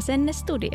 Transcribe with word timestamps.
Asennestudio. 0.00 0.70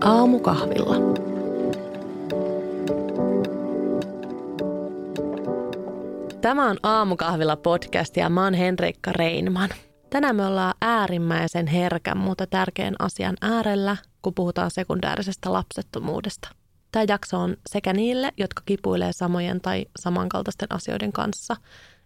Aamukahvilla. 0.00 0.96
Tämä 6.40 6.70
on 6.70 6.76
Aamukahvilla 6.82 7.56
podcast 7.56 8.16
ja 8.16 8.28
mä 8.28 8.44
oon 8.44 8.54
Henrikka 8.54 9.12
Reinman. 9.12 9.70
Tänään 10.10 10.36
me 10.36 10.46
ollaan 10.46 10.74
äärimmäisen 10.82 11.66
herkän, 11.66 12.18
mutta 12.18 12.46
tärkeän 12.46 12.94
asian 12.98 13.36
äärellä, 13.42 13.96
kun 14.22 14.34
puhutaan 14.34 14.70
sekundäärisestä 14.70 15.52
lapsettomuudesta. 15.52 16.57
Tämä 16.92 17.04
jakso 17.08 17.38
on 17.38 17.56
sekä 17.68 17.92
niille, 17.92 18.32
jotka 18.36 18.62
kipuilee 18.66 19.12
samojen 19.12 19.60
tai 19.60 19.86
samankaltaisten 19.98 20.68
asioiden 20.70 21.12
kanssa, 21.12 21.56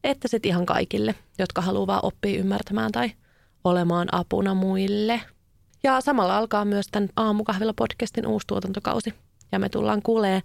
että 0.04 0.28
sitten 0.28 0.48
ihan 0.48 0.66
kaikille, 0.66 1.14
jotka 1.38 1.62
haluaa 1.62 2.00
oppia 2.02 2.38
ymmärtämään 2.38 2.92
tai 2.92 3.10
olemaan 3.64 4.08
apuna 4.12 4.54
muille. 4.54 5.20
Ja 5.82 6.00
samalla 6.00 6.36
alkaa 6.36 6.64
myös 6.64 6.86
tämän 6.92 7.08
Aamukahvilla 7.16 7.74
podcastin 7.76 8.26
uusi 8.26 8.46
tuotantokausi. 8.46 9.14
Ja 9.52 9.58
me 9.58 9.68
tullaan 9.68 10.02
kuulee 10.02 10.40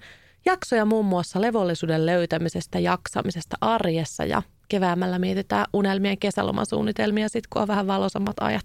jaksoja 0.46 0.86
muun 0.86 1.06
muassa 1.06 1.42
levollisuuden 1.42 2.06
löytämisestä, 2.06 2.80
jaksamisesta 2.80 3.58
arjessa 3.62 4.26
ja 4.26 4.42
keväämällä 4.70 5.20
mietitään 5.20 5.66
unelmien 5.74 6.18
kesälomasuunnitelmia 6.18 7.30
sitten, 7.30 7.50
kun 7.54 7.62
on 7.62 7.68
vähän 7.68 7.88
valosammat 7.88 8.36
ajat. 8.40 8.64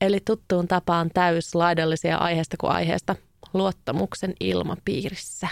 Eli 0.00 0.20
tuttuun 0.24 0.68
tapaan 0.68 1.10
täys 1.14 1.54
laidallisia 1.54 2.16
aiheesta 2.16 2.56
kuin 2.60 2.72
aiheesta 2.72 3.16
luottamuksen 3.54 4.34
ilmapiirissä. 4.40 5.48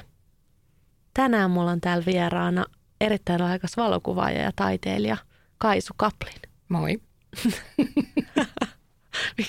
Tänään 1.14 1.50
mulla 1.50 1.70
on 1.70 1.80
täällä 1.80 2.06
vieraana 2.06 2.64
erittäin 3.00 3.40
raikas 3.40 3.76
valokuvaaja 3.76 4.42
ja 4.42 4.50
taiteilija 4.56 5.16
Kaisu 5.58 5.94
Kaplin. 5.96 6.42
Moi. 6.68 7.00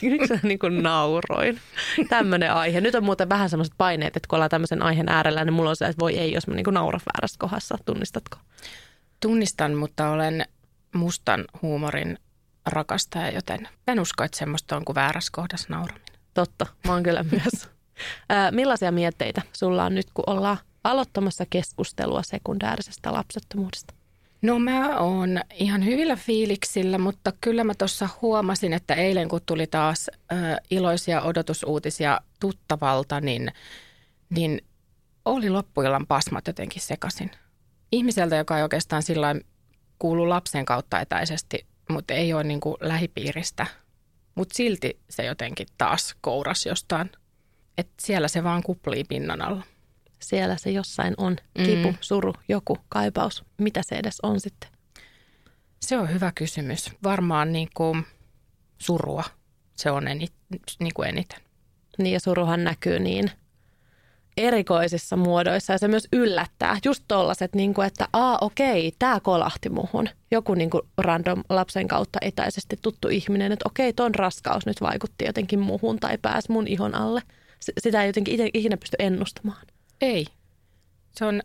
Nyt 0.02 0.22
sä 0.28 0.40
niin 0.44 0.60
kuin 0.60 0.84
nauroin. 0.84 1.60
Tämmöinen 2.10 2.54
aihe. 2.54 2.82
Nyt 2.82 2.96
on 2.96 3.04
muuten 3.04 3.30
vähän 3.30 3.50
semmoiset 3.50 3.74
paineet, 3.78 4.18
että 4.18 4.28
kun 4.28 4.38
ollaan 4.38 4.50
tämmöisen 4.50 4.84
aiheen 4.84 5.10
äärellä, 5.10 5.46
niin 5.46 5.54
mulla 5.54 5.70
on 5.70 5.76
se, 5.76 5.86
että 5.86 6.00
voi 6.00 6.18
ei, 6.18 6.32
jos 6.32 6.48
mä 6.48 6.56
niin 6.56 6.64
kuin 6.64 6.74
nauran 6.74 7.02
väärässä 7.14 7.40
kohdassa. 7.40 7.78
Tunnistatko? 7.86 8.38
Tunnistan, 9.20 9.74
mutta 9.74 10.10
olen 10.10 10.46
mustan 10.96 11.46
huumorin 11.62 12.18
rakastaja, 12.66 13.32
joten 13.32 13.70
en 13.88 14.00
usko, 14.00 14.24
että 14.24 14.38
semmoista 14.38 14.76
on 14.78 14.86
kuin 14.86 14.96
väärässä 14.96 15.30
kohdassa 15.34 15.68
nauraminen. 15.70 16.08
Totta, 16.34 16.66
mä 16.88 16.94
oon 16.94 17.04
kyllä 17.04 17.24
myös. 17.32 17.70
Ää, 18.30 18.52
millaisia 18.52 18.92
mietteitä 18.92 19.42
sulla 19.54 19.86
on 19.86 19.96
nyt, 19.96 20.08
kun 20.14 20.24
ollaan 20.28 20.58
aloittamassa 20.84 21.46
keskustelua 21.50 22.24
sekundäärisestä 22.24 23.14
lapsettomuudesta? 23.14 23.94
No 24.42 24.60
mä 24.60 25.00
oon 25.00 25.40
ihan 25.54 25.86
hyvillä 25.86 26.16
fiiliksillä, 26.16 26.98
mutta 26.98 27.34
kyllä 27.42 27.64
mä 27.64 27.74
tuossa 27.78 28.10
huomasin, 28.22 28.74
että 28.74 28.94
eilen 28.94 29.30
kun 29.30 29.42
tuli 29.46 29.68
taas 29.68 30.10
äh, 30.32 30.40
iloisia 30.72 31.22
odotusuutisia 31.22 32.22
tuttavalta, 32.40 33.22
niin, 33.22 33.52
niin 34.30 34.62
oli 35.26 35.50
loppuillan 35.50 36.08
pasmat 36.08 36.48
jotenkin 36.48 36.82
sekasin. 36.82 37.32
Ihmiseltä, 37.92 38.36
joka 38.36 38.58
ei 38.58 38.64
oikeastaan 38.64 39.04
sillä 39.04 39.36
kuulu 40.00 40.30
lapsen 40.30 40.66
kautta 40.66 41.00
etäisesti, 41.00 41.66
mutta 41.90 42.14
ei 42.14 42.34
ole 42.34 42.44
niin 42.44 42.60
kuin 42.60 42.76
lähipiiristä. 42.80 43.68
Mutta 44.36 44.58
silti 44.58 45.00
se 45.10 45.26
jotenkin 45.26 45.68
taas 45.78 46.16
kouras 46.22 46.66
jostain. 46.66 47.12
Että 47.78 47.94
siellä 48.02 48.28
se 48.28 48.44
vaan 48.44 48.64
kuplii 48.64 49.04
pinnan 49.04 49.42
alla 49.42 49.64
siellä 50.20 50.58
se 50.58 50.72
jossain 50.72 51.14
on. 51.18 51.36
Kipu, 51.66 51.92
mm. 51.92 51.98
suru, 52.02 52.34
joku, 52.48 52.78
kaipaus. 52.90 53.44
Mitä 53.58 53.82
se 53.84 53.96
edes 53.96 54.18
on 54.24 54.40
sitten? 54.40 54.70
Se 55.82 55.98
on 55.98 56.14
hyvä 56.14 56.32
kysymys. 56.36 56.92
Varmaan 57.04 57.54
niin 57.54 57.70
kuin 57.74 58.06
surua 58.78 59.24
se 59.76 59.92
on 59.92 60.08
eni, 60.08 60.28
niin 60.80 60.94
kuin 60.94 61.10
eniten. 61.10 61.40
Niin 61.98 62.14
ja 62.14 62.20
suruhan 62.20 62.64
näkyy 62.64 63.00
niin 63.00 63.32
erikoisissa 64.38 65.16
muodoissa 65.16 65.74
ja 65.74 65.78
se 65.78 65.88
myös 65.88 66.08
yllättää. 66.14 66.78
Just 66.86 67.04
tollaset, 67.08 67.56
niin 67.56 67.74
kuin, 67.74 67.88
että 67.88 68.08
aa 68.14 68.38
okei, 68.42 68.94
tämä 69.00 69.20
kolahti 69.20 69.70
muhun. 69.70 70.10
Joku 70.32 70.54
niin 70.54 70.70
kuin 70.70 70.82
random 70.98 71.44
lapsen 71.50 71.88
kautta 71.88 72.20
etäisesti 72.22 72.80
tuttu 72.82 73.08
ihminen, 73.08 73.52
että 73.52 73.70
okei, 73.70 73.94
ton 73.94 74.16
raskaus 74.16 74.66
nyt 74.66 74.82
vaikutti 74.82 75.26
jotenkin 75.26 75.60
muhun 75.60 76.00
tai 76.00 76.18
pääsi 76.18 76.52
mun 76.52 76.68
ihon 76.68 76.96
alle. 76.96 77.22
Sitä 77.80 78.02
ei 78.02 78.10
jotenkin 78.10 78.34
itse, 78.34 78.50
ikinä 78.54 78.78
pysty 78.78 78.96
ennustamaan. 79.00 79.66
Ei. 80.02 80.26
Se 81.12 81.26
on 81.26 81.42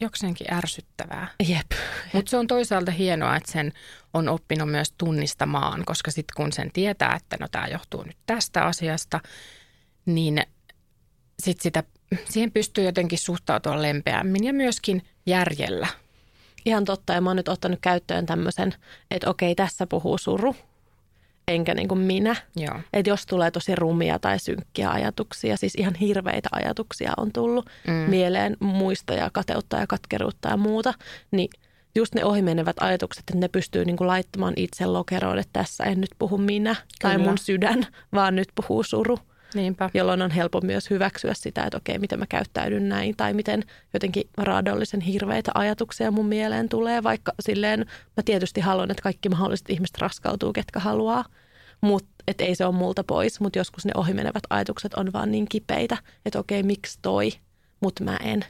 jokseenkin 0.00 0.54
ärsyttävää. 0.54 1.28
Jep. 1.48 1.70
Mutta 2.12 2.30
se 2.30 2.36
on 2.36 2.46
toisaalta 2.46 2.92
hienoa, 2.92 3.36
että 3.36 3.52
sen 3.52 3.72
on 4.14 4.28
oppinut 4.28 4.70
myös 4.70 4.92
tunnistamaan, 4.98 5.84
koska 5.84 6.10
sitten 6.10 6.34
kun 6.36 6.52
sen 6.52 6.72
tietää, 6.72 7.14
että 7.14 7.36
no 7.40 7.48
tämä 7.52 7.66
johtuu 7.68 8.02
nyt 8.02 8.16
tästä 8.26 8.64
asiasta, 8.64 9.20
niin 10.06 10.42
sitten 11.42 11.62
sitä, 11.62 11.82
siihen 12.24 12.52
pystyy 12.52 12.84
jotenkin 12.84 13.18
suhtautua 13.18 13.82
lempeämmin 13.82 14.44
ja 14.44 14.52
myöskin 14.52 15.02
järjellä. 15.26 15.86
Ihan 16.64 16.84
totta, 16.84 17.12
ja 17.12 17.20
mä 17.20 17.30
oon 17.30 17.36
nyt 17.36 17.48
ottanut 17.48 17.78
käyttöön 17.82 18.26
tämmöisen, 18.26 18.74
että 19.10 19.30
okei, 19.30 19.54
tässä 19.54 19.86
puhuu 19.86 20.18
suru, 20.18 20.56
enkä 21.48 21.74
niin 21.74 21.88
kuin 21.88 22.00
minä. 22.00 22.36
Joo. 22.56 22.80
Että 22.92 23.10
jos 23.10 23.26
tulee 23.26 23.50
tosi 23.50 23.74
rumia 23.74 24.18
tai 24.18 24.38
synkkiä 24.38 24.90
ajatuksia, 24.90 25.56
siis 25.56 25.74
ihan 25.74 25.94
hirveitä 25.94 26.48
ajatuksia 26.52 27.12
on 27.16 27.32
tullut 27.32 27.66
mm. 27.86 27.92
mieleen, 27.92 28.56
muista 28.60 29.14
ja 29.14 29.30
kateutta 29.32 29.76
ja 29.76 29.86
katkeruutta 29.86 30.48
ja 30.48 30.56
muuta, 30.56 30.94
niin 31.30 31.50
just 31.94 32.14
ne 32.14 32.24
ohimenevät 32.24 32.76
ajatukset, 32.80 33.20
että 33.20 33.38
ne 33.38 33.48
pystyy 33.48 33.84
niin 33.84 33.96
kuin 33.96 34.08
laittamaan 34.08 34.54
itse 34.56 34.86
lokeroon, 34.86 35.38
että 35.38 35.60
tässä 35.60 35.84
en 35.84 36.00
nyt 36.00 36.10
puhu 36.18 36.38
minä 36.38 36.74
Kyllä. 36.74 36.86
tai 37.02 37.18
mun 37.18 37.38
sydän, 37.38 37.86
vaan 38.14 38.36
nyt 38.36 38.48
puhuu 38.54 38.82
suru. 38.82 39.18
Niinpä. 39.56 39.90
Jolloin 39.94 40.22
on 40.22 40.30
helppo 40.30 40.60
myös 40.60 40.90
hyväksyä 40.90 41.34
sitä, 41.34 41.64
että 41.64 41.76
okei, 41.76 41.98
miten 41.98 42.18
mä 42.18 42.26
käyttäydyn 42.26 42.88
näin 42.88 43.16
tai 43.16 43.34
miten 43.34 43.62
jotenkin 43.94 44.28
raadollisen 44.38 45.00
hirveitä 45.00 45.50
ajatuksia 45.54 46.10
mun 46.10 46.26
mieleen 46.26 46.68
tulee, 46.68 47.02
vaikka 47.02 47.32
silleen 47.40 47.80
mä 48.16 48.22
tietysti 48.24 48.60
haluan, 48.60 48.90
että 48.90 49.02
kaikki 49.02 49.28
mahdolliset 49.28 49.70
ihmiset 49.70 49.98
raskautuu, 49.98 50.52
ketkä 50.52 50.80
haluaa, 50.80 51.24
mutta 51.80 52.08
et 52.28 52.40
ei 52.40 52.54
se 52.54 52.64
ole 52.64 52.74
multa 52.74 53.04
pois, 53.04 53.40
mutta 53.40 53.58
joskus 53.58 53.86
ne 53.86 53.92
ohimenevät 53.94 54.42
ajatukset 54.50 54.94
on 54.94 55.12
vaan 55.12 55.30
niin 55.30 55.46
kipeitä, 55.48 55.96
että 56.24 56.38
okei, 56.38 56.62
miksi 56.62 56.98
toi, 57.02 57.32
mutta 57.80 58.04
mä 58.04 58.16
en. 58.16 58.44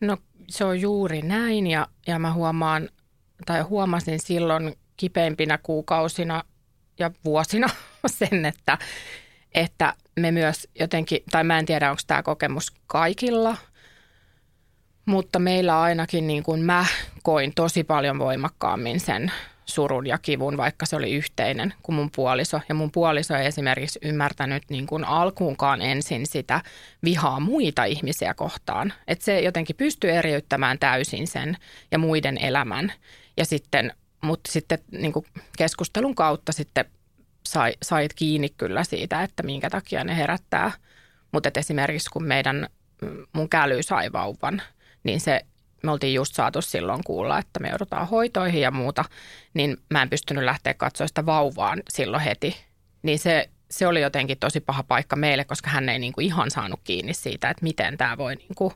No 0.00 0.16
se 0.48 0.64
on 0.64 0.80
juuri 0.80 1.22
näin 1.22 1.66
ja, 1.66 1.86
ja 2.06 2.18
mä 2.18 2.32
huomaan, 2.32 2.88
tai 3.46 3.60
huomasin 3.62 4.20
silloin 4.20 4.74
kipeimpinä 4.96 5.58
kuukausina 5.58 6.44
ja 6.98 7.10
vuosina 7.24 7.68
sen, 8.18 8.44
että 8.44 8.78
että 9.54 9.94
me 10.16 10.30
myös 10.30 10.68
jotenkin, 10.80 11.22
tai 11.30 11.44
mä 11.44 11.58
en 11.58 11.66
tiedä 11.66 11.90
onko 11.90 12.02
tämä 12.06 12.22
kokemus 12.22 12.72
kaikilla, 12.86 13.56
mutta 15.04 15.38
meillä 15.38 15.80
ainakin 15.80 16.26
niin 16.26 16.42
kuin 16.42 16.62
mä 16.62 16.86
koin 17.22 17.52
tosi 17.54 17.84
paljon 17.84 18.18
voimakkaammin 18.18 19.00
sen 19.00 19.32
surun 19.70 20.06
ja 20.06 20.18
kivun, 20.18 20.56
vaikka 20.56 20.86
se 20.86 20.96
oli 20.96 21.12
yhteinen 21.12 21.74
kuin 21.82 21.96
mun 21.96 22.10
puoliso. 22.16 22.60
Ja 22.68 22.74
mun 22.74 22.90
puoliso 22.90 23.34
ei 23.34 23.46
esimerkiksi 23.46 23.98
ymmärtänyt 24.02 24.62
niin 24.70 24.86
kuin 24.86 25.04
alkuunkaan 25.04 25.82
ensin 25.82 26.26
sitä 26.26 26.60
vihaa 27.04 27.40
muita 27.40 27.84
ihmisiä 27.84 28.34
kohtaan. 28.34 28.92
Että 29.08 29.24
se 29.24 29.40
jotenkin 29.40 29.76
pystyy 29.76 30.10
eriyttämään 30.10 30.78
täysin 30.78 31.26
sen 31.26 31.56
ja 31.90 31.98
muiden 31.98 32.38
elämän. 32.38 32.92
Ja 33.36 33.44
sitten, 33.44 33.92
mutta 34.20 34.52
sitten 34.52 34.78
niin 34.92 35.12
kuin 35.12 35.26
keskustelun 35.58 36.14
kautta 36.14 36.52
sitten 36.52 36.84
sai, 37.50 37.74
sait 37.82 38.14
kiinni 38.14 38.48
kyllä 38.48 38.84
siitä, 38.84 39.22
että 39.22 39.42
minkä 39.42 39.70
takia 39.70 40.04
ne 40.04 40.16
herättää. 40.16 40.72
Mutta 41.32 41.50
esimerkiksi 41.56 42.10
kun 42.10 42.24
meidän, 42.24 42.66
mm, 43.02 43.26
mun 43.32 43.48
käly 43.48 43.82
sai 43.82 44.12
vauvan, 44.12 44.62
niin 45.04 45.20
se, 45.20 45.40
me 45.82 45.90
oltiin 45.90 46.14
just 46.14 46.34
saatu 46.34 46.62
silloin 46.62 47.04
kuulla, 47.04 47.38
että 47.38 47.60
me 47.60 47.68
joudutaan 47.68 48.08
hoitoihin 48.08 48.60
ja 48.60 48.70
muuta, 48.70 49.04
niin 49.54 49.76
mä 49.90 50.02
en 50.02 50.10
pystynyt 50.10 50.44
lähteä 50.44 50.74
katsoa 50.74 51.06
sitä 51.06 51.26
vauvaan 51.26 51.82
silloin 51.88 52.22
heti. 52.22 52.56
Niin 53.02 53.18
se, 53.18 53.48
se 53.70 53.86
oli 53.86 54.00
jotenkin 54.00 54.38
tosi 54.38 54.60
paha 54.60 54.82
paikka 54.82 55.16
meille, 55.16 55.44
koska 55.44 55.70
hän 55.70 55.88
ei 55.88 55.98
niinku 55.98 56.20
ihan 56.20 56.50
saanut 56.50 56.80
kiinni 56.84 57.14
siitä, 57.14 57.50
että 57.50 57.62
miten 57.62 57.98
tämä 57.98 58.16
voi 58.16 58.34
niinku, 58.36 58.72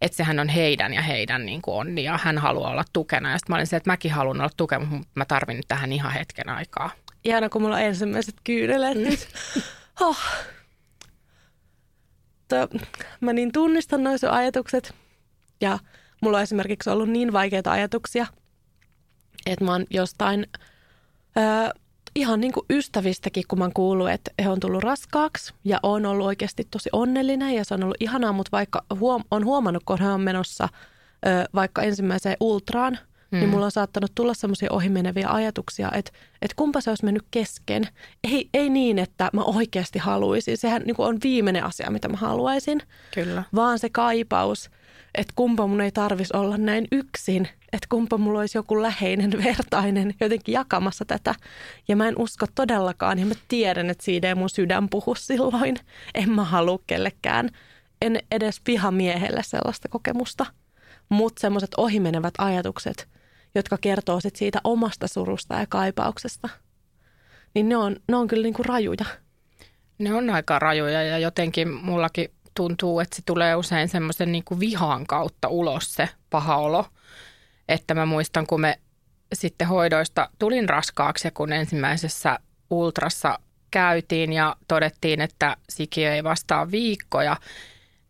että 0.00 0.16
sehän 0.16 0.40
on 0.40 0.48
heidän 0.48 0.94
ja 0.94 1.02
heidän 1.02 1.46
niin 1.46 1.62
kuin 1.62 1.76
onni 1.76 2.04
ja 2.04 2.18
hän 2.22 2.38
haluaa 2.38 2.70
olla 2.70 2.84
tukena. 2.92 3.30
Ja 3.30 3.38
sitten 3.38 3.52
mä 3.52 3.56
olin 3.56 3.66
se, 3.66 3.76
että 3.76 3.90
mäkin 3.90 4.12
haluan 4.12 4.40
olla 4.40 4.50
tukena, 4.56 4.84
mutta 4.84 5.08
mä 5.14 5.24
tarvin 5.24 5.56
nyt 5.56 5.68
tähän 5.68 5.92
ihan 5.92 6.12
hetken 6.12 6.48
aikaa 6.48 6.90
ihana, 7.24 7.48
kun 7.48 7.62
mulla 7.62 7.76
on 7.76 7.82
ensimmäiset 7.82 8.34
kyyneleet 8.44 8.98
mm. 8.98 9.04
nyt. 9.04 9.28
Oh. 10.00 10.18
To, 12.48 12.56
mä 13.20 13.32
niin 13.32 13.52
tunnistan 13.52 14.04
noin 14.04 14.18
ajatukset. 14.30 14.94
Ja 15.60 15.78
mulla 16.22 16.36
on 16.36 16.42
esimerkiksi 16.42 16.90
ollut 16.90 17.08
niin 17.08 17.32
vaikeita 17.32 17.70
ajatuksia, 17.72 18.26
että 19.46 19.64
mä 19.64 19.72
oon 19.72 19.84
jostain 19.90 20.46
ö, 21.36 21.74
ihan 22.14 22.40
niin 22.40 22.52
kuin 22.52 22.66
ystävistäkin, 22.70 23.44
kun 23.48 23.58
mä 23.58 23.64
oon 23.64 23.72
kuullut, 23.72 24.10
että 24.10 24.30
he 24.42 24.48
on 24.48 24.60
tullut 24.60 24.82
raskaaksi 24.82 25.54
ja 25.64 25.80
on 25.82 26.06
ollut 26.06 26.26
oikeasti 26.26 26.68
tosi 26.70 26.88
onnellinen 26.92 27.54
ja 27.54 27.64
se 27.64 27.74
on 27.74 27.82
ollut 27.82 27.96
ihanaa, 28.00 28.32
mutta 28.32 28.52
vaikka 28.52 28.84
huom- 28.94 29.24
on 29.30 29.44
huomannut, 29.44 29.82
kun 29.86 30.00
he 30.00 30.08
on 30.08 30.20
menossa 30.20 30.68
ö, 31.26 31.48
vaikka 31.54 31.82
ensimmäiseen 31.82 32.36
ultraan, 32.40 32.98
mm. 33.30 33.38
niin 33.38 33.48
mulla 33.48 33.64
on 33.64 33.70
saattanut 33.70 34.12
tulla 34.14 34.34
semmoisia 34.34 34.72
ohimeneviä 34.72 35.28
ajatuksia, 35.28 35.90
että, 35.94 36.12
että 36.42 36.54
kumpa 36.56 36.80
se 36.80 36.90
olisi 36.90 37.04
mennyt 37.04 37.24
kesken. 37.30 37.88
Ei, 38.24 38.48
ei 38.54 38.70
niin, 38.70 38.98
että 38.98 39.30
mä 39.32 39.42
oikeasti 39.42 39.98
haluaisin. 39.98 40.56
Sehän 40.56 40.82
niin 40.82 40.94
on 40.98 41.18
viimeinen 41.22 41.64
asia, 41.64 41.90
mitä 41.90 42.08
mä 42.08 42.16
haluaisin. 42.16 42.82
Kyllä. 43.14 43.42
Vaan 43.54 43.78
se 43.78 43.88
kaipaus, 43.90 44.70
että 45.14 45.32
kumpa 45.36 45.66
mun 45.66 45.80
ei 45.80 45.92
tarvitsisi 45.92 46.36
olla 46.36 46.56
näin 46.56 46.88
yksin, 46.92 47.48
että 47.72 47.86
kumpa 47.88 48.18
mulla 48.18 48.40
olisi 48.40 48.58
joku 48.58 48.82
läheinen 48.82 49.32
vertainen 49.44 50.14
jotenkin 50.20 50.52
jakamassa 50.52 51.04
tätä. 51.04 51.34
Ja 51.88 51.96
mä 51.96 52.08
en 52.08 52.18
usko 52.18 52.46
todellakaan, 52.54 53.18
ja 53.18 53.26
mä 53.26 53.34
tiedän, 53.48 53.90
että 53.90 54.04
siitä 54.04 54.28
ei 54.28 54.34
mun 54.34 54.50
sydän 54.50 54.88
puhu 54.88 55.14
silloin. 55.14 55.76
En 56.14 56.30
mä 56.30 56.44
halua 56.44 56.78
kellekään, 56.86 57.50
en 58.02 58.18
edes 58.30 58.60
vihamiehelle 58.66 59.42
sellaista 59.42 59.88
kokemusta. 59.88 60.46
Mutta 61.08 61.40
semmoiset 61.40 61.70
ohimenevät 61.76 62.34
ajatukset, 62.38 63.08
jotka 63.54 63.78
kertoo 63.80 64.20
sit 64.20 64.36
siitä 64.36 64.60
omasta 64.64 65.08
surusta 65.08 65.54
ja 65.54 65.66
kaipauksesta, 65.68 66.48
niin 67.54 67.68
ne 67.68 67.76
on, 67.76 67.96
ne 68.08 68.16
on 68.16 68.28
kyllä 68.28 68.42
niinku 68.42 68.62
rajuja. 68.62 69.04
Ne 69.98 70.14
on 70.14 70.30
aika 70.30 70.58
rajuja 70.58 71.02
ja 71.02 71.18
jotenkin 71.18 71.68
mullakin 71.68 72.30
tuntuu, 72.54 73.00
että 73.00 73.16
se 73.16 73.22
tulee 73.26 73.54
usein 73.54 73.88
semmoisen 73.88 74.32
niin 74.32 74.44
vihan 74.60 75.06
kautta 75.06 75.48
ulos 75.48 75.94
se 75.94 76.08
paha 76.30 76.56
olo. 76.56 76.86
Että 77.68 77.94
mä 77.94 78.06
muistan, 78.06 78.46
kun 78.46 78.60
me 78.60 78.78
sitten 79.32 79.68
hoidoista 79.68 80.30
tulin 80.38 80.68
raskaaksi 80.68 81.26
ja 81.26 81.30
kun 81.30 81.52
ensimmäisessä 81.52 82.38
ultrassa 82.70 83.38
käytiin 83.70 84.32
ja 84.32 84.56
todettiin, 84.68 85.20
että 85.20 85.56
sikiö 85.68 86.14
ei 86.14 86.24
vastaa 86.24 86.70
viikkoja, 86.70 87.36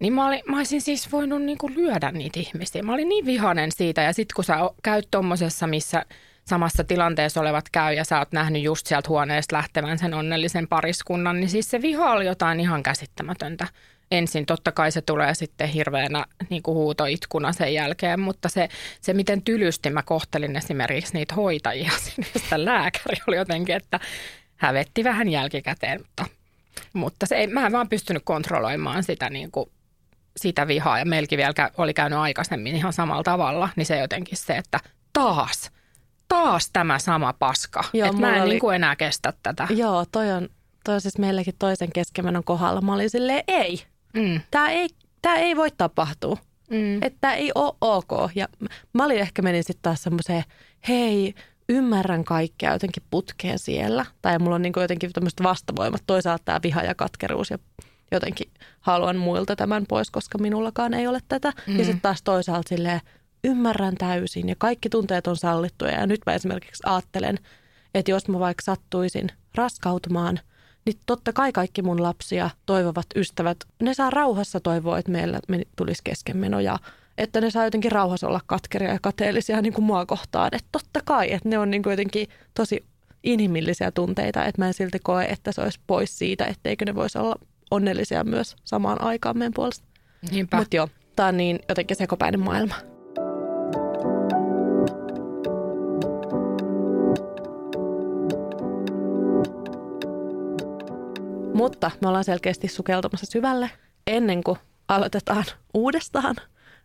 niin 0.00 0.12
mä, 0.12 0.26
olin, 0.26 0.42
mä 0.46 0.56
olisin 0.56 0.80
siis 0.80 1.12
voinut 1.12 1.42
niin 1.42 1.58
kuin 1.58 1.74
lyödä 1.74 2.10
niitä 2.10 2.40
ihmisiä. 2.40 2.82
Mä 2.82 2.94
olin 2.94 3.08
niin 3.08 3.26
vihanen 3.26 3.72
siitä 3.72 4.02
ja 4.02 4.12
sitten 4.12 4.34
kun 4.34 4.44
sä 4.44 4.56
käyt 4.82 5.08
tommosessa, 5.10 5.66
missä 5.66 6.04
samassa 6.44 6.84
tilanteessa 6.84 7.40
olevat 7.40 7.64
käy 7.72 7.94
ja 7.94 8.04
sä 8.04 8.18
oot 8.18 8.32
nähnyt 8.32 8.62
just 8.62 8.86
sieltä 8.86 9.08
huoneesta 9.08 9.56
lähtevän 9.56 9.98
sen 9.98 10.14
onnellisen 10.14 10.68
pariskunnan, 10.68 11.40
niin 11.40 11.50
siis 11.50 11.70
se 11.70 11.82
viha 11.82 12.12
oli 12.12 12.26
jotain 12.26 12.60
ihan 12.60 12.82
käsittämätöntä 12.82 13.66
ensin 14.10 14.46
totta 14.46 14.72
kai 14.72 14.92
se 14.92 15.02
tulee 15.02 15.34
sitten 15.34 15.68
hirveänä 15.68 16.24
niin 16.50 16.62
kuin 16.62 16.74
huutoitkuna 16.74 17.52
sen 17.52 17.74
jälkeen, 17.74 18.20
mutta 18.20 18.48
se, 18.48 18.68
se 19.00 19.12
miten 19.14 19.42
tylysti 19.42 19.90
mä 19.90 20.02
kohtelin 20.02 20.56
esimerkiksi 20.56 21.14
niitä 21.14 21.34
hoitajia 21.34 21.90
sinne, 22.04 22.64
lääkäri 22.64 23.16
oli 23.26 23.36
jotenkin, 23.36 23.76
että 23.76 24.00
hävetti 24.56 25.04
vähän 25.04 25.28
jälkikäteen, 25.28 26.00
mutta, 26.00 26.26
mutta 26.92 27.26
se 27.26 27.34
ei, 27.34 27.46
mä 27.46 27.66
en 27.66 27.72
vaan 27.72 27.88
pystynyt 27.88 28.22
kontrolloimaan 28.24 29.02
sitä, 29.02 29.30
niin 29.30 29.50
kuin, 29.50 29.70
sitä 30.36 30.66
vihaa 30.66 30.98
ja 30.98 31.04
meilläkin 31.04 31.36
vielä 31.36 31.70
oli 31.78 31.94
käynyt 31.94 32.18
aikaisemmin 32.18 32.76
ihan 32.76 32.92
samalla 32.92 33.22
tavalla, 33.22 33.68
niin 33.76 33.86
se 33.86 33.98
jotenkin 33.98 34.38
se, 34.38 34.56
että 34.56 34.80
taas, 35.12 35.70
taas 36.28 36.70
tämä 36.72 36.98
sama 36.98 37.32
paska, 37.32 37.84
Joo, 37.92 38.08
että 38.08 38.20
mä 38.20 38.36
en 38.36 38.42
oli... 38.42 38.50
niin 38.50 38.60
kuin 38.60 38.76
enää 38.76 38.96
kestä 38.96 39.32
tätä. 39.42 39.66
Joo, 39.70 40.04
toi 40.12 40.32
on, 40.32 40.48
toi 40.84 40.94
on 40.94 41.00
siis 41.00 41.18
meilläkin 41.18 41.54
toisen 41.58 41.92
keskemenon 41.92 42.44
kohdalla. 42.44 42.80
Mä 42.80 42.94
olin 42.94 43.10
silleen, 43.10 43.44
ei, 43.48 43.82
Mm. 44.14 44.40
Tämä, 44.50 44.70
ei, 44.70 44.88
tämä 45.22 45.36
ei 45.36 45.56
voi 45.56 45.70
tapahtua. 45.70 46.36
Mm. 46.70 47.02
Että 47.02 47.34
ei 47.34 47.52
ole 47.54 47.74
ok. 47.80 48.30
Ja 48.34 48.48
mä 48.92 49.04
olin 49.04 49.18
ehkä 49.18 49.42
menin 49.42 49.64
sitten 49.64 49.82
taas 49.82 50.02
semmoiseen, 50.02 50.44
hei, 50.88 51.34
ymmärrän 51.68 52.24
kaikkea 52.24 52.72
jotenkin 52.72 53.02
putkeen 53.10 53.58
siellä. 53.58 54.06
Tai 54.22 54.38
mulla 54.38 54.54
on 54.54 54.62
niin 54.62 54.72
jotenkin 54.76 55.12
tämmöiset 55.12 55.42
vastavoimat. 55.42 56.02
Toisaalta 56.06 56.44
tämä 56.44 56.60
viha 56.62 56.82
ja 56.82 56.94
katkeruus 56.94 57.50
ja 57.50 57.58
jotenkin 58.10 58.50
haluan 58.80 59.16
muilta 59.16 59.56
tämän 59.56 59.84
pois, 59.88 60.10
koska 60.10 60.38
minullakaan 60.38 60.94
ei 60.94 61.06
ole 61.06 61.20
tätä. 61.28 61.52
Mm. 61.66 61.78
Ja 61.78 61.84
sitten 61.84 62.00
taas 62.00 62.22
toisaalta 62.22 62.68
silleen, 62.68 63.00
ymmärrän 63.44 63.94
täysin 63.94 64.48
ja 64.48 64.54
kaikki 64.58 64.88
tunteet 64.88 65.26
on 65.26 65.36
sallittuja. 65.36 65.92
Ja 65.92 66.06
nyt 66.06 66.20
mä 66.26 66.34
esimerkiksi 66.34 66.82
ajattelen, 66.86 67.38
että 67.94 68.10
jos 68.10 68.28
mä 68.28 68.38
vaikka 68.38 68.62
sattuisin 68.62 69.28
raskautumaan– 69.54 70.40
niin 70.84 70.98
totta 71.06 71.32
kai 71.32 71.52
kaikki 71.52 71.82
mun 71.82 72.02
lapsia 72.02 72.50
toivovat 72.66 73.06
ystävät, 73.16 73.56
ne 73.82 73.94
saa 73.94 74.10
rauhassa 74.10 74.60
toivoa, 74.60 74.98
että 74.98 75.12
meillä 75.12 75.40
tulisi 75.76 76.00
keskenmeno 76.04 76.60
ja 76.60 76.78
että 77.18 77.40
ne 77.40 77.50
saa 77.50 77.64
jotenkin 77.64 77.92
rauhassa 77.92 78.28
olla 78.28 78.40
katkeria 78.46 78.92
ja 78.92 78.98
kateellisia 79.02 79.62
niin 79.62 79.72
kuin 79.72 79.84
mua 79.84 80.06
kohtaan. 80.06 80.50
Että 80.52 80.68
totta 80.72 81.00
kai, 81.04 81.32
että 81.32 81.48
ne 81.48 81.58
on 81.58 81.70
niin 81.70 81.82
kuin 81.82 81.90
jotenkin 81.90 82.28
tosi 82.54 82.84
inhimillisiä 83.22 83.90
tunteita, 83.90 84.44
että 84.44 84.62
mä 84.62 84.66
en 84.66 84.74
silti 84.74 84.98
koe, 85.02 85.24
että 85.24 85.52
se 85.52 85.60
olisi 85.60 85.80
pois 85.86 86.18
siitä, 86.18 86.44
etteikö 86.44 86.84
ne 86.84 86.94
voisi 86.94 87.18
olla 87.18 87.36
onnellisia 87.70 88.24
myös 88.24 88.56
samaan 88.64 89.02
aikaan 89.02 89.38
meidän 89.38 89.52
puolesta. 89.54 89.86
Mutta 90.56 90.76
joo, 90.76 90.88
tämä 91.16 91.28
on 91.28 91.36
niin 91.36 91.58
jotenkin 91.68 91.96
sekopäinen 91.96 92.40
maailma. 92.40 92.74
Mutta 101.54 101.90
me 102.00 102.08
ollaan 102.08 102.24
selkeästi 102.24 102.68
sukeltamassa 102.68 103.26
syvälle. 103.26 103.70
Ennen 104.06 104.44
kuin 104.44 104.58
aloitetaan 104.88 105.44
uudestaan, 105.74 106.36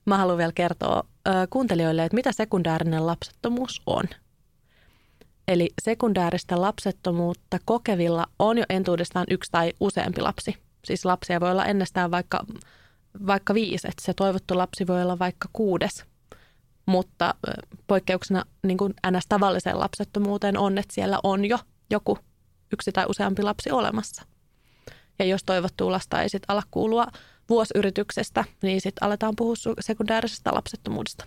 mä 0.05 0.17
haluan 0.17 0.37
vielä 0.37 0.51
kertoa 0.55 1.03
ö, 1.27 1.31
kuuntelijoille, 1.49 2.05
että 2.05 2.15
mitä 2.15 2.31
sekundäärinen 2.31 3.05
lapsettomuus 3.07 3.81
on. 3.85 4.03
Eli 5.47 5.69
sekundääristä 5.81 6.61
lapsettomuutta 6.61 7.57
kokevilla 7.65 8.25
on 8.39 8.57
jo 8.57 8.65
entuudestaan 8.69 9.25
yksi 9.29 9.51
tai 9.51 9.73
useampi 9.79 10.21
lapsi. 10.21 10.64
Siis 10.85 11.05
lapsia 11.05 11.39
voi 11.39 11.51
olla 11.51 11.65
ennestään 11.65 12.11
vaikka, 12.11 12.45
vaikka 13.27 13.53
viisi, 13.53 13.87
että 13.87 14.03
se 14.05 14.13
toivottu 14.13 14.57
lapsi 14.57 14.87
voi 14.87 15.01
olla 15.01 15.19
vaikka 15.19 15.49
kuudes. 15.53 16.05
Mutta 16.85 17.35
poikkeuksena 17.87 18.45
niin 18.63 18.77
kuin 18.77 18.93
ns. 19.11 19.25
tavalliseen 19.29 19.79
lapsettomuuteen 19.79 20.57
on, 20.57 20.77
että 20.77 20.93
siellä 20.93 21.19
on 21.23 21.45
jo 21.45 21.57
joku 21.89 22.17
yksi 22.73 22.91
tai 22.91 23.05
useampi 23.09 23.43
lapsi 23.43 23.71
olemassa– 23.71 24.25
ja 25.19 25.25
jos 25.25 25.43
toivottu 25.43 25.91
lasta 25.91 26.21
ei 26.21 26.29
sitten 26.29 26.45
ala 26.55 26.63
kuulua 26.71 27.07
vuosyrityksestä, 27.49 28.45
niin 28.61 28.81
sitten 28.81 29.03
aletaan 29.03 29.35
puhua 29.35 29.55
sekundäärisestä 29.79 30.53
lapsettomuudesta. 30.53 31.25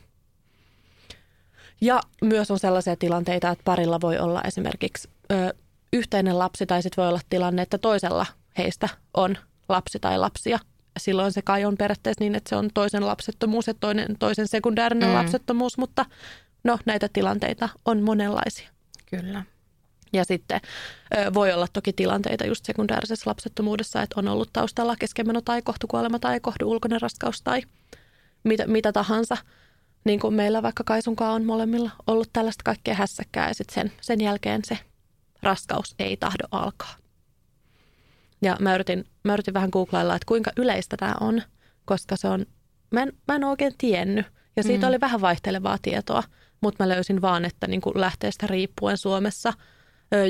Ja 1.81 2.01
myös 2.23 2.51
on 2.51 2.59
sellaisia 2.59 2.97
tilanteita, 2.97 3.51
että 3.51 3.65
parilla 3.65 4.01
voi 4.01 4.19
olla 4.19 4.43
esimerkiksi 4.43 5.09
ö, 5.33 5.55
yhteinen 5.93 6.39
lapsi 6.39 6.67
tai 6.67 6.83
sitten 6.83 7.03
voi 7.03 7.09
olla 7.09 7.21
tilanne, 7.31 7.63
että 7.63 7.79
toisella 7.79 8.27
heistä 8.59 8.89
on 9.15 9.39
lapsi 9.69 9.99
tai 10.01 10.19
lapsia. 10.19 10.59
Silloin 10.99 11.33
se 11.33 11.43
kai 11.43 11.65
on 11.65 11.77
periaatteessa 11.77 12.25
niin, 12.25 12.35
että 12.35 12.49
se 12.49 12.57
on 12.57 12.71
toisen 12.75 13.07
lapsettomuus 13.07 13.67
ja 13.67 13.75
toinen, 13.75 14.17
toisen 14.19 14.49
sekundäärinen 14.49 15.09
mm. 15.09 15.15
lapsettomuus, 15.15 15.79
mutta 15.79 16.07
no 16.65 16.79
näitä 16.87 17.09
tilanteita 17.13 17.69
on 17.85 18.03
monenlaisia. 18.03 18.71
Kyllä. 19.11 19.45
Ja 20.13 20.25
sitten 20.25 20.61
voi 21.35 21.53
olla 21.53 21.67
toki 21.73 21.93
tilanteita 21.93 22.47
just 22.47 22.65
sekundäärisessä 22.65 23.31
lapsettomuudessa, 23.31 24.03
että 24.03 24.21
on 24.21 24.29
ollut 24.29 24.53
taustalla 24.53 24.97
keskenmeno 24.97 25.41
tai 25.41 25.63
kohtukuolema 25.63 26.19
tai 26.19 26.41
kohdu 26.41 26.71
ulkoinen 26.71 27.01
raskaus 27.01 27.43
tai 27.43 27.63
mitä, 28.45 28.67
mitä 28.67 28.93
tahansa. 28.93 29.37
Niin 30.05 30.21
kuin 30.21 30.35
meillä 30.35 30.63
vaikka 30.63 30.85
Kaisunkaan 30.85 31.35
on 31.35 31.45
molemmilla 31.45 31.91
ollut 32.07 32.29
tällaista 32.33 32.63
kaikkea 32.65 32.95
hässäkkää 32.95 33.49
ja 33.49 33.55
sitten 33.55 33.75
sen, 33.75 33.93
sen 34.01 34.21
jälkeen 34.21 34.61
se 34.65 34.79
raskaus 35.43 35.95
ei 35.99 36.17
tahdo 36.17 36.45
alkaa. 36.51 36.95
Ja 38.43 38.57
mä 38.61 38.75
yritin, 38.75 39.05
mä 39.25 39.33
yritin 39.33 39.55
vähän 39.55 39.71
googlailla, 39.73 40.15
että 40.15 40.27
kuinka 40.27 40.51
yleistä 40.57 40.97
tämä 40.97 41.15
on, 41.21 41.43
koska 41.85 42.17
se 42.17 42.29
on, 42.29 42.47
mä 42.91 43.03
en, 43.03 43.13
mä 43.29 43.35
en 43.35 43.45
oikein 43.45 43.75
tiennyt. 43.79 44.27
Ja 44.57 44.63
siitä 44.63 44.87
mm. 44.87 44.89
oli 44.89 45.01
vähän 45.01 45.21
vaihtelevaa 45.21 45.79
tietoa, 45.83 46.23
mutta 46.61 46.85
mä 46.85 46.89
löysin 46.89 47.23
vaan, 47.23 47.45
että 47.45 47.67
niin 47.67 47.81
kuin 47.81 48.01
lähteestä 48.01 48.47
riippuen 48.47 48.97
Suomessa– 48.97 49.53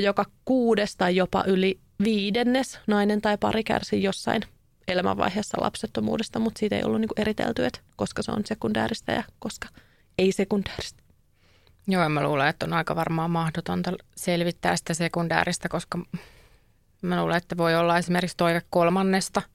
joka 0.01 0.25
kuudes 0.45 0.95
tai 0.95 1.15
jopa 1.15 1.43
yli 1.47 1.79
viidennes 2.03 2.79
nainen 2.87 3.21
tai 3.21 3.37
pari 3.37 3.63
kärsi 3.63 4.03
jossain 4.03 4.41
elämänvaiheessa 4.87 5.57
lapsettomuudesta, 5.61 6.39
mutta 6.39 6.59
siitä 6.59 6.75
ei 6.75 6.83
ollut 6.83 7.01
niin 7.01 7.09
eritelty, 7.17 7.65
että 7.65 7.79
koska 7.95 8.23
se 8.23 8.31
on 8.31 8.41
sekundääristä 8.45 9.11
ja 9.11 9.23
koska 9.39 9.67
ei 10.17 10.31
sekundääristä. 10.31 11.03
Joo, 11.87 12.09
mä 12.09 12.23
luulen, 12.23 12.47
että 12.47 12.65
on 12.65 12.73
aika 12.73 12.95
varmaan 12.95 13.31
mahdotonta 13.31 13.93
selvittää 14.15 14.75
sitä 14.75 14.93
sekundääristä, 14.93 15.69
koska 15.69 15.99
mä 17.01 17.21
luulen, 17.21 17.37
että 17.37 17.57
voi 17.57 17.75
olla 17.75 17.97
esimerkiksi 17.97 18.37
toive 18.37 18.61
kolmannesta– 18.69 19.41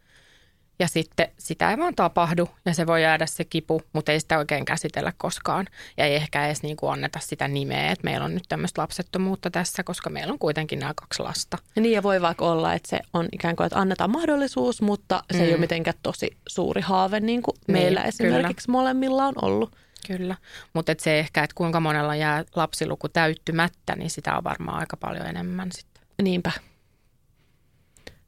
ja 0.78 0.88
sitten 0.88 1.28
sitä 1.38 1.70
ei 1.70 1.78
vaan 1.78 1.94
tapahdu 1.94 2.48
ja 2.64 2.74
se 2.74 2.86
voi 2.86 3.02
jäädä 3.02 3.26
se 3.26 3.44
kipu, 3.44 3.82
mutta 3.92 4.12
ei 4.12 4.20
sitä 4.20 4.38
oikein 4.38 4.64
käsitellä 4.64 5.12
koskaan. 5.18 5.66
Ja 5.96 6.04
ei 6.04 6.14
ehkä 6.14 6.46
edes 6.46 6.62
niin 6.62 6.76
kuin 6.76 6.92
anneta 6.92 7.18
sitä 7.22 7.48
nimeä, 7.48 7.90
että 7.90 8.04
meillä 8.04 8.24
on 8.24 8.34
nyt 8.34 8.44
tämmöistä 8.48 8.82
lapsettomuutta 8.82 9.50
tässä, 9.50 9.82
koska 9.82 10.10
meillä 10.10 10.32
on 10.32 10.38
kuitenkin 10.38 10.78
nämä 10.78 10.92
kaksi 10.96 11.22
lasta. 11.22 11.58
Ja 11.76 11.82
niin 11.82 11.92
ja 11.92 12.02
voi 12.02 12.22
vaikka 12.22 12.44
olla, 12.44 12.74
että 12.74 12.88
se 12.88 13.00
on 13.12 13.28
ikään 13.32 13.56
kuin, 13.56 13.66
että 13.66 13.78
annetaan 13.78 14.10
mahdollisuus, 14.10 14.82
mutta 14.82 15.22
se 15.32 15.38
mm. 15.38 15.44
ei 15.44 15.50
ole 15.50 15.60
mitenkään 15.60 15.98
tosi 16.02 16.36
suuri 16.48 16.80
haave 16.80 17.20
niin 17.20 17.42
kuin 17.42 17.56
niin, 17.66 17.72
meillä 17.72 18.02
esimerkiksi 18.02 18.66
kyllä. 18.66 18.78
molemmilla 18.78 19.26
on 19.26 19.34
ollut. 19.42 19.76
Kyllä, 20.06 20.36
mutta 20.72 20.92
et 20.92 21.00
se 21.00 21.18
ehkä, 21.18 21.44
että 21.44 21.54
kuinka 21.54 21.80
monella 21.80 22.16
jää 22.16 22.44
lapsiluku 22.56 23.08
täyttymättä, 23.08 23.96
niin 23.96 24.10
sitä 24.10 24.36
on 24.36 24.44
varmaan 24.44 24.78
aika 24.78 24.96
paljon 24.96 25.26
enemmän 25.26 25.72
sitten. 25.72 26.04
Niinpä. 26.22 26.52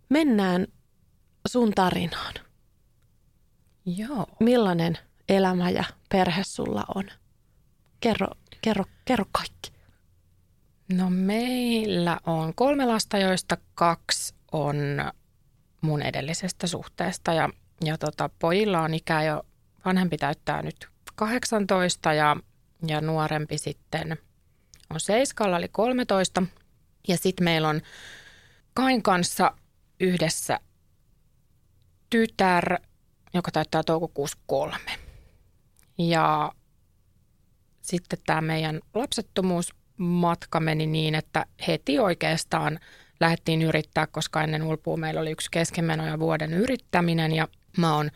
Mennään 0.09 0.67
sun 1.49 1.73
tarinaan. 1.75 2.35
Joo. 3.87 4.27
Millainen 4.41 4.99
elämä 5.29 5.71
ja 5.71 5.85
perhe 6.09 6.45
sulla 6.45 6.85
on? 6.95 7.05
Kerro, 8.01 8.29
kerro, 8.63 8.85
kerro 9.05 9.25
kaikki. 9.33 9.73
No 10.93 11.11
meillä 11.11 12.21
on 12.27 12.55
kolme 12.55 12.87
lasta, 12.87 13.19
joista 13.19 13.57
kaksi 13.75 14.35
on 14.53 14.77
mun 15.81 16.03
edellisestä 16.03 16.67
suhteesta 16.67 17.33
ja, 17.33 17.51
ja 17.85 17.99
tota, 17.99 18.31
pojilla 18.39 18.81
on 18.81 18.95
ikää 18.95 19.25
jo, 19.25 19.43
vanhempi 19.85 20.17
täyttää 20.17 20.63
nyt 20.63 20.89
18 21.15 22.13
ja, 22.13 22.37
ja 22.87 23.01
nuorempi 23.01 23.59
sitten 23.59 24.17
on 24.91 25.01
seiskalla, 25.01 25.57
eli 25.57 25.69
13. 25.69 26.43
Ja 27.09 27.17
sitten 27.17 27.45
meillä 27.45 27.69
on 27.69 27.81
Kain 28.75 29.03
kanssa 29.03 29.53
yhdessä 30.01 30.61
tytär, 32.11 32.79
joka 33.35 33.51
täyttää 33.51 33.83
toukokuussa 33.83 34.39
kolme. 34.47 34.99
Ja 35.99 36.53
sitten 37.83 38.19
tämä 38.27 38.41
meidän 38.41 38.81
lapsettomuusmatka 38.95 40.61
meni 40.61 40.87
niin, 40.87 41.15
että 41.15 41.47
heti 41.67 41.99
oikeastaan 41.99 42.81
lähdettiin 43.21 43.63
yrittää, 43.63 44.07
koska 44.07 44.43
ennen 44.43 44.63
ulpua 44.63 44.97
meillä 44.97 45.21
oli 45.21 45.31
yksi 45.31 45.51
keskenmeno 45.51 46.07
ja 46.07 46.19
vuoden 46.19 46.55
yrittäminen 46.55 47.33
ja 47.33 47.49
mä 47.77 47.95
oon 47.95 48.11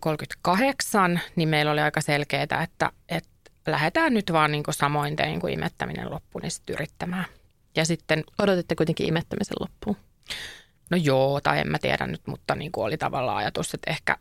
38, 0.00 1.20
niin 1.36 1.48
meillä 1.48 1.72
oli 1.72 1.80
aika 1.80 2.00
selkeää, 2.00 2.42
että, 2.42 2.92
että 3.08 3.50
lähdetään 3.66 4.14
nyt 4.14 4.32
vaan 4.32 4.52
niin 4.52 4.64
kuin 4.64 4.74
samoin 4.74 5.16
tein 5.16 5.40
kuin 5.40 5.54
imettäminen 5.54 6.10
loppuun, 6.10 6.42
niin 6.42 6.50
sitten 6.50 6.74
yrittämään. 6.74 7.24
Ja 7.76 7.84
sitten... 7.84 8.24
Odotitte 8.38 8.74
kuitenkin 8.74 9.06
imettämisen 9.06 9.56
loppuun? 9.60 9.96
No 10.90 10.96
joo, 10.96 11.40
tai 11.40 11.60
en 11.60 11.68
mä 11.68 11.78
tiedä 11.78 12.06
nyt, 12.06 12.26
mutta 12.26 12.54
niin 12.54 12.72
kuin 12.72 12.84
oli 12.84 12.96
tavallaan 12.96 13.36
ajatus, 13.36 13.74
että 13.74 13.90
ehkä, 13.90 14.16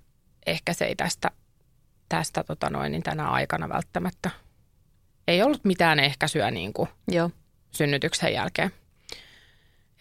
ehkä 0.46 0.74
se 0.74 0.86
ei 0.86 0.96
tästä, 0.96 1.32
tästä 2.10 2.44
tota 2.44 2.70
noin, 2.70 2.92
niin 2.92 3.04
tänä 3.04 3.28
aikana 3.28 3.70
välttämättä. 3.70 4.30
Ei 5.28 5.44
ollut 5.44 5.66
mitään 5.66 6.00
ehkäisyä 6.00 6.52
niin 6.52 6.74
kuin 6.74 6.90
joo. 7.08 7.32
synnytyksen 7.72 8.34
jälkeen. 8.34 8.72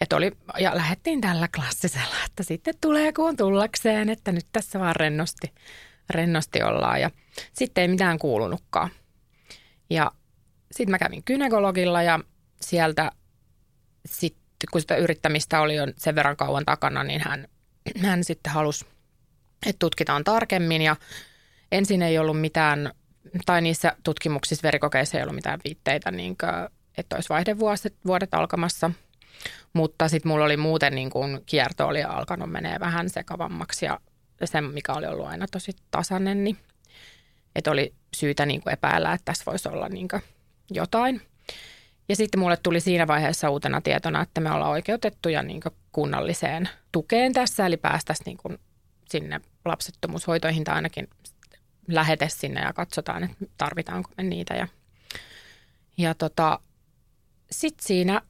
Et 0.01 0.13
oli, 0.13 0.31
ja 0.59 0.75
lähdettiin 0.77 1.21
tällä 1.21 1.47
klassisella, 1.55 2.15
että 2.25 2.43
sitten 2.43 2.73
tulee 2.81 3.13
kun 3.13 3.37
tullakseen, 3.37 4.09
että 4.09 4.31
nyt 4.31 4.45
tässä 4.51 4.79
vaan 4.79 4.95
rennosti, 4.95 5.53
rennosti 6.09 6.63
ollaan. 6.63 7.01
Ja 7.01 7.11
sitten 7.53 7.81
ei 7.81 7.87
mitään 7.87 8.19
kuulunutkaan. 8.19 8.89
Ja 9.89 10.11
sitten 10.71 10.91
mä 10.91 10.99
kävin 10.99 11.23
kynekologilla 11.23 12.03
ja 12.03 12.19
sieltä 12.61 13.11
sitten, 14.63 14.71
kun 14.71 14.81
sitä 14.81 14.95
yrittämistä 14.95 15.61
oli 15.61 15.75
jo 15.75 15.83
sen 15.97 16.15
verran 16.15 16.37
kauan 16.37 16.65
takana, 16.65 17.03
niin 17.03 17.21
hän, 17.21 17.47
hän 18.07 18.23
sitten 18.23 18.53
halusi, 18.53 18.85
että 19.65 19.79
tutkitaan 19.79 20.23
tarkemmin. 20.23 20.81
Ja 20.81 20.95
ensin 21.71 22.01
ei 22.01 22.17
ollut 22.17 22.41
mitään, 22.41 22.91
tai 23.45 23.61
niissä 23.61 23.95
tutkimuksissa 24.03 24.63
verikokeissa 24.63 25.17
ei 25.17 25.23
ollut 25.23 25.35
mitään 25.35 25.59
viitteitä, 25.65 26.11
niin 26.11 26.37
kuin, 26.37 26.79
että 26.97 27.15
olisi 27.15 27.29
vaihdevuodet 27.29 27.95
vuodet 28.05 28.33
alkamassa– 28.33 28.91
mutta 29.73 30.07
sitten 30.07 30.31
mulla 30.31 30.45
oli 30.45 30.57
muuten 30.57 30.95
niin 30.95 31.09
kuin 31.09 31.41
kierto 31.45 31.87
oli 31.87 32.03
alkanut 32.03 32.51
menee 32.51 32.79
vähän 32.79 33.09
sekavammaksi 33.09 33.85
ja 33.85 33.99
se, 34.45 34.61
mikä 34.61 34.93
oli 34.93 35.05
ollut 35.05 35.27
aina 35.27 35.47
tosi 35.51 35.71
tasainen, 35.91 36.43
niin 36.43 36.57
että 37.55 37.71
oli 37.71 37.93
syytä 38.15 38.45
niin 38.45 38.61
kuin 38.61 38.73
epäillä, 38.73 39.13
että 39.13 39.25
tässä 39.25 39.43
voisi 39.45 39.69
olla 39.69 39.89
niin 39.89 40.07
kuin 40.07 40.21
jotain. 40.71 41.21
Ja 42.09 42.15
sitten 42.15 42.39
mulle 42.39 42.57
tuli 42.57 42.79
siinä 42.79 43.07
vaiheessa 43.07 43.49
uutena 43.49 43.81
tietona, 43.81 44.21
että 44.21 44.41
me 44.41 44.51
ollaan 44.51 44.71
oikeutettuja 44.71 45.43
niin 45.43 45.61
kunnalliseen 45.91 46.69
tukeen 46.91 47.33
tässä, 47.33 47.65
eli 47.65 47.77
päästäisiin 47.77 48.25
niin 48.25 48.37
kuin 48.37 48.57
sinne 49.09 49.41
lapsettomuushoitoihin 49.65 50.63
tai 50.63 50.75
ainakin 50.75 51.07
lähete 51.87 52.29
sinne 52.29 52.61
ja 52.61 52.73
katsotaan, 52.73 53.23
että 53.23 53.45
tarvitaanko 53.57 54.09
me 54.17 54.23
niitä. 54.23 54.53
Ja, 54.53 54.67
ja 55.97 56.13
tota, 56.13 56.59
sitten 57.51 57.87
siinä 57.87 58.21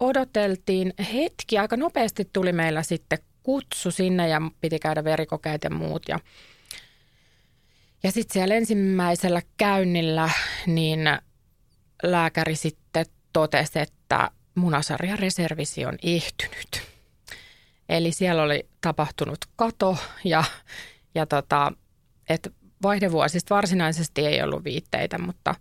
odoteltiin 0.00 0.94
hetki, 1.12 1.58
aika 1.58 1.76
nopeasti 1.76 2.30
tuli 2.32 2.52
meillä 2.52 2.82
sitten 2.82 3.18
kutsu 3.42 3.90
sinne 3.90 4.28
ja 4.28 4.40
piti 4.60 4.78
käydä 4.78 5.04
verikokeet 5.04 5.64
ja 5.64 5.70
muut. 5.70 6.02
Ja, 6.08 6.20
ja 8.02 8.12
sitten 8.12 8.32
siellä 8.32 8.54
ensimmäisellä 8.54 9.42
käynnillä 9.56 10.30
niin 10.66 11.00
lääkäri 12.02 12.56
sitten 12.56 12.87
totesi, 13.32 13.78
että 13.78 14.30
munasarjareservisi 14.54 15.86
on 15.86 15.98
ehtynyt. 16.02 16.82
Eli 17.88 18.12
siellä 18.12 18.42
oli 18.42 18.68
tapahtunut 18.80 19.38
kato 19.56 19.98
ja, 20.24 20.44
ja 21.14 21.26
tota, 21.26 21.72
et 22.28 22.52
vaihdevuosista 22.82 23.54
varsinaisesti 23.54 24.26
ei 24.26 24.42
ollut 24.42 24.64
viitteitä, 24.64 25.18
mutta, 25.18 25.54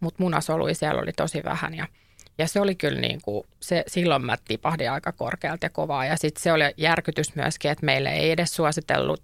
mutta 0.00 0.22
munasoluja 0.22 0.74
siellä 0.74 1.02
oli 1.02 1.12
tosi 1.12 1.44
vähän 1.44 1.74
ja– 1.74 1.86
ja 2.40 2.48
se 2.48 2.60
oli 2.60 2.74
kyllä 2.74 3.00
niin 3.00 3.20
kuin, 3.22 3.44
se, 3.60 3.84
silloin 3.86 4.26
mä 4.26 4.36
tipahdin 4.48 4.90
aika 4.90 5.12
korkealta 5.12 5.66
ja 5.66 5.70
kovaa. 5.70 6.04
Ja 6.04 6.16
sitten 6.16 6.42
se 6.42 6.52
oli 6.52 6.64
järkytys 6.76 7.34
myöskin, 7.34 7.70
että 7.70 7.86
meille 7.86 8.08
ei 8.08 8.30
edes 8.30 8.56
suositellut 8.56 9.22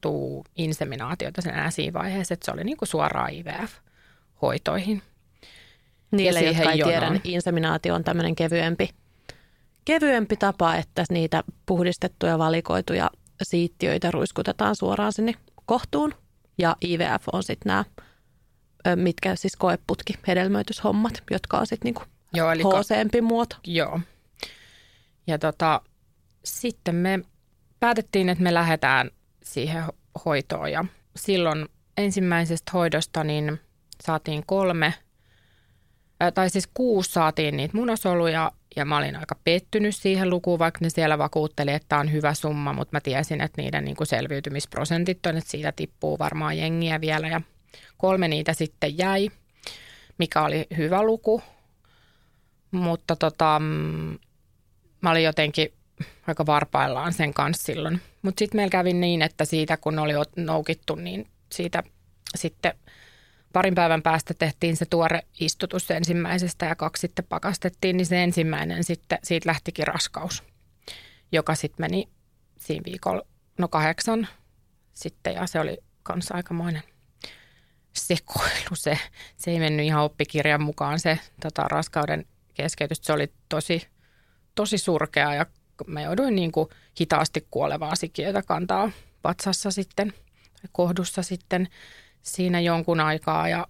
inseminaatiota 0.57 1.43
sen 1.43 1.73
siinä 1.73 1.93
vaiheessa, 1.93 2.35
että 2.35 2.45
se 2.45 2.51
oli 2.51 2.65
niin 2.65 2.77
kuin 2.77 2.89
suoraan 2.89 3.31
IVF-hoitoihin. 3.33 5.03
Niille, 6.11 6.41
jotka 6.41 6.73
ei 6.73 6.83
tiedä, 6.83 7.11
niin 7.11 7.21
inseminaatio 7.25 7.95
on 7.95 8.05
tämmöinen 8.05 8.37
kevyempi, 8.37 8.89
kevyempi 9.85 10.37
tapa, 10.37 10.75
että 10.75 11.05
niitä 11.11 11.45
puhdistettuja 11.67 12.39
valikoituja 12.39 13.11
siittiöitä 13.43 14.11
ruiskutetaan 14.11 14.77
suoraan 14.77 15.13
sinne 15.13 15.35
kohtuun. 15.67 16.15
Ja 16.59 16.77
IVF 16.85 17.25
on 17.33 17.43
sitten 17.43 17.71
nämä, 17.71 17.85
mitkä 18.97 19.37
siis 19.37 19.57
koeputki, 19.57 20.15
hedelmöityshommat, 20.29 21.23
jotka 21.31 21.59
on 21.59 21.67
sitten 21.67 21.87
niinku 21.87 22.03
Joo, 22.35 22.53
eli 22.53 22.63
hooseempi 22.63 23.21
muoto. 23.21 23.57
Joo. 23.67 24.01
Ja 25.27 25.39
tota, 25.39 25.81
sitten 26.45 26.95
me 26.95 27.21
päätettiin, 27.81 28.29
että 28.29 28.45
me 28.45 28.55
lähdetään 28.55 29.11
siihen 29.43 29.85
hoitoon 30.25 30.73
ja 30.73 30.85
silloin 31.17 31.69
ensimmäisestä 31.97 32.71
hoidosta 32.75 33.25
niin 33.25 33.61
saatiin 34.03 34.43
kolme, 34.47 34.95
tai 36.35 36.51
siis 36.51 36.69
kuusi 36.75 37.13
saatiin 37.13 37.57
niitä 37.57 37.77
munasoluja 37.77 38.53
ja 38.77 38.85
mä 38.85 38.97
olin 38.97 39.17
aika 39.17 39.37
pettynyt 39.45 39.97
siihen 39.97 40.31
lukuun, 40.31 40.59
vaikka 40.59 40.79
ne 40.83 40.91
siellä 40.91 41.19
vakuutteli, 41.19 41.73
että 41.73 41.89
tämä 41.89 42.01
on 42.01 42.13
hyvä 42.13 42.35
summa, 42.35 42.73
mutta 42.73 42.97
mä 42.97 43.01
tiesin, 43.01 43.41
että 43.41 43.63
niiden 43.63 43.85
niin 43.85 43.97
kuin 43.97 44.07
selviytymisprosentit 44.07 45.27
on, 45.27 45.37
että 45.37 45.51
siitä 45.51 45.73
tippuu 45.73 46.19
varmaan 46.19 46.59
jengiä 46.59 47.01
vielä 47.01 47.29
ja 47.29 47.41
kolme 47.97 48.29
niitä 48.29 48.53
sitten 48.53 48.99
jäi, 48.99 49.31
mikä 50.19 50.43
oli 50.43 50.67
hyvä 50.77 51.03
luku, 51.03 51.43
mutta 52.71 53.17
tota, 53.17 53.59
mm, 53.59 54.19
mä 55.01 55.11
olin 55.11 55.25
jotenkin 55.25 55.73
aika 56.27 56.47
varpaillaan 56.47 57.13
sen 57.13 57.35
kanssa 57.35 57.65
silloin. 57.65 58.01
Mutta 58.23 58.39
sitten 58.39 58.59
meillä 58.59 58.71
kävi 58.71 58.93
niin, 58.93 59.23
että 59.23 59.45
siitä 59.45 59.77
kun 59.77 59.99
oli 59.99 60.13
noukittu, 60.37 60.95
niin 60.95 61.27
siitä 61.53 61.83
sitten 62.35 62.75
parin 63.57 63.75
päivän 63.75 64.03
päästä 64.03 64.35
tehtiin 64.35 64.77
se 64.77 64.85
tuore 64.85 65.23
istutus 65.41 65.91
ensimmäisestä 65.91 66.67
ja 66.67 66.77
kaksi 66.77 67.01
sitten 67.01 67.25
pakastettiin, 67.29 67.97
niin 67.97 68.07
se 68.07 68.23
ensimmäinen 68.23 68.85
sitten, 68.85 69.19
siitä 69.23 69.49
lähtikin 69.49 69.87
raskaus, 69.87 70.45
joka 71.33 71.55
sitten 71.55 71.85
meni 71.85 72.09
siinä 72.59 72.83
viikolla, 72.85 73.23
no 73.59 73.69
kahdeksan 73.69 74.29
sitten 74.95 75.35
ja 75.35 75.47
se 75.47 75.61
oli 75.61 75.79
kanssa 76.03 76.35
aikamoinen 76.35 76.83
sekoilu. 77.93 78.75
Se, 78.75 78.99
se 79.37 79.51
ei 79.51 79.59
mennyt 79.59 79.87
ihan 79.87 80.05
oppikirjan 80.05 80.63
mukaan 80.63 81.01
se 81.01 81.19
tota, 81.43 81.63
raskauden 81.63 82.27
keskeytys. 82.55 82.99
Se 83.03 83.13
oli 83.13 83.33
tosi, 83.49 83.89
tosi 84.55 84.79
surkea 84.79 85.35
ja 85.35 85.47
mä 85.87 86.03
jouduin 86.03 86.37
niin 86.37 86.53
kuin 86.53 86.69
hitaasti 87.01 87.47
kuolevaa 87.51 87.97
sikiötä 87.97 88.43
kantaa 88.43 88.91
vatsassa 89.25 89.71
sitten 89.71 90.13
tai 90.53 90.69
kohdussa 90.73 91.23
sitten 91.23 91.69
siinä 92.27 92.61
jonkun 92.61 93.01
aikaa 93.01 93.49
ja, 93.49 93.67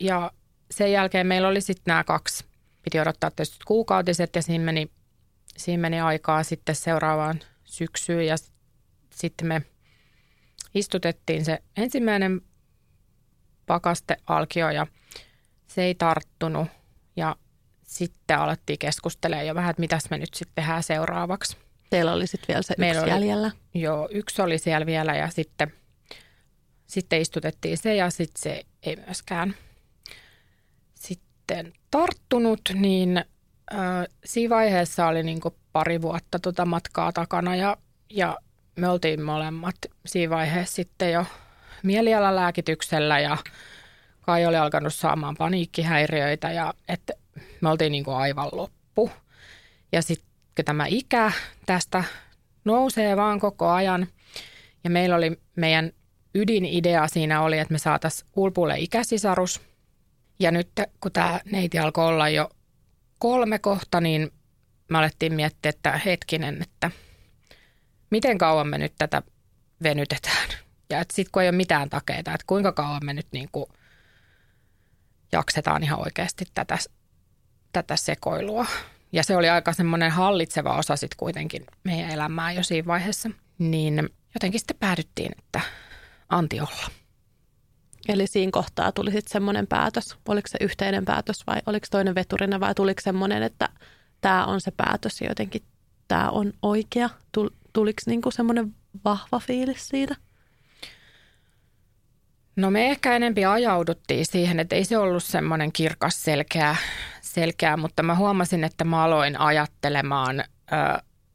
ja 0.00 0.30
sen 0.70 0.92
jälkeen 0.92 1.26
meillä 1.26 1.48
oli 1.48 1.60
sitten 1.60 1.82
nämä 1.86 2.04
kaksi. 2.04 2.44
Piti 2.82 3.00
odottaa 3.00 3.30
tietysti 3.30 3.58
kuukautiset 3.66 4.36
ja 4.36 4.42
siinä 4.42 4.64
meni, 4.64 4.90
siinä 5.56 5.80
meni 5.80 6.00
aikaa 6.00 6.42
sitten 6.42 6.74
seuraavaan 6.74 7.40
syksyyn 7.64 8.26
ja 8.26 8.36
sitten 9.10 9.48
me 9.48 9.62
istutettiin 10.74 11.44
se 11.44 11.62
ensimmäinen 11.76 12.40
pakastealkio 13.66 14.70
ja 14.70 14.86
se 15.66 15.82
ei 15.82 15.94
tarttunut 15.94 16.68
ja 17.16 17.36
sitten 17.82 18.38
alettiin 18.38 18.78
keskustelemaan 18.78 19.46
jo 19.46 19.54
vähän, 19.54 19.70
että 19.70 19.80
mitäs 19.80 20.10
me 20.10 20.18
nyt 20.18 20.34
sitten 20.34 20.54
tehdään 20.54 20.82
seuraavaksi. 20.82 21.56
Teillä 21.90 22.12
oli 22.12 22.26
sitten 22.26 22.48
vielä 22.48 22.62
se 22.62 22.74
Meillä 22.78 23.00
yksi 23.00 23.12
oli, 23.14 23.20
jäljellä? 23.20 23.50
Joo, 23.74 24.08
yksi 24.12 24.42
oli 24.42 24.58
siellä 24.58 24.86
vielä 24.86 25.16
ja 25.16 25.28
sitten, 25.28 25.72
sitten 26.90 27.20
istutettiin 27.20 27.78
se 27.78 27.94
ja 27.94 28.10
sitten 28.10 28.42
se 28.42 28.62
ei 28.82 28.96
myöskään 28.96 29.54
sitten 30.94 31.72
tarttunut, 31.90 32.60
niin 32.74 33.16
äh, 33.74 34.06
siinä 34.24 34.54
vaiheessa 34.54 35.06
oli 35.06 35.22
niinku 35.22 35.54
pari 35.72 36.02
vuotta 36.02 36.38
tuota 36.38 36.64
matkaa 36.64 37.12
takana 37.12 37.56
ja, 37.56 37.76
ja 38.10 38.38
me 38.76 38.88
oltiin 38.88 39.22
molemmat 39.22 39.76
siinä 40.06 40.30
vaiheessa 40.30 40.74
sitten 40.74 41.12
jo 41.12 41.26
mielialalääkityksellä 41.82 43.20
ja 43.20 43.36
Kai 44.20 44.46
oli 44.46 44.56
alkanut 44.56 44.94
saamaan 44.94 45.36
paniikkihäiriöitä 45.36 46.52
ja 46.52 46.74
että 46.88 47.12
me 47.60 47.68
oltiin 47.68 47.92
niin 47.92 48.04
kuin 48.04 48.16
aivan 48.16 48.48
loppu. 48.52 49.10
Ja 49.92 50.02
sitten 50.02 50.64
tämä 50.64 50.86
ikä 50.88 51.32
tästä 51.66 52.04
nousee 52.64 53.16
vaan 53.16 53.40
koko 53.40 53.68
ajan 53.68 54.06
ja 54.84 54.90
meillä 54.90 55.16
oli 55.16 55.40
meidän 55.56 55.92
ydinidea 56.34 57.08
siinä 57.08 57.42
oli, 57.42 57.58
että 57.58 57.72
me 57.72 57.78
saataisiin 57.78 58.30
Ulpulle 58.36 58.78
ikäsisarus. 58.78 59.60
Ja 60.38 60.50
nyt 60.50 60.70
kun 61.00 61.12
tämä 61.12 61.40
neiti 61.52 61.78
alkoi 61.78 62.06
olla 62.06 62.28
jo 62.28 62.50
kolme 63.18 63.58
kohta, 63.58 64.00
niin 64.00 64.30
me 64.90 64.98
alettiin 64.98 65.34
miettiä, 65.34 65.68
että 65.68 66.00
hetkinen, 66.04 66.62
että 66.62 66.90
miten 68.10 68.38
kauan 68.38 68.68
me 68.68 68.78
nyt 68.78 68.94
tätä 68.98 69.22
venytetään. 69.82 70.48
Ja 70.90 71.04
sitten 71.12 71.32
kun 71.32 71.42
ei 71.42 71.48
ole 71.48 71.56
mitään 71.56 71.90
takeita, 71.90 72.34
että 72.34 72.44
kuinka 72.46 72.72
kauan 72.72 73.04
me 73.04 73.12
nyt 73.12 73.26
niin 73.32 73.48
kuin 73.52 73.66
jaksetaan 75.32 75.82
ihan 75.82 76.00
oikeasti 76.00 76.44
tätä, 76.54 76.78
tätä 77.72 77.96
sekoilua. 77.96 78.66
Ja 79.12 79.22
se 79.22 79.36
oli 79.36 79.48
aika 79.48 79.72
semmoinen 79.72 80.10
hallitseva 80.10 80.76
osa 80.76 80.96
sitten 80.96 81.16
kuitenkin 81.16 81.66
meidän 81.84 82.10
elämää 82.10 82.52
jo 82.52 82.62
siinä 82.62 82.86
vaiheessa. 82.86 83.30
Niin 83.58 84.08
jotenkin 84.34 84.60
sitten 84.60 84.76
päädyttiin, 84.80 85.32
että 85.38 85.60
anti 86.30 86.60
olla. 86.60 86.90
Eli 88.08 88.26
siinä 88.26 88.50
kohtaa 88.52 88.92
tuli 88.92 89.12
sitten 89.12 89.32
semmoinen 89.32 89.66
päätös. 89.66 90.16
Oliko 90.28 90.48
se 90.48 90.58
yhteinen 90.60 91.04
päätös 91.04 91.46
vai 91.46 91.60
oliko 91.66 91.86
toinen 91.90 92.14
veturina 92.14 92.60
vai 92.60 92.74
tuliko 92.74 93.00
semmoinen, 93.00 93.42
että 93.42 93.68
tämä 94.20 94.46
on 94.46 94.60
se 94.60 94.70
päätös 94.70 95.20
ja 95.20 95.28
jotenkin 95.28 95.62
tämä 96.08 96.30
on 96.30 96.52
oikea? 96.62 97.10
Tuliko 97.72 98.02
niinku 98.06 98.30
semmoinen 98.30 98.74
vahva 99.04 99.38
fiilis 99.38 99.88
siitä? 99.88 100.16
No 102.56 102.70
me 102.70 102.90
ehkä 102.90 103.16
enempi 103.16 103.44
ajauduttiin 103.44 104.26
siihen, 104.26 104.60
että 104.60 104.76
ei 104.76 104.84
se 104.84 104.98
ollut 104.98 105.24
semmoinen 105.24 105.72
kirkas 105.72 106.22
selkeä, 106.22 106.76
selkeä 107.20 107.76
mutta 107.76 108.02
mä 108.02 108.14
huomasin, 108.14 108.64
että 108.64 108.84
mä 108.84 109.02
aloin 109.02 109.40
ajattelemaan 109.40 110.40
ö, 110.40 110.44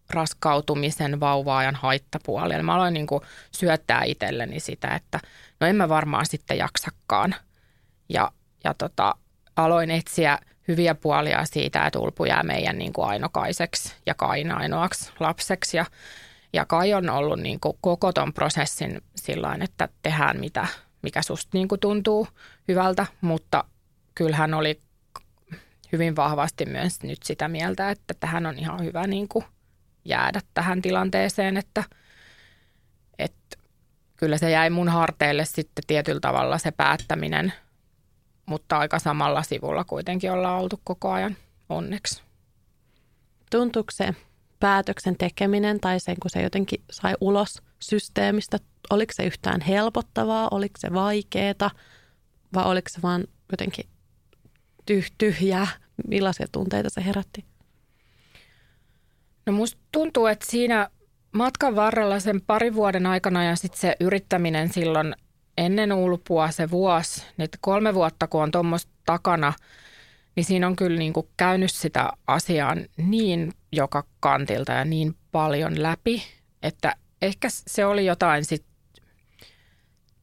raskautumisen 0.09 1.19
vauvaajan 1.19 1.75
haittapuolia. 1.75 2.63
Mä 2.63 2.75
aloin 2.75 2.93
niin 2.93 3.07
kuin 3.07 3.21
syöttää 3.51 4.03
itselleni 4.03 4.59
sitä, 4.59 4.87
että 4.87 5.19
no 5.59 5.67
en 5.67 5.75
mä 5.75 5.89
varmaan 5.89 6.25
sitten 6.25 6.57
jaksakaan. 6.57 7.35
Ja, 8.09 8.31
ja 8.63 8.73
tota, 8.73 9.15
aloin 9.55 9.91
etsiä 9.91 10.39
hyviä 10.67 10.95
puolia 10.95 11.45
siitä, 11.45 11.85
että 11.85 11.99
Ulpu 11.99 12.25
jää 12.25 12.43
meidän 12.43 12.77
niin 12.77 12.93
kuin 12.93 13.07
ainokaiseksi 13.07 13.93
ja 14.05 14.13
Kain 14.13 14.51
ainoaksi 14.51 15.11
lapseksi. 15.19 15.77
Ja, 15.77 15.85
ja 16.53 16.65
Kai 16.65 16.93
on 16.93 17.09
ollut 17.09 17.39
niin 17.39 17.59
kuin 17.59 17.77
koko 17.81 18.13
ton 18.13 18.33
prosessin 18.33 19.01
sillä 19.15 19.57
että 19.61 19.89
tehdään 20.01 20.39
mitä, 20.39 20.67
mikä 21.01 21.21
susta 21.21 21.49
niin 21.53 21.67
kuin 21.67 21.79
tuntuu 21.79 22.27
hyvältä, 22.67 23.05
mutta 23.21 23.63
kyllähän 24.15 24.53
oli 24.53 24.79
hyvin 25.91 26.15
vahvasti 26.15 26.65
myös 26.65 27.03
nyt 27.03 27.23
sitä 27.23 27.47
mieltä, 27.47 27.89
että 27.91 28.13
tähän 28.19 28.45
on 28.45 28.59
ihan 28.59 28.83
hyvä 28.83 29.07
niin 29.07 29.27
kuin 29.27 29.45
jäädä 30.05 30.41
tähän 30.53 30.81
tilanteeseen, 30.81 31.57
että, 31.57 31.83
että 33.19 33.57
kyllä 34.15 34.37
se 34.37 34.51
jäi 34.51 34.69
mun 34.69 34.89
harteille 34.89 35.45
sitten 35.45 35.83
tietyllä 35.87 36.19
tavalla 36.19 36.57
se 36.57 36.71
päättäminen, 36.71 37.53
mutta 38.45 38.77
aika 38.77 38.99
samalla 38.99 39.43
sivulla 39.43 39.83
kuitenkin 39.83 40.31
ollaan 40.31 40.61
oltu 40.61 40.81
koko 40.83 41.11
ajan 41.11 41.37
onneksi. 41.69 42.23
Tuntuuko 43.51 43.91
se 43.91 44.15
päätöksen 44.59 45.17
tekeminen 45.17 45.79
tai 45.79 45.99
sen, 45.99 46.15
kun 46.21 46.31
se 46.31 46.41
jotenkin 46.41 46.83
sai 46.91 47.15
ulos 47.21 47.61
systeemistä, 47.79 48.57
oliko 48.89 49.13
se 49.15 49.25
yhtään 49.25 49.61
helpottavaa, 49.61 50.47
oliko 50.51 50.73
se 50.77 50.93
vaikeaa 50.93 51.71
vai 52.53 52.65
oliko 52.65 52.89
se 52.89 53.01
vaan 53.01 53.23
jotenkin 53.51 53.85
tyhjää? 55.17 55.67
Millaisia 56.07 56.47
tunteita 56.51 56.89
se 56.89 57.05
herätti? 57.05 57.45
No 59.45 59.53
musta 59.53 59.81
tuntuu, 59.91 60.25
että 60.25 60.45
siinä 60.49 60.89
matkan 61.31 61.75
varrella 61.75 62.19
sen 62.19 62.41
parin 62.41 62.73
vuoden 62.73 63.05
aikana 63.05 63.43
ja 63.43 63.55
sitten 63.55 63.81
se 63.81 63.95
yrittäminen 63.99 64.73
silloin 64.73 65.15
ennen 65.57 65.93
ulpua 65.93 66.51
se 66.51 66.71
vuosi, 66.71 67.23
nyt 67.37 67.57
kolme 67.61 67.93
vuotta 67.93 68.27
kun 68.27 68.43
on 68.43 68.51
tuommoista 68.51 68.91
takana, 69.05 69.53
niin 70.35 70.43
siinä 70.43 70.67
on 70.67 70.75
kyllä 70.75 70.99
niin 70.99 71.13
kuin 71.13 71.27
käynyt 71.37 71.71
sitä 71.71 72.09
asiaa 72.27 72.75
niin 72.97 73.53
joka 73.71 74.03
kantilta 74.19 74.71
ja 74.71 74.85
niin 74.85 75.15
paljon 75.31 75.83
läpi, 75.83 76.23
että 76.63 76.95
ehkä 77.21 77.47
se 77.51 77.85
oli 77.85 78.05
jotain 78.05 78.45
sit 78.45 78.65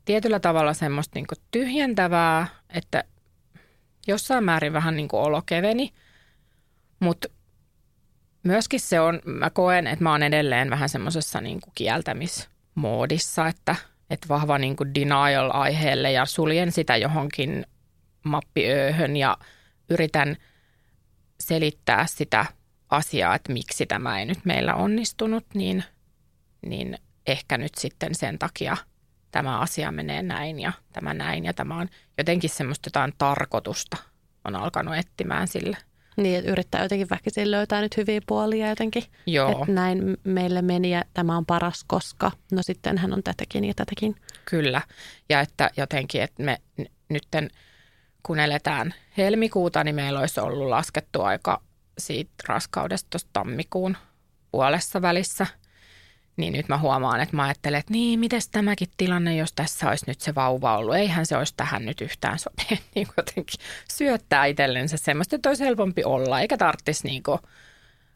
tietyllä 0.04 0.40
tavalla 0.40 0.74
semmoista 0.74 1.18
niin 1.18 1.26
tyhjentävää, 1.50 2.46
että 2.70 3.04
jossain 4.06 4.44
määrin 4.44 4.72
vähän 4.72 4.96
niin 4.96 5.08
kuin 5.08 5.22
olo 5.22 5.42
keveni, 5.42 5.92
mutta 7.00 7.28
myöskin 8.42 8.80
se 8.80 9.00
on, 9.00 9.20
mä 9.24 9.50
koen, 9.50 9.86
että 9.86 10.02
mä 10.02 10.10
oon 10.10 10.22
edelleen 10.22 10.70
vähän 10.70 10.88
semmoisessa 10.88 11.40
niin 11.40 11.60
kuin 11.60 11.72
kieltämismoodissa, 11.74 13.46
että, 13.46 13.76
että 14.10 14.28
vahva 14.28 14.58
niin 14.58 14.76
kuin 14.76 14.94
denial 14.94 15.50
aiheelle 15.52 16.12
ja 16.12 16.26
suljen 16.26 16.72
sitä 16.72 16.96
johonkin 16.96 17.66
mappiööhön 18.24 19.16
ja 19.16 19.36
yritän 19.90 20.36
selittää 21.40 22.06
sitä 22.06 22.46
asiaa, 22.90 23.34
että 23.34 23.52
miksi 23.52 23.86
tämä 23.86 24.18
ei 24.18 24.26
nyt 24.26 24.44
meillä 24.44 24.74
onnistunut, 24.74 25.46
niin, 25.54 25.84
niin 26.66 26.98
ehkä 27.26 27.58
nyt 27.58 27.74
sitten 27.74 28.14
sen 28.14 28.38
takia 28.38 28.76
tämä 29.30 29.58
asia 29.58 29.92
menee 29.92 30.22
näin 30.22 30.60
ja 30.60 30.72
tämä 30.92 31.14
näin 31.14 31.44
ja 31.44 31.54
tämä 31.54 31.76
on 31.76 31.88
jotenkin 32.18 32.50
semmoista 32.50 32.86
jotain 32.86 33.12
tarkoitusta 33.18 33.96
on 34.44 34.56
alkanut 34.56 34.96
etsimään 34.96 35.48
sille– 35.48 35.76
niin, 36.16 36.38
että 36.38 36.50
yrittää 36.50 36.82
jotenkin 36.82 37.10
väkisin 37.10 37.50
löytää 37.50 37.80
nyt 37.80 37.96
hyviä 37.96 38.20
puolia 38.26 38.68
jotenkin. 38.68 39.04
Joo. 39.26 39.50
Että 39.50 39.72
näin 39.72 40.16
meille 40.24 40.62
meni 40.62 40.90
ja 40.90 41.04
tämä 41.14 41.36
on 41.36 41.46
paras, 41.46 41.84
koska 41.86 42.30
no 42.52 42.62
sitten 42.62 42.98
hän 42.98 43.12
on 43.12 43.22
tätäkin 43.22 43.64
ja 43.64 43.74
tätäkin. 43.74 44.16
Kyllä. 44.44 44.82
Ja 45.28 45.40
että 45.40 45.70
jotenkin, 45.76 46.22
että 46.22 46.42
me 46.42 46.58
nytten 47.08 47.50
kun 48.22 48.38
eletään 48.38 48.94
helmikuuta, 49.16 49.84
niin 49.84 49.94
meillä 49.94 50.20
olisi 50.20 50.40
ollut 50.40 50.68
laskettu 50.68 51.22
aika 51.22 51.62
siitä 51.98 52.32
raskaudesta 52.48 53.18
tammikuun 53.32 53.96
puolessa 54.52 55.02
välissä– 55.02 55.46
niin 56.36 56.52
nyt 56.52 56.68
mä 56.68 56.78
huomaan, 56.78 57.20
että 57.20 57.36
mä 57.36 57.44
ajattelen, 57.44 57.80
että 57.80 57.92
niin, 57.92 58.20
miten 58.20 58.40
tämäkin 58.52 58.88
tilanne, 58.96 59.36
jos 59.36 59.52
tässä 59.52 59.88
olisi 59.88 60.04
nyt 60.08 60.20
se 60.20 60.34
vauva 60.34 60.78
ollut. 60.78 60.94
Eihän 60.94 61.26
se 61.26 61.36
olisi 61.36 61.54
tähän 61.56 61.84
nyt 61.84 62.00
yhtään 62.00 62.38
sopi. 62.38 62.66
niin 62.94 63.08
jotenkin 63.16 63.60
syöttää 63.90 64.44
itsellensä 64.44 64.96
semmoista, 64.96 65.36
että 65.36 65.48
olisi 65.48 65.64
helpompi 65.64 66.04
olla, 66.04 66.40
eikä 66.40 66.56
tarvitsisi 66.56 67.06
niin 67.06 67.22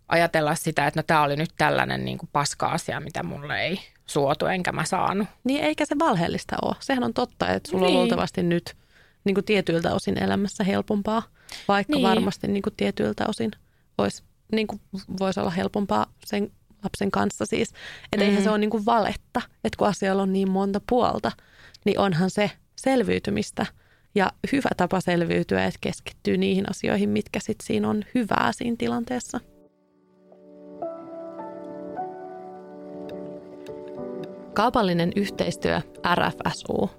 ajatella 0.08 0.54
sitä, 0.54 0.86
että 0.86 0.98
no 1.00 1.04
tämä 1.06 1.22
oli 1.22 1.36
nyt 1.36 1.50
tällainen 1.58 2.04
niin 2.04 2.18
paska-asia, 2.32 3.00
mitä 3.00 3.22
mulle 3.22 3.60
ei 3.60 3.80
suotu, 4.06 4.46
enkä 4.46 4.72
mä 4.72 4.84
saanut. 4.84 5.28
Niin, 5.44 5.64
eikä 5.64 5.84
se 5.84 5.98
valheellista 5.98 6.56
ole. 6.62 6.76
Sehän 6.80 7.04
on 7.04 7.14
totta, 7.14 7.48
että 7.48 7.70
sulla 7.70 7.86
niin. 7.86 7.96
on 7.96 8.00
luultavasti 8.00 8.42
nyt 8.42 8.76
niin 9.24 9.34
kuin 9.34 9.44
tietyiltä 9.44 9.94
osin 9.94 10.22
elämässä 10.22 10.64
helpompaa, 10.64 11.22
vaikka 11.68 11.92
niin. 11.92 12.02
varmasti 12.02 12.48
niin 12.48 12.62
kuin 12.62 12.74
tietyiltä 12.76 13.24
osin 13.28 13.50
voisi 13.98 14.22
niin 14.52 14.66
kuin 14.66 14.80
vois 15.20 15.38
olla 15.38 15.50
helpompaa 15.50 16.06
sen 16.24 16.52
lapsen 16.86 17.10
kanssa 17.10 17.46
siis. 17.46 17.68
Että 17.68 18.16
mm-hmm. 18.16 18.28
eihän 18.28 18.42
se 18.42 18.50
ole 18.50 18.58
niin 18.58 18.70
kuin 18.70 18.86
valetta, 18.86 19.42
että 19.64 19.76
kun 19.78 19.88
asialla 19.88 20.22
on 20.22 20.32
niin 20.32 20.50
monta 20.50 20.80
puolta, 20.88 21.32
niin 21.84 21.98
onhan 21.98 22.30
se 22.30 22.50
selviytymistä 22.76 23.66
ja 24.14 24.32
hyvä 24.52 24.68
tapa 24.76 25.00
selviytyä, 25.00 25.64
että 25.64 25.78
keskittyy 25.80 26.36
niihin 26.36 26.70
asioihin, 26.70 27.08
mitkä 27.08 27.40
sitten 27.40 27.66
siinä 27.66 27.88
on 27.88 28.04
hyvää 28.14 28.52
siinä 28.52 28.76
tilanteessa. 28.78 29.40
Kaupallinen 34.54 35.12
yhteistyö 35.16 35.80
RFSU. 36.14 36.90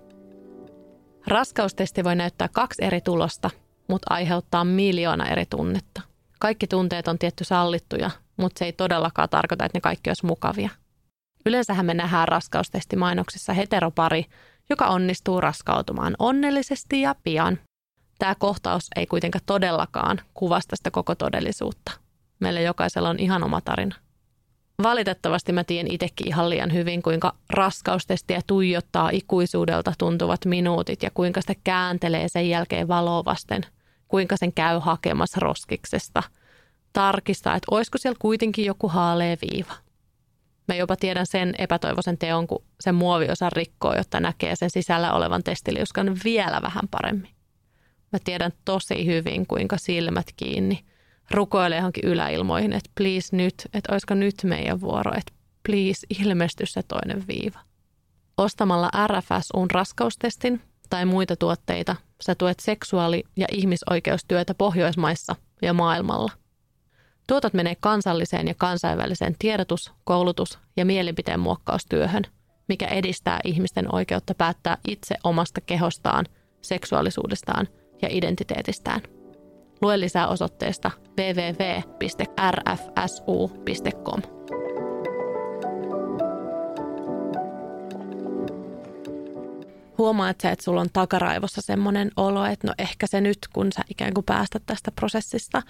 Raskaustesti 1.27 2.03
voi 2.03 2.15
näyttää 2.15 2.49
kaksi 2.53 2.83
eri 2.85 3.01
tulosta, 3.01 3.49
mutta 3.87 4.13
aiheuttaa 4.13 4.63
miljoona 4.63 5.27
eri 5.29 5.45
tunnetta. 5.49 6.01
Kaikki 6.39 6.67
tunteet 6.67 7.07
on 7.07 7.19
tietty 7.19 7.43
sallittuja 7.43 8.11
mutta 8.37 8.59
se 8.59 8.65
ei 8.65 8.73
todellakaan 8.73 9.29
tarkoita, 9.29 9.65
että 9.65 9.77
ne 9.77 9.81
kaikki 9.81 10.09
olisi 10.09 10.25
mukavia. 10.25 10.69
Yleensähän 11.45 11.85
me 11.85 11.93
nähdään 11.93 12.27
raskaustestimainoksissa 12.27 13.53
heteropari, 13.53 14.25
joka 14.69 14.85
onnistuu 14.85 15.41
raskautumaan 15.41 16.15
onnellisesti 16.19 17.01
ja 17.01 17.15
pian. 17.23 17.59
Tämä 18.19 18.35
kohtaus 18.35 18.87
ei 18.95 19.05
kuitenkaan 19.05 19.43
todellakaan 19.45 20.21
kuvasta 20.33 20.75
sitä 20.75 20.91
koko 20.91 21.15
todellisuutta. 21.15 21.91
Meillä 22.39 22.59
jokaisella 22.59 23.09
on 23.09 23.19
ihan 23.19 23.43
oma 23.43 23.61
tarina. 23.61 23.95
Valitettavasti 24.83 25.51
mä 25.51 25.63
tiedän 25.63 25.91
itsekin 25.91 26.27
ihan 26.27 26.49
liian 26.49 26.73
hyvin, 26.73 27.01
kuinka 27.01 27.35
raskaustestiä 27.49 28.41
tuijottaa 28.47 29.09
ikuisuudelta 29.09 29.93
tuntuvat 29.97 30.45
minuutit 30.45 31.03
ja 31.03 31.11
kuinka 31.13 31.41
sitä 31.41 31.53
kääntelee 31.63 32.27
sen 32.29 32.49
jälkeen 32.49 32.87
valovasten, 32.87 33.65
kuinka 34.07 34.37
sen 34.37 34.53
käy 34.53 34.79
hakemassa 34.79 35.39
roskiksesta– 35.39 36.23
tarkistaa, 36.97 37.55
että 37.55 37.67
olisiko 37.71 37.97
siellä 37.97 38.17
kuitenkin 38.19 38.65
joku 38.65 38.87
haalea 38.87 39.37
viiva. 39.51 39.73
Mä 40.67 40.75
jopa 40.75 40.95
tiedän 40.95 41.25
sen 41.25 41.53
epätoivoisen 41.57 42.17
teon, 42.17 42.47
kun 42.47 42.63
sen 42.79 42.95
muoviosa 42.95 43.49
rikkoo, 43.49 43.95
jotta 43.95 44.19
näkee 44.19 44.55
sen 44.55 44.69
sisällä 44.69 45.13
olevan 45.13 45.43
testiliuskan 45.43 46.17
vielä 46.23 46.61
vähän 46.61 46.87
paremmin. 46.91 47.31
Mä 48.11 48.19
tiedän 48.23 48.51
tosi 48.65 49.05
hyvin, 49.05 49.47
kuinka 49.47 49.77
silmät 49.77 50.27
kiinni 50.35 50.85
rukoilee 51.31 51.77
johonkin 51.77 52.05
yläilmoihin, 52.05 52.73
että 52.73 52.89
please 52.95 53.35
nyt, 53.35 53.55
että 53.73 53.93
olisiko 53.93 54.13
nyt 54.13 54.35
meidän 54.43 54.81
vuoro, 54.81 55.11
että 55.17 55.33
please 55.63 56.07
ilmesty 56.19 56.65
se 56.65 56.83
toinen 56.83 57.27
viiva. 57.27 57.59
Ostamalla 58.37 58.89
RFSUn 59.07 59.71
raskaustestin 59.71 60.61
tai 60.89 61.05
muita 61.05 61.35
tuotteita 61.35 61.95
sä 62.21 62.35
tuet 62.35 62.59
seksuaali- 62.59 63.23
ja 63.35 63.47
ihmisoikeustyötä 63.51 64.53
Pohjoismaissa 64.53 65.35
ja 65.61 65.73
maailmalla. 65.73 66.46
Tuotot 67.27 67.53
menee 67.53 67.75
kansalliseen 67.79 68.47
ja 68.47 68.53
kansainväliseen 68.57 69.35
tiedotus-, 69.39 69.91
koulutus- 70.03 70.59
ja 70.77 70.85
mielipiteen 70.85 71.39
muokkaustyöhön, 71.39 72.23
mikä 72.67 72.87
edistää 72.87 73.39
ihmisten 73.43 73.95
oikeutta 73.95 74.33
päättää 74.35 74.77
itse 74.87 75.15
omasta 75.23 75.61
kehostaan, 75.61 76.25
seksuaalisuudestaan 76.61 77.67
ja 78.01 78.07
identiteetistään. 78.11 79.01
Lue 79.81 79.99
lisää 79.99 80.27
osoitteesta 80.27 80.91
www.rfsu.com. 81.19 81.97
Huomaat 89.97 90.41
sä, 90.41 90.51
että 90.51 90.63
sulla 90.65 90.81
on 90.81 90.89
takaraivossa 90.93 91.61
semmoinen 91.61 92.11
olo, 92.17 92.45
että 92.45 92.67
no 92.67 92.73
ehkä 92.77 93.07
se 93.07 93.21
nyt, 93.21 93.37
kun 93.53 93.71
sä 93.71 93.81
ikään 93.89 94.13
kuin 94.13 94.25
päästät 94.25 94.63
tästä 94.65 94.91
prosessista, 94.91 95.61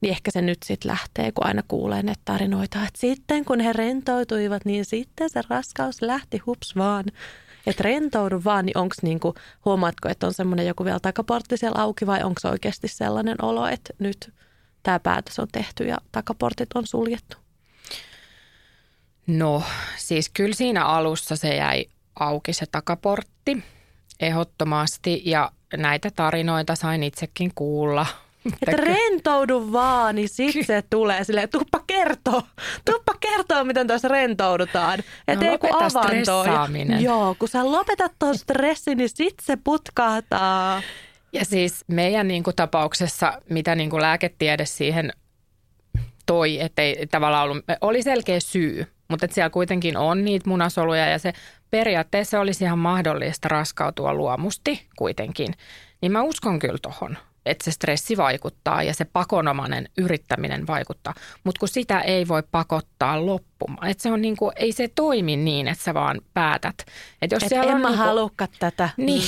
niin 0.00 0.10
ehkä 0.10 0.30
se 0.30 0.42
nyt 0.42 0.58
sitten 0.64 0.90
lähtee, 0.90 1.32
kun 1.32 1.46
aina 1.46 1.62
kuulee 1.68 2.02
ne 2.02 2.14
tarinoita, 2.24 2.78
että 2.78 3.00
sitten 3.00 3.44
kun 3.44 3.60
he 3.60 3.72
rentoutuivat, 3.72 4.64
niin 4.64 4.84
sitten 4.84 5.30
se 5.30 5.40
raskaus 5.48 6.02
lähti 6.02 6.38
hups 6.38 6.76
vaan. 6.76 7.04
Että 7.66 7.82
rentoudu 7.82 8.40
vaan, 8.44 8.66
niin 8.66 8.78
onko 8.78 8.94
niinku, 9.02 9.34
huomaatko, 9.64 10.08
että 10.08 10.26
on 10.26 10.34
semmoinen 10.34 10.66
joku 10.66 10.84
vielä 10.84 11.00
takaportti 11.00 11.56
siellä 11.56 11.82
auki 11.82 12.06
vai 12.06 12.22
onko 12.22 12.40
se 12.40 12.48
oikeasti 12.48 12.88
sellainen 12.88 13.44
olo, 13.44 13.66
että 13.66 13.94
nyt 13.98 14.32
tämä 14.82 15.00
päätös 15.00 15.38
on 15.38 15.48
tehty 15.52 15.84
ja 15.84 15.98
takaportit 16.12 16.68
on 16.74 16.86
suljettu? 16.86 17.36
No, 19.26 19.62
siis 19.96 20.28
kyllä 20.28 20.54
siinä 20.54 20.84
alussa 20.84 21.36
se 21.36 21.56
jäi 21.56 21.86
auki 22.20 22.52
se 22.52 22.66
takaportti 22.72 23.62
ehdottomasti 24.20 25.22
ja 25.24 25.52
näitä 25.76 26.10
tarinoita 26.10 26.74
sain 26.74 27.02
itsekin 27.02 27.52
kuulla– 27.54 28.06
että 28.52 28.76
rentoudu 28.76 29.72
vaan, 29.72 30.14
niin 30.14 30.28
sitten 30.28 30.64
se 30.64 30.82
tulee 30.90 31.24
silleen, 31.24 31.48
tuppa 31.48 31.80
kertoo, 31.86 32.42
tuppa 32.84 33.14
kertoo, 33.20 33.64
miten 33.64 33.86
tuossa 33.86 34.08
rentoudutaan. 34.08 35.00
Että 35.28 35.44
no, 35.44 35.50
ei 35.50 35.58
kun 35.58 35.74
avanto. 35.74 36.44
Joo, 37.00 37.36
kun 37.38 37.48
sä 37.48 37.72
lopetat 37.72 38.12
tuon 38.18 38.38
stressin, 38.38 38.98
niin 38.98 39.08
sitten 39.08 39.44
se 39.44 39.56
putkahtaa. 39.64 40.82
Ja 41.32 41.44
siis 41.44 41.84
meidän 41.88 42.28
niin 42.28 42.42
kuin, 42.42 42.56
tapauksessa, 42.56 43.40
mitä 43.50 43.74
niin 43.74 43.90
kuin 43.90 44.02
lääketiede 44.02 44.66
siihen 44.66 45.12
toi, 46.26 46.60
että 46.60 46.82
ei 46.82 47.06
tavallaan 47.06 47.44
ollut, 47.44 47.64
oli 47.80 48.02
selkeä 48.02 48.40
syy, 48.40 48.86
mutta 49.08 49.26
että 49.26 49.34
siellä 49.34 49.50
kuitenkin 49.50 49.96
on 49.96 50.24
niitä 50.24 50.48
munasoluja 50.48 51.06
ja 51.06 51.18
se 51.18 51.32
periaatteessa 51.70 52.40
olisi 52.40 52.64
ihan 52.64 52.78
mahdollista 52.78 53.48
raskautua 53.48 54.14
luomusti 54.14 54.86
kuitenkin. 54.96 55.54
Niin 56.00 56.12
mä 56.12 56.22
uskon 56.22 56.58
kyllä 56.58 56.78
tuohon 56.82 57.18
että 57.46 57.64
se 57.64 57.70
stressi 57.70 58.16
vaikuttaa 58.16 58.82
ja 58.82 58.94
se 58.94 59.04
pakonomainen 59.04 59.88
yrittäminen 59.98 60.66
vaikuttaa. 60.66 61.14
Mutta 61.44 61.58
kun 61.58 61.68
sitä 61.68 62.00
ei 62.00 62.28
voi 62.28 62.42
pakottaa 62.50 63.26
loppumaan. 63.26 63.88
Että 63.88 64.02
se 64.02 64.12
on 64.12 64.22
niin 64.22 64.36
kuin, 64.36 64.52
ei 64.56 64.72
se 64.72 64.88
toimi 64.94 65.36
niin, 65.36 65.68
että 65.68 65.84
sä 65.84 65.94
vaan 65.94 66.20
päätät. 66.34 66.74
Että 67.22 67.36
jos 67.36 67.42
et 67.42 67.52
en 67.52 67.74
on 67.74 67.80
mä 67.80 67.88
niin 67.88 67.98
halukka 67.98 68.48
tätä. 68.58 68.88
Niin, 68.96 69.22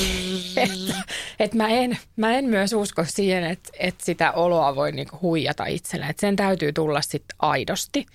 että 0.57 0.95
et 1.39 1.55
mä, 1.55 1.69
en, 1.69 1.99
mä 2.17 2.33
en 2.33 2.45
myös 2.45 2.73
usko 2.73 3.05
siihen, 3.05 3.45
että 3.45 3.71
et 3.79 3.95
sitä 4.01 4.33
oloa 4.33 4.77
voi 4.77 4.93
niin 4.93 5.09
kuin 5.09 5.23
huijata 5.23 5.67
itselleen. 5.67 6.11
Että 6.11 6.21
sen 6.21 6.37
täytyy 6.37 6.73
tulla 6.73 7.01
sitten 7.01 7.37
aidosti. 7.39 8.07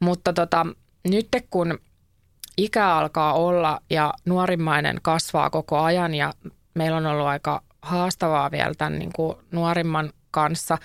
Mutta 0.00 0.32
tota, 0.32 0.66
nyt 1.04 1.28
kun 1.50 1.78
ikä 2.56 2.94
alkaa 2.94 3.32
olla 3.32 3.80
ja 3.90 4.14
nuorimmainen 4.24 4.98
kasvaa 5.02 5.50
koko 5.50 5.78
ajan 5.78 6.14
ja 6.14 6.32
meillä 6.74 6.96
on 6.96 7.06
ollut 7.06 7.26
aika 7.26 7.62
haastavaa 7.82 8.50
vielä 8.50 8.74
tämän 8.74 8.98
niin 8.98 9.12
kuin 9.12 9.36
nuorimman 9.52 10.12
kanssa. 10.30 10.78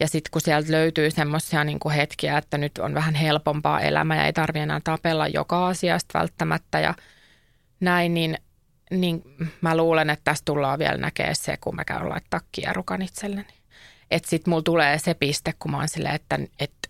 Ja 0.00 0.08
sitten 0.08 0.30
kun 0.30 0.40
sieltä 0.40 0.72
löytyy 0.72 1.10
semmoisia 1.10 1.64
niin 1.64 1.78
hetkiä, 1.96 2.38
että 2.38 2.58
nyt 2.58 2.78
on 2.78 2.94
vähän 2.94 3.14
helpompaa 3.14 3.80
elämä 3.80 4.16
ja 4.16 4.24
ei 4.24 4.32
tarvitse 4.32 4.62
enää 4.62 4.80
tapella 4.84 5.28
joka 5.28 5.68
asiasta 5.68 6.18
välttämättä 6.18 6.80
ja 6.80 6.94
näin, 7.80 8.14
niin, 8.14 8.38
niin 8.90 9.22
mä 9.60 9.76
luulen, 9.76 10.10
että 10.10 10.24
tässä 10.24 10.44
tullaan 10.44 10.78
vielä 10.78 10.96
näkee 10.96 11.34
se, 11.34 11.56
kun 11.60 11.76
mä 11.76 11.84
käyn 11.84 12.08
laittaa 12.08 12.40
kierukan 12.52 13.02
itselleni. 13.02 13.54
Että 14.10 14.28
sitten 14.28 14.50
mulla 14.50 14.62
tulee 14.62 14.98
se 14.98 15.14
piste, 15.14 15.54
kun 15.58 15.70
mä 15.70 15.76
oon 15.76 15.88
silleen, 15.88 16.14
että, 16.14 16.38
että, 16.58 16.88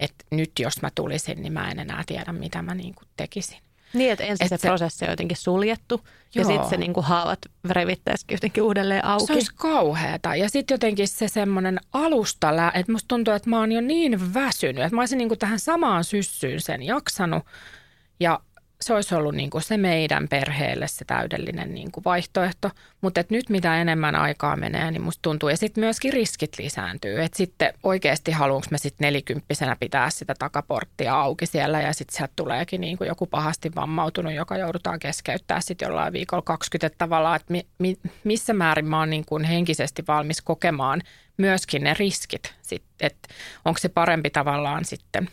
että 0.00 0.24
nyt 0.30 0.52
jos 0.58 0.82
mä 0.82 0.90
tulisin, 0.94 1.42
niin 1.42 1.52
mä 1.52 1.70
en 1.70 1.78
enää 1.78 2.02
tiedä, 2.06 2.32
mitä 2.32 2.62
mä 2.62 2.74
niin 2.74 2.94
kuin 2.94 3.08
tekisin. 3.16 3.58
Niin, 3.94 4.12
että 4.12 4.24
ensin 4.24 4.48
se, 4.48 4.56
se 4.56 4.68
prosessi 4.68 5.04
on 5.04 5.10
jotenkin 5.10 5.36
suljettu 5.36 6.00
joo. 6.04 6.08
ja 6.34 6.44
sitten 6.44 6.70
se 6.70 6.76
niin 6.76 6.92
kuin 6.92 7.04
haavat 7.04 7.38
revittäisikin 7.70 8.34
jotenkin 8.34 8.62
uudelleen 8.62 9.04
auki. 9.04 9.26
Se 9.26 9.32
olisi 9.32 9.54
kauheata. 9.54 10.36
Ja 10.36 10.50
sitten 10.50 10.74
jotenkin 10.74 11.08
se 11.08 11.28
semmoinen 11.28 11.80
alusta, 11.92 12.72
että 12.74 12.92
musta 12.92 13.08
tuntuu, 13.08 13.34
että 13.34 13.50
mä 13.50 13.58
oon 13.58 13.72
jo 13.72 13.80
niin 13.80 14.34
väsynyt, 14.34 14.84
että 14.84 14.94
mä 14.94 15.02
olisin 15.02 15.18
niin 15.18 15.28
kuin 15.28 15.38
tähän 15.38 15.58
samaan 15.58 16.04
syssyyn 16.04 16.60
sen 16.60 16.82
jaksanut. 16.82 17.44
Ja 18.20 18.40
se 18.84 18.94
olisi 18.94 19.14
ollut 19.14 19.34
niin 19.34 19.50
kuin 19.50 19.62
se 19.62 19.76
meidän 19.76 20.28
perheelle 20.28 20.88
se 20.88 21.04
täydellinen 21.04 21.74
niin 21.74 21.92
kuin 21.92 22.04
vaihtoehto. 22.04 22.70
Mutta 23.00 23.24
nyt 23.28 23.50
mitä 23.50 23.80
enemmän 23.80 24.14
aikaa 24.14 24.56
menee, 24.56 24.90
niin 24.90 25.02
musta 25.02 25.22
tuntuu, 25.22 25.48
ja 25.48 25.56
sitten 25.56 25.84
myöskin 25.84 26.12
riskit 26.12 26.58
lisääntyy. 26.58 27.22
Että 27.22 27.36
sitten 27.36 27.74
oikeasti 27.82 28.32
haluanko 28.32 28.66
me 28.70 28.78
sitten 28.78 29.04
nelikymppisenä 29.04 29.76
pitää 29.80 30.10
sitä 30.10 30.34
takaporttia 30.38 31.14
auki 31.14 31.46
siellä, 31.46 31.80
ja 31.80 31.92
sitten 31.92 32.16
sieltä 32.16 32.32
tuleekin 32.36 32.80
niin 32.80 32.98
kuin 32.98 33.08
joku 33.08 33.26
pahasti 33.26 33.70
vammautunut, 33.76 34.32
joka 34.32 34.56
joudutaan 34.56 34.98
keskeyttää 34.98 35.60
sitten 35.60 35.86
jollain 35.86 36.12
viikolla 36.12 36.42
20 36.42 36.96
tavallaan, 36.98 37.36
että 37.36 37.52
mi, 37.52 37.66
mi, 37.78 37.96
missä 38.24 38.52
määrin 38.52 38.86
mä 38.86 38.98
oon 38.98 39.10
niin 39.10 39.24
kuin 39.24 39.44
henkisesti 39.44 40.04
valmis 40.08 40.42
kokemaan 40.42 41.02
myöskin 41.36 41.84
ne 41.84 41.94
riskit. 41.98 42.54
Että 43.00 43.28
onko 43.64 43.78
se 43.78 43.88
parempi 43.88 44.30
tavallaan 44.30 44.84
sitten 44.84 45.28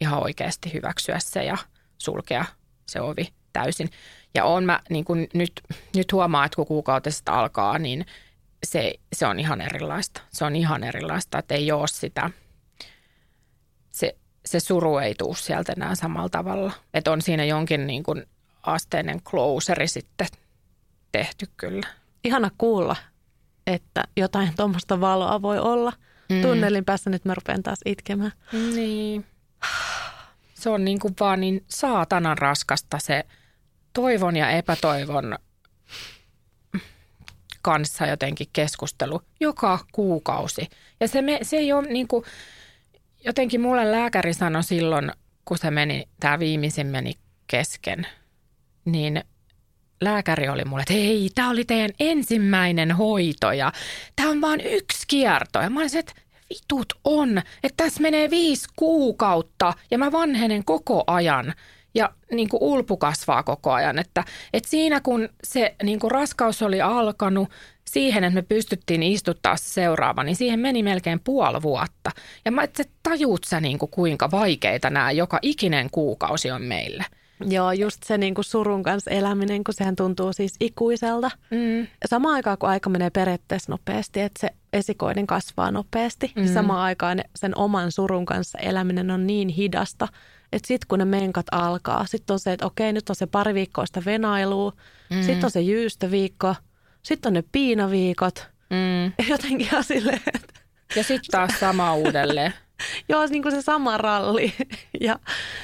ihan 0.00 0.22
oikeasti 0.22 0.72
hyväksyä 0.72 1.18
se 1.18 1.44
ja 1.44 1.56
sulkea 1.98 2.44
se 2.86 3.00
ovi 3.00 3.28
täysin. 3.52 3.90
Ja 4.34 4.44
on 4.44 4.64
mä 4.64 4.80
niin 4.90 5.04
kuin 5.04 5.28
nyt, 5.34 5.52
nyt 5.96 6.12
huomaa, 6.12 6.44
että 6.44 6.56
kun 6.56 6.66
kuukautisesta 6.66 7.32
alkaa, 7.32 7.78
niin 7.78 8.06
se, 8.66 8.94
se 9.12 9.26
on 9.26 9.40
ihan 9.40 9.60
erilaista. 9.60 10.20
Se 10.32 10.44
on 10.44 10.56
ihan 10.56 10.84
erilaista, 10.84 11.38
että 11.38 11.54
ei 11.54 11.72
ole 11.72 11.88
sitä, 11.88 12.30
se, 13.90 14.16
se 14.44 14.60
suru 14.60 14.98
ei 14.98 15.14
tule 15.14 15.36
sieltä 15.36 15.72
enää 15.72 15.94
samalla 15.94 16.28
tavalla. 16.28 16.72
Että 16.94 17.12
on 17.12 17.22
siinä 17.22 17.44
jonkin 17.44 17.86
niin 17.86 18.02
kuin 18.02 18.26
asteinen 18.62 19.22
closeri 19.22 19.88
sitten 19.88 20.26
tehty 21.12 21.46
kyllä. 21.56 21.86
Ihana 22.24 22.50
kuulla, 22.58 22.96
että 23.66 24.04
jotain 24.16 24.56
tuommoista 24.56 25.00
valoa 25.00 25.42
voi 25.42 25.58
olla. 25.58 25.92
Mm. 26.28 26.42
Tunnelin 26.42 26.84
päässä 26.84 27.10
nyt 27.10 27.24
mä 27.24 27.34
rupean 27.34 27.62
taas 27.62 27.78
itkemään. 27.84 28.32
Niin 28.52 29.24
se 30.56 30.70
on 30.70 30.84
niin 30.84 30.98
kuin 30.98 31.14
vaan 31.20 31.40
niin 31.40 31.64
saatanan 31.68 32.38
raskasta 32.38 32.98
se 32.98 33.24
toivon 33.92 34.36
ja 34.36 34.50
epätoivon 34.50 35.38
kanssa 37.62 38.06
jotenkin 38.06 38.46
keskustelu 38.52 39.22
joka 39.40 39.78
kuukausi. 39.92 40.68
Ja 41.00 41.08
se, 41.08 41.22
me, 41.22 41.38
se 41.42 41.56
ei 41.56 41.72
ole 41.72 41.88
niin 41.88 42.08
kuin, 42.08 42.24
jotenkin 43.24 43.60
mulle 43.60 43.92
lääkäri 43.92 44.34
sanoi 44.34 44.62
silloin, 44.62 45.12
kun 45.44 45.58
se 45.58 45.70
meni, 45.70 46.08
tämä 46.20 46.38
viimeisin 46.38 46.86
meni 46.86 47.12
kesken, 47.46 48.06
niin 48.84 49.24
lääkäri 50.00 50.48
oli 50.48 50.64
mulle, 50.64 50.82
että 50.82 50.94
hei, 50.94 51.30
tämä 51.34 51.50
oli 51.50 51.64
teidän 51.64 51.90
ensimmäinen 52.00 52.92
hoito 52.92 53.52
ja 53.52 53.72
tämä 54.16 54.30
on 54.30 54.40
vain 54.40 54.60
yksi 54.60 55.04
kierto. 55.06 55.58
Ja 55.58 55.70
mä 55.70 55.80
olisin, 55.80 56.00
että 56.00 56.12
vitut 56.50 56.92
on, 57.04 57.38
että 57.38 57.84
tässä 57.84 58.02
menee 58.02 58.30
viisi 58.30 58.68
kuukautta 58.76 59.72
ja 59.90 59.98
mä 59.98 60.12
vanhenen 60.12 60.64
koko 60.64 61.04
ajan 61.06 61.54
ja 61.94 62.10
niin 62.32 62.48
kuin 62.48 62.62
ulpu 62.62 62.96
kasvaa 62.96 63.42
koko 63.42 63.72
ajan. 63.72 63.98
Että, 63.98 64.24
että 64.52 64.68
siinä 64.68 65.00
kun 65.00 65.28
se 65.44 65.74
niin 65.82 65.98
kuin 65.98 66.10
raskaus 66.10 66.62
oli 66.62 66.80
alkanut 66.80 67.48
siihen, 67.88 68.24
että 68.24 68.34
me 68.34 68.42
pystyttiin 68.42 69.02
istuttaa 69.02 69.56
se 69.56 69.64
seuraava, 69.64 70.24
niin 70.24 70.36
siihen 70.36 70.60
meni 70.60 70.82
melkein 70.82 71.20
puoli 71.20 71.62
vuotta. 71.62 72.10
Ja 72.44 72.52
mä, 72.52 72.62
että 72.62 72.84
tajuut 73.02 73.44
sä 73.44 73.60
niin 73.60 73.78
kuin 73.78 73.90
kuinka 73.90 74.30
vaikeita 74.30 74.90
nämä 74.90 75.12
joka 75.12 75.38
ikinen 75.42 75.90
kuukausi 75.90 76.50
on 76.50 76.62
meille. 76.62 77.04
Joo, 77.48 77.72
just 77.72 78.02
se 78.02 78.18
niin 78.18 78.34
kuin 78.34 78.44
surun 78.44 78.82
kanssa 78.82 79.10
eläminen, 79.10 79.64
kun 79.64 79.74
sehän 79.74 79.96
tuntuu 79.96 80.32
siis 80.32 80.54
ikuiselta. 80.60 81.30
Mm. 81.50 81.86
Samaan 82.06 82.34
aikaan, 82.34 82.58
kun 82.58 82.68
aika 82.68 82.90
menee 82.90 83.10
periaatteessa 83.10 83.72
nopeasti, 83.72 84.20
että 84.20 84.40
se 84.40 84.50
esikoinen 84.76 85.26
kasvaa 85.26 85.70
nopeasti. 85.70 86.32
Mm. 86.36 86.46
Samaan 86.46 86.80
aikaan 86.80 87.20
sen 87.36 87.58
oman 87.58 87.92
surun 87.92 88.26
kanssa 88.26 88.58
eläminen 88.58 89.10
on 89.10 89.26
niin 89.26 89.48
hidasta, 89.48 90.08
että 90.52 90.68
sitten 90.68 90.88
kun 90.88 90.98
ne 90.98 91.04
menkat 91.04 91.46
alkaa, 91.52 92.06
sitten 92.06 92.34
on 92.34 92.40
se, 92.40 92.52
että 92.52 92.66
okei, 92.66 92.92
nyt 92.92 93.10
on 93.10 93.16
se 93.16 93.26
pari 93.26 93.54
viikkoista 93.54 94.02
venailua, 94.04 94.72
mm. 95.10 95.22
sitten 95.22 95.44
on 95.44 95.50
se 95.50 95.60
jyystöviikko, 95.60 96.54
sitten 97.02 97.30
on 97.30 97.34
ne 97.34 97.44
piinaviikot. 97.52 98.48
Mm. 98.70 99.12
Jotenkin 99.30 99.66
ihan 99.66 99.84
silleen, 99.84 100.20
että... 100.34 100.60
Ja 100.96 101.02
sitten 101.02 101.30
taas 101.30 101.60
sama 101.60 101.94
uudelleen. 101.94 102.54
Joo, 103.08 103.26
niin 103.26 103.42
kuin 103.42 103.54
se 103.54 103.62
sama 103.62 103.98
ralli. 103.98 104.54
ja, 105.00 105.18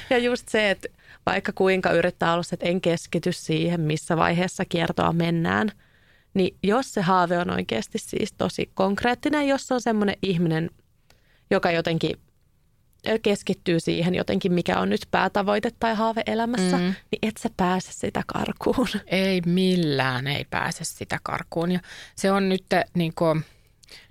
ja 0.09 0.17
just 0.17 0.49
se, 0.49 0.71
että 0.71 0.87
vaikka 1.25 1.51
kuinka 1.55 1.91
yrittää 1.91 2.33
olla 2.33 2.43
se, 2.43 2.55
että 2.55 2.65
en 2.65 2.81
keskity 2.81 3.31
siihen, 3.31 3.81
missä 3.81 4.17
vaiheessa 4.17 4.65
kiertoa 4.65 5.13
mennään, 5.13 5.71
niin 6.33 6.57
jos 6.63 6.93
se 6.93 7.01
haave 7.01 7.37
on 7.37 7.49
oikeasti 7.49 7.97
siis 7.97 8.33
tosi 8.33 8.71
konkreettinen, 8.73 9.47
jos 9.47 9.71
on 9.71 9.81
semmoinen 9.81 10.15
ihminen, 10.21 10.69
joka 11.51 11.71
jotenkin 11.71 12.19
keskittyy 13.21 13.79
siihen 13.79 14.15
jotenkin, 14.15 14.53
mikä 14.53 14.79
on 14.79 14.89
nyt 14.89 15.07
päätavoite 15.11 15.71
tai 15.79 15.95
haave 15.95 16.23
elämässä, 16.25 16.77
mm. 16.77 16.83
niin 16.83 17.19
et 17.21 17.37
sä 17.37 17.49
pääse 17.57 17.91
sitä 17.91 18.23
karkuun. 18.27 18.87
Ei 19.07 19.41
millään, 19.45 20.27
ei 20.27 20.45
pääse 20.49 20.83
sitä 20.83 21.19
karkuun. 21.23 21.71
Ja 21.71 21.79
se 22.15 22.31
on 22.31 22.49
nyt, 22.49 22.65
niin 22.93 23.13
kuin, 23.15 23.45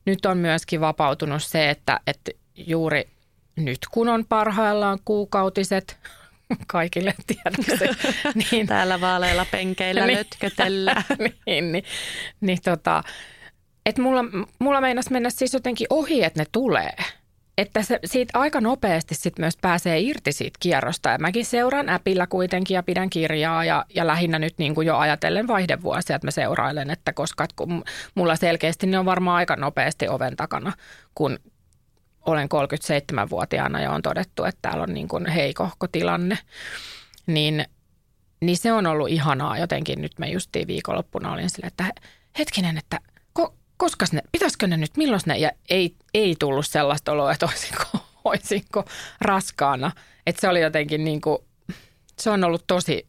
nyt 0.04 0.26
on 0.26 0.38
myöskin 0.38 0.80
vapautunut 0.80 1.42
se, 1.42 1.70
että, 1.70 2.00
että 2.06 2.30
juuri 2.56 3.08
nyt 3.56 3.78
kun 3.90 4.08
on 4.08 4.26
parhaillaan 4.28 4.98
kuukautiset, 5.04 5.98
kaikille 6.66 7.14
tiedätkö 7.26 7.94
niin, 8.50 8.66
Täällä 8.66 9.00
vaaleilla 9.00 9.46
penkeillä 9.50 10.06
niin, 10.06 10.18
lötkötellään. 10.18 11.04
niin, 11.46 11.72
niin, 11.72 11.84
niin 12.40 12.58
tota, 12.64 13.02
että 13.86 14.02
mulla, 14.02 14.24
mulla 14.58 14.80
meinas 14.80 15.10
mennä 15.10 15.30
siis 15.30 15.52
jotenkin 15.54 15.86
ohi, 15.90 16.24
että 16.24 16.40
ne 16.40 16.46
tulee. 16.52 16.96
Että 17.58 17.82
se, 17.82 17.98
siitä 18.04 18.38
aika 18.38 18.60
nopeasti 18.60 19.14
sit 19.14 19.38
myös 19.38 19.56
pääsee 19.60 20.00
irti 20.00 20.32
siitä 20.32 20.58
kierrosta. 20.60 21.08
Ja 21.08 21.18
mäkin 21.18 21.44
seuraan 21.44 21.88
äpillä 21.88 22.26
kuitenkin 22.26 22.74
ja 22.74 22.82
pidän 22.82 23.10
kirjaa 23.10 23.64
ja, 23.64 23.84
ja 23.94 24.06
lähinnä 24.06 24.38
nyt 24.38 24.54
niin 24.58 24.74
kuin 24.74 24.86
jo 24.86 24.96
ajatellen 24.96 25.48
vaihdevuosia, 25.48 26.16
että 26.16 26.26
mä 26.26 26.30
seurailen, 26.30 26.90
että 26.90 27.12
koska 27.12 27.46
kun 27.56 27.84
mulla 28.14 28.36
selkeästi 28.36 28.86
ne 28.86 28.98
on 28.98 29.04
varmaan 29.04 29.36
aika 29.36 29.56
nopeasti 29.56 30.08
oven 30.08 30.36
takana, 30.36 30.72
kun 31.14 31.38
olen 32.26 32.48
37-vuotiaana 32.48 33.80
ja 33.80 33.90
on 33.90 34.02
todettu, 34.02 34.44
että 34.44 34.58
täällä 34.62 34.82
on 34.82 34.94
niin 34.94 35.08
kuin 35.08 35.26
heikohko 35.26 35.86
tilanne, 35.86 36.38
niin, 37.26 37.64
niin 38.40 38.56
se 38.56 38.72
on 38.72 38.86
ollut 38.86 39.08
ihanaa 39.08 39.58
jotenkin. 39.58 40.02
Nyt 40.02 40.18
me 40.18 40.30
justiin 40.30 40.68
viikonloppuna 40.68 41.32
olin 41.32 41.50
sille, 41.50 41.66
että 41.66 41.84
hetkinen, 42.38 42.78
että 42.78 43.00
ko, 43.32 43.54
koska 43.76 44.06
ne, 44.12 44.22
pitäisikö 44.32 44.66
ne 44.66 44.76
nyt, 44.76 44.96
milloin 44.96 45.20
ne, 45.26 45.38
ja 45.38 45.50
ei, 45.70 45.96
ei 46.14 46.36
tullut 46.38 46.66
sellaista 46.66 47.12
oloa, 47.12 47.32
että 47.32 47.46
olisinko, 47.46 47.84
olisinko 48.24 48.84
raskaana. 49.20 49.92
Että 50.26 50.40
se 50.40 50.48
oli 50.48 50.60
jotenkin 50.60 51.04
niin 51.04 51.20
kuin, 51.20 51.38
se 52.18 52.30
on 52.30 52.44
ollut 52.44 52.64
tosi 52.66 53.06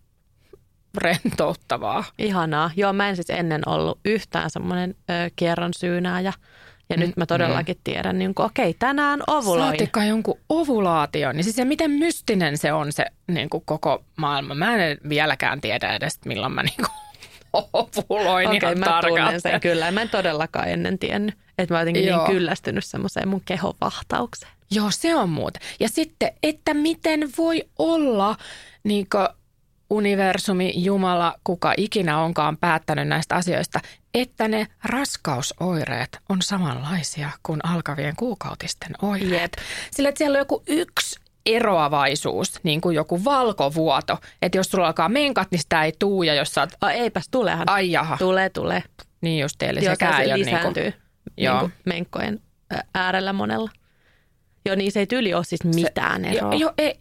rentouttavaa. 0.97 2.03
Ihanaa. 2.17 2.71
Joo, 2.75 2.93
mä 2.93 3.09
en 3.09 3.15
siis 3.15 3.29
ennen 3.29 3.61
ollut 3.69 3.99
yhtään 4.05 4.49
semmoinen 4.49 4.95
kierron 5.35 5.73
syynääjä. 5.73 6.33
Ja 6.93 6.97
mm, 6.97 7.05
nyt 7.05 7.17
mä 7.17 7.25
todellakin 7.25 7.75
mm. 7.75 7.81
tiedän, 7.83 8.19
niin 8.19 8.35
kuin, 8.35 8.45
okei, 8.45 8.75
tänään 8.79 9.21
ovuloin. 9.27 9.69
Saatikka 9.69 10.03
jonkun 10.03 10.39
ovulaatio, 10.49 11.31
niin 11.31 11.43
siis 11.43 11.55
se 11.55 11.65
miten 11.65 11.91
mystinen 11.91 12.57
se 12.57 12.73
on 12.73 12.91
se 12.91 13.05
niin 13.27 13.49
kuin 13.49 13.63
koko 13.65 14.03
maailma. 14.15 14.55
Mä 14.55 14.75
en 14.75 14.97
vieläkään 15.09 15.61
tiedä 15.61 15.93
edes, 15.93 16.19
milloin 16.25 16.53
mä 16.53 16.63
niin 16.63 16.75
kuin 16.75 16.87
ovuloin 17.73 18.47
okay, 18.47 18.75
mä 18.75 18.85
tarkalleen. 18.85 19.25
tunnen 19.25 19.41
sen 19.41 19.61
kyllä. 19.61 19.91
Mä 19.91 20.01
en 20.01 20.09
todellakaan 20.09 20.69
ennen 20.69 20.99
tiennyt, 20.99 21.35
että 21.57 21.73
mä 21.73 21.77
oon 21.77 21.81
jotenkin 21.81 22.05
niin 22.05 22.25
kyllästynyt 22.27 22.85
semmoiseen 22.85 23.27
mun 23.27 23.41
kehon 23.45 23.73
vahtaukseen. 23.81 24.51
Joo, 24.71 24.91
se 24.91 25.15
on 25.15 25.29
muuta. 25.29 25.59
Ja 25.79 25.89
sitten, 25.89 26.31
että 26.43 26.73
miten 26.73 27.29
voi 27.37 27.63
olla 27.79 28.35
niin 28.83 29.07
kuin 29.11 29.27
universumi, 29.93 30.73
Jumala, 30.75 31.35
kuka 31.43 31.73
ikinä 31.77 32.19
onkaan 32.19 32.57
päättänyt 32.57 33.07
näistä 33.07 33.35
asioista, 33.35 33.79
että 34.13 34.47
ne 34.47 34.67
raskausoireet 34.83 36.19
on 36.29 36.41
samanlaisia 36.41 37.29
kuin 37.43 37.59
alkavien 37.65 38.15
kuukautisten 38.15 38.91
oireet. 39.01 39.57
Sillä 39.91 40.09
että 40.09 40.17
siellä 40.17 40.35
on 40.35 40.39
joku 40.41 40.63
yksi 40.67 41.19
eroavaisuus, 41.45 42.59
niin 42.63 42.81
kuin 42.81 42.95
joku 42.95 43.23
valkovuoto. 43.23 44.17
Että 44.41 44.57
jos 44.57 44.67
sulla 44.71 44.87
alkaa 44.87 45.09
menkat, 45.09 45.47
niin 45.51 45.59
sitä 45.59 45.83
ei 45.83 45.93
tuu. 45.99 46.23
Ja 46.23 46.33
jos 46.33 46.53
sä 46.53 46.61
oot... 46.61 46.69
Ai, 46.81 46.93
eipäs 46.99 47.27
tulehan. 47.31 47.69
Ai 47.69 47.91
jaha. 47.91 48.17
Tulee, 48.17 48.49
tulee. 48.49 48.83
Niin 49.21 49.41
just, 49.41 49.63
eli 49.63 49.83
Joo, 49.83 49.93
sekään 49.93 50.15
se 50.15 50.21
ei 50.21 50.31
ole 50.31 50.39
lisääntyy 50.39 50.83
niin 50.83 50.93
kuin, 50.93 51.35
niin 51.37 51.59
kuin 51.59 51.73
menkkojen 51.85 52.39
äärellä 52.93 53.33
monella. 53.33 53.71
Joo, 54.65 54.75
niin 54.75 54.91
se 54.91 54.99
ei 54.99 55.07
tyli 55.07 55.33
ole 55.33 55.43
siis 55.43 55.63
mitään 55.63 56.21
se, 56.21 56.29
eroa. 56.29 56.53
Jo, 56.53 56.59
jo, 56.59 56.73
ei, 56.77 56.97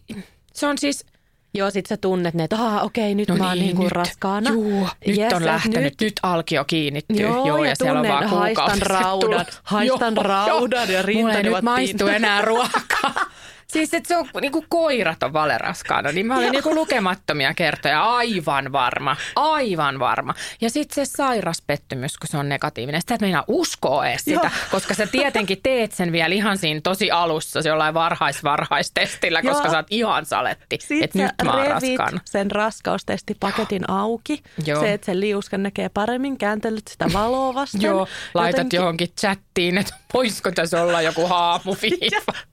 se 0.52 0.66
on 0.66 0.78
siis 0.78 1.06
Joo, 1.54 1.70
sit 1.70 1.86
sä 1.86 1.96
tunnet 1.96 2.34
ne, 2.34 2.44
että 2.44 2.56
Aha, 2.56 2.82
okei, 2.82 3.14
nyt 3.14 3.28
no 3.28 3.36
mä 3.36 3.48
oon 3.48 3.58
niin, 3.58 3.78
niin 3.78 3.92
raskaana. 3.92 4.50
Juu, 4.50 4.88
nyt 5.06 5.18
yes, 5.18 5.32
on 5.32 5.44
lähtenyt, 5.44 5.82
nyt, 5.82 6.00
nyt 6.00 6.12
alkio 6.22 6.64
kiinnittyy. 6.64 7.16
Joo, 7.16 7.46
joo 7.46 7.64
ja, 7.64 7.70
ja 7.70 7.76
siellä 7.76 8.00
on 8.00 8.08
vaan 8.08 8.26
haistan 8.26 8.82
raudan, 8.92 9.46
haistan 9.62 10.14
joo, 10.14 10.22
raudan 10.22 10.88
joo. 10.88 10.96
ja 10.96 11.02
rintani 11.02 11.22
Mulla 11.22 11.34
ei 11.34 11.42
nyt 11.42 11.62
maistu 11.62 12.06
enää 12.06 12.42
ruokaa. 12.42 13.26
Siis 13.72 13.94
että 13.94 14.08
se 14.08 14.16
on 14.16 14.26
niin 14.40 14.52
kuin 14.52 14.66
koirat 14.68 15.22
on 15.22 15.32
valeraskaana, 15.32 16.12
niin 16.12 16.26
mä 16.26 16.36
olin 16.38 16.52
niin 16.52 16.62
kuin 16.62 16.74
lukemattomia 16.74 17.54
kertoja 17.54 18.02
aivan 18.02 18.72
varma, 18.72 19.16
aivan 19.36 19.98
varma. 19.98 20.34
Ja 20.60 20.70
sitten 20.70 21.06
se 21.06 21.12
sairas 21.16 21.62
pettymys, 21.66 22.18
kun 22.18 22.28
se 22.28 22.36
on 22.36 22.48
negatiivinen. 22.48 23.00
Sitä 23.00 23.14
et 23.14 23.20
meinaa 23.20 23.44
uskoa 23.48 24.06
edes 24.06 24.24
sitä, 24.24 24.40
Joo. 24.40 24.50
koska 24.70 24.94
sä 24.94 25.06
tietenkin 25.06 25.60
teet 25.62 25.92
sen 25.92 26.12
vielä 26.12 26.34
ihan 26.34 26.58
siinä 26.58 26.80
tosi 26.80 27.10
alussa, 27.10 27.62
se 27.62 27.68
jollain 27.68 27.94
varhais-varhaistestillä, 27.94 29.42
koska 29.42 29.70
sä 29.70 29.76
oot 29.76 29.86
ihan 29.90 30.26
saletti, 30.26 30.78
että 31.02 31.18
nyt 31.18 31.32
mä 31.44 31.52
oon 31.52 31.66
raskaana. 31.66 32.20
sen 32.24 32.50
raskaustestipaketin 32.50 33.90
auki. 33.90 34.42
Joo. 34.66 34.80
Se, 34.80 34.92
että 34.92 35.04
se 35.04 35.20
liuska 35.20 35.58
näkee 35.58 35.88
paremmin, 35.88 36.38
kääntelet 36.38 36.88
sitä 36.88 37.06
valoa 37.12 37.54
vasten. 37.60 37.82
Joo, 37.82 38.08
laitat 38.34 38.58
Jotenkin... 38.58 38.76
johonkin 38.76 39.08
chattiin, 39.20 39.78
että 39.78 39.94
voisiko 40.14 40.50
tässä 40.50 40.82
olla 40.82 41.02
joku 41.02 41.26
haamuviiva. 41.26 42.32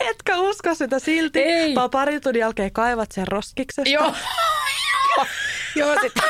Etkä 0.00 0.38
usko 0.38 0.74
sitä 0.74 0.98
silti. 0.98 1.38
Ei. 1.38 1.74
Vaan 1.74 1.90
pari 1.90 2.20
tunnin 2.20 2.40
jälkeen 2.40 2.72
kaivat 2.72 3.12
sen 3.12 3.28
roskiksesta. 3.28 3.90
Joo. 3.90 4.14
Joo, 5.76 5.96
sitten 6.00 6.22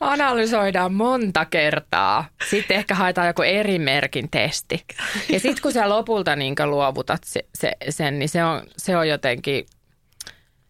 analysoidaan 0.00 0.94
monta 0.94 1.44
kertaa. 1.44 2.28
Sitten 2.50 2.76
ehkä 2.76 2.94
haetaan 2.94 3.26
joku 3.26 3.42
eri 3.42 3.78
merkin 3.78 4.30
testi. 4.30 4.84
Ja 5.28 5.40
sitten 5.40 5.62
kun 5.62 5.72
sä 5.72 5.88
lopulta 5.88 6.36
niin 6.36 6.54
luovutat 6.64 7.24
se, 7.24 7.44
se, 7.54 7.72
sen, 7.90 8.18
niin 8.18 8.28
se 8.28 8.44
on, 8.44 8.62
se 8.76 8.96
on 8.96 9.08
jotenkin, 9.08 9.66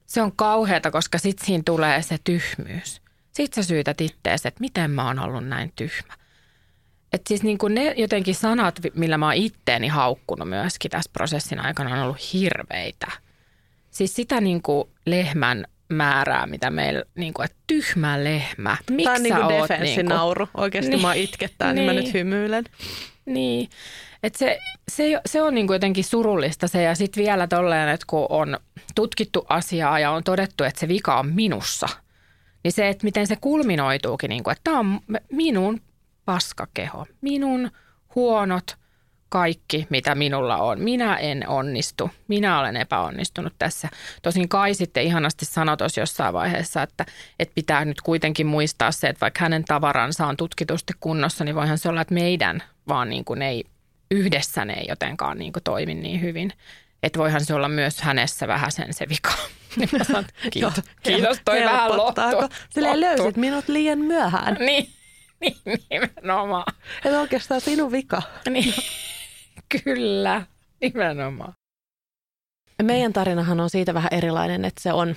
se 0.07 0.23
on 0.23 0.37
kauheata, 0.37 0.91
koska 0.91 1.19
sitten 1.19 1.47
siinä 1.47 1.63
tulee 1.67 2.03
se 2.03 2.17
tyhmyys. 2.25 3.03
Sitten 3.33 3.65
sä 3.65 3.69
syytät 3.69 4.01
ittees, 4.01 4.47
että 4.47 4.61
miten 4.61 4.91
mä 4.91 5.07
oon 5.07 5.19
ollut 5.19 5.49
näin 5.49 5.73
tyhmä. 5.77 6.15
Että 7.13 7.29
siis 7.29 7.43
niin 7.43 7.59
kuin 7.59 7.75
ne 7.75 7.95
jotenkin 7.97 8.35
sanat, 8.35 8.81
millä 8.95 9.19
mä 9.19 9.27
oon 9.27 9.35
itteeni 9.35 9.89
haukkunut 9.89 10.49
myöskin 10.49 10.91
tässä 10.91 11.11
prosessin 11.13 11.61
aikana, 11.61 11.95
on 11.95 12.03
ollut 12.03 12.33
hirveitä. 12.33 13.07
Siis 13.91 14.15
sitä 14.15 14.41
niin 14.41 14.63
kuin 14.63 14.89
lehmän 15.07 15.65
määrää, 15.89 16.47
mitä 16.47 16.71
meillä, 16.71 17.03
niin 17.15 17.35
kuin, 17.35 17.45
että 17.45 17.57
tyhmä 17.67 18.25
lehmä. 18.25 18.77
Miksi 18.91 19.05
Tämä 19.05 19.17
on 19.17 19.23
niin 19.23 19.35
kuin 19.35 19.49
defenssinauru. 19.49 20.45
Niin 20.45 20.53
kuin... 20.53 20.63
Oikeasti 20.63 20.91
niin, 20.91 21.03
mä 21.03 21.15
itkettää, 21.15 21.73
niin, 21.73 21.87
niin 21.87 21.97
mä 21.97 22.03
nyt 22.03 22.15
hymyilen. 22.15 22.65
Niin, 23.25 23.69
että 24.23 24.39
se, 24.39 24.59
se, 24.89 25.21
se 25.27 25.43
on 25.43 25.55
niin 25.55 25.67
kuin 25.67 25.75
jotenkin 25.75 26.05
surullista 26.05 26.69
se 26.69 26.83
ja 26.83 26.95
sitten 26.95 27.25
vielä 27.25 27.47
tolleen, 27.47 27.89
että 27.89 28.07
kun 28.07 28.27
on 28.29 28.59
tutkittu 28.95 29.47
asiaa 29.49 29.99
ja 29.99 30.11
on 30.11 30.25
todettu, 30.25 30.65
että 30.65 30.81
se 30.81 30.89
vika 30.89 31.19
on 31.19 31.33
minussa, 31.35 31.89
niin 32.65 32.73
se, 32.73 32.89
että 32.89 33.05
miten 33.05 33.27
se 33.27 33.37
kulminoituukin, 33.41 34.29
niin 34.29 34.43
kuin, 34.43 34.53
että 34.53 34.65
tämä 34.65 34.79
on 34.79 35.01
minun 35.33 35.81
paskakeho. 36.25 37.07
Minun 37.21 37.71
huonot 38.15 38.77
kaikki, 39.33 39.87
mitä 39.91 40.15
minulla 40.15 40.57
on. 40.57 40.81
Minä 40.81 41.17
en 41.17 41.49
onnistu. 41.49 42.11
Minä 42.29 42.61
olen 42.61 42.77
epäonnistunut 42.77 43.53
tässä. 43.59 43.89
Tosin 44.23 44.49
Kai 44.49 44.75
sitten 44.75 45.03
ihanasti 45.03 45.45
sanoi 45.45 45.77
tuossa 45.77 46.01
jossain 46.01 46.33
vaiheessa, 46.33 46.83
että, 46.83 47.07
että 47.39 47.55
pitää 47.55 47.85
nyt 47.85 48.01
kuitenkin 48.01 48.47
muistaa 48.47 48.93
se, 48.93 49.09
että 49.09 49.21
vaikka 49.21 49.41
hänen 49.41 49.65
tavaransa 49.65 50.27
on 50.27 50.37
tutkitusti 50.37 50.93
kunnossa, 51.01 51.45
niin 51.45 51.55
voihan 51.55 51.79
se 51.79 51.89
olla, 51.89 52.01
että 52.01 52.15
meidän 52.15 52.63
vaan 52.89 53.09
niin 53.11 53.25
kuin 53.25 53.43
ei 53.43 53.65
yhdessä 54.11 54.65
ne 54.65 54.73
ei 54.73 54.87
jotenkaan 54.89 55.39
niin 55.39 55.53
kuin 55.53 55.63
toimi 55.63 55.95
niin 55.95 56.21
hyvin. 56.21 56.53
Että 57.03 57.19
voihan 57.19 57.45
se 57.45 57.55
olla 57.55 57.69
myös 57.69 58.01
hänessä 58.01 58.49
vähän 58.49 58.73
sen 58.73 58.95
se 58.95 59.09
vika. 59.09 59.33
Niin 59.77 59.89
kiitos, 60.53 60.85
kiitos 61.03 61.41
toi 61.45 61.61
vähän 61.61 61.97
lottu. 61.97 62.21
Silleen 62.71 63.01
löysit 63.01 63.37
minut 63.37 63.69
liian 63.69 63.99
myöhään. 63.99 64.57
Niin. 64.61 64.89
niin, 65.65 65.81
nimenomaan. 65.91 66.75
Että 67.05 67.21
oikeastaan 67.21 67.61
sinun 67.61 67.93
vika. 67.93 68.23
Niin, 68.51 68.75
kyllä, 69.85 70.47
nimenomaan. 70.81 71.53
Meidän 72.83 73.13
tarinahan 73.13 73.61
on 73.61 73.71
siitä 73.71 73.95
vähän 73.95 74.15
erilainen, 74.15 74.65
että 74.65 74.83
se 74.83 74.93
on 74.93 75.17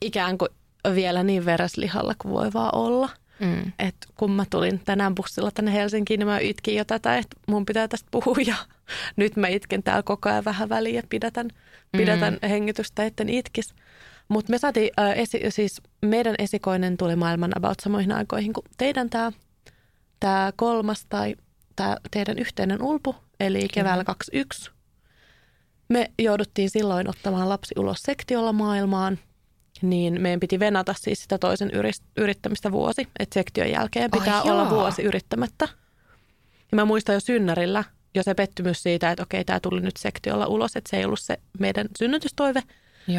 ikään 0.00 0.38
kuin 0.38 0.48
vielä 0.94 1.22
niin 1.22 1.44
vereslihalla 1.44 2.14
kuin 2.18 2.34
voi 2.34 2.52
vaan 2.52 2.74
olla. 2.74 3.08
Mm. 3.40 3.72
Että 3.78 4.06
kun 4.14 4.30
mä 4.30 4.44
tulin 4.50 4.80
tänään 4.84 5.14
bussilla 5.14 5.50
tänne 5.50 5.72
Helsinkiin, 5.72 6.18
niin 6.18 6.26
mä 6.26 6.38
itkin 6.38 6.76
jo 6.76 6.84
tätä, 6.84 7.18
että 7.18 7.36
mun 7.46 7.66
pitää 7.66 7.88
tästä 7.88 8.08
puhua. 8.10 8.36
Ja 8.46 8.54
nyt 9.16 9.36
mä 9.36 9.48
itken 9.48 9.82
täällä 9.82 10.02
koko 10.02 10.28
ajan 10.28 10.44
vähän 10.44 10.68
väliin 10.68 10.94
ja 10.94 11.02
pidätän, 11.08 11.48
pidätän 11.92 12.38
mm. 12.42 12.48
hengitystä, 12.48 13.04
etten 13.04 13.28
itkis. 13.28 13.74
Mutta 14.28 14.50
me 14.50 14.58
saatiin, 14.58 14.90
äh, 15.00 15.18
esi, 15.18 15.40
siis 15.48 15.82
meidän 16.02 16.34
esikoinen 16.38 16.96
tuli 16.96 17.16
maailman 17.16 17.52
about 17.56 17.80
samoihin 17.82 18.12
aikoihin 18.12 18.52
kuin 18.52 18.64
teidän 18.78 19.10
tämä 19.10 19.32
tää 20.22 20.52
kolmas 20.56 21.06
tai 21.08 21.34
tämä 21.76 21.96
teidän 22.10 22.38
yhteinen 22.38 22.82
ulpu, 22.82 23.14
eli 23.40 23.68
keväällä 23.72 24.04
21. 24.04 24.70
Me 25.88 26.10
jouduttiin 26.18 26.70
silloin 26.70 27.08
ottamaan 27.08 27.48
lapsi 27.48 27.74
ulos 27.78 28.02
sektiolla 28.02 28.52
maailmaan, 28.52 29.18
niin 29.82 30.20
meidän 30.20 30.40
piti 30.40 30.58
venata 30.60 30.94
siis 30.98 31.22
sitä 31.22 31.38
toisen 31.38 31.70
yrittämistä 32.16 32.72
vuosi, 32.72 33.08
että 33.18 33.34
sektion 33.34 33.70
jälkeen 33.70 34.10
pitää 34.10 34.42
oh, 34.42 34.50
olla 34.50 34.70
vuosi 34.70 35.02
yrittämättä. 35.02 35.68
Ja 36.72 36.76
mä 36.76 36.84
muistan 36.84 37.14
jo 37.14 37.20
synnärillä 37.20 37.84
jo 38.14 38.22
se 38.22 38.34
pettymys 38.34 38.82
siitä, 38.82 39.10
että 39.10 39.22
okei, 39.22 39.44
tämä 39.44 39.60
tuli 39.60 39.80
nyt 39.80 39.96
sektiolla 39.96 40.46
ulos, 40.46 40.76
että 40.76 40.90
se 40.90 40.96
ei 40.96 41.04
ollut 41.04 41.20
se 41.20 41.38
meidän 41.58 41.86
synnytystoive. 41.98 42.62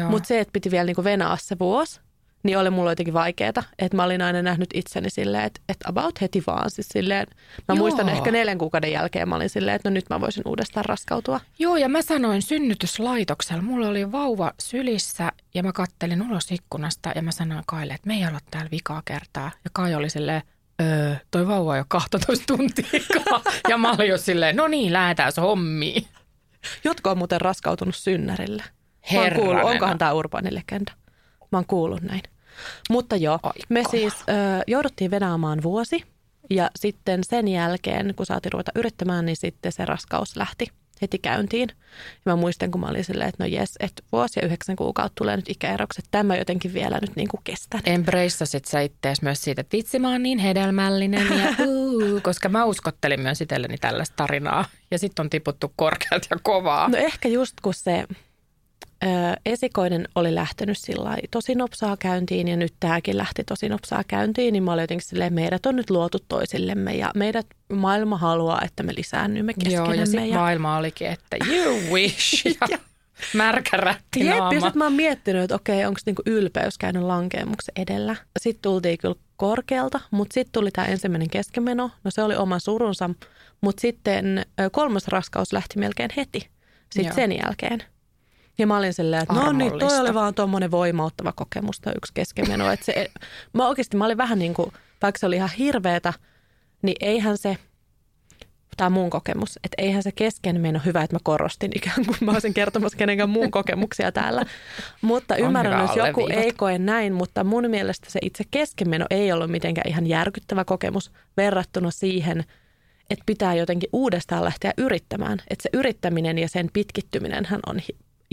Mutta 0.08 0.26
se, 0.26 0.40
että 0.40 0.52
piti 0.52 0.70
vielä 0.70 0.84
niin 0.84 1.04
venaa 1.04 1.36
se 1.36 1.58
vuosi, 1.58 2.00
niin 2.44 2.58
oli 2.58 2.70
mulla 2.70 2.90
jotenkin 2.90 3.14
vaikeaa. 3.14 3.52
Että 3.78 3.96
mä 3.96 4.04
olin 4.04 4.22
aina 4.22 4.42
nähnyt 4.42 4.70
itseni 4.74 5.10
silleen, 5.10 5.44
että, 5.44 5.60
että 5.68 5.88
about 5.88 6.20
heti 6.20 6.42
vaan. 6.46 6.70
Siis 6.70 6.88
silleen, 6.88 7.26
mä 7.68 7.74
Joo. 7.74 7.76
muistan 7.76 8.08
ehkä 8.08 8.30
neljän 8.30 8.58
kuukauden 8.58 8.92
jälkeen 8.92 9.28
mä 9.28 9.36
olin 9.36 9.50
silleen, 9.50 9.74
että 9.74 9.90
no 9.90 9.94
nyt 9.94 10.10
mä 10.10 10.20
voisin 10.20 10.42
uudestaan 10.46 10.84
raskautua. 10.84 11.40
Joo, 11.58 11.76
ja 11.76 11.88
mä 11.88 12.02
sanoin 12.02 12.42
synnytyslaitoksella. 12.42 13.62
Mulla 13.62 13.88
oli 13.88 14.12
vauva 14.12 14.52
sylissä 14.60 15.32
ja 15.54 15.62
mä 15.62 15.72
kattelin 15.72 16.22
ulos 16.22 16.52
ikkunasta 16.52 17.12
ja 17.14 17.22
mä 17.22 17.32
sanoin 17.32 17.64
Kaille, 17.66 17.94
että 17.94 18.06
me 18.06 18.14
ei 18.14 18.26
olla 18.26 18.40
täällä 18.50 18.70
vikaa 18.70 19.02
kertaa. 19.04 19.50
Ja 19.64 19.70
Kai 19.72 19.94
oli 19.94 20.10
silleen, 20.10 20.42
öö, 20.82 21.14
toi 21.30 21.46
vauva 21.46 21.76
jo 21.76 21.84
12 21.88 22.44
tuntia. 22.46 22.86
ja 23.70 23.78
mä 23.78 23.92
olin 23.92 24.08
jo 24.08 24.18
silleen, 24.18 24.56
no 24.56 24.68
niin, 24.68 24.92
lähdetään 24.92 25.32
se 25.32 25.40
hommiin. 25.40 26.06
Jotkut 26.84 27.10
on 27.10 27.18
muuten 27.18 27.40
raskautunut 27.40 27.96
synnärille. 27.96 28.62
Kuullut, 29.34 29.64
onkohan 29.64 29.98
tämä 29.98 30.12
urbaani 30.12 30.54
legenda? 30.54 30.92
Mä 31.52 31.58
oon 31.58 31.66
kuullut 31.66 32.02
näin. 32.02 32.22
Mutta 32.90 33.16
joo, 33.16 33.38
me 33.68 33.82
siis 33.90 34.14
ö, 34.14 34.32
jouduttiin 34.66 35.10
venaamaan 35.10 35.62
vuosi 35.62 36.04
ja 36.50 36.70
sitten 36.76 37.24
sen 37.24 37.48
jälkeen, 37.48 38.14
kun 38.16 38.26
saatiin 38.26 38.52
ruveta 38.52 38.72
yrittämään, 38.74 39.26
niin 39.26 39.36
sitten 39.36 39.72
se 39.72 39.84
raskaus 39.84 40.36
lähti 40.36 40.66
heti 41.02 41.18
käyntiin. 41.18 41.68
Ja 42.24 42.32
mä 42.32 42.36
muistan, 42.36 42.70
kun 42.70 42.80
mä 42.80 42.86
olin 42.86 43.04
silleen, 43.04 43.28
että 43.28 43.44
no 43.44 43.46
jes, 43.46 43.74
että 43.80 44.02
vuosi 44.12 44.40
ja 44.40 44.46
yhdeksän 44.46 44.76
kuukautta 44.76 45.14
tulee 45.14 45.36
nyt 45.36 45.48
ikäerokset. 45.48 46.04
Tämä 46.10 46.36
jotenkin 46.36 46.74
vielä 46.74 46.98
nyt 47.00 47.16
niin 47.16 47.28
kuin 47.28 47.40
kestän. 47.44 47.80
Embraceasit 47.86 48.64
sä 48.64 48.80
ittees 48.80 49.22
myös 49.22 49.42
siitä, 49.42 49.60
että 49.60 49.76
vitsi 49.76 49.98
mä 49.98 50.10
oon 50.10 50.22
niin 50.22 50.38
hedelmällinen 50.38 51.26
ja 51.38 51.54
uu, 51.66 52.20
koska 52.22 52.48
mä 52.48 52.64
uskottelin 52.64 53.20
myös 53.20 53.40
itselleni 53.40 53.78
tällaista 53.78 54.16
tarinaa. 54.16 54.64
Ja 54.90 54.98
sitten 54.98 55.24
on 55.24 55.30
tiputtu 55.30 55.72
korkealta 55.76 56.26
ja 56.30 56.36
kovaa. 56.42 56.88
No 56.88 56.96
ehkä 56.96 57.28
just 57.28 57.54
kun 57.62 57.74
se 57.74 58.04
esikoinen 59.46 60.08
oli 60.14 60.34
lähtenyt 60.34 60.78
sillä 60.78 61.16
tosi 61.30 61.54
nopsaa 61.54 61.96
käyntiin 61.96 62.48
ja 62.48 62.56
nyt 62.56 62.74
tämäkin 62.80 63.18
lähti 63.18 63.44
tosi 63.44 63.68
nopsaa 63.68 64.04
käyntiin, 64.08 64.52
niin 64.52 64.62
mä 64.62 64.72
olin 64.72 64.82
jotenkin 64.82 65.08
silleen, 65.08 65.34
meidät 65.34 65.66
on 65.66 65.76
nyt 65.76 65.90
luotu 65.90 66.18
toisillemme 66.28 66.94
ja 66.94 67.10
meidät 67.14 67.46
maailma 67.72 68.18
haluaa, 68.18 68.62
että 68.64 68.82
me 68.82 68.92
lisäännymme 68.96 69.54
keskenämme. 69.54 69.96
Joo, 69.96 70.24
ja, 70.24 70.26
ja... 70.26 70.38
maailma 70.38 70.76
olikin, 70.76 71.06
että 71.06 71.36
you 71.48 71.80
wish 71.92 72.46
ja 72.70 72.78
märkä 73.34 73.76
rätti 73.76 74.26
Jep, 74.26 74.36
ja 74.36 74.60
sitten 74.60 74.78
mä 74.78 74.84
oon 74.84 74.92
miettinyt, 74.92 75.42
että 75.42 75.54
okei, 75.54 75.84
onko 75.84 76.00
niinku 76.06 76.22
ylpeys 76.26 76.78
käynyt 76.78 77.02
lankeemuksen 77.02 77.72
edellä. 77.76 78.16
Sitten 78.38 78.62
tultiin 78.62 78.98
kyllä 78.98 79.14
korkealta, 79.36 80.00
mutta 80.10 80.34
sitten 80.34 80.52
tuli 80.52 80.70
tämä 80.70 80.86
ensimmäinen 80.86 81.30
keskemeno. 81.30 81.90
No 82.04 82.10
se 82.10 82.22
oli 82.22 82.36
oma 82.36 82.58
surunsa, 82.58 83.10
mutta 83.60 83.80
sitten 83.80 84.46
kolmas 84.72 85.08
raskaus 85.08 85.52
lähti 85.52 85.78
melkein 85.78 86.10
heti 86.16 86.48
sitten 86.90 87.14
sen 87.14 87.32
jälkeen. 87.32 87.82
Ja 88.58 88.66
mä 88.66 88.76
olin 88.76 88.94
silleen, 88.94 89.22
että 89.22 89.34
no 89.34 89.52
niin, 89.52 89.78
toi 89.78 89.98
oli 90.00 90.14
vaan 90.14 90.34
tuommoinen 90.34 90.70
voimauttava 90.70 91.32
kokemus 91.32 91.80
tai 91.80 91.92
yksi 91.96 92.12
keskenmeno. 92.14 92.72
Että 92.72 92.86
se, 92.86 93.10
mä 93.52 93.68
oikeasti 93.68 93.96
mä 93.96 94.04
olin 94.04 94.16
vähän 94.16 94.38
niin 94.38 94.54
kuin, 94.54 94.72
vaikka 95.02 95.18
se 95.18 95.26
oli 95.26 95.36
ihan 95.36 95.50
hirveetä, 95.58 96.12
niin 96.82 96.96
eihän 97.00 97.38
se, 97.38 97.56
tämä 98.76 98.90
mun 98.90 99.10
kokemus, 99.10 99.58
että 99.64 99.82
eihän 99.82 100.02
se 100.02 100.12
keskenmeno 100.12 100.80
hyvä, 100.84 101.02
että 101.02 101.16
mä 101.16 101.20
korostin 101.22 101.70
ikään 101.74 102.06
kuin 102.06 102.16
mä 102.20 102.32
olisin 102.32 102.54
kertomassa 102.54 102.98
kenenkään 102.98 103.30
muun 103.30 103.50
kokemuksia 103.50 104.12
täällä. 104.12 104.46
Mutta 105.00 105.36
ymmärrän, 105.36 105.80
jos 105.80 105.96
joku 105.96 106.26
ei 106.30 106.52
koe 106.52 106.78
näin, 106.78 107.12
mutta 107.12 107.44
mun 107.44 107.70
mielestä 107.70 108.10
se 108.10 108.18
itse 108.22 108.44
keskenmeno 108.50 109.06
ei 109.10 109.32
ollut 109.32 109.50
mitenkään 109.50 109.88
ihan 109.88 110.06
järkyttävä 110.06 110.64
kokemus 110.64 111.10
verrattuna 111.36 111.90
siihen, 111.90 112.44
että 113.10 113.22
pitää 113.26 113.54
jotenkin 113.54 113.88
uudestaan 113.92 114.44
lähteä 114.44 114.72
yrittämään. 114.76 115.38
Että 115.50 115.62
se 115.62 115.68
yrittäminen 115.72 116.38
ja 116.38 116.48
sen 116.48 116.70
pitkittyminen 116.72 117.46
on 117.66 117.80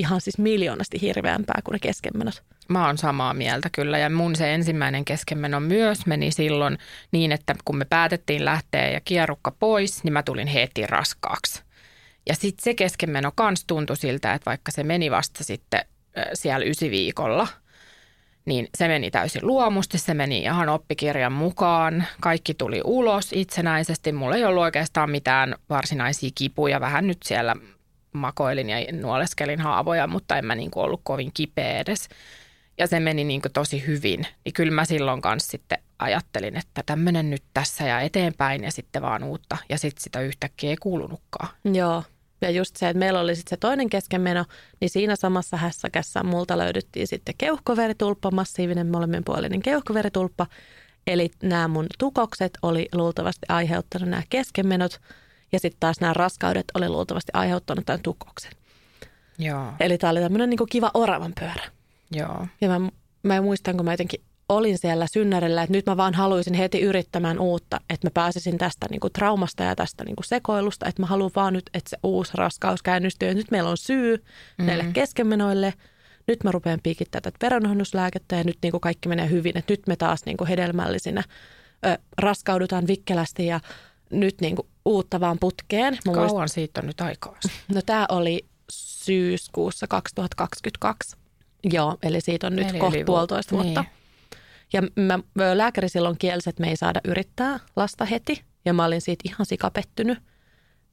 ihan 0.01 0.21
siis 0.21 0.37
miljoonasti 0.37 1.01
hirveämpää 1.01 1.61
kuin 1.63 1.73
ne 1.73 1.79
keskenmenot. 1.79 2.43
Mä 2.67 2.85
oon 2.85 2.97
samaa 2.97 3.33
mieltä 3.33 3.69
kyllä 3.71 3.97
ja 3.97 4.09
mun 4.09 4.35
se 4.35 4.53
ensimmäinen 4.53 5.05
keskenmeno 5.05 5.59
myös 5.59 6.05
meni 6.05 6.31
silloin 6.31 6.77
niin, 7.11 7.31
että 7.31 7.55
kun 7.65 7.77
me 7.77 7.85
päätettiin 7.85 8.45
lähteä 8.45 8.89
ja 8.89 9.01
kierrukka 9.05 9.51
pois, 9.51 10.03
niin 10.03 10.13
mä 10.13 10.23
tulin 10.23 10.47
heti 10.47 10.87
raskaaksi. 10.87 11.63
Ja 12.29 12.35
sitten 12.35 12.63
se 12.63 12.73
keskenmeno 12.73 13.31
kans 13.35 13.65
tuntui 13.65 13.97
siltä, 13.97 14.33
että 14.33 14.45
vaikka 14.45 14.71
se 14.71 14.83
meni 14.83 15.11
vasta 15.11 15.43
sitten 15.43 15.85
siellä 16.33 16.65
ysiviikolla, 16.65 17.47
niin 18.45 18.67
se 18.77 18.87
meni 18.87 19.11
täysin 19.11 19.47
luomusti, 19.47 19.97
se 19.97 20.13
meni 20.13 20.39
ihan 20.39 20.69
oppikirjan 20.69 21.31
mukaan. 21.31 22.05
Kaikki 22.21 22.53
tuli 22.53 22.81
ulos 22.83 23.33
itsenäisesti. 23.33 24.11
Mulla 24.11 24.35
ei 24.35 24.45
ollut 24.45 24.63
oikeastaan 24.63 25.09
mitään 25.09 25.55
varsinaisia 25.69 26.29
kipuja, 26.35 26.81
vähän 26.81 27.07
nyt 27.07 27.17
siellä 27.23 27.55
makoilin 28.13 28.69
ja 28.69 28.77
nuoleskelin 28.91 29.59
haavoja, 29.59 30.07
mutta 30.07 30.37
en 30.37 30.45
mä 30.45 30.55
niin 30.55 30.71
kuin 30.71 30.83
ollut 30.83 31.01
kovin 31.03 31.31
kipeä 31.33 31.79
edes. 31.79 32.09
Ja 32.77 32.87
se 32.87 32.99
meni 32.99 33.23
niin 33.23 33.41
kuin 33.41 33.51
tosi 33.51 33.87
hyvin. 33.87 34.27
Niin 34.45 34.53
kyllä 34.53 34.71
mä 34.71 34.85
silloin 34.85 35.21
kanssa 35.21 35.51
sitten 35.51 35.77
ajattelin, 35.99 36.57
että 36.57 36.83
tämmöinen 36.85 37.29
nyt 37.29 37.43
tässä 37.53 37.87
ja 37.87 38.01
eteenpäin 38.01 38.63
ja 38.63 38.71
sitten 38.71 39.01
vaan 39.01 39.23
uutta. 39.23 39.57
Ja 39.69 39.77
sitten 39.77 40.03
sitä 40.03 40.21
yhtäkkiä 40.21 40.69
ei 40.69 40.77
kuulunutkaan. 40.77 41.49
Joo. 41.73 42.03
Ja 42.41 42.49
just 42.49 42.75
se, 42.75 42.89
että 42.89 42.99
meillä 42.99 43.19
oli 43.19 43.35
sitten 43.35 43.49
se 43.49 43.57
toinen 43.57 43.89
keskenmeno, 43.89 44.45
niin 44.79 44.89
siinä 44.89 45.15
samassa 45.15 45.57
hässäkässä 45.57 46.23
multa 46.23 46.57
löydettiin 46.57 47.07
sitten 47.07 47.35
keuhkoveritulppa, 47.37 48.31
massiivinen 48.31 48.87
molemminpuolinen 48.87 49.61
keuhkoveritulppa. 49.61 50.47
Eli 51.07 51.31
nämä 51.43 51.67
mun 51.67 51.87
tukokset 51.99 52.57
oli 52.61 52.87
luultavasti 52.93 53.45
aiheuttanut 53.49 54.09
nämä 54.09 54.23
keskenmenot– 54.29 54.99
ja 55.51 55.59
sitten 55.59 55.79
taas 55.79 55.99
nämä 55.99 56.13
raskaudet 56.13 56.65
oli 56.73 56.89
luultavasti 56.89 57.31
aiheuttanut 57.33 57.85
tämän 57.85 58.01
tukoksen. 58.01 58.51
Joo. 59.39 59.73
Eli 59.79 59.97
tämä 59.97 60.11
oli 60.11 60.19
tämmöinen 60.19 60.49
niin 60.49 60.59
kiva 60.69 60.91
oravan 60.93 61.33
pyörä. 61.39 61.63
Joo. 62.11 62.47
Ja 62.61 62.67
mä, 62.67 62.89
mä 63.23 63.41
muistan, 63.41 63.77
kun 63.77 63.85
mä 63.85 63.93
jotenkin 63.93 64.21
olin 64.49 64.77
siellä 64.77 65.07
synnärillä, 65.07 65.63
että 65.63 65.73
nyt 65.73 65.85
mä 65.85 65.97
vaan 65.97 66.13
haluaisin 66.13 66.53
heti 66.53 66.81
yrittämään 66.81 67.39
uutta, 67.39 67.79
että 67.89 68.07
mä 68.07 68.11
pääsisin 68.13 68.57
tästä 68.57 68.87
niin 68.89 68.99
kuin 68.99 69.13
traumasta 69.13 69.63
ja 69.63 69.75
tästä 69.75 70.03
niin 70.03 70.15
kuin 70.15 70.25
sekoilusta, 70.25 70.85
että 70.87 71.01
mä 71.01 71.05
haluan 71.05 71.31
vaan 71.35 71.53
nyt, 71.53 71.69
että 71.73 71.89
se 71.89 71.97
uusi 72.03 72.31
raskaus 72.35 72.81
käynnistyy. 72.83 73.27
Ja 73.27 73.33
nyt 73.33 73.51
meillä 73.51 73.69
on 73.69 73.77
syy 73.77 74.23
mm. 74.57 74.65
näille 74.65 74.85
keskenmenoille. 74.93 75.73
Nyt 76.27 76.43
mä 76.43 76.51
rupean 76.51 76.79
piikittämään 76.83 77.23
tätä 77.23 77.37
veronhoiduslääkettä 77.41 78.35
ja 78.35 78.43
nyt 78.43 78.57
niin 78.63 78.71
kuin 78.71 78.81
kaikki 78.81 79.09
menee 79.09 79.29
hyvin, 79.29 79.57
että 79.57 79.73
nyt 79.73 79.87
me 79.87 79.95
taas 79.95 80.25
niin 80.25 80.37
kuin 80.37 80.47
hedelmällisinä 80.47 81.23
ö, 81.85 81.97
raskaudutaan 82.17 82.87
vikkelästi 82.87 83.45
ja 83.45 83.59
nyt 84.11 84.41
niin 84.41 84.55
kuin 84.55 84.67
uutta 84.85 85.19
vaan 85.19 85.37
putkeen. 85.39 85.97
Mä 86.05 86.13
Kauan 86.13 86.29
muist... 86.29 86.53
siitä 86.53 86.81
on 86.81 86.87
nyt 86.87 87.01
aikaa? 87.01 87.37
No 87.75 87.81
tämä 87.85 88.05
oli 88.09 88.45
syyskuussa 88.71 89.87
2022. 89.87 91.17
Joo, 91.63 91.97
eli 92.03 92.21
siitä 92.21 92.47
on 92.47 92.55
nyt 92.55 92.69
eli 92.69 92.79
kohta 92.79 92.99
puolitoista 93.05 93.55
vuotta. 93.55 93.81
Niin. 93.81 93.91
Ja 94.73 94.81
mä, 95.03 95.19
lääkäri 95.53 95.89
silloin 95.89 96.17
kielsi, 96.17 96.49
että 96.49 96.61
me 96.61 96.69
ei 96.69 96.77
saada 96.77 97.01
yrittää 97.05 97.59
lasta 97.75 98.05
heti. 98.05 98.43
Ja 98.65 98.73
mä 98.73 98.85
olin 98.85 99.01
siitä 99.01 99.21
ihan 99.25 99.45
sikapettynyt. 99.45 100.19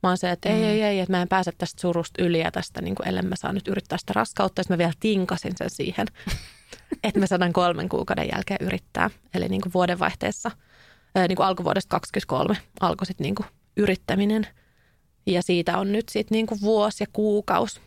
Mä 0.02 0.09
oon 0.09 0.18
se, 0.18 0.31
että 0.31 0.48
ei, 0.48 0.54
mm. 0.57 0.64
ei, 0.64 0.83
ei, 0.83 1.00
että 1.00 1.12
mä 1.12 1.23
en 1.23 1.29
pääse 1.29 1.52
tästä 1.58 1.81
surusta 1.81 2.23
yli 2.23 2.40
ja 2.40 2.50
tästä, 2.50 2.83
niin 2.83 2.94
kuin, 2.94 3.08
ellen 3.08 3.27
mä 3.27 3.37
saa 3.37 3.52
nyt 3.52 3.69
yrittää 3.69 3.98
sitä 3.98 4.12
raskautta. 4.16 4.62
Sitten 4.62 4.75
mä 4.75 4.79
vielä 4.79 4.92
tinkasin 5.00 5.52
sen 5.56 5.71
siihen, 5.71 6.06
että 7.04 7.21
mä 7.21 7.27
sadan 7.27 7.52
kolmen 7.52 7.88
kuukauden 7.88 8.29
jälkeen 8.33 8.66
yrittää. 8.66 9.10
Eli 9.35 9.48
niin 9.48 9.60
kuin 9.60 9.73
vuodenvaihteessa– 9.73 10.50
niin 11.27 11.37
kuin 11.37 11.46
alkuvuodesta 11.46 11.90
2023 11.90 12.56
alkoi 12.81 13.06
sitten 13.06 13.25
niin 13.25 13.35
kuin 13.35 13.46
yrittäminen. 13.77 14.46
Ja 15.27 15.42
siitä 15.42 15.79
on 15.79 15.92
nyt 15.92 16.08
sitten 16.08 16.37
niin 16.37 16.46
kuin 16.46 16.60
vuosi 16.60 17.02
ja 17.02 17.06
kuukaus. 17.12 17.81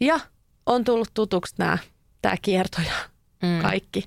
Ja 0.00 0.20
on 0.66 0.84
tullut 0.84 1.10
tutuksi 1.14 1.54
nämä, 1.58 1.78
tämä 2.22 2.34
kierto 2.42 2.78
ja 2.86 2.92
mm. 3.42 3.62
kaikki. 3.62 4.04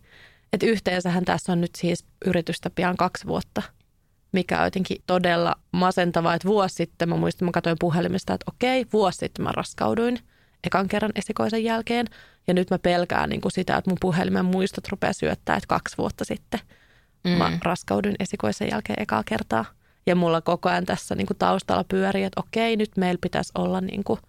Että 0.53 0.65
yhteensähän 0.65 1.25
tässä 1.25 1.51
on 1.51 1.61
nyt 1.61 1.75
siis 1.77 2.05
yritystä 2.25 2.69
pian 2.69 2.97
kaksi 2.97 3.27
vuotta, 3.27 3.61
mikä 4.31 4.59
on 4.59 4.65
jotenkin 4.65 4.97
todella 5.07 5.55
masentavaa, 5.71 6.33
että 6.33 6.47
vuosi 6.47 6.75
sitten, 6.75 7.09
mä 7.09 7.15
muistan, 7.15 7.45
mä 7.45 7.51
katsoin 7.51 7.77
puhelimesta, 7.79 8.33
että 8.33 8.51
okei, 8.55 8.85
vuosi 8.93 9.17
sitten 9.17 9.43
mä 9.43 9.51
raskauduin 9.51 10.19
ekan 10.63 10.87
kerran 10.87 11.11
esikoisen 11.15 11.63
jälkeen. 11.63 12.05
Ja 12.47 12.53
nyt 12.53 12.69
mä 12.69 12.79
pelkään 12.79 13.29
niin 13.29 13.41
kuin 13.41 13.51
sitä, 13.51 13.77
että 13.77 13.89
mun 13.89 13.97
puhelimen 14.01 14.45
muistot 14.45 14.87
rupeaa 14.87 15.13
syöttää, 15.13 15.55
että 15.55 15.67
kaksi 15.67 15.97
vuotta 15.97 16.25
sitten– 16.25 16.59
mm. 17.23 17.31
mä 17.31 17.59
raskaudun 17.63 18.15
esikoisen 18.19 18.69
jälkeen 18.71 19.01
ekaa 19.01 19.23
kertaa. 19.23 19.65
Ja 20.05 20.15
mulla 20.15 20.41
koko 20.41 20.69
ajan 20.69 20.85
tässä 20.85 21.15
niin 21.15 21.27
kuin 21.27 21.37
taustalla 21.37 21.83
pyörii, 21.83 22.23
että 22.23 22.41
okei, 22.41 22.77
nyt 22.77 22.91
meillä 22.97 23.19
pitäisi 23.21 23.51
olla 23.55 23.81
niin 23.81 24.03
kuin 24.03 24.19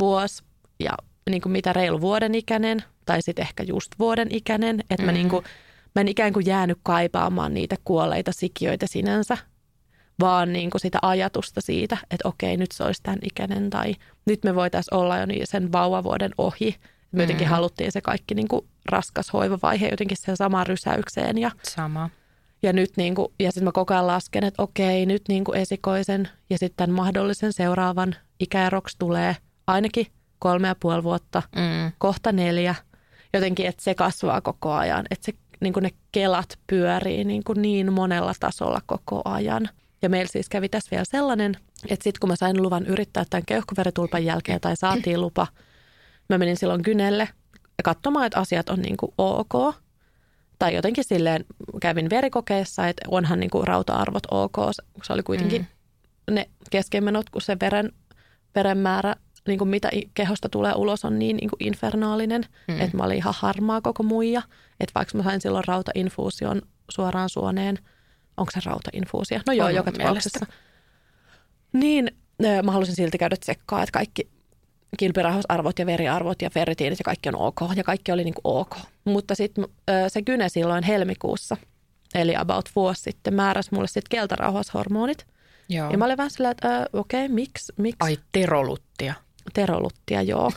vuosi 0.00 0.42
ja 0.80 0.92
niin 1.30 1.42
kuin 1.42 1.52
mitä 1.52 1.72
reilu 1.72 2.00
vuoden 2.00 2.34
ikäinen 2.34 2.82
tai 3.06 3.22
sitten 3.22 3.42
ehkä 3.42 3.62
just 3.62 3.90
vuoden 3.98 4.28
ikäinen. 4.30 4.80
Että 4.80 5.02
mm. 5.02 5.06
mä, 5.06 5.12
niin 5.12 5.28
kuin, 5.28 5.44
mä 5.94 6.00
en 6.00 6.08
ikään 6.08 6.32
kuin 6.32 6.46
jäänyt 6.46 6.78
kaipaamaan 6.82 7.54
niitä 7.54 7.76
kuolleita 7.84 8.32
sikiöitä 8.32 8.86
sinänsä, 8.88 9.38
vaan 10.20 10.52
niin 10.52 10.70
kuin 10.70 10.80
sitä 10.80 10.98
ajatusta 11.02 11.60
siitä, 11.60 11.96
että 12.10 12.28
okei, 12.28 12.56
nyt 12.56 12.72
se 12.72 12.84
olisi 12.84 13.02
tämän 13.02 13.18
ikäinen 13.22 13.70
tai 13.70 13.94
nyt 14.26 14.44
me 14.44 14.54
voitaisiin 14.54 14.94
olla 14.94 15.18
jo 15.18 15.26
niin 15.26 15.46
sen 15.46 15.72
vauvavuoden 15.72 16.30
ohi. 16.38 16.76
Me 17.16 17.22
jotenkin 17.22 17.46
mm. 17.46 17.50
haluttiin 17.50 17.92
se 17.92 18.00
kaikki 18.00 18.34
niin 18.34 18.48
kuin 18.48 18.66
raskas 18.86 19.32
hoivavaihe 19.32 19.88
jotenkin 19.88 20.16
sen 20.16 20.36
samaan 20.36 20.66
rysäykseen. 20.66 21.38
Ja, 21.38 21.50
Sama. 21.62 22.10
Ja 22.62 22.72
nyt 22.72 22.96
niin 22.96 23.14
kuin, 23.14 23.28
ja 23.40 23.52
sitten 23.52 23.64
mä 23.64 23.72
koko 23.72 23.94
ajan 23.94 24.06
lasken, 24.06 24.44
että 24.44 24.62
okei, 24.62 25.06
nyt 25.06 25.22
niin 25.28 25.44
kuin 25.44 25.58
esikoisen 25.58 26.28
ja 26.50 26.58
sitten 26.58 26.92
mahdollisen 26.92 27.52
seuraavan 27.52 28.14
ikäeroksi 28.40 28.96
tulee 28.98 29.36
ainakin 29.66 30.06
kolme 30.38 30.68
ja 30.68 30.76
puoli 30.80 31.02
vuotta, 31.02 31.42
mm. 31.56 31.92
kohta 31.98 32.32
neljä. 32.32 32.74
Jotenkin, 33.32 33.66
että 33.66 33.82
se 33.82 33.94
kasvaa 33.94 34.40
koko 34.40 34.72
ajan, 34.72 35.06
että 35.10 35.24
se, 35.24 35.32
niin 35.60 35.72
kuin 35.72 35.82
ne 35.82 35.90
kelat 36.12 36.58
pyörii 36.66 37.24
niin, 37.24 37.44
kuin 37.44 37.62
niin 37.62 37.92
monella 37.92 38.34
tasolla 38.40 38.80
koko 38.86 39.22
ajan. 39.24 39.68
Ja 40.02 40.08
meillä 40.08 40.30
siis 40.32 40.48
kävi 40.48 40.68
tässä 40.68 40.90
vielä 40.90 41.04
sellainen, 41.04 41.56
että 41.88 42.04
sitten 42.04 42.20
kun 42.20 42.28
mä 42.28 42.36
sain 42.36 42.62
luvan 42.62 42.86
yrittää 42.86 43.24
tämän 43.30 43.44
keuhkoveritulpan 43.46 44.24
jälkeen 44.24 44.60
tai 44.60 44.76
saatiin 44.76 45.20
lupa, 45.20 45.46
mä 46.28 46.38
menin 46.38 46.56
silloin 46.56 46.82
kynelle 46.82 47.28
katsomaan, 47.84 48.26
että 48.26 48.40
asiat 48.40 48.68
on 48.68 48.80
niin 48.80 48.96
kuin 48.96 49.12
ok. 49.18 49.74
Tai 50.58 50.74
jotenkin 50.74 51.04
silleen 51.04 51.44
kävin 51.80 52.10
verikokeessa, 52.10 52.88
että 52.88 53.02
onhan 53.08 53.40
niin 53.40 53.50
kuin 53.50 53.66
rauta-arvot 53.66 54.26
ok. 54.30 54.56
Se 55.02 55.12
oli 55.12 55.22
kuitenkin 55.22 55.66
mm. 56.28 56.34
ne 56.34 56.50
keskenmenot, 56.70 57.30
kun 57.30 57.42
se 57.42 57.56
veren, 57.60 57.92
veren 58.54 58.78
määrä, 58.78 59.16
niin 59.46 59.58
kuin 59.58 59.68
mitä 59.68 59.90
kehosta 60.14 60.48
tulee 60.48 60.72
ulos, 60.74 61.04
on 61.04 61.18
niin, 61.18 61.36
niin 61.36 61.50
kuin 61.50 61.66
infernaalinen, 61.66 62.44
mm. 62.68 62.80
että 62.80 62.96
mä 62.96 63.02
olin 63.02 63.16
ihan 63.16 63.34
harmaa 63.36 63.80
koko 63.80 64.02
muija. 64.02 64.42
Että 64.80 64.92
vaikka 64.94 65.18
mä 65.18 65.24
sain 65.24 65.40
silloin 65.40 65.64
rautainfuusion 65.66 66.62
suoraan 66.90 67.28
suoneen, 67.28 67.78
onko 68.36 68.50
se 68.54 68.60
rautainfuusio? 68.64 69.40
No 69.46 69.52
joo, 69.52 69.66
on 69.66 69.74
joka 69.74 69.92
tapauksessa. 69.92 70.46
Niin 71.72 72.10
mä 72.62 72.72
halusin 72.72 72.94
silti 72.96 73.18
käydä 73.18 73.36
tsekkaa, 73.36 73.82
että 73.82 73.92
kaikki 73.92 74.30
kilpirauhasarvot 74.96 75.78
ja 75.78 75.86
veriarvot 75.86 76.42
ja 76.42 76.50
ferritiinit 76.50 76.98
ja 76.98 77.04
kaikki 77.04 77.28
on 77.28 77.36
ok. 77.36 77.60
Ja 77.76 77.84
kaikki 77.84 78.12
oli 78.12 78.24
niin 78.24 78.34
kuin 78.34 78.56
ok. 78.56 78.76
Mutta 79.04 79.34
sitten 79.34 79.64
se 80.08 80.22
kyne 80.22 80.48
silloin 80.48 80.84
helmikuussa, 80.84 81.56
eli 82.14 82.36
about 82.36 82.70
vuosi 82.76 83.02
sitten, 83.02 83.34
määräsi 83.34 83.68
mulle 83.72 83.86
sitten 83.86 84.10
keltarauhashormonit. 84.10 85.26
Joo. 85.68 85.90
Ja 85.90 85.98
mä 85.98 86.04
olin 86.04 86.16
vähän 86.16 86.30
sillä, 86.30 86.50
että 86.50 86.86
okei, 86.92 87.24
okay, 87.24 87.34
miksi? 87.34 87.72
Miksi? 87.76 87.98
Ai, 88.00 88.18
teroluttia. 88.32 89.14
Teroluttia, 89.54 90.22
joo. 90.22 90.52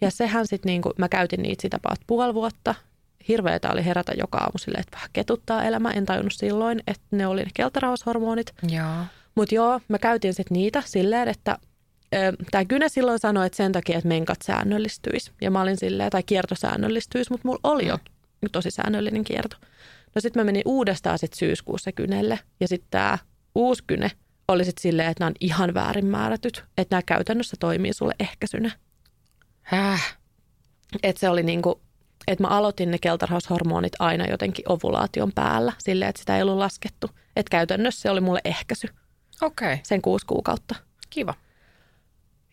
Ja 0.00 0.10
sehän 0.10 0.46
sitten, 0.46 0.70
niin 0.70 0.82
kuin, 0.82 0.92
mä 0.98 1.08
käytin 1.08 1.42
niitä 1.42 1.62
sitä 1.62 1.76
about 1.76 1.98
puoli 2.06 2.34
vuotta. 2.34 2.74
Hirveetä 3.28 3.70
oli 3.70 3.84
herätä 3.84 4.12
joka 4.16 4.38
aamu 4.38 4.58
silleen, 4.58 4.80
että 4.80 4.96
vähän 4.96 5.10
ketuttaa 5.12 5.64
elämä. 5.64 5.90
En 5.90 6.06
tajunnut 6.06 6.32
silloin, 6.32 6.82
että 6.86 7.06
ne 7.10 7.26
oli 7.26 7.44
ne 7.44 7.50
keltarauhashormonit. 7.54 8.54
Joo. 8.68 9.04
Mutta 9.34 9.54
joo, 9.54 9.80
mä 9.88 9.98
käytin 9.98 10.34
sitten 10.34 10.54
niitä 10.54 10.82
silleen, 10.86 11.28
että 11.28 11.58
tämä 12.50 12.64
Gyne 12.64 12.88
silloin 12.88 13.18
sanoi, 13.18 13.46
että 13.46 13.56
sen 13.56 13.72
takia, 13.72 13.98
että 13.98 14.08
menkat 14.08 14.42
säännöllistyisi. 14.42 15.32
Ja 15.40 15.50
mä 15.50 15.60
olin 15.60 15.76
silleen, 15.76 16.10
tai 16.10 16.22
kierto 16.22 16.54
säännöllistyisi, 16.54 17.30
mutta 17.30 17.48
mulla 17.48 17.60
oli 17.62 17.86
jo 17.86 17.98
tosi 18.52 18.70
säännöllinen 18.70 19.24
kierto. 19.24 19.56
No 20.14 20.20
sitten 20.20 20.40
mä 20.40 20.44
menin 20.44 20.62
uudestaan 20.64 21.18
sitten 21.18 21.38
syyskuussa 21.38 21.92
Kynelle. 21.92 22.38
Ja 22.60 22.68
sitten 22.68 22.90
tämä 22.90 23.18
uusi 23.54 23.84
Kyne 23.86 24.10
oli 24.48 24.64
sitten 24.64 24.82
silleen, 24.82 25.10
että 25.10 25.24
nämä 25.24 25.28
on 25.28 25.34
ihan 25.40 25.74
väärin 25.74 26.06
määrätyt. 26.06 26.64
Että 26.78 26.94
nämä 26.94 27.02
käytännössä 27.06 27.56
toimii 27.60 27.92
sulle 27.92 28.14
ehkäisynä. 28.20 28.70
Häh? 29.62 30.18
Että 31.02 31.20
se 31.20 31.28
oli 31.28 31.42
niinku, 31.42 31.80
että 32.26 32.44
mä 32.44 32.48
aloitin 32.48 32.90
ne 32.90 32.98
keltarhaushormonit 32.98 33.92
aina 33.98 34.26
jotenkin 34.26 34.64
ovulaation 34.68 35.32
päällä. 35.34 35.72
Silleen, 35.78 36.08
että 36.08 36.20
sitä 36.20 36.36
ei 36.36 36.42
ollut 36.42 36.58
laskettu. 36.58 37.10
Että 37.36 37.50
käytännössä 37.50 38.00
se 38.00 38.10
oli 38.10 38.20
mulle 38.20 38.40
ehkäisy. 38.44 38.88
Okei. 39.42 39.72
Okay. 39.72 39.78
Sen 39.82 40.02
kuusi 40.02 40.26
kuukautta. 40.26 40.74
Kiva. 41.10 41.34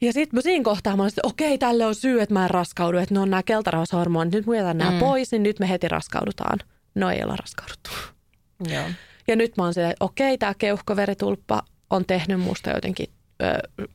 Ja 0.01 0.13
sitten 0.13 0.41
siinä 0.41 0.63
kohtaa 0.63 0.95
mä 0.95 1.03
olin, 1.03 1.09
että 1.09 1.27
okei, 1.27 1.57
tälle 1.57 1.85
on 1.85 1.95
syy, 1.95 2.21
että 2.21 2.33
mä 2.33 2.43
en 2.43 2.49
raskaudu, 2.49 2.97
että 2.97 3.13
ne 3.13 3.19
on 3.19 3.29
nämä 3.29 3.43
keltarauhashormonit, 3.43 4.33
nyt 4.33 4.45
mä 4.45 4.55
jätän 4.55 4.77
nämä 4.77 4.91
mm. 4.91 4.99
pois, 4.99 5.31
niin 5.31 5.43
nyt 5.43 5.59
me 5.59 5.69
heti 5.69 5.87
raskaudutaan. 5.87 6.59
No 6.95 7.09
ei 7.09 7.23
olla 7.23 7.35
raskauduttu. 7.35 7.89
Joo. 8.69 8.85
Ja 9.27 9.35
nyt 9.35 9.57
mä 9.57 9.63
oon 9.63 9.73
silleen, 9.73 9.91
että 9.91 10.05
okei, 10.05 10.37
tämä 10.37 10.53
keuhkoveritulppa 10.53 11.61
on 11.89 12.05
tehnyt 12.05 12.39
musta 12.39 12.69
jotenkin 12.69 13.09
ö, 13.41 13.45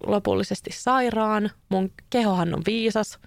lopullisesti 0.06 0.70
sairaan. 0.72 1.50
Mun 1.68 1.92
kehohan 2.10 2.54
on 2.54 2.62
viisas. 2.66 3.18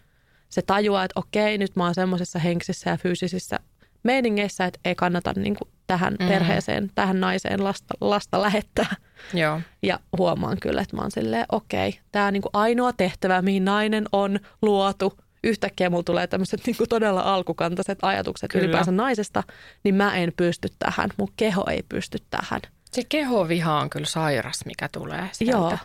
Se 0.50 0.62
tajuaa, 0.62 1.04
että 1.04 1.20
okei, 1.20 1.58
nyt 1.58 1.76
mä 1.76 1.84
oon 1.84 1.96
semmoisessa 1.96 2.40
henkisissä 2.40 2.90
ja 2.90 2.98
fyysisissä 2.98 3.60
meiningeissä, 4.04 4.66
että 4.66 4.80
ei 4.86 4.96
kannata 4.96 5.34
niin 5.36 5.56
kuin 5.56 5.70
tähän 5.88 6.16
mm. 6.20 6.28
perheeseen, 6.28 6.92
tähän 6.96 7.20
naiseen 7.20 7.64
lasta, 7.64 7.94
lasta 8.02 8.42
lähettää. 8.42 8.96
Joo. 9.34 9.62
Ja 9.84 10.00
huomaan 10.18 10.58
kyllä, 10.62 10.82
että 10.82 10.96
mä 10.96 11.02
oon 11.02 11.12
silleen, 11.12 11.46
okei, 11.52 12.00
tämä 12.12 12.32
niin 12.32 12.44
ainoa 12.54 12.94
tehtävä, 12.94 13.42
mihin 13.42 13.66
nainen 13.66 14.06
on 14.12 14.40
luotu, 14.62 15.18
yhtäkkiä 15.44 15.90
mulla 15.90 16.04
tulee 16.04 16.28
tämmöiset 16.28 16.62
niin 16.66 16.76
todella 16.90 17.22
alkukantaiset 17.22 18.00
ajatukset 18.02 18.52
kyllä. 18.52 18.64
ylipäänsä 18.64 18.92
naisesta, 18.92 19.44
niin 19.84 19.96
mä 19.96 20.16
en 20.16 20.34
pysty 20.38 20.68
tähän, 20.80 21.10
mun 21.18 21.30
keho 21.38 21.66
ei 21.70 21.84
pysty 21.90 22.18
tähän. 22.30 22.62
Se 22.92 23.04
kehoviha 23.10 23.80
on 23.80 23.90
kyllä 23.90 24.06
sairas, 24.06 24.66
mikä 24.66 24.90
tulee 24.92 25.30
sieltä. 25.32 25.58
Joo. 25.58 25.78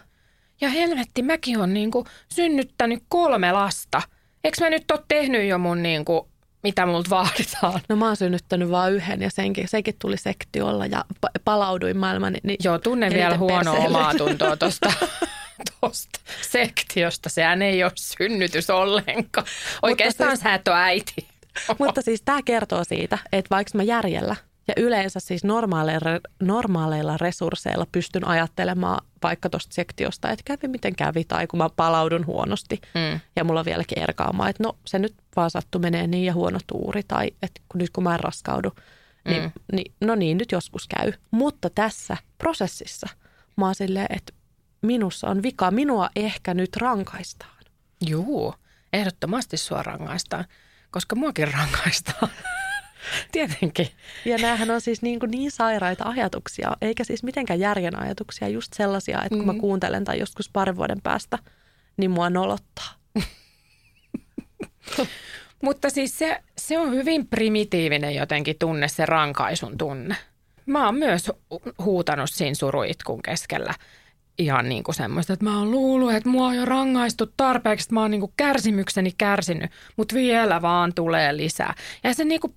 Ja 0.60 0.68
helvetti, 0.68 1.22
mäkin 1.22 1.60
on 1.60 1.74
niin 1.74 1.90
kuin 1.90 2.06
synnyttänyt 2.34 3.02
kolme 3.08 3.52
lasta. 3.52 4.02
Eikö 4.44 4.64
mä 4.64 4.70
nyt 4.70 4.90
ole 4.90 5.00
tehnyt 5.08 5.48
jo 5.48 5.58
mun 5.58 5.82
niin 5.82 6.04
kuin 6.04 6.20
mitä 6.62 6.86
multa 6.86 7.10
vaaditaan. 7.10 7.80
No 7.88 7.96
mä 7.96 8.06
oon 8.06 8.16
synnyttänyt 8.16 8.70
vain 8.70 8.94
yhden 8.94 9.22
ja 9.22 9.30
senkin, 9.30 9.68
sekin 9.68 9.94
tuli 9.98 10.16
sektiolla 10.16 10.86
ja 10.86 11.04
palauduin 11.44 11.96
maailman. 11.96 12.36
Niin 12.42 12.58
Joo, 12.64 12.78
tunnen 12.78 13.12
vielä 13.12 13.36
huono 13.36 13.72
omaa 13.72 14.14
tuntoa 14.14 14.56
tuosta 14.56 14.92
tosta 15.80 16.20
sektiosta. 16.40 17.28
Sehän 17.28 17.62
ei 17.62 17.84
ole 17.84 17.92
synnytys 17.94 18.70
ollenkaan. 18.70 19.46
Oikeastaan 19.82 20.30
siis, 20.30 20.40
sä 20.40 20.54
et 20.54 20.68
ole 20.68 20.76
äiti. 20.76 21.28
Mutta 21.78 22.02
siis 22.02 22.22
tämä 22.22 22.42
kertoo 22.44 22.84
siitä, 22.84 23.18
että 23.32 23.54
vaikka 23.54 23.76
mä 23.76 23.82
järjellä 23.82 24.36
ja 24.68 24.74
yleensä 24.76 25.20
siis 25.20 25.44
normaaleilla, 25.44 26.20
normaaleilla 26.40 27.16
resursseilla 27.16 27.86
pystyn 27.92 28.26
ajattelemaan 28.26 29.06
vaikka 29.22 29.50
tuosta 29.50 29.74
sektiosta, 29.74 30.30
että 30.30 30.42
kävi 30.44 30.68
miten 30.68 30.96
kävi 30.96 31.24
tai 31.24 31.46
kun 31.46 31.58
mä 31.58 31.68
palaudun 31.76 32.26
huonosti 32.26 32.80
mm. 32.94 33.20
ja 33.36 33.44
mulla 33.44 33.60
on 33.60 33.66
vieläkin 33.66 33.98
erkaamaa, 33.98 34.48
että 34.48 34.62
no 34.62 34.76
se 34.84 34.98
nyt 34.98 35.14
vaan 35.36 35.50
sattu 35.50 35.78
menee 35.78 36.06
niin 36.06 36.24
ja 36.24 36.34
huono 36.34 36.58
tuuri 36.66 37.02
tai 37.08 37.30
että 37.42 37.60
kun 37.68 37.78
nyt 37.78 37.90
kun 37.90 38.04
mä 38.04 38.14
en 38.14 38.20
raskaudu, 38.20 38.72
niin, 39.28 39.42
mm. 39.42 39.50
niin 39.72 39.92
no 40.00 40.14
niin 40.14 40.38
nyt 40.38 40.52
joskus 40.52 40.88
käy. 40.88 41.12
Mutta 41.30 41.70
tässä 41.70 42.16
prosessissa 42.38 43.08
mä 43.56 43.64
oon 43.64 43.74
silleen, 43.74 44.06
että 44.10 44.32
minussa 44.82 45.28
on 45.28 45.42
vika, 45.42 45.70
minua 45.70 46.10
ehkä 46.16 46.54
nyt 46.54 46.76
rankaistaan. 46.76 47.58
Juu, 48.06 48.54
ehdottomasti 48.92 49.56
sua 49.56 49.82
rangaistaan, 49.82 50.44
koska 50.90 51.16
muakin 51.16 51.52
rankaistaan. 51.52 52.28
Tietenkin. 53.32 53.88
Ja 54.24 54.38
näähän 54.38 54.70
on 54.70 54.80
siis 54.80 55.02
niin, 55.02 55.20
kuin 55.20 55.30
niin 55.30 55.50
sairaita 55.50 56.04
ajatuksia, 56.04 56.76
eikä 56.80 57.04
siis 57.04 57.22
mitenkään 57.22 57.60
järjen 57.60 58.02
ajatuksia, 58.02 58.48
just 58.48 58.72
sellaisia, 58.72 59.22
että 59.22 59.36
kun 59.36 59.46
mä 59.46 59.52
mm. 59.52 59.60
kuuntelen 59.60 60.04
tai 60.04 60.18
joskus 60.18 60.50
parin 60.52 60.76
vuoden 60.76 61.02
päästä, 61.02 61.38
niin 61.96 62.10
mua 62.10 62.30
nolottaa. 62.30 62.94
Mutta 65.62 65.90
siis 65.90 66.18
se, 66.18 66.42
se 66.58 66.78
on 66.78 66.94
hyvin 66.94 67.26
primitiivinen 67.26 68.14
jotenkin 68.14 68.56
tunne, 68.58 68.88
se 68.88 69.06
rankaisun 69.06 69.78
tunne. 69.78 70.16
Mä 70.66 70.86
oon 70.86 70.94
myös 70.94 71.30
huutanut 71.78 72.30
siinä 72.30 72.54
suruitkun 72.54 73.22
keskellä 73.22 73.74
ihan 74.38 74.68
niin 74.68 74.82
kuin 74.82 74.94
semmoista, 74.94 75.32
että 75.32 75.44
mä 75.44 75.58
oon 75.58 75.70
luullut, 75.70 76.12
että 76.12 76.28
mua 76.28 76.46
on 76.46 76.56
jo 76.56 76.64
rangaistu 76.64 77.32
tarpeeksi, 77.36 77.84
että 77.84 77.94
mä 77.94 78.00
oon 78.00 78.10
niin 78.10 78.20
kuin 78.20 78.32
kärsimykseni 78.36 79.12
kärsinyt, 79.18 79.70
mutta 79.96 80.14
vielä 80.14 80.62
vaan 80.62 80.94
tulee 80.94 81.36
lisää. 81.36 81.74
Ja 82.04 82.14
se 82.14 82.24
niin 82.24 82.40
kuin 82.40 82.54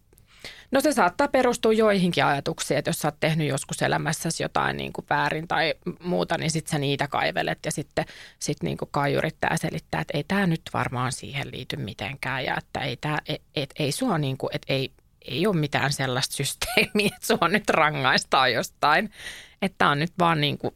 No 0.71 0.81
se 0.81 0.91
saattaa 0.91 1.27
perustua 1.27 1.73
joihinkin 1.73 2.25
ajatuksiin, 2.25 2.77
että 2.77 2.89
jos 2.89 2.99
sä 2.99 3.07
oot 3.07 3.19
tehnyt 3.19 3.47
joskus 3.47 3.81
elämässäsi 3.81 4.43
jotain 4.43 4.77
niin 4.77 4.93
kuin 4.93 5.05
väärin 5.09 5.47
tai 5.47 5.73
muuta, 5.99 6.37
niin 6.37 6.51
sitten 6.51 6.71
sä 6.71 6.77
niitä 6.77 7.07
kaivelet 7.07 7.59
ja 7.65 7.71
sitten 7.71 8.05
sit 8.39 8.63
niin 8.63 8.77
kuin 8.77 8.89
Kai 8.91 9.13
yrittää 9.13 9.57
selittää, 9.57 10.01
että 10.01 10.17
ei 10.17 10.23
tämä 10.23 10.47
nyt 10.47 10.61
varmaan 10.73 11.11
siihen 11.11 11.51
liity 11.51 11.77
mitenkään 11.77 12.45
ja 12.45 12.57
että 12.57 12.79
ei, 12.79 12.97
tää, 12.97 13.19
et, 13.27 13.41
et, 13.55 13.69
ei 13.79 13.91
sua 13.91 14.17
niin 14.17 14.37
kuin, 14.37 14.55
et 14.55 14.61
ei, 14.67 14.91
ei 15.27 15.47
ole 15.47 15.55
mitään 15.55 15.93
sellaista 15.93 16.35
systeemiä, 16.35 17.11
että 17.15 17.27
sua 17.27 17.47
nyt 17.47 17.69
rangaistaan 17.69 18.53
jostain. 18.53 19.11
Että 19.61 19.89
on 19.89 19.99
nyt 19.99 20.13
vaan 20.19 20.41
niin 20.41 20.57
kuin, 20.57 20.75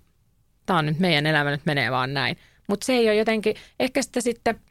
tämä 0.65 0.79
on 0.79 0.85
nyt 0.85 0.99
meidän 0.99 1.25
elämä 1.25 1.51
nyt 1.51 1.65
menee 1.65 1.91
vaan 1.91 2.13
näin. 2.13 2.37
Mutta 2.67 2.85
se 2.85 2.93
ei 2.93 3.07
ole 3.07 3.15
jotenkin, 3.15 3.55
ehkä 3.79 4.01
sitä 4.01 4.21
sitten 4.21 4.61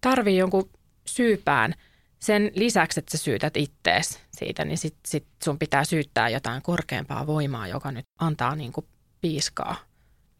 tarvii 0.00 0.36
jonkun 0.36 0.70
syypään– 1.06 1.74
sen 2.20 2.50
lisäksi, 2.54 3.00
että 3.00 3.18
sä 3.18 3.24
syytät 3.24 3.56
ittees 3.56 4.20
siitä, 4.30 4.64
niin 4.64 4.78
sit, 4.78 4.96
sit 5.06 5.26
sun 5.44 5.58
pitää 5.58 5.84
syyttää 5.84 6.28
jotain 6.28 6.62
korkeampaa 6.62 7.26
voimaa, 7.26 7.68
joka 7.68 7.92
nyt 7.92 8.06
antaa 8.18 8.56
niin 8.56 8.72
kuin 8.72 8.86
piiskaa 9.20 9.76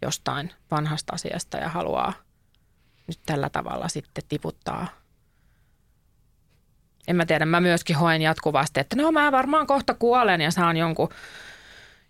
jostain 0.03 0.53
vanhasta 0.70 1.12
asiasta 1.14 1.57
ja 1.57 1.68
haluaa 1.68 2.12
nyt 3.07 3.20
tällä 3.26 3.51
tavalla 3.51 3.89
sitten 3.89 4.24
tiputtaa. 4.28 4.87
En 7.09 7.16
mä 7.16 7.26
tiedä, 7.26 7.47
mä 7.47 7.61
myöskin 7.61 7.97
hoen 7.97 8.22
jatkuvasti, 8.22 8.81
että 8.81 8.97
no 8.97 9.12
mä 9.12 9.33
varmaan 9.33 9.66
kohta 9.66 9.95
kuolen 9.95 10.41
ja 10.41 10.51
saan 10.51 10.76
jonkun, 10.76 11.09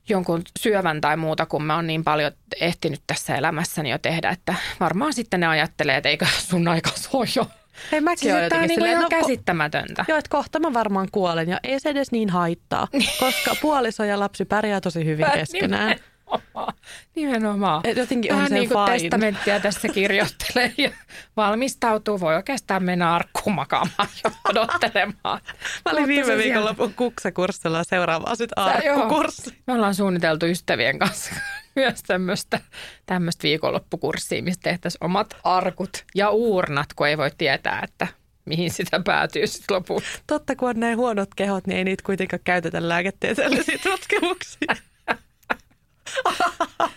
jonkun 0.09 0.43
syövän 0.59 1.01
tai 1.01 1.17
muuta, 1.17 1.47
kun 1.47 1.65
mä 1.65 1.75
oon 1.75 1.87
niin 1.87 2.05
paljon 2.05 2.33
ehtinyt 2.61 3.03
tässä 3.07 3.37
elämässäni 3.37 3.91
jo 3.91 3.99
tehdä, 3.99 4.31
että 4.31 4.55
varmaan 4.81 5.13
sitten 5.13 5.41
ne 5.41 5.47
ajattelee, 5.47 5.97
että 5.97 6.09
eikö 6.09 6.27
sun 6.39 6.69
aika 6.69 6.91
soo 6.91 7.25
jo. 7.37 7.51
Hei 7.93 8.01
mäkin 8.01 8.19
Siis 8.19 8.31
tämä 8.33 8.39
on 8.39 8.45
jotenkin 8.45 8.69
niin 8.69 8.75
silleen, 8.75 8.93
ihan 8.93 9.03
no, 9.03 9.09
käsittämätöntä. 9.09 10.05
Joo, 10.09 10.19
että 10.19 10.31
kohta 10.31 10.61
mä 10.61 10.73
varmaan 10.75 11.09
kuolen 11.13 11.49
ja 11.49 11.61
ei 11.63 11.81
se 11.81 11.89
edes 11.89 12.13
niin 12.13 12.31
haittaa, 12.31 12.89
koska 13.21 13.57
puoliso 13.63 14.05
ja 14.05 14.21
lapsi 14.21 14.45
pärjää 14.45 14.81
tosi 14.81 15.05
hyvin 15.05 15.27
keskenään. 15.35 15.97
Nimenomaan. 16.31 16.75
Nimenomaan. 17.17 17.81
Et 17.85 17.97
jotenkin 17.97 18.33
on 18.33 18.37
Vähän 18.37 18.49
se 18.49 18.55
niin 18.55 18.69
kuin 18.69 18.85
fine. 18.85 18.99
testamenttia 18.99 19.61
tässä 19.61 19.89
kirjoittelee 19.89 20.73
ja 20.79 20.91
valmistautuu. 21.37 22.21
Voi 22.21 22.37
oikeastaan 22.37 22.83
mennä 22.85 23.15
arkkuun 23.15 23.55
makaamaan 23.55 24.09
ja 24.25 24.31
odottelemaan. 24.49 25.41
Mä 25.85 25.93
olin 25.93 26.09
viime 26.09 26.37
viikolla 26.37 26.75
kuksakurssilla 26.97 27.85
seuraava 27.85 28.31
on 28.31 28.37
sitten 28.37 28.59
arkkukurssi. 28.59 29.55
Me 29.67 29.73
ollaan 29.73 29.95
suunniteltu 29.95 30.47
ystävien 30.47 30.99
kanssa 30.99 31.35
myös 31.81 32.03
tämmöistä, 32.03 32.61
tämmöistä 33.07 33.43
viikonloppukurssia, 33.43 34.43
missä 34.43 34.61
tehtäisiin 34.63 35.05
omat 35.05 35.37
arkut 35.45 36.05
ja 36.15 36.31
uurnat, 36.31 36.87
kun 36.97 37.09
ei 37.09 37.19
voi 37.19 37.31
tietää, 37.39 37.81
että 37.85 38.07
mihin 38.45 38.71
sitä 38.71 39.01
päätyy 39.05 39.47
sitten 39.47 39.77
lopulta. 39.77 40.07
Totta, 40.27 40.57
kun 40.57 40.69
on 40.69 40.81
näin 40.81 40.97
huonot 40.97 41.29
kehot, 41.37 41.67
niin 41.67 41.79
ei 41.79 41.85
niitä 41.85 42.03
kuitenkaan 42.07 42.41
käytetä 42.45 42.89
lääketieteellisiin 42.89 43.81
tutkimuksiin. 43.91 44.69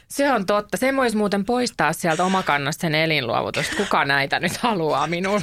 Se 0.08 0.32
on 0.32 0.46
totta. 0.46 0.78
Se 0.78 0.96
voisi 0.96 1.18
muuten 1.18 1.46
poistaa 1.46 1.94
sieltä 1.94 2.24
omakannasta 2.24 2.82
sen 2.82 2.96
elinluovutusta. 2.96 3.76
Kuka 3.76 4.06
näitä 4.06 4.40
nyt 4.40 4.58
haluaa 4.58 5.08
minun, 5.08 5.42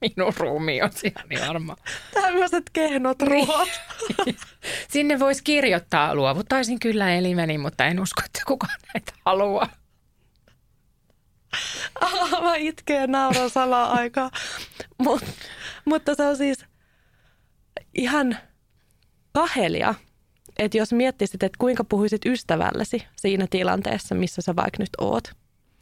minun 0.00 0.32
ruumiosiani 0.36 1.40
varmaan. 1.48 1.78
Tämmöiset 2.14 2.70
kehnot 2.72 3.22
ruhot. 3.22 3.68
Sinne 4.92 5.18
voisi 5.18 5.44
kirjoittaa, 5.44 6.14
luovuttaisin 6.14 6.78
kyllä 6.78 7.14
elimeni, 7.14 7.58
mutta 7.58 7.86
en 7.86 8.00
usko, 8.00 8.22
että 8.24 8.40
kukaan 8.46 8.78
näitä 8.94 9.12
haluaa. 9.26 9.68
Ah, 12.00 12.42
mä 12.42 12.56
itken 12.56 13.00
ja 13.00 13.06
nauran 13.06 13.50
samaan 13.50 13.98
aikaan. 13.98 14.30
Mut, 14.98 15.24
mutta 15.84 16.14
se 16.14 16.22
on 16.22 16.36
siis 16.36 16.64
ihan 17.94 18.38
kahelia, 19.32 19.94
että 20.58 20.78
jos 20.78 20.92
miettisit, 20.92 21.42
että 21.42 21.56
kuinka 21.58 21.84
puhuisit 21.84 22.26
ystävällesi 22.26 23.06
siinä 23.16 23.46
tilanteessa, 23.50 24.14
missä 24.14 24.42
sä 24.42 24.56
vaikka 24.56 24.76
nyt 24.78 24.90
oot, 25.00 25.32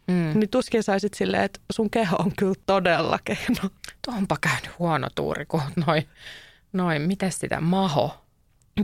Mm. 0.08 0.40
niin 0.40 0.50
tuskin 0.50 0.82
saisit 0.82 1.14
silleen, 1.14 1.42
että 1.42 1.60
sun 1.72 1.90
keho 1.90 2.16
on 2.16 2.32
kyllä 2.38 2.54
todella 2.66 3.18
kehno. 3.24 3.70
Onpa 4.08 4.36
käynyt 4.40 4.78
huono 4.78 5.08
tuuri, 5.14 5.46
kun 5.46 5.62
noin, 5.86 6.08
noin 6.72 7.02
miten 7.02 7.32
sitä 7.32 7.60
maho. 7.60 8.24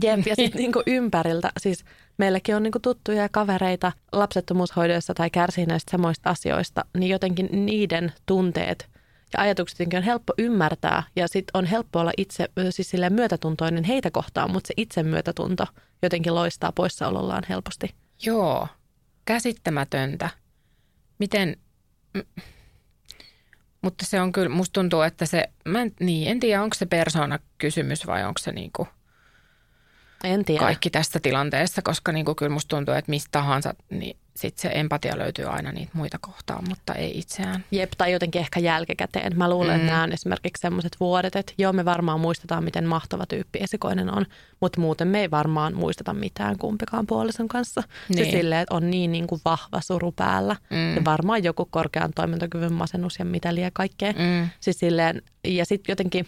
Jep, 0.03 0.27
ja 0.27 0.35
sitten 0.35 0.61
niinku 0.61 0.83
ympäriltä, 0.87 1.51
siis 1.59 1.85
meilläkin 2.17 2.55
on 2.55 2.63
niinku 2.63 2.79
tuttuja 2.79 3.21
ja 3.21 3.29
kavereita 3.29 3.91
lapsettomuushoidoissa 4.11 5.13
tai 5.13 5.29
kärsii 5.29 5.65
näistä 5.65 5.91
samoista 5.91 6.29
asioista, 6.29 6.85
niin 6.97 7.09
jotenkin 7.09 7.49
niiden 7.51 8.13
tunteet 8.25 8.89
ja 9.33 9.43
ajatukset 9.43 9.93
on 9.95 10.03
helppo 10.03 10.33
ymmärtää 10.37 11.03
ja 11.15 11.27
sitten 11.27 11.51
on 11.53 11.65
helppo 11.65 11.99
olla 11.99 12.11
itse 12.17 12.49
siis 12.69 12.89
silleen 12.89 13.13
myötätuntoinen 13.13 13.83
heitä 13.83 14.11
kohtaan, 14.11 14.51
mutta 14.51 14.67
se 14.67 14.73
itse 14.77 15.03
myötätunto 15.03 15.65
jotenkin 16.01 16.35
loistaa 16.35 16.71
poissaolollaan 16.71 17.43
helposti. 17.49 17.95
Joo, 18.25 18.67
käsittämätöntä. 19.25 20.29
Miten, 21.19 21.57
mutta 23.81 24.05
se 24.05 24.21
on 24.21 24.31
kyllä, 24.31 24.49
musta 24.49 24.73
tuntuu, 24.73 25.01
että 25.01 25.25
se, 25.25 25.49
mä 25.65 25.81
en, 25.81 25.91
niin, 25.99 26.31
en 26.31 26.39
tiedä 26.39 26.63
onko 26.63 26.73
se 26.73 26.85
persona 26.85 27.39
kysymys 27.57 28.07
vai 28.07 28.23
onko 28.23 28.37
se 28.37 28.51
niinku 28.51 28.87
En 30.25 30.45
tiedä. 30.45 30.59
kaikki 30.59 30.89
tästä 30.89 31.19
tilanteessa, 31.19 31.81
koska 31.81 32.11
niinku 32.11 32.35
kyllä 32.35 32.53
musta 32.53 32.75
tuntuu, 32.75 32.93
että 32.93 33.09
mistä 33.09 33.29
tahansa, 33.31 33.73
niin 33.89 34.17
sitten 34.35 34.61
se 34.61 34.79
empatia 34.79 35.17
löytyy 35.17 35.45
aina 35.45 35.71
niitä 35.71 35.91
muita 35.93 36.17
kohtaan, 36.21 36.63
mutta 36.69 36.93
ei 36.93 37.19
itseään. 37.19 37.65
Jep, 37.71 37.91
tai 37.97 38.11
jotenkin 38.11 38.41
ehkä 38.41 38.59
jälkikäteen. 38.59 39.37
Mä 39.37 39.49
luulen, 39.49 39.73
mm. 39.73 39.75
että 39.75 39.91
nämä 39.91 40.03
on 40.03 40.11
esimerkiksi 40.11 40.61
sellaiset 40.61 40.95
vuodet, 40.99 41.35
että 41.35 41.53
joo, 41.57 41.73
me 41.73 41.85
varmaan 41.85 42.19
muistetaan, 42.19 42.63
miten 42.63 42.87
mahtava 42.87 43.25
tyyppi 43.25 43.59
esikoinen 43.61 44.17
on, 44.17 44.25
mutta 44.61 44.81
muuten 44.81 45.07
me 45.07 45.21
ei 45.21 45.31
varmaan 45.31 45.75
muisteta 45.75 46.13
mitään 46.13 46.57
kumpikaan 46.57 47.07
puolison 47.07 47.47
kanssa. 47.47 47.81
Niin. 47.81 48.15
Niin. 48.15 48.25
Se 48.25 48.37
silleen, 48.37 48.61
että 48.61 48.75
on 48.75 48.91
niin, 48.91 49.11
niin 49.11 49.27
kuin 49.27 49.41
vahva 49.45 49.81
suru 49.81 50.11
päällä. 50.11 50.55
Mm. 50.69 50.95
Ja 50.95 51.05
varmaan 51.05 51.43
joku 51.43 51.65
korkean 51.65 52.11
toimintakyvyn 52.15 52.73
masennus 52.73 53.19
ja 53.19 53.25
mitä 53.25 53.55
liian 53.55 53.71
kaikkea. 53.73 54.11
Mm. 54.11 54.49
Siis 54.59 54.79
silleen, 54.79 55.21
ja 55.47 55.65
sitten 55.65 55.91
jotenkin, 55.91 56.27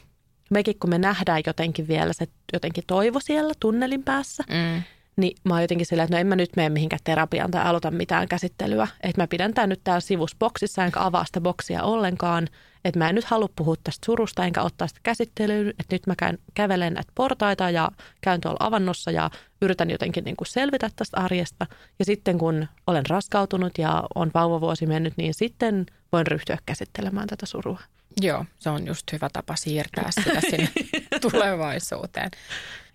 mekin 0.50 0.80
kun 0.80 0.90
me 0.90 0.98
nähdään 0.98 1.42
jotenkin 1.48 1.88
vielä 1.88 2.14
se 2.14 2.26
jotenkin 2.54 2.84
toivo 2.88 3.20
siellä 3.20 3.54
tunnelin 3.60 4.04
päässä, 4.04 4.44
Mm. 4.50 4.84
niin 5.16 5.38
mä 5.44 5.54
oon 5.54 5.62
jotenkin 5.62 5.86
silleen, 5.86 6.04
että 6.04 6.16
no 6.16 6.20
en 6.22 6.28
mä 6.28 6.36
nyt 6.36 6.56
mene 6.56 6.70
mihinkään 6.70 7.00
terapiaan 7.04 7.52
tai 7.52 7.64
aloita 7.66 7.92
mitään 7.92 8.28
käsittelyä. 8.28 8.88
Että 9.02 9.22
mä 9.22 9.28
pidän 9.28 9.54
tää 9.54 9.68
nyt 9.68 9.82
täällä 9.84 10.00
sivusboksissa 10.02 10.86
enkä 10.86 11.00
avaa 11.02 11.26
sitä 11.26 11.42
boksia 11.42 11.84
ollenkaan. 11.84 12.48
Että 12.86 13.00
mä 13.00 13.10
en 13.10 13.16
nyt 13.16 13.26
halua 13.26 13.50
puhua 13.56 13.76
tästä 13.84 14.06
surusta 14.06 14.46
enkä 14.46 14.62
ottaa 14.62 14.88
sitä 14.88 15.00
käsittelyyn. 15.04 15.70
Että 15.70 15.96
nyt 15.96 16.08
mä 16.08 16.14
käyn, 16.18 16.38
kävelen 16.54 16.94
näitä 16.94 17.12
portaita 17.16 17.70
ja 17.70 17.92
käyn 18.22 18.42
tuolla 18.42 18.58
avannossa 18.60 19.12
ja 19.12 19.30
yritän 19.62 19.90
jotenkin 19.90 20.24
niin 20.24 20.36
kuin 20.36 20.48
selvitä 20.48 20.90
tästä 20.96 21.18
arjesta. 21.18 21.68
Ja 22.00 22.06
sitten 22.06 22.38
kun 22.38 22.68
olen 22.88 23.06
raskautunut 23.10 23.78
ja 23.78 24.04
on 24.16 24.32
vauvavuosi 24.34 24.86
mennyt, 24.86 25.14
niin 25.18 25.34
sitten 25.34 25.86
voin 26.12 26.28
ryhtyä 26.28 26.58
käsittelemään 26.66 27.28
tätä 27.28 27.46
surua. 27.46 27.80
Joo, 28.22 28.46
se 28.60 28.70
on 28.70 28.88
just 28.88 29.12
hyvä 29.12 29.30
tapa 29.34 29.56
siirtää 29.56 30.10
sitä 30.12 30.42
sinne 30.42 30.70
tulevaisuuteen. 31.32 32.32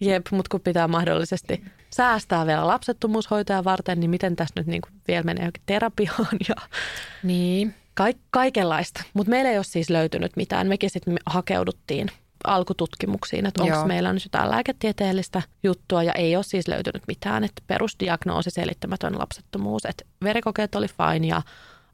Jep, 0.01 0.27
mutta 0.31 0.49
kun 0.51 0.61
pitää 0.61 0.89
mahdollisesti 0.89 1.65
säästää 1.91 2.47
vielä 2.47 2.67
lapsettomuushoitoja 2.67 3.65
varten, 3.65 4.01
niin 4.01 4.11
miten 4.11 4.37
tässä 4.37 4.53
nyt 4.57 4.67
niin 4.67 4.83
vielä 5.09 5.23
menee 5.23 5.43
johonkin 5.43 5.63
terapiaan 5.67 6.37
ja 6.49 6.55
Niin, 7.23 7.75
Kaik- 7.95 8.21
kaikenlaista. 8.31 9.03
Mutta 9.15 9.31
meillä 9.31 9.51
ei 9.51 9.57
ole 9.59 9.65
siis 9.65 9.91
löytynyt 9.91 10.37
mitään. 10.37 10.67
Mekin 10.67 10.91
sitten 10.91 11.17
hakeuduttiin 11.27 12.09
alkututkimuksiin, 12.45 13.47
että 13.47 13.63
onko 13.63 13.87
meillä 13.87 14.13
nyt 14.13 14.25
jotain 14.25 14.51
lääketieteellistä 14.51 15.43
juttua 15.63 16.03
ja 16.03 16.13
ei 16.13 16.37
ole 16.37 16.45
siis 16.45 16.69
löytynyt 16.69 17.03
mitään. 17.09 17.45
Että 17.45 17.63
perusdiagnoosi 17.67 18.51
selittämätön 18.51 19.19
lapsettomuus, 19.19 19.85
että 19.85 20.05
verikokeet 20.25 20.75
oli 20.75 20.87
fine 20.89 21.27
ja 21.27 21.43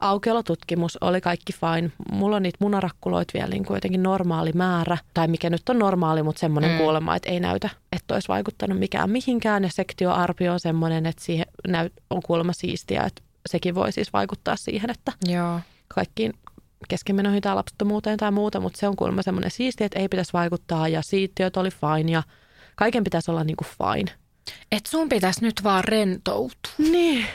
aukiolotutkimus 0.01 0.99
oli 1.01 1.20
kaikki 1.20 1.53
fine. 1.53 1.90
Mulla 2.12 2.36
on 2.36 2.42
niitä 2.42 2.59
munarakkuloita 2.61 3.32
vielä 3.34 3.49
niin 3.49 3.64
kuin 3.64 3.76
jotenkin 3.76 4.03
normaali 4.03 4.53
määrä, 4.53 4.99
tai 5.14 5.28
mikä 5.28 5.51
nyt 5.51 5.68
on 5.68 5.78
normaali, 5.78 6.22
mutta 6.22 6.40
semmoinen 6.40 6.70
mm. 6.70 6.78
Kuolema, 6.78 7.16
että 7.16 7.30
ei 7.30 7.40
näytä, 7.40 7.70
että 7.92 8.14
olisi 8.14 8.28
vaikuttanut 8.28 8.78
mikään 8.78 9.11
mihinkään. 9.11 9.62
Ja 9.62 9.70
sektioarvio 9.72 10.53
on 10.53 10.61
semmoinen, 10.61 11.07
että 11.07 11.24
siihen 11.24 11.46
näyt, 11.68 11.92
on 12.11 12.22
kuulemma 12.22 12.53
siistiä, 12.53 13.03
että 13.03 13.22
sekin 13.49 13.74
voi 13.74 13.92
siis 13.92 14.12
vaikuttaa 14.12 14.57
siihen, 14.57 14.90
että 14.90 15.12
joo. 15.26 15.61
kaikkiin 15.88 16.32
keskenmenoihin 16.88 17.42
tai 17.42 17.55
lapsettomuuteen 17.55 18.18
tai 18.18 18.30
muuta, 18.30 18.61
mutta 18.61 18.78
se 18.78 18.88
on 18.88 18.96
kuulemma 18.96 19.22
semmoinen 19.22 19.51
siisti, 19.51 19.84
että 19.84 19.99
ei 19.99 20.09
pitäisi 20.09 20.32
vaikuttaa 20.32 20.88
ja 20.88 21.03
siittiöt 21.03 21.57
oli 21.57 21.70
fine 21.70 22.12
ja 22.12 22.22
kaiken 22.76 23.05
pitäisi 23.05 23.30
olla 23.30 23.44
niinku 23.44 23.64
fine. 23.64 24.12
Et 24.72 24.86
sun 24.86 25.09
pitäisi 25.09 25.44
nyt 25.44 25.64
vaan 25.64 25.84
rentoutua. 25.84 26.72
Niin, 26.78 27.26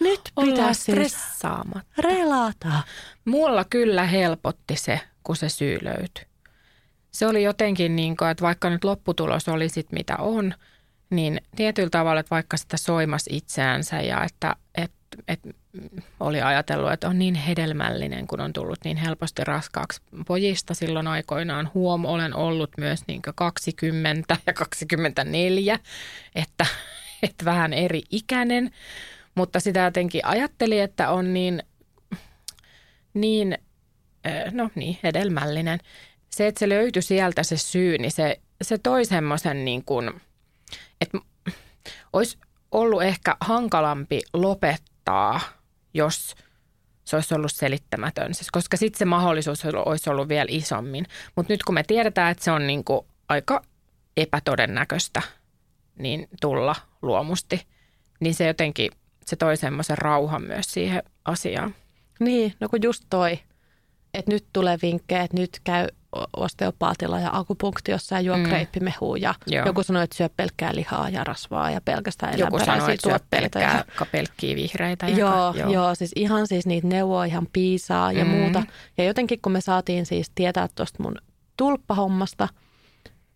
nyt 0.00 0.20
pitäisi 0.40 0.82
siis 0.82 0.96
stressaamatta. 0.96 2.02
relata. 2.02 2.82
Mulla 3.24 3.64
kyllä 3.64 4.06
helpotti 4.06 4.76
se, 4.76 5.00
kun 5.22 5.36
se 5.36 5.48
syy 5.48 5.78
löytyi. 5.82 6.24
Se 7.10 7.26
oli 7.26 7.42
jotenkin 7.42 7.96
niin 7.96 8.16
kuin, 8.16 8.30
että 8.30 8.42
vaikka 8.42 8.70
nyt 8.70 8.84
lopputulos 8.84 9.48
oli 9.48 9.68
sit 9.68 9.92
mitä 9.92 10.16
on, 10.16 10.54
niin 11.10 11.40
tietyllä 11.56 11.90
tavalla, 11.90 12.20
että 12.20 12.30
vaikka 12.30 12.56
sitä 12.56 12.76
soimas 12.76 13.24
itseänsä 13.30 14.00
ja 14.00 14.24
että, 14.24 14.56
että, 14.74 14.96
että 15.28 15.48
oli 16.20 16.42
ajatellut, 16.42 16.92
että 16.92 17.08
on 17.08 17.18
niin 17.18 17.34
hedelmällinen, 17.34 18.26
kun 18.26 18.40
on 18.40 18.52
tullut 18.52 18.78
niin 18.84 18.96
helposti 18.96 19.44
raskaaksi 19.44 20.00
pojista 20.26 20.74
silloin 20.74 21.06
aikoinaan. 21.06 21.70
Huom, 21.74 22.04
olen 22.04 22.34
ollut 22.34 22.70
myös 22.78 23.00
niin 23.06 23.22
20 23.34 24.36
ja 24.46 24.52
24, 24.52 25.78
että, 26.34 26.66
että 27.22 27.44
vähän 27.44 27.72
eri 27.72 28.02
ikäinen, 28.10 28.70
mutta 29.36 29.60
sitä 29.60 29.80
jotenkin 29.80 30.24
ajatteli, 30.24 30.80
että 30.80 31.10
on 31.10 31.34
niin, 31.34 31.62
niin 33.14 33.58
no 34.50 34.70
niin, 34.74 34.98
hedelmällinen. 35.02 35.78
Se, 36.30 36.46
että 36.46 36.58
se 36.58 36.68
löytyi 36.68 37.02
sieltä 37.02 37.42
se 37.42 37.56
syy, 37.56 37.98
niin 37.98 38.12
se, 38.12 38.40
se 38.62 38.78
toi 38.78 39.04
semmoisen 39.04 39.64
niin 39.64 39.84
kuin, 39.84 40.20
että 41.00 41.18
olisi 42.12 42.38
ollut 42.72 43.02
ehkä 43.02 43.36
hankalampi 43.40 44.20
lopettaa, 44.32 45.40
jos 45.94 46.34
se 47.04 47.16
olisi 47.16 47.34
ollut 47.34 47.52
selittämätön, 47.52 48.34
siis 48.34 48.50
koska 48.50 48.76
sitten 48.76 48.98
se 48.98 49.04
mahdollisuus 49.04 49.64
olisi 49.86 50.10
ollut 50.10 50.28
vielä 50.28 50.48
isommin. 50.48 51.06
Mutta 51.36 51.52
nyt 51.52 51.62
kun 51.62 51.74
me 51.74 51.82
tiedetään, 51.82 52.30
että 52.30 52.44
se 52.44 52.50
on 52.50 52.66
niin 52.66 52.84
kuin 52.84 53.06
aika 53.28 53.62
epätodennäköistä 54.16 55.22
niin 55.98 56.28
tulla 56.40 56.76
luomusti, 57.02 57.66
niin 58.20 58.34
se 58.34 58.46
jotenkin, 58.46 58.90
se 59.26 59.36
toi 59.36 59.56
semmoisen 59.56 59.98
rauhan 59.98 60.42
myös 60.42 60.66
siihen 60.72 61.02
asiaan. 61.24 61.74
Niin, 62.20 62.54
no 62.60 62.68
kun 62.68 62.82
just 62.82 63.04
toi, 63.10 63.38
että 64.14 64.30
nyt 64.30 64.46
tulee 64.52 64.78
vinkkejä, 64.82 65.22
että 65.22 65.36
nyt 65.36 65.60
käy 65.64 65.86
osteopaatilla 66.36 67.20
ja 67.20 67.30
akupunktiossa 67.32 68.14
ja 68.14 68.20
juo 68.20 68.36
mm. 68.36 68.44
kreippimehua 68.44 69.16
ja 69.16 69.34
Joo. 69.46 69.66
joku 69.66 69.82
sanoi, 69.82 70.04
että 70.04 70.16
syö 70.16 70.28
pelkkää 70.36 70.74
lihaa 70.74 71.08
ja 71.08 71.24
rasvaa 71.24 71.70
ja 71.70 71.80
pelkästään 71.80 72.38
Joku 72.38 72.58
sanoi, 72.58 72.94
että 72.94 73.08
syö 73.08 73.18
pelkkää, 73.30 73.84
ja... 74.00 74.06
pelkkiä 74.12 74.56
vihreitä. 74.56 75.08
Ja 75.08 75.16
joo, 75.16 75.54
joo. 75.54 75.70
joo, 75.70 75.94
siis 75.94 76.12
ihan 76.16 76.46
siis 76.46 76.66
niitä 76.66 76.88
neuvoa 76.88 77.24
ihan 77.24 77.46
piisaa 77.52 78.12
ja 78.12 78.24
mm. 78.24 78.30
muuta. 78.30 78.62
Ja 78.98 79.04
jotenkin 79.04 79.38
kun 79.42 79.52
me 79.52 79.60
saatiin 79.60 80.06
siis 80.06 80.30
tietää 80.34 80.68
tuosta 80.74 81.02
mun 81.02 81.14
tulppahommasta, 81.56 82.48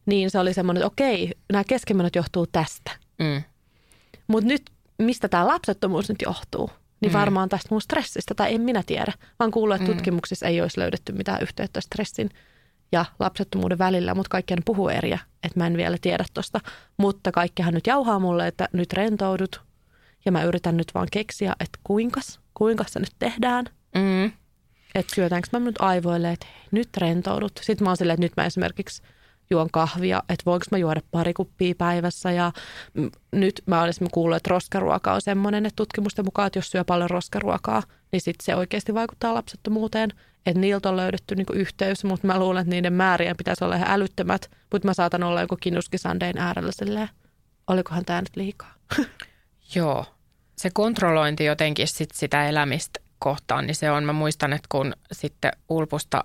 niin 0.06 0.30
se 0.30 0.38
oli 0.38 0.54
semmoinen, 0.54 0.80
että 0.80 0.86
okei, 0.86 1.32
nämä 1.52 1.64
keskimenot 1.64 2.16
johtuu 2.16 2.46
tästä. 2.46 2.90
Mm. 3.18 3.42
Mutta 4.26 4.48
nyt, 4.48 4.62
mistä 5.00 5.28
tämä 5.28 5.46
lapsettomuus 5.46 6.08
nyt 6.08 6.22
johtuu? 6.22 6.70
niin 7.00 7.12
mm. 7.12 7.18
varmaan 7.18 7.48
tästä 7.48 7.68
mun 7.70 7.80
stressistä, 7.80 8.34
tai 8.34 8.54
en 8.54 8.60
minä 8.60 8.82
tiedä. 8.86 9.12
Vaan 9.38 9.50
kuullut, 9.50 9.76
että 9.76 9.88
mm. 9.88 9.94
tutkimuksissa 9.94 10.46
ei 10.46 10.60
olisi 10.60 10.80
löydetty 10.80 11.12
mitään 11.12 11.42
yhteyttä 11.42 11.80
stressin 11.80 12.30
ja 12.92 13.04
lapsettomuuden 13.18 13.78
välillä, 13.78 14.14
mutta 14.14 14.28
kaikkien 14.28 14.62
puhuu 14.64 14.88
eriä, 14.88 15.18
että 15.42 15.60
mä 15.60 15.66
en 15.66 15.76
vielä 15.76 15.96
tiedä 16.00 16.24
tosta. 16.34 16.60
Mutta 16.96 17.32
kaikkihan 17.32 17.74
nyt 17.74 17.86
jauhaa 17.86 18.18
mulle, 18.18 18.46
että 18.46 18.68
nyt 18.72 18.92
rentoudut 18.92 19.60
ja 20.24 20.32
mä 20.32 20.44
yritän 20.44 20.76
nyt 20.76 20.94
vaan 20.94 21.08
keksiä, 21.12 21.52
että 21.60 21.78
kuinkas, 21.84 22.40
kuinka 22.54 22.84
se 22.88 23.00
nyt 23.00 23.14
tehdään. 23.18 23.64
Mm. 23.94 24.32
Että 24.94 25.14
syötäänkö 25.14 25.48
mä 25.52 25.58
nyt 25.58 25.80
aivoille, 25.80 26.32
että 26.32 26.46
nyt 26.70 26.88
rentoudut. 26.96 27.52
Sitten 27.62 27.84
mä 27.84 27.90
oon 27.90 27.96
silleen, 27.96 28.14
että 28.14 28.24
nyt 28.24 28.36
mä 28.36 28.46
esimerkiksi– 28.46 29.02
juon 29.50 29.68
kahvia, 29.72 30.22
että 30.28 30.44
voinko 30.46 30.66
mä 30.70 30.78
juoda 30.78 31.00
pari 31.10 31.34
kuppia 31.34 31.74
päivässä. 31.78 32.32
Ja 32.32 32.52
nyt 33.32 33.62
mä 33.66 33.82
olen 33.82 33.92
kuullut, 34.12 34.36
että 34.36 34.50
roskaruoka 34.50 35.12
on 35.12 35.22
semmoinen, 35.22 35.66
että 35.66 35.76
tutkimusten 35.76 36.24
mukaan, 36.24 36.46
että 36.46 36.58
jos 36.58 36.70
syö 36.70 36.84
paljon 36.84 37.10
roskaruokaa, 37.10 37.82
niin 38.12 38.20
sitten 38.20 38.44
se 38.44 38.56
oikeasti 38.56 38.94
vaikuttaa 38.94 39.34
lapsettomuuteen. 39.34 40.10
Että 40.46 40.60
niiltä 40.60 40.88
on 40.88 40.96
löydetty 40.96 41.34
niinku 41.34 41.52
yhteys, 41.52 42.04
mutta 42.04 42.26
mä 42.26 42.38
luulen, 42.38 42.60
että 42.60 42.70
niiden 42.70 42.92
määrien 42.92 43.36
pitäisi 43.36 43.64
olla 43.64 43.76
ihan 43.76 43.90
älyttömät. 43.90 44.50
Mutta 44.72 44.88
mä 44.88 44.94
saatan 44.94 45.22
olla 45.22 45.40
joku 45.40 45.56
kinuskisandein 45.60 46.38
äärellä 46.38 46.72
silleen, 46.72 47.08
olikohan 47.66 48.04
tämä 48.04 48.20
nyt 48.20 48.36
liikaa? 48.36 48.74
Joo, 49.74 50.04
se 50.56 50.70
kontrollointi 50.74 51.44
jotenkin 51.44 51.88
sit 51.88 52.10
sitä 52.14 52.48
elämistä 52.48 53.00
kohtaan, 53.18 53.66
niin 53.66 53.74
se 53.74 53.90
on, 53.90 54.04
mä 54.04 54.12
muistan, 54.12 54.52
että 54.52 54.66
kun 54.68 54.92
sitten 55.12 55.52
Ulpusta 55.68 56.24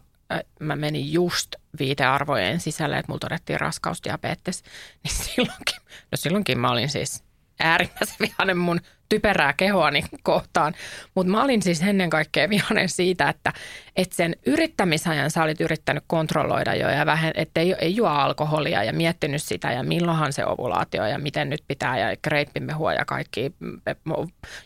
mä 0.60 0.76
menin 0.76 1.14
just 1.14 1.56
viitearvojen 1.80 2.60
sisälle, 2.60 2.98
että 2.98 3.12
mulla 3.12 3.20
todettiin 3.20 3.60
raskausdiabetes, 3.60 4.64
niin 5.04 5.16
silloinkin, 5.16 5.78
no 6.12 6.16
silloinkin 6.16 6.60
mä 6.60 6.72
olin 6.72 6.90
siis 6.90 7.24
äärimmäisen 7.60 8.16
vihainen 8.20 8.58
mun 8.58 8.82
typerää 9.10 9.54
kehoani 9.54 10.06
kohtaan. 10.24 10.74
Mutta 11.16 11.32
mä 11.32 11.44
olin 11.44 11.62
siis 11.62 11.82
ennen 11.82 12.10
kaikkea 12.10 12.50
vihainen 12.50 12.90
siitä, 12.90 13.30
että, 13.30 13.54
että 13.96 14.16
sen 14.16 14.36
yrittämisajan 14.46 15.32
sä 15.32 15.44
olit 15.44 15.62
yrittänyt 15.62 16.04
kontrolloida 16.08 16.76
jo 16.76 16.90
ja 16.90 17.06
vähän, 17.06 17.32
että 17.36 17.62
ei, 17.62 17.76
ei 17.80 17.96
juo 17.96 18.10
alkoholia 18.10 18.84
ja 18.84 18.94
miettinyt 18.94 19.44
sitä 19.44 19.72
ja 19.72 19.84
milloinhan 19.84 20.34
se 20.34 20.46
ovulaatio 20.46 21.06
ja 21.06 21.20
miten 21.20 21.50
nyt 21.50 21.64
pitää 21.68 21.98
ja 21.98 22.18
kreippimehua 22.22 22.94
ja 22.94 23.06
kaikki. 23.06 23.52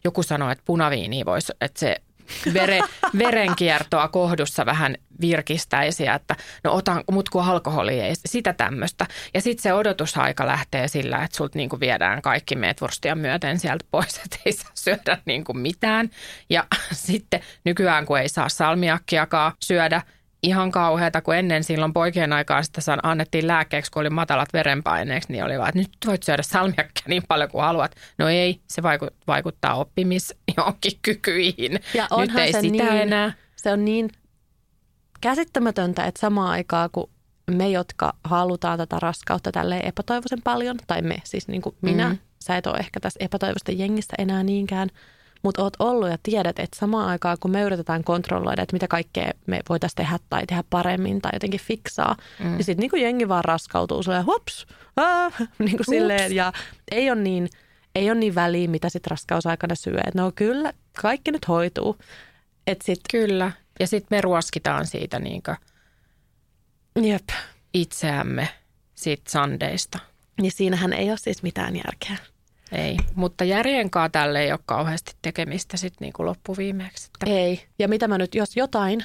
Joku 0.04 0.24
sanoi, 0.24 0.52
että 0.52 0.64
punaviini 0.66 1.26
voisi, 1.26 1.54
että 1.62 1.80
se 1.80 1.96
vere, 2.54 2.80
verenkiertoa 3.18 4.08
kohdussa 4.08 4.66
vähän 4.66 4.96
virkistäisi, 5.22 6.08
että 6.08 6.36
no 6.64 6.74
otan, 6.74 7.04
mut 7.12 7.30
kun 7.30 7.44
alkoholi 7.44 8.00
ei, 8.00 8.14
sitä 8.26 8.54
tämmöistä. 8.54 9.06
Ja 9.34 9.42
sitten 9.42 9.64
se 9.64 9.74
odotusaika 9.74 10.48
lähtee 10.48 10.88
sillä, 10.88 11.24
että 11.24 11.38
sulta 11.38 11.58
niinku 11.58 11.80
viedään 11.80 12.22
kaikki 12.22 12.56
meetvurstia 12.56 13.16
myöten 13.16 13.60
sieltä 13.60 13.86
pois, 13.92 14.18
että 14.18 14.38
ei 14.46 14.54
saa 14.54 14.72
syödä 14.74 15.18
niinku 15.26 15.54
mitään. 15.54 16.10
Ja 16.50 16.66
sitten 16.92 17.42
nykyään, 17.64 18.06
kun 18.06 18.20
ei 18.20 18.30
saa 18.30 18.50
salmiakkiakaan 18.50 19.52
syödä, 19.64 20.02
ihan 20.44 20.72
kauheata, 20.72 21.22
kun 21.22 21.36
ennen 21.36 21.64
silloin 21.64 21.94
poikien 21.94 22.34
aikaan 22.34 22.64
sitä 22.64 22.98
annettiin 23.04 23.48
lääkkeeksi, 23.48 23.92
kun 23.92 24.02
oli 24.02 24.10
matalat 24.10 24.54
verenpaineeksi, 24.54 25.32
niin 25.32 25.44
oli 25.44 25.58
vaan, 25.58 25.70
että 25.70 25.80
nyt 25.80 25.90
voit 26.06 26.24
syödä 26.24 26.44
salmiakkia 26.44 27.06
niin 27.08 27.24
paljon 27.28 27.50
kuin 27.50 27.62
haluat. 27.62 27.96
No 28.18 28.30
ei, 28.30 28.62
se 28.68 28.84
vaikuttaa 29.28 29.76
oppimis 29.76 30.34
johonkin 30.58 31.00
kykyihin. 31.02 31.80
Ja 31.94 32.08
nyt 32.18 32.36
ei 32.36 32.52
se 32.52 32.62
sitä 32.62 32.84
niin, 32.84 33.02
enää. 33.02 33.34
Se 33.56 33.72
on 33.72 33.86
niin 33.86 34.10
käsittämätöntä, 35.22 36.06
että 36.06 36.20
samaan 36.20 36.50
aikaan 36.50 36.90
kun 36.92 37.10
me, 37.52 37.70
jotka 37.70 38.14
halutaan 38.24 38.78
tätä 38.78 39.00
raskautta 39.00 39.52
tälleen 39.52 39.86
epätoivoisen 39.86 40.42
paljon, 40.44 40.78
tai 40.88 41.02
me, 41.02 41.18
siis 41.24 41.48
niin 41.48 41.62
kuin 41.62 41.76
minä, 41.82 42.10
mm. 42.10 42.18
sä 42.40 42.58
et 42.58 42.68
ole 42.68 42.78
ehkä 42.78 43.00
tässä 43.00 43.20
epätoivoista 43.24 43.72
jengistä 43.72 44.16
enää 44.18 44.44
niinkään, 44.44 44.90
mutta 45.44 45.64
oot 45.64 45.74
ollut 45.80 46.10
ja 46.10 46.18
tiedät, 46.24 46.60
että 46.60 46.78
samaan 46.80 47.10
aikaan 47.10 47.38
kun 47.40 47.52
me 47.52 47.62
yritetään 47.62 48.04
kontrolloida, 48.04 48.62
että 48.62 48.76
mitä 48.76 48.88
kaikkea 48.88 49.32
me 49.46 49.60
voitaisiin 49.70 49.96
tehdä 49.96 50.20
tai 50.30 50.46
tehdä 50.48 50.64
paremmin 50.70 51.22
tai 51.22 51.32
jotenkin 51.34 51.60
fiksaa, 51.60 52.16
mm. 52.40 52.46
niin 52.46 52.64
sitten 52.64 52.90
niin 52.94 53.02
jengi 53.02 53.28
vaan 53.28 53.46
raskautuu 53.46 54.04
silleen 54.04 54.26
hups, 54.26 54.68
ah, 54.96 55.34
niin 55.60 55.78
kuin 55.78 55.86
silleen, 55.90 56.36
ja 56.36 56.54
ei 56.92 57.12
ole 57.12 57.22
niin, 57.22 57.50
ei 57.96 58.12
ole 58.12 58.20
niin 58.20 58.36
väliä, 58.36 58.68
mitä 58.68 58.90
sitten 58.90 59.12
raskausaikana 59.12 59.76
syö. 59.76 60.00
Et 60.08 60.16
no 60.16 60.32
kyllä, 60.36 60.74
kaikki 61.02 61.32
nyt 61.32 61.48
hoituu. 61.48 61.98
Et 62.68 62.82
sit, 62.82 63.00
kyllä, 63.12 63.52
ja 63.80 63.88
sitten 63.88 64.18
me 64.18 64.22
ruoskitaan 64.22 64.88
siitä 64.88 65.20
niin 65.20 65.42
Jep. 67.02 67.30
itseämme 67.74 68.50
siitä 68.96 69.32
sandeista. 69.32 70.00
Niin 70.42 70.52
siinähän 70.52 70.94
ei 70.94 71.10
ole 71.10 71.18
siis 71.18 71.44
mitään 71.44 71.76
järkeä. 71.76 72.18
Ei, 72.72 72.98
mutta 73.16 73.44
järjenkaa 73.44 74.10
tälle 74.10 74.42
ei 74.42 74.52
ole 74.52 74.60
kauheasti 74.66 75.12
tekemistä 75.22 75.78
sitten 75.78 76.06
niin 76.06 76.14
kuin 76.14 76.26
loppuviimeeksi. 76.26 77.08
Että... 77.08 77.36
Ei, 77.36 77.66
ja 77.80 77.88
mitä 77.88 78.08
mä 78.08 78.18
nyt, 78.18 78.36
jos 78.36 78.58
jotain 78.58 79.04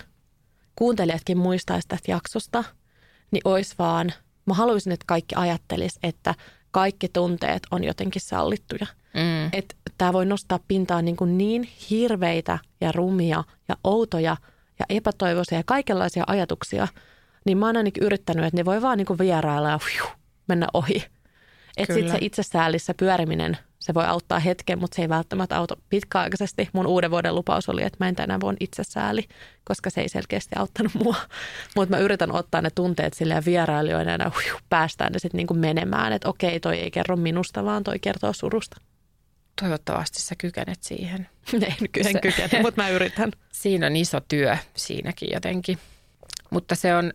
kuuntelijatkin 0.77 1.39
muistaisi 1.39 1.89
tästä 1.89 2.11
jaksosta, 2.11 2.65
niin 3.31 3.41
ois 3.45 3.79
vaan, 3.79 4.13
mä 4.47 4.55
haluaisin, 4.55 4.93
että 4.93 5.05
kaikki 5.07 5.35
ajattelis, 5.35 5.99
että 6.03 6.35
kaikki 6.71 7.09
tunteet 7.09 7.63
on 7.71 7.85
jotenkin 7.85 8.23
sallittuja. 8.23 8.87
Mm. 9.15 9.51
Että 9.53 9.75
tämä 9.99 10.13
voi 10.13 10.27
nostaa 10.27 10.59
pintaan 10.69 11.05
niin, 11.05 11.17
kuin 11.17 11.39
niin 11.39 11.69
hirveitä 11.91 12.59
ja 12.81 12.93
rumia 12.93 13.45
ja 13.69 13.77
outoja 13.85 14.37
ja 14.79 14.87
epätoivoisia 14.89 15.59
ja 15.59 15.65
kaikenlaisia 15.67 16.25
ajatuksia, 16.27 16.89
niin 17.47 17.59
mä 17.59 17.67
oon 17.67 17.77
ainakin 17.77 18.03
yrittänyt, 18.03 18.45
että 18.45 18.57
ne 18.57 18.65
voi 18.65 18.83
vaan 18.83 18.99
niin 18.99 19.07
kuin 19.07 19.19
vierailla 19.19 19.71
ja 19.71 19.79
mennä 20.49 20.67
ohi. 20.75 21.05
Että 21.77 21.95
sitten 21.95 22.13
se 22.13 22.19
itsesäälissä 22.21 22.95
pyöriminen, 22.95 23.59
se 23.85 23.95
voi 23.95 24.05
auttaa 24.05 24.39
hetken, 24.39 24.79
mutta 24.79 24.97
se 24.97 25.03
ei 25.03 25.09
välttämättä 25.09 25.57
auta 25.57 25.77
pitkäaikaisesti. 25.89 26.69
Mun 26.73 26.87
uuden 26.87 27.11
vuoden 27.11 27.35
lupaus 27.35 27.69
oli, 27.69 27.83
että 27.83 27.97
mä 28.01 28.09
en 28.09 28.17
tänään 28.17 28.41
voi 28.41 28.55
itsesääli, 28.61 29.29
koska 29.65 29.91
se 29.91 30.01
ei 30.01 30.09
selkeästi 30.09 30.57
auttanut 30.59 30.95
mua. 30.95 31.17
Mutta 31.77 31.97
mä 31.97 32.03
yritän 32.03 32.33
ottaa 32.33 32.63
ne 32.63 32.71
tunteet 32.71 33.15
silleen 33.15 33.45
vierailijoina 33.45 34.13
ja 34.13 34.31
huh, 34.35 34.61
päästään 34.69 35.13
ne 35.13 35.19
sitten 35.19 35.39
niinku 35.39 35.55
menemään, 35.55 36.13
että 36.13 36.29
okei, 36.29 36.61
toi 36.61 36.79
ei 36.79 36.91
kerro 36.91 37.17
minusta, 37.17 37.65
vaan 37.65 37.85
toi 37.85 37.99
kertoo 37.99 38.33
surusta. 38.33 38.77
Toivottavasti 39.61 40.23
sä 40.23 40.35
kykenet 40.39 40.83
siihen. 40.83 41.29
en, 41.53 41.63
en 42.07 42.21
kykene, 42.21 42.63
mutta 42.63 42.83
mä 42.83 42.89
yritän. 42.89 43.31
Siinä 43.53 43.87
on 43.87 43.97
iso 43.97 44.21
työ 44.29 44.57
siinäkin 44.77 45.29
jotenkin. 45.33 45.79
Mutta 46.51 46.75
se 46.75 46.95
on, 46.95 47.13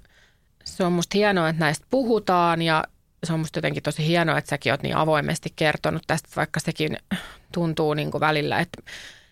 se 0.64 0.84
on 0.84 0.94
musta 0.94 1.18
hienoa, 1.18 1.50
että 1.50 1.60
näistä 1.60 1.86
puhutaan 1.90 2.62
ja 2.62 2.84
se 3.24 3.34
on 3.34 3.40
musta 3.40 3.58
jotenkin 3.58 3.84
tosi 3.84 4.08
hienoa, 4.08 4.38
että 4.38 4.50
säkin 4.50 4.74
oot 4.74 4.84
niin 4.84 4.96
avoimesti 4.96 5.54
kertonut 5.56 6.04
tästä, 6.08 6.30
vaikka 6.36 6.60
sekin 6.60 6.98
tuntuu 7.54 7.94
niin 7.94 8.12
kuin 8.12 8.22
välillä, 8.22 8.60
että, 8.60 8.82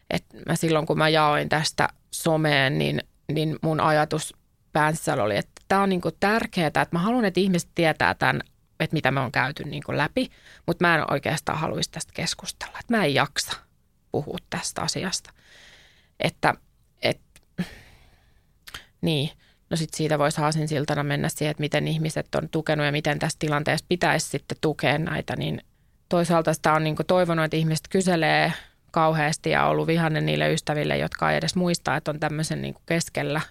että 0.10 0.38
mä 0.46 0.56
silloin 0.56 0.86
kun 0.86 0.98
mä 0.98 1.10
jaoin 1.10 1.50
tästä 1.50 1.90
someen, 2.12 2.78
niin, 2.78 3.02
niin 3.32 3.60
mun 3.62 3.80
ajatus 3.80 4.34
päässä 4.74 5.14
oli, 5.24 5.38
että 5.38 5.62
tämä 5.68 5.82
on 5.82 5.90
niin 5.90 6.02
kuin 6.02 6.16
tärkeää, 6.20 6.68
että 6.68 6.88
mä 6.92 7.00
haluan, 7.00 7.26
että 7.26 7.40
ihmiset 7.40 7.70
tietää 7.76 8.14
tämän, 8.14 8.42
että 8.80 8.94
mitä 8.94 9.12
me 9.12 9.20
on 9.20 9.32
käyty 9.32 9.64
niin 9.64 9.84
kuin 9.84 9.98
läpi, 9.98 10.30
mutta 10.66 10.88
mä 10.88 10.96
en 10.96 11.12
oikeastaan 11.12 11.60
haluaisi 11.60 11.92
tästä 11.92 12.14
keskustella, 12.16 12.78
että 12.80 12.98
mä 12.98 13.06
en 13.06 13.14
jaksa 13.14 13.58
puhua 14.12 14.38
tästä 14.50 14.82
asiasta. 14.82 15.34
Että, 16.20 16.54
että 17.02 17.40
niin– 19.02 19.30
No 19.70 19.78
sitten 19.78 19.98
siitä 19.98 20.20
voisi 20.20 20.42
siltana 20.66 21.04
mennä 21.04 21.30
siihen, 21.30 21.52
että 21.52 21.62
miten 21.62 21.88
ihmiset 21.88 22.36
on 22.36 22.50
tukenut 22.50 22.86
ja 22.86 22.92
miten 22.92 23.20
tässä 23.20 23.40
tilanteessa 23.40 23.86
pitäisi 23.90 24.30
sitten 24.30 24.58
tukea 24.62 24.98
näitä, 24.98 25.36
niin 25.36 25.62
toisaalta 26.10 26.54
sitä 26.54 26.74
on 26.74 26.84
niin 26.84 26.96
toivonut, 27.08 27.46
että 27.46 27.58
ihmiset 27.58 27.88
kyselee 27.90 28.54
kauheasti 28.92 29.50
ja 29.50 29.66
ollut 29.66 29.88
vihainen 29.88 30.26
niille 30.26 30.54
ystäville, 30.54 30.98
jotka 30.98 31.32
ei 31.32 31.38
edes 31.38 31.56
muista, 31.56 31.96
että 31.96 32.12
on 32.12 32.20
tämmöisen 32.20 32.62
niin 32.62 32.76
keskellä. 32.86 33.42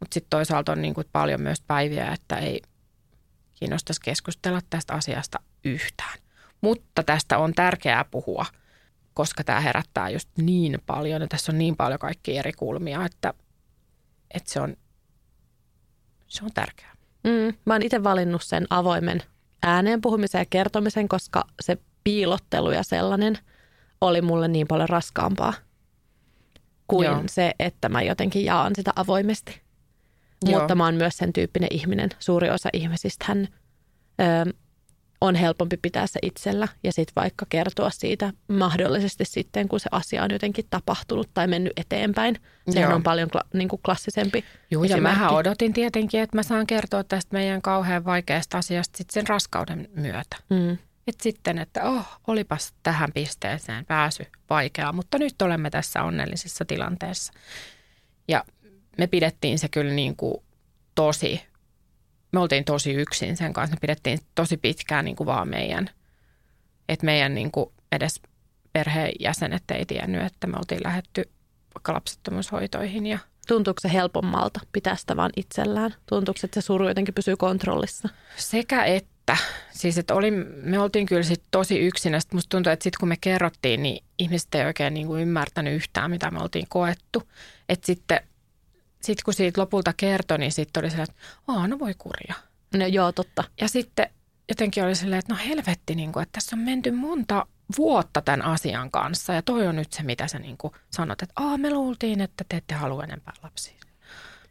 Mutta 0.00 0.14
sitten 0.14 0.30
toisaalta 0.30 0.72
on 0.72 0.82
niin 0.82 0.94
paljon 1.12 1.40
myös 1.40 1.60
päiviä, 1.60 2.12
että 2.12 2.36
ei 2.36 2.60
kiinnostaisi 3.54 4.00
keskustella 4.00 4.60
tästä 4.70 4.94
asiasta 4.94 5.38
yhtään. 5.64 6.18
Mutta 6.60 7.02
tästä 7.02 7.38
on 7.38 7.52
tärkeää 7.54 8.04
puhua. 8.04 8.46
koska 9.14 9.44
tämä 9.44 9.60
herättää 9.60 10.08
just 10.08 10.28
niin 10.36 10.78
paljon 10.86 11.22
ja 11.22 11.28
tässä 11.28 11.52
on 11.52 11.58
niin 11.58 11.76
paljon 11.76 11.98
kaikkia 11.98 12.38
eri 12.38 12.52
kulmia, 12.52 13.04
että, 13.04 13.34
että 14.30 14.52
se, 14.52 14.60
on, 14.60 14.76
se 16.28 16.44
on 16.44 16.50
tärkeää. 16.54 16.96
Mm, 17.24 17.54
mä 17.64 17.74
oon 17.74 17.82
itse 17.82 18.04
valinnut 18.04 18.42
sen 18.42 18.66
avoimen 18.70 19.22
ääneen 19.62 20.00
puhumisen 20.00 20.38
ja 20.38 20.46
kertomisen, 20.50 21.08
koska 21.08 21.44
se 21.60 21.78
piilottelu 22.04 22.70
ja 22.70 22.82
sellainen 22.82 23.38
oli 24.00 24.22
mulle 24.22 24.48
niin 24.48 24.66
paljon 24.66 24.88
raskaampaa 24.88 25.54
kuin 26.86 27.06
Joo. 27.06 27.22
se, 27.26 27.52
että 27.58 27.88
mä 27.88 28.02
jotenkin 28.02 28.44
jaan 28.44 28.72
sitä 28.76 28.92
avoimesti. 28.96 29.60
Joo. 30.44 30.58
Mutta 30.58 30.74
mä 30.74 30.84
oon 30.84 30.94
myös 30.94 31.16
sen 31.16 31.32
tyyppinen 31.32 31.68
ihminen. 31.72 32.10
Suuri 32.18 32.50
osa 32.50 32.68
ihmisistä 32.72 33.24
hän 33.28 33.48
ö, 34.20 34.52
on 35.20 35.34
helpompi 35.34 35.76
pitää 35.76 36.06
se 36.06 36.18
itsellä 36.22 36.68
ja 36.82 36.92
sitten 36.92 37.12
vaikka 37.16 37.46
kertoa 37.48 37.90
siitä 37.90 38.32
mahdollisesti 38.48 39.24
sitten, 39.24 39.68
kun 39.68 39.80
se 39.80 39.88
asia 39.92 40.24
on 40.24 40.30
jotenkin 40.30 40.64
tapahtunut 40.70 41.30
tai 41.34 41.46
mennyt 41.46 41.72
eteenpäin. 41.76 42.40
Se 42.70 42.86
on 42.86 43.02
paljon 43.02 43.30
kla, 43.30 43.40
niin 43.54 43.68
kuin 43.68 43.82
klassisempi 43.84 44.44
Joo, 44.70 44.84
ja 44.84 44.96
mähän 44.96 45.30
odotin 45.30 45.72
tietenkin, 45.72 46.20
että 46.20 46.36
mä 46.36 46.42
saan 46.42 46.66
kertoa 46.66 47.04
tästä 47.04 47.36
meidän 47.36 47.62
kauhean 47.62 48.04
vaikeasta 48.04 48.58
asiasta 48.58 48.96
sitten 48.96 49.14
sen 49.14 49.28
raskauden 49.28 49.88
myötä. 49.94 50.36
Mm. 50.50 50.78
Et 51.06 51.20
sitten, 51.20 51.58
että 51.58 51.84
oh, 51.84 52.06
olipas 52.26 52.74
tähän 52.82 53.12
pisteeseen 53.12 53.86
pääsy 53.86 54.26
vaikeaa, 54.50 54.92
mutta 54.92 55.18
nyt 55.18 55.42
olemme 55.42 55.70
tässä 55.70 56.02
onnellisessa 56.02 56.64
tilanteessa. 56.64 57.32
Ja 58.28 58.44
me 58.98 59.06
pidettiin 59.06 59.58
se 59.58 59.68
kyllä 59.68 59.92
niin 59.92 60.16
kuin 60.16 60.42
tosi, 60.94 61.42
me 62.32 62.40
oltiin 62.40 62.64
tosi 62.64 62.92
yksin 62.92 63.36
sen 63.36 63.52
kanssa. 63.52 63.76
Me 63.76 63.80
pidettiin 63.80 64.18
tosi 64.34 64.56
pitkään 64.56 65.04
niin 65.04 65.16
kuin 65.16 65.26
vaan 65.26 65.48
meidän, 65.48 65.90
että 66.88 67.06
meidän 67.06 67.34
niin 67.34 67.50
kuin 67.50 67.72
edes 67.92 68.20
perheenjäsenet 68.72 69.70
ei 69.70 69.86
tiennyt, 69.86 70.26
että 70.26 70.46
me 70.46 70.56
oltiin 70.56 70.82
lähetty 70.84 71.30
vaikka 71.74 71.92
lapsettomuushoitoihin. 71.92 73.06
Ja 73.06 73.18
Tuntuuko 73.46 73.80
se 73.80 73.92
helpommalta 73.92 74.60
pitää 74.72 74.96
sitä 74.96 75.16
vaan 75.16 75.30
itsellään? 75.36 75.94
Tuntuuko, 76.06 76.40
että 76.44 76.60
se 76.60 76.64
suru 76.64 76.88
jotenkin 76.88 77.14
pysyy 77.14 77.36
kontrollissa? 77.36 78.08
Sekä 78.36 78.84
että. 78.84 79.36
Siis 79.70 79.98
että 79.98 80.14
oli, 80.14 80.30
me 80.62 80.78
oltiin 80.78 81.06
kyllä 81.06 81.22
sit 81.22 81.42
tosi 81.50 81.78
yksin. 81.78 82.12
Ja 82.12 82.20
musta 82.32 82.48
tuntuu, 82.48 82.72
että 82.72 82.82
sitten 82.82 83.00
kun 83.00 83.08
me 83.08 83.16
kerrottiin, 83.20 83.82
niin 83.82 84.04
ihmiset 84.18 84.54
ei 84.54 84.64
oikein 84.64 84.94
niin 84.94 85.06
kuin 85.06 85.22
ymmärtänyt 85.22 85.74
yhtään, 85.74 86.10
mitä 86.10 86.30
me 86.30 86.38
oltiin 86.38 86.66
koettu. 86.68 87.22
Että 87.68 87.86
sitten 87.86 88.20
sitten 89.06 89.24
kun 89.24 89.34
siitä 89.34 89.60
lopulta 89.60 89.92
kertoi, 89.96 90.38
niin 90.38 90.52
sitten 90.52 90.84
oli 90.84 90.90
sellainen, 90.90 91.14
että 91.14 91.52
Aa, 91.52 91.68
no 91.68 91.78
voi 91.78 91.94
kurja. 91.98 92.34
No 92.74 92.86
joo, 92.86 93.12
totta. 93.12 93.44
Ja 93.60 93.68
sitten 93.68 94.10
jotenkin 94.48 94.84
oli 94.84 94.94
silleen, 94.94 95.18
että 95.18 95.34
no 95.34 95.40
helvetti, 95.48 95.94
niin 95.94 96.12
kuin, 96.12 96.22
että 96.22 96.32
tässä 96.32 96.56
on 96.56 96.62
menty 96.62 96.90
monta 96.90 97.46
vuotta 97.78 98.22
tämän 98.22 98.42
asian 98.42 98.90
kanssa. 98.90 99.32
Ja 99.32 99.42
toi 99.42 99.66
on 99.66 99.76
nyt 99.76 99.92
se, 99.92 100.02
mitä 100.02 100.28
sä 100.28 100.38
niin 100.38 100.56
kuin 100.56 100.72
sanot, 100.90 101.22
että 101.22 101.32
Aa, 101.36 101.58
me 101.58 101.70
luultiin, 101.70 102.20
että 102.20 102.44
te 102.48 102.56
ette 102.56 102.74
halua 102.74 103.04
enempää 103.04 103.34
lapsia. 103.42 103.76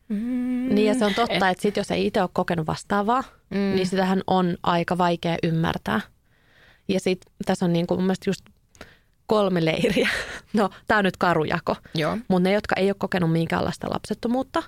Mm, 0.07 0.75
niin 0.75 0.87
ja 0.87 0.93
se 0.93 1.05
on 1.05 1.13
totta, 1.13 1.49
et, 1.49 1.51
että 1.51 1.61
sit 1.61 1.77
jos 1.77 1.91
ei 1.91 2.05
itse 2.05 2.21
ole 2.21 2.29
kokenut 2.33 2.67
vastaavaa, 2.67 3.23
mm. 3.49 3.57
niin 3.57 3.87
sitähän 3.87 4.21
on 4.27 4.57
aika 4.63 4.97
vaikea 4.97 5.37
ymmärtää. 5.43 6.01
Ja 6.87 6.99
sitten 6.99 7.33
tässä 7.45 7.65
on 7.65 7.73
niin 7.73 7.87
kuin 7.87 7.97
mun 7.99 8.05
mielestä 8.05 8.29
just 8.29 8.45
kolme 9.27 9.65
leiriä. 9.65 10.09
No, 10.53 10.69
tämä 10.87 10.97
on 10.97 11.03
nyt 11.05 11.17
karujako. 11.17 11.75
Joo. 11.95 12.17
Mutta 12.27 12.49
ne, 12.49 12.53
jotka 12.53 12.75
ei 12.75 12.89
ole 12.89 12.95
kokenut 12.99 13.31
minkäänlaista 13.31 13.89
lapsettomuutta, 13.89 14.63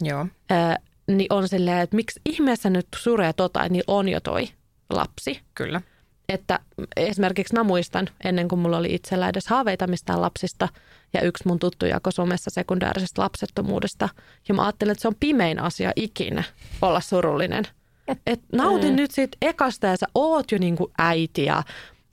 Joo. 0.00 0.26
Ää, 0.50 0.76
niin 1.06 1.32
on 1.32 1.48
silleen, 1.48 1.78
että 1.78 1.96
miksi 1.96 2.20
ihmeessä 2.24 2.70
nyt 2.70 2.86
suree 2.96 3.32
tota, 3.32 3.68
niillä 3.68 3.84
on 3.94 4.08
jo 4.08 4.20
toi 4.20 4.48
lapsi. 4.90 5.40
Kyllä. 5.54 5.80
Että 6.28 6.58
esimerkiksi 6.96 7.54
mä 7.54 7.64
muistan, 7.64 8.08
ennen 8.24 8.48
kuin 8.48 8.58
mulla 8.58 8.76
oli 8.76 8.94
itsellä 8.94 9.28
edes 9.28 9.46
haaveita 9.46 9.86
mistään 9.86 10.20
lapsista, 10.20 10.68
ja 11.12 11.20
yksi 11.20 11.48
mun 11.48 11.58
tuttu 11.58 11.86
jako 11.86 12.10
somessa 12.10 12.50
sekundäärisestä 12.50 13.22
lapsettomuudesta, 13.22 14.08
ja 14.48 14.54
mä 14.54 14.62
ajattelin, 14.62 14.92
että 14.92 15.02
se 15.02 15.08
on 15.08 15.14
pimein 15.20 15.58
asia 15.58 15.92
ikinä 15.96 16.44
olla 16.82 17.00
surullinen. 17.00 17.64
Et 18.26 18.40
nautin 18.52 18.90
mm. 18.90 18.96
nyt 18.96 19.10
siitä 19.10 19.36
ekasta, 19.42 19.86
ja 19.86 19.96
sä 19.96 20.06
oot 20.14 20.52
jo 20.52 20.58
niinku 20.58 20.92
äiti, 20.98 21.44
ja 21.44 21.62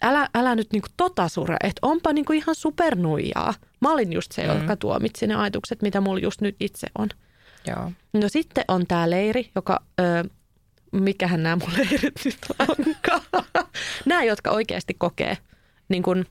älä, 0.02 0.30
älä 0.36 0.56
nyt 0.56 0.68
niinku 0.72 0.88
tota 0.98 1.28
sure, 1.28 1.58
että 1.64 1.80
onpa 1.82 2.14
niinku 2.14 2.34
ihan 2.34 2.56
supernuijaa. 2.56 3.54
Mä 3.80 3.92
olin 3.92 4.14
just 4.14 4.32
se, 4.32 4.48
mm. 4.48 4.62
joka 4.62 4.76
tuomitsi 4.76 5.28
ne 5.28 5.36
ajatukset, 5.36 5.82
mitä 5.82 6.02
mulla 6.02 6.20
just 6.20 6.42
nyt 6.42 6.56
itse 6.60 6.88
on. 6.98 7.10
Joo. 7.68 7.92
No 8.14 8.30
sitten 8.30 8.66
on 8.68 8.88
tämä 8.88 9.10
leiri, 9.10 9.52
joka, 9.56 9.84
ö, 10.00 10.30
mikähän 10.92 11.44
nämä 11.44 11.56
mun 11.56 11.74
leirit 11.78 12.26
nyt 12.26 12.38
onkaan. 12.60 13.46
nämä, 14.06 14.24
jotka 14.24 14.52
oikeasti 14.52 14.94
kokee 14.94 15.38
niin 15.90 16.04
kuin 16.04 16.26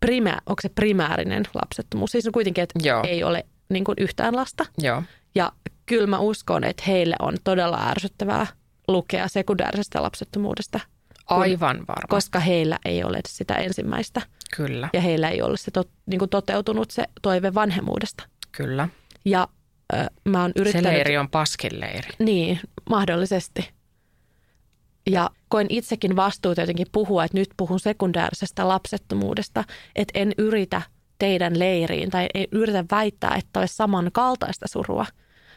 primä, 0.00 0.38
onko 0.46 0.62
se 0.62 0.68
primäärinen 0.68 1.44
lapsettomuus. 1.54 2.12
Siis 2.12 2.26
on 2.26 2.32
kuitenkin, 2.32 2.62
että 2.62 2.78
Joo. 2.82 3.02
ei 3.06 3.24
ole 3.24 3.46
niin 3.68 3.84
kuin 3.84 3.94
yhtään 3.98 4.36
lasta. 4.36 4.66
Joo. 4.78 5.02
Ja 5.34 5.52
kyllä 5.86 6.06
mä 6.06 6.18
uskon, 6.18 6.64
että 6.64 6.82
heille 6.86 7.16
on 7.20 7.36
todella 7.44 7.88
ärsyttävää 7.90 8.46
lukea 8.88 9.28
sekundäärisestä 9.28 10.02
lapsettomuudesta 10.02 10.80
Aivan 11.28 11.76
varma. 11.88 12.08
Koska 12.08 12.40
heillä 12.40 12.78
ei 12.84 13.04
ole 13.04 13.20
sitä 13.28 13.54
ensimmäistä. 13.54 14.22
Kyllä. 14.56 14.88
Ja 14.92 15.00
heillä 15.00 15.28
ei 15.28 15.42
ole 15.42 15.56
se 15.56 15.70
tot, 15.70 15.90
niin 16.06 16.18
kuin 16.18 16.28
toteutunut 16.28 16.90
se 16.90 17.04
toive 17.22 17.54
vanhemmuudesta. 17.54 18.28
Kyllä. 18.52 18.88
Ja 19.24 19.48
äh, 19.94 20.06
mä 20.24 20.42
oon 20.42 20.52
yrittänyt... 20.56 20.90
Se 20.90 20.92
leiri 20.92 21.18
on 21.18 21.30
paskin 21.30 21.80
leiri. 21.80 22.10
Niin, 22.18 22.60
mahdollisesti. 22.90 23.70
Ja 25.10 25.30
koen 25.48 25.66
itsekin 25.68 26.16
vastuuta 26.16 26.60
jotenkin 26.60 26.86
puhua, 26.92 27.24
että 27.24 27.38
nyt 27.38 27.50
puhun 27.56 27.80
sekundäärisestä 27.80 28.68
lapsettomuudesta, 28.68 29.64
että 29.96 30.18
en 30.18 30.32
yritä 30.38 30.82
teidän 31.18 31.58
leiriin 31.58 32.10
tai 32.10 32.26
en 32.34 32.46
yritä 32.52 32.84
väittää, 32.90 33.34
että 33.34 33.60
olisi 33.60 33.76
samankaltaista 33.76 34.68
surua. 34.68 35.06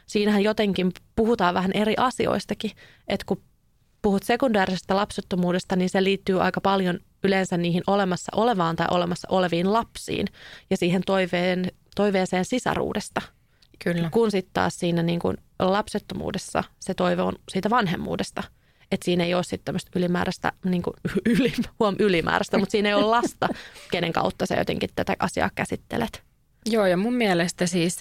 Siinähän 0.06 0.44
jotenkin 0.44 0.92
puhutaan 1.16 1.54
vähän 1.54 1.72
eri 1.74 1.94
asioistakin, 1.98 2.72
että 3.08 3.26
kun 3.26 3.42
puhut 4.02 4.24
sekundäärisestä 4.24 4.96
lapsettomuudesta, 4.96 5.76
niin 5.76 5.90
se 5.90 6.04
liittyy 6.04 6.44
aika 6.44 6.62
paljon 6.62 7.00
yleensä 7.24 7.58
niihin 7.58 7.84
olemassa 7.88 8.32
olevaan 8.36 8.76
tai 8.76 8.88
olemassa 8.92 9.28
oleviin 9.32 9.74
lapsiin 9.74 10.28
ja 10.70 10.78
siihen 10.78 11.02
toiveen, 11.06 11.72
toiveeseen 11.96 12.46
sisaruudesta. 12.46 13.22
Kyllä. 13.84 14.10
Kun 14.10 14.32
sitten 14.32 14.54
taas 14.54 14.80
siinä 14.80 15.04
niin 15.04 15.20
kuin 15.20 15.38
lapsettomuudessa 15.60 16.64
se 16.80 16.94
toive 16.94 17.22
on 17.22 17.34
siitä 17.50 17.70
vanhemmuudesta. 17.70 18.44
Että 18.92 19.06
siinä 19.06 19.24
ei 19.24 19.34
ole 19.34 19.44
sitten 19.44 19.66
tämmöistä 19.66 19.92
ylimääräistä, 19.96 20.52
niin 20.66 20.82
kuin 20.82 20.94
yli, 21.40 21.54
huom, 21.80 21.96
ylimääräistä, 22.00 22.58
mutta 22.58 22.72
siinä 22.72 22.90
ei 22.90 22.96
ole 22.96 23.06
lasta, 23.06 23.48
kenen 23.92 24.14
kautta 24.14 24.46
sä 24.46 24.56
jotenkin 24.56 24.90
tätä 24.96 25.16
asiaa 25.20 25.50
käsittelet. 25.56 26.24
Joo, 26.66 26.86
ja 26.86 26.98
mun 26.98 27.14
mielestä 27.14 27.66
siis 27.66 28.00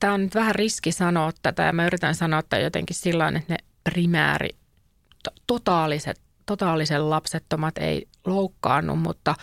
tämä 0.00 0.14
on 0.14 0.22
nyt 0.22 0.34
vähän 0.34 0.54
riski 0.54 0.92
sanoa 0.92 1.32
tätä, 1.42 1.62
ja 1.62 1.72
mä 1.72 1.86
yritän 1.86 2.14
sanoa 2.14 2.42
tätä 2.42 2.58
jotenkin 2.58 2.96
sillä 2.96 3.28
että 3.28 3.52
ne 3.52 3.56
primääri, 3.84 4.50
totaaliset, 5.46 6.20
totaalisen 6.46 7.10
lapsettomat 7.10 7.78
ei 7.78 8.08
loukkaannut, 8.26 8.98
mutta, 8.98 9.34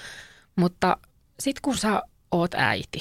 mutta 0.55 0.97
sitten 1.39 1.61
kun 1.61 1.77
sä 1.77 2.01
oot 2.31 2.53
äiti 2.53 2.99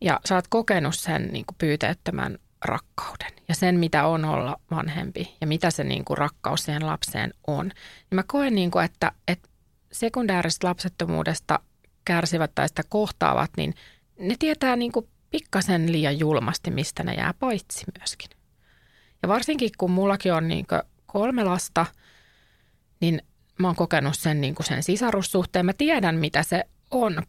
ja 0.00 0.20
sä 0.28 0.34
oot 0.34 0.48
kokenut 0.48 0.94
sen 0.94 1.28
niin 1.32 1.46
kuin 1.46 1.56
pyyteettömän 1.58 2.38
rakkauden 2.64 3.32
ja 3.48 3.54
sen, 3.54 3.78
mitä 3.78 4.06
on 4.06 4.24
olla 4.24 4.60
vanhempi 4.70 5.36
ja 5.40 5.46
mitä 5.46 5.70
se 5.70 5.84
niin 5.84 6.04
kuin 6.04 6.18
rakkaus 6.18 6.62
siihen 6.62 6.86
lapseen 6.86 7.34
on, 7.46 7.66
niin 7.66 8.14
mä 8.16 8.22
koen, 8.26 8.54
niin 8.54 8.70
kuin, 8.70 8.84
että, 8.84 9.12
että 9.28 9.48
sekundäärisestä 9.92 10.68
lapsettomuudesta 10.68 11.60
kärsivät 12.04 12.50
tai 12.54 12.68
sitä 12.68 12.82
kohtaavat, 12.88 13.50
niin 13.56 13.74
ne 14.18 14.36
tietää 14.38 14.76
niin 14.76 14.92
kuin 14.92 15.08
pikkasen 15.30 15.92
liian 15.92 16.18
julmasti, 16.18 16.70
mistä 16.70 17.02
ne 17.02 17.14
jää 17.14 17.34
paitsi 17.38 17.84
myöskin. 17.98 18.30
Ja 19.26 19.30
varsinkin 19.30 19.70
kun 19.78 19.90
mullakin 19.90 20.32
on 20.32 20.48
niin 20.48 20.66
kolme 21.06 21.44
lasta, 21.44 21.86
niin 23.00 23.22
mä 23.58 23.68
oon 23.68 23.76
kokenut 23.76 24.14
sen, 24.16 24.40
niin 24.40 24.54
sen 24.60 24.82
sisarussuhteen. 24.82 25.66
Mä 25.66 25.72
tiedän, 25.72 26.16
mitä 26.16 26.42
se 26.42 26.64
on 26.90 27.22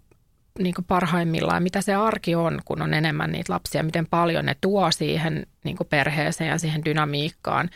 niin 0.59 0.73
parhaimmillaan, 0.87 1.63
mitä 1.63 1.81
se 1.81 1.95
arki 1.95 2.35
on, 2.35 2.61
kun 2.65 2.81
on 2.81 2.93
enemmän 2.93 3.31
niitä 3.31 3.53
lapsia, 3.53 3.83
miten 3.83 4.07
paljon 4.07 4.45
ne 4.45 4.55
tuo 4.61 4.91
siihen 4.91 5.47
niin 5.63 5.77
perheeseen 5.89 6.49
ja 6.49 6.57
siihen 6.57 6.85
dynamiikkaan. 6.85 7.69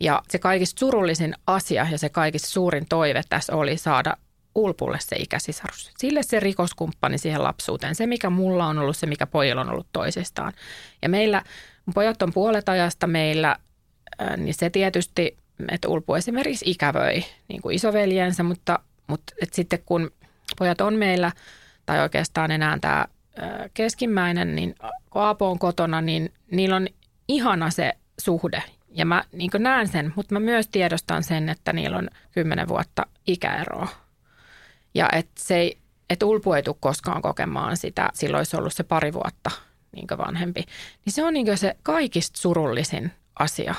Ja 0.00 0.22
se 0.28 0.38
kaikista 0.38 0.78
surullisin 0.78 1.34
asia 1.46 1.86
ja 1.90 1.98
se 1.98 2.08
kaikista 2.08 2.48
suurin 2.48 2.86
toive 2.88 3.22
tässä 3.28 3.56
oli 3.56 3.76
saada 3.76 4.16
Ulpulle 4.54 4.98
se 5.00 5.16
ikäsisarus. 5.16 5.90
Sille 5.98 6.22
se 6.22 6.40
rikoskumppani 6.40 7.18
siihen 7.18 7.42
lapsuuteen. 7.42 7.94
Se, 7.94 8.06
mikä 8.06 8.30
mulla 8.30 8.66
on 8.66 8.78
ollut, 8.78 8.96
se, 8.96 9.06
mikä 9.06 9.26
pojilla 9.26 9.60
on 9.60 9.70
ollut 9.70 9.86
toisistaan. 9.92 10.52
Ja 11.02 11.08
meillä, 11.08 11.42
pojat 11.94 12.22
on 12.22 12.32
puolet 12.32 12.68
ajasta 12.68 13.06
meillä, 13.06 13.56
niin 14.36 14.54
se 14.54 14.70
tietysti, 14.70 15.36
että 15.70 15.88
Ulpu 15.88 16.14
esimerkiksi 16.14 16.70
ikävöi 16.70 17.24
niin 17.48 17.62
kuin 17.62 17.76
isoveljensä, 17.76 18.42
mutta, 18.42 18.78
mutta 19.06 19.34
että 19.42 19.56
sitten 19.56 19.82
kun 19.86 20.10
pojat 20.58 20.80
on 20.80 20.94
meillä, 20.94 21.32
tai 21.86 22.00
oikeastaan 22.00 22.50
enää 22.50 22.78
tämä 22.80 23.06
keskimmäinen, 23.74 24.54
niin 24.54 24.74
kun 25.10 25.22
Aapo 25.22 25.50
on 25.50 25.58
kotona, 25.58 26.00
niin 26.00 26.32
niillä 26.50 26.76
on 26.76 26.88
ihana 27.28 27.70
se 27.70 27.92
suhde. 28.20 28.62
Ja 28.90 29.06
mä 29.06 29.24
niin 29.32 29.50
näen 29.58 29.88
sen, 29.88 30.12
mutta 30.16 30.34
mä 30.34 30.40
myös 30.40 30.68
tiedostan 30.68 31.22
sen, 31.22 31.48
että 31.48 31.72
niillä 31.72 31.96
on 31.96 32.08
kymmenen 32.32 32.68
vuotta 32.68 33.06
ikäeroa 33.26 33.88
Ja 34.94 35.08
että 35.12 35.40
se 35.44 35.56
ei, 35.56 35.78
et 36.10 36.22
Ulpu 36.22 36.52
ei 36.52 36.62
tule 36.62 36.76
koskaan 36.80 37.22
kokemaan 37.22 37.76
sitä, 37.76 38.08
silloin 38.14 38.40
olisi 38.40 38.56
ollut 38.56 38.72
se 38.72 38.82
pari 38.82 39.12
vuotta 39.12 39.50
niin 39.92 40.06
vanhempi. 40.18 40.64
Niin 41.04 41.12
se 41.12 41.24
on 41.24 41.34
niin 41.34 41.58
se 41.58 41.76
kaikista 41.82 42.38
surullisin 42.38 43.12
asia. 43.38 43.74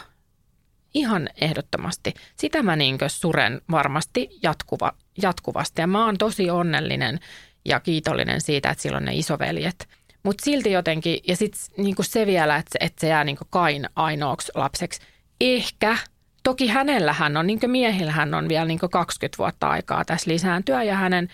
Ihan 0.95 1.29
ehdottomasti. 1.41 2.13
Sitä 2.35 2.63
mä 2.63 2.75
niin 2.75 2.97
suren 3.07 3.61
varmasti 3.71 4.29
jatkuva, 4.43 4.91
jatkuvasti. 5.21 5.81
Ja 5.81 5.87
mä 5.87 6.05
oon 6.05 6.17
tosi 6.17 6.49
onnellinen 6.49 7.19
ja 7.65 7.79
kiitollinen 7.79 8.41
siitä, 8.41 8.69
että 8.69 8.81
silloin 8.81 9.05
ne 9.05 9.13
isoveljet. 9.13 9.87
Mutta 10.23 10.45
silti 10.45 10.71
jotenkin, 10.71 11.19
ja 11.27 11.35
sitten 11.35 11.61
niin 11.77 11.95
se 12.01 12.25
vielä, 12.25 12.55
että, 12.55 12.77
että 12.79 13.01
se 13.01 13.07
jää 13.07 13.23
niin 13.23 13.37
kain 13.49 13.89
ainoaksi 13.95 14.51
lapseksi. 14.55 15.01
Ehkä, 15.41 15.97
toki 16.43 16.67
hänellähän 16.67 17.37
on, 17.37 17.47
niin 17.47 17.59
miehillähän 17.67 18.33
on 18.33 18.49
vielä 18.49 18.65
niin 18.65 18.79
20 18.91 19.37
vuotta 19.37 19.69
aikaa 19.69 20.05
tässä 20.05 20.31
lisääntyä 20.31 20.83
ja 20.83 20.95
hänen 20.95 21.29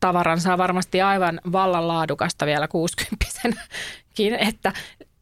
tavaransa 0.00 0.52
on 0.52 0.58
varmasti 0.58 1.02
aivan 1.02 1.40
vallan 1.52 1.88
laadukasta 1.88 2.46
vielä 2.46 2.68
60 2.68 3.26
että 4.48 4.72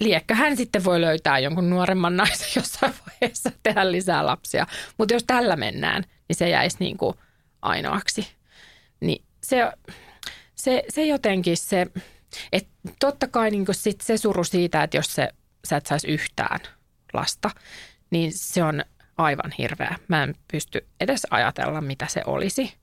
liekkö 0.05 0.35
hän 0.35 0.57
sitten 0.57 0.85
voi 0.85 1.01
löytää 1.01 1.39
jonkun 1.39 1.71
nuoremman 1.71 2.17
naisen 2.17 2.49
jossain 2.57 2.95
vaiheessa 3.07 3.51
tehdä 3.63 3.93
lisää 3.93 4.27
lapsia. 4.27 4.67
Mutta 4.99 5.15
jos 5.15 5.25
tällä 5.25 5.57
mennään, 5.57 6.05
niin 6.29 6.37
se 6.37 6.49
jäisi 6.49 6.77
niin 6.81 6.97
kuin 6.97 7.15
ainoaksi. 7.63 8.29
Niin 9.01 9.25
se, 9.43 9.73
se, 10.55 10.83
se 10.89 11.05
jotenkin 11.05 11.57
se, 11.57 11.87
että 12.53 12.71
totta 13.01 13.29
kai 13.29 13.51
niin 13.51 13.67
kuin 13.67 13.77
sit 13.77 14.01
se 14.01 14.17
suru 14.17 14.45
siitä, 14.45 14.83
että 14.83 14.97
jos 14.97 15.15
se, 15.15 15.29
sä 15.69 15.77
et 15.77 15.87
saisi 15.87 16.07
yhtään 16.07 16.61
lasta, 17.13 17.51
niin 18.11 18.33
se 18.35 18.63
on 18.63 18.85
aivan 19.17 19.53
hirveä. 19.59 19.97
Mä 20.09 20.23
en 20.23 20.35
pysty 20.53 20.87
edes 21.01 21.27
ajatella, 21.31 21.81
mitä 21.81 22.07
se 22.07 22.23
olisi. 22.27 22.75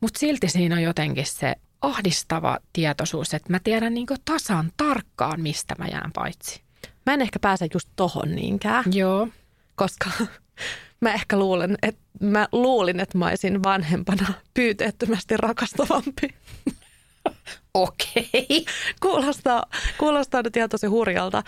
Mutta 0.00 0.18
silti 0.18 0.48
siinä 0.48 0.74
on 0.74 0.82
jotenkin 0.82 1.26
se 1.26 1.54
ahdistava 1.82 2.58
tietoisuus, 2.72 3.34
että 3.34 3.52
mä 3.52 3.60
tiedän 3.64 3.94
niin 3.94 4.06
tasan 4.24 4.72
tarkkaan, 4.76 5.40
mistä 5.40 5.74
mä 5.78 5.86
jään 5.86 6.12
paitsi. 6.12 6.60
Mä 7.06 7.14
en 7.14 7.22
ehkä 7.22 7.38
pääse 7.38 7.68
just 7.74 7.88
tohon 7.96 8.34
niinkään. 8.34 8.84
Joo. 8.92 9.28
Koska 9.74 10.10
mä 11.00 11.12
ehkä 11.12 11.38
luulen, 11.38 11.78
että 11.82 12.00
mä 12.20 12.48
luulin, 12.52 13.00
että 13.00 13.18
mä 13.18 13.28
olisin 13.28 13.62
vanhempana 13.62 14.32
pyyteettömästi 14.54 15.36
rakastavampi. 15.36 16.28
Okei. 17.74 18.28
Okay. 18.34 18.74
Kuulostaa, 19.02 19.64
kuulostaa 19.98 20.42
nyt 20.42 20.56
ihan 20.56 20.68
tosi 20.68 20.86
hurjalta, 20.86 21.42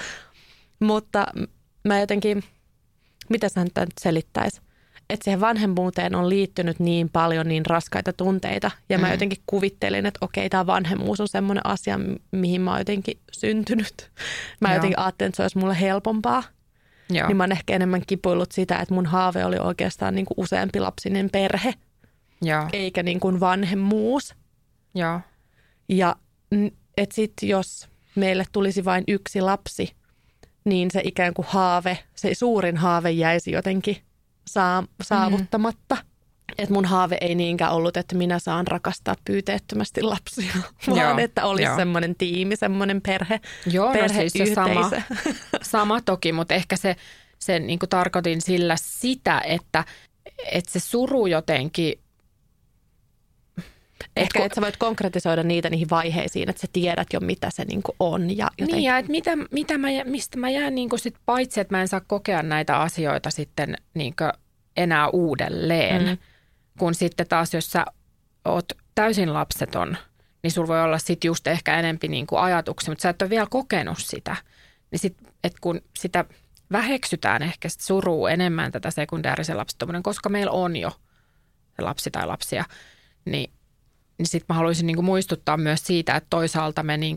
mutta 0.81 1.27
mä 1.85 2.01
jotenkin, 2.01 2.45
mitä 3.29 3.49
sä 3.49 3.65
nyt 3.65 3.73
selittäisi? 4.01 4.61
Että 5.11 5.25
siihen 5.25 5.41
vanhemmuuteen 5.41 6.15
on 6.15 6.29
liittynyt 6.29 6.81
niin 6.81 7.09
paljon 7.09 7.49
niin 7.49 7.67
raskaita 7.67 8.13
tunteita. 8.13 8.71
Ja 8.89 8.99
mä 8.99 9.07
mm. 9.07 9.13
jotenkin 9.13 9.43
kuvittelin, 9.47 10.07
että 10.07 10.19
okei, 10.21 10.49
tämä 10.49 10.67
vanhemmuus 10.67 11.21
on 11.21 11.29
semmoinen 11.29 11.67
asia, 11.67 12.01
mihin 12.33 12.61
mä 12.61 12.71
oon 12.71 12.81
jotenkin 12.81 13.19
syntynyt. 13.33 14.11
Mä 14.61 14.69
Joo. 14.69 14.75
jotenkin 14.75 14.99
ajattelin, 14.99 15.29
että 15.29 15.37
se 15.37 15.43
olisi 15.43 15.59
mulle 15.59 15.81
helpompaa. 15.81 16.43
Joo. 17.11 17.29
Niin 17.29 17.37
mä 17.37 17.43
oon 17.43 17.53
ehkä 17.53 17.75
enemmän 17.75 18.03
kipuillut 18.07 18.53
sitä, 18.53 18.79
että 18.79 18.95
mun 18.95 19.07
haave 19.07 19.45
oli 19.45 19.59
oikeastaan 19.59 20.15
niin 20.15 20.27
kuin 20.27 20.35
useampi 20.37 20.81
lapsinen 20.81 21.31
perhe. 21.31 21.75
Joo. 22.43 22.69
Eikä 22.73 23.03
niin 23.03 23.21
kuin 23.21 23.41
vanhemmuus. 23.41 24.35
Joo. 24.95 25.21
Ja 25.89 26.17
että 26.97 27.15
sitten 27.15 27.49
jos 27.49 27.89
meille 28.15 28.45
tulisi 28.53 28.85
vain 28.85 29.05
yksi 29.09 29.41
lapsi, 29.41 29.93
niin 30.65 30.91
se 30.91 31.01
ikään 31.05 31.35
kuin 31.35 31.47
haave, 31.49 31.99
se 32.15 32.35
suurin 32.35 32.77
haave 32.77 33.11
jäisi 33.11 33.51
jotenkin 33.51 33.97
saa, 34.49 34.85
saavuttamatta. 35.03 35.95
Mm. 35.95 36.09
Että 36.59 36.75
mun 36.75 36.85
haave 36.85 37.19
ei 37.21 37.35
niinkään 37.35 37.73
ollut, 37.73 37.97
että 37.97 38.15
minä 38.17 38.39
saan 38.39 38.67
rakastaa 38.67 39.15
pyyteettömästi 39.25 40.03
lapsia, 40.03 40.53
vaan 40.87 40.99
Joo, 40.99 41.19
että 41.19 41.45
olisi 41.47 41.77
semmoinen 41.77 42.15
tiimi, 42.15 42.57
semmoinen 42.57 43.01
perhe, 43.01 43.41
Joo, 43.73 43.93
no 43.93 44.09
siis 44.09 44.33
se 44.33 44.55
sama, 44.55 44.91
sama 45.63 46.01
toki, 46.01 46.33
mutta 46.33 46.55
ehkä 46.55 46.77
se, 46.77 46.97
se 47.39 47.59
niin 47.59 47.79
tarkoitin 47.91 48.41
sillä 48.41 48.77
sitä, 48.81 49.41
että, 49.41 49.85
että 50.53 50.71
se 50.71 50.81
suru 50.81 51.27
jotenkin 51.27 52.01
Ehkä, 54.17 54.45
että 54.45 54.55
sä 54.55 54.61
voit 54.61 54.77
konkretisoida 54.77 55.43
niitä 55.43 55.71
niihin 55.71 55.91
vaiheisiin, 55.91 56.51
että 56.51 56.61
sä 56.61 56.67
tiedät 56.73 57.09
jo, 57.13 57.21
mitä 57.21 57.51
se 57.51 57.65
niinku 57.65 57.97
on. 58.01 58.37
Ja 58.37 58.51
joten... 58.59 58.75
Niin, 58.75 58.85
ja 58.85 58.99
että 58.99 59.11
mitä, 59.11 59.37
mitä 59.51 59.79
mä, 59.79 59.89
mistä 60.05 60.39
mä 60.39 60.51
jään 60.51 60.75
niinku 60.75 60.99
sit 60.99 61.17
paitsi, 61.27 61.61
että 61.61 61.77
mä 61.77 61.81
en 61.81 61.89
saa 61.89 62.01
kokea 62.07 62.43
näitä 62.43 62.79
asioita 62.79 63.31
sitten 63.31 63.77
niinku 63.95 64.25
enää 64.77 65.09
uudelleen. 65.09 66.07
Mm. 66.07 66.19
Kun 66.79 66.95
sitten 66.95 67.29
taas, 67.29 67.55
jos 67.55 67.71
sä 67.71 67.85
oot 68.45 68.73
täysin 68.95 69.35
lapseton, 69.35 69.97
niin 70.43 70.51
sulla 70.51 70.69
voi 70.69 70.83
olla 70.83 70.99
sitten 70.99 71.29
just 71.29 71.47
ehkä 71.47 71.79
enempi 71.79 72.09
niinku 72.09 72.37
ajatuksia, 72.37 72.91
mutta 72.91 73.03
sä 73.03 73.09
et 73.09 73.23
ole 73.23 73.31
vielä 73.31 73.47
kokenut 73.51 73.99
sitä. 73.99 74.37
Niin 74.91 74.99
sit, 74.99 75.17
et 75.45 75.55
kun 75.61 75.81
sitä 75.99 76.25
väheksytään 76.73 77.43
ehkä 77.43 77.69
sit 77.69 77.81
suruu 77.81 78.27
enemmän 78.27 78.73
tätä 78.73 78.91
sekundäärisen 78.91 79.57
lapsettomuuden, 79.57 80.03
koska 80.03 80.29
meillä 80.29 80.53
on 80.53 80.77
jo 80.77 80.91
se 81.77 81.83
lapsi 81.83 82.11
tai 82.11 82.27
lapsia, 82.27 82.65
niin 83.25 83.51
niin 84.19 84.27
sitten 84.27 84.47
mä 84.49 84.55
haluaisin 84.55 84.87
niin 84.87 84.97
kuin 84.97 85.05
muistuttaa 85.05 85.57
myös 85.57 85.81
siitä, 85.87 86.17
että 86.17 86.27
toisaalta 86.31 86.83
me 86.83 86.97
niin 86.97 87.17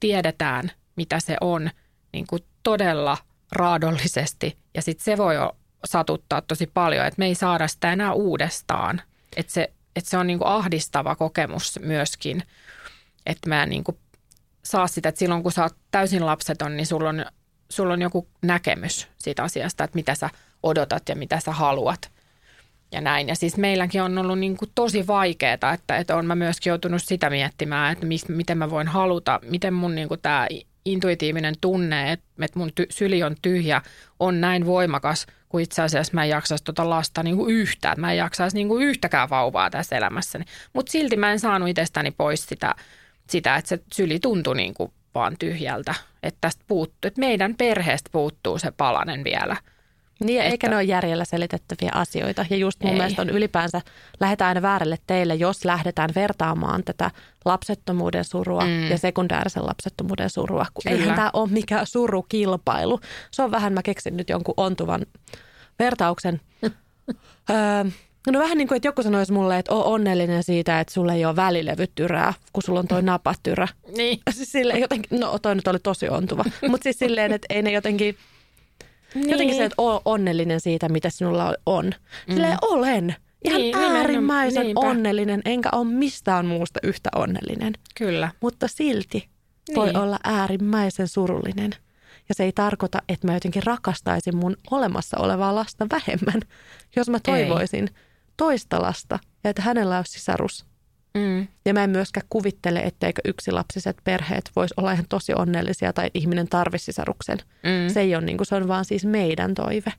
tiedetään, 0.00 0.70
mitä 0.96 1.20
se 1.20 1.36
on 1.40 1.70
niin 2.12 2.26
kuin 2.26 2.42
todella 2.62 3.18
raadollisesti. 3.52 4.58
Ja 4.74 4.82
sitten 4.82 5.04
se 5.04 5.16
voi 5.16 5.34
satuttaa 5.84 6.40
tosi 6.40 6.66
paljon, 6.66 7.06
että 7.06 7.18
me 7.18 7.26
ei 7.26 7.34
saada 7.34 7.68
sitä 7.68 7.92
enää 7.92 8.12
uudestaan. 8.12 9.02
Että 9.36 9.52
se, 9.52 9.72
että 9.96 10.10
se 10.10 10.18
on 10.18 10.26
niin 10.26 10.38
kuin 10.38 10.48
ahdistava 10.48 11.14
kokemus 11.16 11.78
myöskin, 11.82 12.42
että 13.26 13.48
mä 13.48 13.62
en 13.62 13.68
niin 13.68 13.84
kuin 13.84 13.98
saa 14.62 14.86
sitä, 14.86 15.08
että 15.08 15.18
silloin 15.18 15.42
kun 15.42 15.52
sä 15.52 15.62
oot 15.62 15.76
täysin 15.90 16.26
lapseton, 16.26 16.76
niin 16.76 16.86
sulla 16.86 17.08
on, 17.08 17.26
sulla 17.68 17.92
on 17.92 18.02
joku 18.02 18.28
näkemys 18.42 19.08
siitä 19.18 19.42
asiasta, 19.42 19.84
että 19.84 19.94
mitä 19.94 20.14
sä 20.14 20.30
odotat 20.62 21.08
ja 21.08 21.16
mitä 21.16 21.40
sä 21.40 21.52
haluat– 21.52 22.10
ja 22.92 23.00
näin. 23.00 23.28
Ja 23.28 23.34
siis 23.34 23.56
meilläkin 23.56 24.02
on 24.02 24.18
ollut 24.18 24.38
niin 24.38 24.56
kuin 24.56 24.70
tosi 24.74 25.06
vaikeaa, 25.06 25.72
että, 25.72 25.96
että 25.96 26.16
on 26.16 26.26
mä 26.26 26.34
myöskin 26.34 26.70
joutunut 26.70 27.02
sitä 27.04 27.30
miettimään, 27.30 27.92
että 27.92 28.06
mis, 28.06 28.28
miten 28.28 28.58
mä 28.58 28.70
voin 28.70 28.88
haluta, 28.88 29.40
miten 29.42 29.74
mun 29.74 29.94
niin 29.94 30.08
kuin 30.08 30.20
tämä 30.20 30.48
intuitiivinen 30.84 31.54
tunne, 31.60 32.12
että, 32.12 32.26
että 32.42 32.58
mun 32.58 32.70
ty, 32.74 32.86
syli 32.90 33.22
on 33.22 33.36
tyhjä, 33.42 33.82
on 34.20 34.40
näin 34.40 34.66
voimakas, 34.66 35.26
kun 35.48 35.60
itse 35.60 35.82
asiassa 35.82 36.14
mä 36.14 36.24
en 36.24 36.30
jaksaisi 36.30 36.64
tuota 36.64 36.90
lasta 36.90 37.22
niin 37.22 37.36
kuin 37.36 37.54
yhtään. 37.54 38.00
Mä 38.00 38.12
en 38.12 38.18
jaksaisi 38.18 38.56
niin 38.56 38.68
kuin 38.68 38.86
yhtäkään 38.86 39.30
vauvaa 39.30 39.70
tässä 39.70 39.96
elämässäni. 39.96 40.44
Mutta 40.72 40.92
silti 40.92 41.16
mä 41.16 41.32
en 41.32 41.40
saanut 41.40 41.68
itsestäni 41.68 42.10
pois 42.10 42.46
sitä, 42.46 42.74
sitä 43.30 43.56
että 43.56 43.68
se 43.68 43.78
syli 43.92 44.20
tuntui 44.20 44.56
niin 44.56 44.74
kuin 44.74 44.92
vaan 45.14 45.36
tyhjältä. 45.38 45.94
Että 46.22 46.38
tästä 46.40 46.64
puuttuu, 46.68 47.08
että 47.08 47.20
meidän 47.20 47.54
perheestä 47.54 48.10
puuttuu 48.12 48.58
se 48.58 48.72
palanen 48.76 49.24
vielä– 49.24 49.56
niin, 50.20 50.40
että... 50.40 50.50
eikä 50.50 50.68
ne 50.68 50.76
ole 50.76 50.84
järjellä 50.84 51.24
selitettäviä 51.24 51.90
asioita. 51.94 52.46
Ja 52.50 52.56
just 52.56 52.82
mun 52.82 52.92
Ei. 52.92 52.98
mielestä 52.98 53.22
on 53.22 53.30
ylipäänsä, 53.30 53.80
lähdetään 54.20 54.48
aina 54.48 54.62
väärälle 54.62 54.98
teille, 55.06 55.34
jos 55.34 55.64
lähdetään 55.64 56.10
vertaamaan 56.14 56.84
tätä 56.84 57.10
lapsettomuuden 57.44 58.24
surua 58.24 58.64
mm. 58.64 58.90
ja 58.90 58.98
sekundäärisen 58.98 59.66
lapsettomuuden 59.66 60.30
surua. 60.30 60.66
Kun 60.74 60.82
Kyllä. 60.82 60.96
eihän 60.96 61.16
tämä 61.16 61.30
ole 61.32 61.50
mikään 61.50 61.86
surukilpailu. 61.86 63.00
Se 63.30 63.42
on 63.42 63.50
vähän, 63.50 63.72
mä 63.72 63.82
keksin 63.82 64.16
nyt 64.16 64.28
jonkun 64.28 64.54
ontuvan 64.56 65.06
vertauksen. 65.78 66.40
öö, 67.50 67.84
No 68.30 68.38
vähän 68.38 68.58
niin 68.58 68.68
kuin, 68.68 68.76
että 68.76 68.88
joku 68.88 69.02
sanoisi 69.02 69.32
mulle, 69.32 69.58
että 69.58 69.74
on 69.74 69.84
onnellinen 69.84 70.42
siitä, 70.42 70.80
että 70.80 70.94
sulla 70.94 71.12
ei 71.12 71.24
ole 71.24 71.36
välilevytyrää, 71.36 72.34
kun 72.52 72.62
sulla 72.62 72.80
on 72.80 72.88
toi 72.88 73.02
napatyrä. 73.12 73.68
Niin. 73.96 74.20
Siis 74.34 74.52
silleen 74.52 74.80
jotenkin, 74.80 75.20
no 75.20 75.38
toi 75.38 75.54
nyt 75.54 75.68
oli 75.68 75.78
tosi 75.78 76.08
ontuva. 76.08 76.44
Mutta 76.68 76.82
siis 76.82 76.98
silleen, 76.98 77.32
että 77.32 77.46
ei 77.50 77.62
ne 77.62 77.72
jotenkin, 77.72 78.16
niin. 79.20 79.30
Jotenkin 79.30 79.56
se, 79.56 79.64
että 79.64 79.82
ole 79.82 80.00
onnellinen 80.04 80.60
siitä, 80.60 80.88
mitä 80.88 81.10
sinulla 81.10 81.54
on. 81.66 81.92
Silleen 82.28 82.52
mm. 82.52 82.58
olen. 82.62 83.14
Ihan 83.44 83.60
niin, 83.60 83.76
äärimmäisen 83.76 84.62
niinpä. 84.62 84.80
onnellinen, 84.80 85.42
enkä 85.44 85.68
ole 85.72 85.84
mistään 85.84 86.46
muusta 86.46 86.80
yhtä 86.82 87.10
onnellinen. 87.16 87.72
Kyllä. 87.94 88.30
Mutta 88.40 88.68
silti 88.68 89.28
niin. 89.68 89.76
voi 89.76 89.90
olla 89.94 90.18
äärimmäisen 90.24 91.08
surullinen. 91.08 91.70
Ja 92.28 92.34
se 92.34 92.44
ei 92.44 92.52
tarkoita, 92.52 92.98
että 93.08 93.26
mä 93.26 93.34
jotenkin 93.34 93.62
rakastaisin 93.62 94.36
mun 94.36 94.56
olemassa 94.70 95.18
olevaa 95.18 95.54
lasta 95.54 95.86
vähemmän, 95.90 96.40
jos 96.96 97.08
mä 97.08 97.18
toivoisin 97.20 97.84
ei. 97.84 98.02
toista 98.36 98.82
lasta 98.82 99.18
ja 99.44 99.50
että 99.50 99.62
hänellä 99.62 99.96
olisi 99.96 100.12
sisarus 100.12 100.66
Mm. 101.16 101.48
Ja 101.64 101.74
mä 101.74 101.84
en 101.84 101.90
myöskään 101.90 102.26
kuvittele, 102.30 102.80
etteikö 102.80 103.22
yksilapsiset 103.24 103.96
perheet 104.04 104.50
vois 104.56 104.74
olla 104.76 104.92
ihan 104.92 105.06
tosi 105.08 105.32
onnellisia 105.36 105.92
tai 105.92 106.10
ihminen 106.14 106.48
tarvisi 106.48 106.84
sisaruksen. 106.84 107.38
Mm. 107.38 107.92
Se 107.92 108.00
ei 108.00 108.14
ole 108.14 108.24
niin 108.24 108.36
kuin, 108.36 108.46
se 108.46 108.54
on 108.54 108.68
vaan 108.68 108.84
siis 108.84 109.04
meidän 109.04 109.54
toive. 109.54 109.92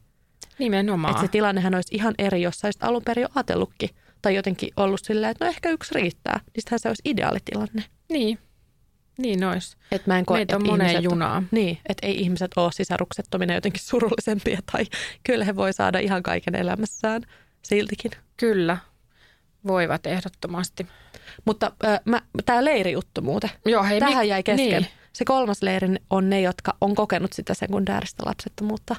Nimenomaan. 0.59 1.11
Että 1.11 1.21
se 1.21 1.27
tilannehan 1.27 1.75
olisi 1.75 1.95
ihan 1.95 2.13
eri, 2.17 2.41
jos 2.41 2.59
sä 2.59 2.69
alun 2.81 3.01
perin 3.05 3.21
jo 3.21 3.27
ajatellutkin. 3.35 3.89
Tai 4.21 4.35
jotenkin 4.35 4.69
ollut 4.77 5.01
silleen, 5.03 5.31
että 5.31 5.45
no 5.45 5.49
ehkä 5.49 5.69
yksi 5.69 5.93
riittää. 5.95 6.39
Niin 6.45 6.53
sittenhän 6.61 6.79
se 6.79 6.87
olisi 6.87 7.01
ideaalitilanne. 7.05 7.83
Niin. 8.09 8.39
Niin 9.17 9.43
olisi. 9.43 9.77
Et 9.91 10.07
mä 10.07 10.17
en 10.17 10.25
koe, 10.25 10.37
Meitä 10.37 10.55
on 10.55 10.67
moneen 10.67 11.03
junaa. 11.03 11.43
Niin, 11.51 11.77
että 11.89 12.07
ei 12.07 12.21
ihmiset 12.21 12.51
ole 12.55 12.71
sisaruksettomina 12.71 13.53
jotenkin 13.53 13.81
surullisempia. 13.83 14.59
Tai 14.71 14.85
kyllä 15.27 15.45
he 15.45 15.55
voi 15.55 15.73
saada 15.73 15.99
ihan 15.99 16.23
kaiken 16.23 16.55
elämässään 16.55 17.21
siltikin. 17.61 18.11
Kyllä, 18.37 18.77
voivat 19.67 20.05
ehdottomasti. 20.05 20.87
Mutta 21.45 21.71
äh, 21.85 21.99
tämä 22.45 22.65
leirijuttu 22.65 23.21
muuten, 23.21 23.49
Joo, 23.65 23.83
hei, 23.83 23.99
tähän 23.99 24.23
mi- 24.23 24.27
jäi 24.29 24.43
kesken. 24.43 24.67
Niin. 24.81 24.87
Se 25.13 25.25
kolmas 25.25 25.61
leiri 25.61 25.87
on 26.09 26.29
ne, 26.29 26.41
jotka 26.41 26.75
on 26.81 26.95
kokenut 26.95 27.33
sitä 27.33 27.53
sekundääristä 27.53 28.23
lapsettomuutta. 28.25 28.95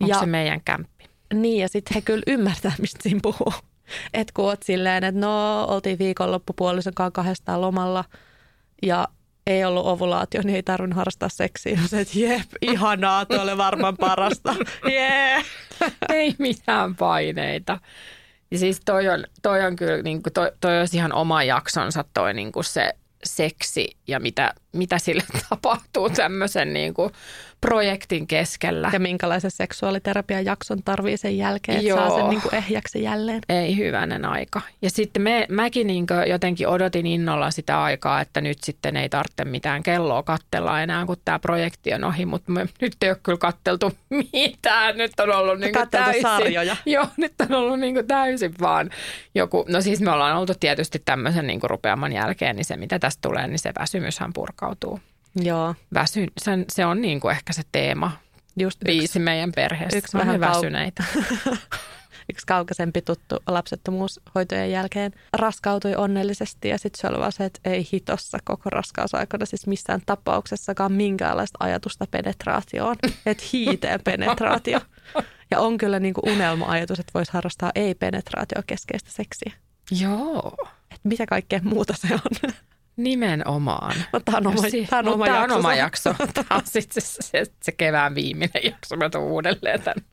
Onko 0.00 0.14
Ja- 0.14 0.20
se 0.20 0.26
meidän 0.26 0.60
kämppi? 0.64 1.04
Niin, 1.34 1.62
ja 1.62 1.68
sitten 1.68 1.94
he 1.94 2.00
kyllä 2.00 2.22
ymmärtää, 2.26 2.72
mistä 2.80 3.02
siinä 3.02 3.20
puhuu. 3.22 3.52
Että 4.14 4.32
kun 4.36 4.44
oot 4.44 4.62
silleen, 4.62 5.04
että 5.04 5.20
no, 5.20 5.64
oltiin 5.64 5.98
viikonloppupuolison 5.98 6.94
kanssa 6.94 7.10
kahdestaan 7.12 7.60
lomalla 7.60 8.04
ja 8.82 9.08
ei 9.46 9.64
ollut 9.64 9.86
ovulaatio, 9.86 10.40
niin 10.44 10.56
ei 10.56 10.62
tarvinnut 10.62 10.96
harrastaa 10.96 11.28
seksiä. 11.28 11.78
Se, 11.86 12.00
että 12.00 12.18
jep, 12.18 12.48
ihanaa, 12.62 13.26
tuo 13.26 13.40
oli 13.42 13.56
varmaan 13.56 13.96
parasta. 13.96 14.54
Jee! 14.92 15.42
Ei 16.08 16.34
mitään 16.38 16.96
paineita. 16.96 17.78
Ja 18.50 18.58
siis 18.58 18.80
toi 18.84 19.08
on, 19.08 19.24
toi 19.42 19.64
on 19.64 19.76
kyllä, 19.76 20.02
niin 20.02 20.22
kuin, 20.22 20.32
toi, 20.32 20.52
toi 20.60 20.78
olisi 20.78 20.96
ihan 20.96 21.12
oma 21.12 21.42
jaksonsa 21.42 22.04
toi 22.14 22.34
niin 22.34 22.52
kuin 22.52 22.64
se 22.64 22.92
seksi 23.24 23.96
ja 24.06 24.20
mitä, 24.20 24.54
mitä 24.72 24.98
sille 24.98 25.22
tapahtuu 25.48 26.10
tämmöisen 26.10 26.72
niin 26.72 26.94
kuin 26.94 27.12
projektin 27.60 28.26
keskellä. 28.26 28.90
Ja 28.92 29.00
minkälaisen 29.00 29.50
seksuaaliterapian 29.50 30.44
jakson 30.44 30.82
tarvii 30.82 31.16
sen 31.16 31.38
jälkeen, 31.38 31.78
että 31.78 31.88
Joo. 31.88 31.98
saa 31.98 32.18
sen 32.18 32.28
niin 32.28 32.42
kuin 32.42 32.54
ehjäksi 32.54 33.02
jälleen. 33.02 33.40
Ei 33.48 33.76
hyvänen 33.76 34.24
aika. 34.24 34.60
Ja 34.82 34.90
sitten 34.90 35.22
me, 35.22 35.46
mäkin 35.48 35.86
niin 35.86 36.06
jotenkin 36.26 36.68
odotin 36.68 37.06
innolla 37.06 37.50
sitä 37.50 37.82
aikaa, 37.82 38.20
että 38.20 38.40
nyt 38.40 38.58
sitten 38.64 38.96
ei 38.96 39.08
tarvitse 39.08 39.44
mitään 39.44 39.82
kelloa 39.82 40.22
kattella 40.22 40.82
enää, 40.82 41.06
kun 41.06 41.16
tämä 41.24 41.38
projekti 41.38 41.94
on 41.94 42.04
ohi. 42.04 42.26
Mutta 42.26 42.52
me, 42.52 42.66
nyt 42.80 42.96
ei 43.02 43.10
ole 43.10 43.18
kyllä 43.22 43.38
katteltu 43.38 43.92
mitään. 44.32 44.96
Nyt 44.96 45.20
on 45.20 45.34
ollut 45.34 45.60
niin 45.60 45.72
Katteltu 45.72 46.04
täysin. 46.04 46.22
sarjoja. 46.22 46.76
Joo, 46.86 47.06
nyt 47.16 47.34
on 47.40 47.54
ollut 47.54 47.80
niin 47.80 48.06
täysin 48.06 48.54
vaan 48.60 48.90
joku. 49.34 49.64
No 49.68 49.80
siis 49.80 50.00
me 50.00 50.10
ollaan 50.10 50.36
oltu 50.36 50.52
tietysti 50.60 51.02
tämmöisen 51.04 51.46
niin 51.46 51.60
rupeaman 51.62 52.12
jälkeen, 52.12 52.56
niin 52.56 52.64
se 52.64 52.76
mitä 52.76 52.98
tästä 52.98 53.28
tulee, 53.28 53.46
niin 53.46 53.58
se 53.58 53.72
väsymyshän 53.78 54.32
purkautuu. 54.68 55.00
Joo, 55.34 55.74
Väsy, 55.94 56.26
se, 56.38 56.50
se 56.72 56.86
on 56.86 57.00
niin 57.00 57.20
kuin 57.20 57.32
ehkä 57.32 57.52
se 57.52 57.62
teema, 57.72 58.12
just 58.56 58.78
yksi, 58.82 58.98
biisi 58.98 59.18
meidän 59.18 59.52
perheessä. 59.52 59.98
yksi 59.98 60.18
vähän 60.18 60.36
kau- 60.36 60.40
väsyneitä. 60.40 61.04
yksi 62.32 62.46
kaukaisempi 62.46 63.02
tuttu 63.02 63.36
lapsettomuushoitojen 63.46 64.70
jälkeen 64.70 65.12
raskautui 65.32 65.94
onnellisesti 65.96 66.68
ja 66.68 66.78
sitten 66.78 67.00
se 67.00 67.06
oli 67.08 67.18
vaan 67.18 67.32
se, 67.32 67.44
että 67.44 67.60
ei 67.64 67.88
hitossa 67.92 68.38
koko 68.44 68.70
raskausaikana 68.70 69.46
siis 69.46 69.66
missään 69.66 70.00
tapauksessakaan 70.06 70.92
minkäänlaista 70.92 71.56
ajatusta 71.60 72.06
penetraatioon, 72.10 72.96
että 73.26 73.44
hiiteen 73.52 74.00
penetraatio. 74.04 74.80
Ja 75.50 75.60
on 75.60 75.78
kyllä 75.78 76.00
niin 76.00 76.14
kuin 76.14 76.32
unelma-ajatus, 76.32 76.98
että 76.98 77.10
voisi 77.14 77.32
harrastaa 77.32 77.72
ei-penetraatiokeskeistä 77.74 79.10
seksiä. 79.10 79.52
Joo, 80.00 80.56
Että 80.90 81.08
mitä 81.08 81.26
kaikkea 81.26 81.60
muuta 81.62 81.94
se 81.96 82.14
on. 82.14 82.50
Nimenomaan. 82.98 83.96
Mutta 84.12 84.32
tämä 84.32 84.38
on 84.38 84.46
oma, 84.46 84.68
Si- 84.68 84.86
tämä 84.86 85.00
on 85.00 85.08
oma, 85.08 85.26
jakso. 85.26 85.44
on 85.44 85.52
oma 85.52 85.74
jakso. 85.74 86.14
Tämä 86.34 86.46
on 86.50 86.62
sitten 86.64 87.02
se, 87.02 87.16
se, 87.20 87.44
se, 87.62 87.72
kevään 87.72 88.14
viimeinen 88.14 88.64
jakso. 88.64 88.96
Mä 88.96 89.10
tuun 89.10 89.24
uudelleen 89.24 89.82
tämän. 89.82 90.04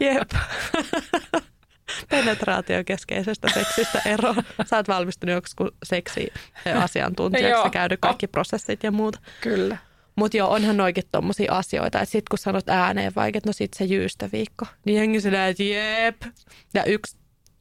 Jep. 0.00 0.30
Penetraatiokeskeisestä 2.10 3.48
seksistä 3.54 4.02
eroon. 4.06 4.36
Sä 4.66 4.76
oot 4.76 4.88
valmistunut 4.88 5.34
joku 5.34 5.70
seksi-asiantuntijaksi 5.82 7.70
käynyt 7.70 8.00
kaikki 8.00 8.26
prosessit 8.26 8.82
ja 8.82 8.90
muuta. 8.90 9.18
Kyllä. 9.40 9.76
Mutta 10.16 10.36
joo, 10.36 10.50
onhan 10.50 10.76
noikin 10.76 11.04
tommosia 11.12 11.52
asioita, 11.52 12.00
että 12.00 12.12
sit 12.12 12.28
kun 12.28 12.38
sanot 12.38 12.68
ääneen 12.68 13.12
vaikka, 13.16 13.40
no 13.46 13.52
sit 13.52 13.74
se 13.74 13.84
jyystäviikko, 13.84 14.66
niin 14.84 14.96
jengi 14.98 15.20
sillä, 15.20 15.48
että 15.48 15.62
jep. 15.62 16.16
Ja 16.74 16.84
yksi, 16.84 17.16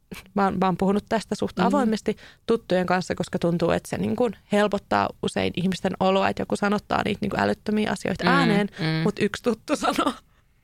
mä 0.35 0.43
oon, 0.43 0.57
mä 0.59 0.65
oon 0.65 0.77
puhunut 0.77 1.03
tästä 1.09 1.35
suht 1.35 1.57
Mhm. 1.57 1.67
avoimesti 1.67 2.17
tuttujen 2.45 2.85
kanssa, 2.85 3.15
koska 3.15 3.39
tuntuu, 3.39 3.71
että 3.71 3.89
se 3.89 3.97
niin 3.97 4.15
kun 4.15 4.35
helpottaa 4.51 5.09
usein 5.23 5.53
ihmisten 5.55 5.91
oloa, 5.99 6.29
että 6.29 6.41
joku 6.41 6.55
sanottaa 6.55 7.01
niitä 7.05 7.17
niin 7.21 7.29
kun 7.29 7.39
älyttömiä 7.39 7.91
asioita 7.91 8.23
Mm, 8.23 8.29
ääneen, 8.29 8.67
mm. 8.79 8.85
mutta 9.03 9.23
yksi 9.25 9.43
tuttu 9.43 9.75
sanoo, 9.75 10.13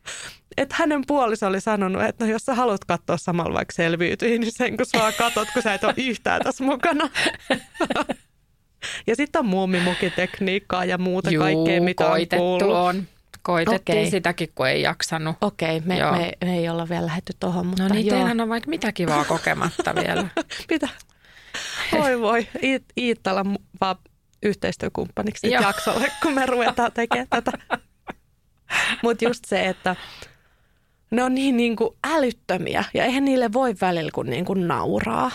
että 0.57 0.75
hänen 0.79 1.01
puoliso 1.07 1.47
oli 1.47 1.61
sanonut, 1.61 2.03
että 2.03 2.25
no 2.25 2.31
jos 2.31 2.45
sä 2.45 2.53
haluat 2.55 2.85
katsoa 2.85 3.17
samalla 3.17 3.53
vaikka 3.53 3.73
selviytyi, 3.73 4.39
niin 4.39 4.51
sen 4.51 4.77
kun 4.77 4.85
vaan 4.99 5.13
katot, 5.17 5.47
kun 5.53 5.61
sä 5.61 5.73
et 5.73 5.83
ole 5.83 5.93
yhtään 5.97 6.41
tässä 6.41 6.63
mukana. 6.63 7.09
Ja 9.07 9.15
sitten 9.15 9.39
on 9.39 9.45
muumimukitekniikkaa 9.45 10.85
ja 10.85 10.97
muuta 10.97 11.31
Juu, 11.31 11.43
kaikkea, 11.43 11.81
mitä 11.81 12.07
on 12.07 12.19
kuullut. 12.37 12.75
on. 12.75 13.07
Koitettiin 13.45 13.97
Okei. 13.97 14.11
sitäkin, 14.11 14.49
kun 14.55 14.67
ei 14.67 14.81
jaksanut. 14.81 15.35
Okei, 15.41 15.79
me, 15.79 15.97
Joo. 15.97 16.11
me, 16.11 16.31
me 16.45 16.57
ei 16.57 16.69
olla 16.69 16.89
vielä 16.89 17.05
lähdetty 17.05 17.33
tuohon, 17.39 17.65
mutta 17.67 17.83
No 17.83 17.89
niin, 17.89 18.05
joo. 18.05 18.15
teillähän 18.15 18.41
on 18.41 18.49
vaikka 18.49 18.69
mitä 18.69 18.91
kivaa 18.91 19.25
kokematta 19.35 19.95
vielä. 19.95 20.27
Mitä? 20.69 20.89
Voi 21.91 22.19
voi, 22.21 22.47
Iit, 22.63 22.83
Iittala 22.97 23.45
vaan 23.81 23.95
yhteistyökumppaniksi 24.43 25.51
jaksolle, 25.51 26.11
kun 26.21 26.33
me 26.33 26.45
ruvetaan 26.45 26.91
tekemään 26.91 27.27
tätä. 27.29 27.51
Mutta 29.03 29.25
just 29.25 29.45
se, 29.45 29.67
että 29.67 29.95
ne 31.11 31.23
on 31.23 31.35
niin, 31.35 31.57
niin 31.57 31.75
kuin 31.75 31.89
älyttömiä 32.07 32.83
ja 32.93 33.03
eihän 33.03 33.25
niille 33.25 33.53
voi 33.53 33.75
välillä 33.81 34.11
kuin, 34.13 34.29
niin 34.29 34.45
kuin 34.45 34.67
nauraa. 34.67 35.31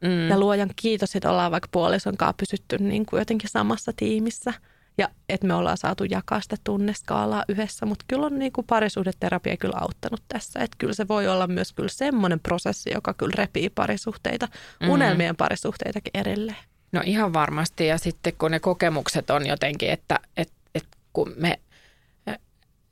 Mm. 0.00 0.28
Ja 0.28 0.38
luojan 0.38 0.70
kiitos, 0.76 1.16
että 1.16 1.30
ollaan 1.30 1.52
vaikka 1.52 1.68
puolison 1.72 2.16
kanssa 2.16 2.34
pysytty 2.38 2.78
niin 2.78 3.06
kuin 3.06 3.18
jotenkin 3.18 3.50
samassa 3.50 3.92
tiimissä. 3.96 4.52
Ja 4.98 5.08
että 5.28 5.46
me 5.46 5.54
ollaan 5.54 5.76
saatu 5.76 6.04
jakaa 6.04 6.40
sitä 6.40 6.56
tunneskaalaa 6.64 7.44
yhdessä, 7.48 7.86
mutta 7.86 8.04
kyllä 8.08 8.26
on 8.26 8.38
niin 8.38 8.52
kuin 8.52 8.66
parisuhdeterapia 8.66 9.56
kyllä 9.56 9.76
auttanut 9.80 10.22
tässä. 10.28 10.60
Että 10.60 10.76
kyllä 10.78 10.94
se 10.94 11.08
voi 11.08 11.28
olla 11.28 11.46
myös 11.46 11.72
kyllä 11.72 11.88
semmoinen 11.88 12.40
prosessi, 12.40 12.90
joka 12.94 13.14
kyllä 13.14 13.32
repii 13.36 13.70
parisuhteita, 13.70 14.48
Mhm. 14.80 14.90
unelmien 14.90 15.36
parisuhteitakin 15.36 16.10
erilleen. 16.14 16.58
No 16.92 17.02
ihan 17.04 17.32
varmasti. 17.32 17.86
Ja 17.86 17.98
sitten 17.98 18.32
kun 18.38 18.50
ne 18.50 18.60
kokemukset 18.60 19.30
on 19.30 19.46
jotenkin, 19.46 19.90
että, 19.90 20.20
että, 20.36 20.54
että 20.74 20.98
kun 21.12 21.32
me 21.36 21.60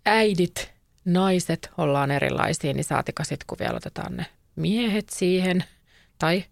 äidit, 0.06 0.72
naiset 1.04 1.70
ollaan 1.78 2.10
erilaisia, 2.10 2.72
niin 2.72 2.84
saatika 2.84 3.24
sitten 3.24 3.46
kun 3.46 3.58
vielä 3.60 3.76
otetaan 3.76 4.16
ne 4.16 4.26
miehet 4.56 5.08
siihen 5.08 5.64
tai 6.18 6.44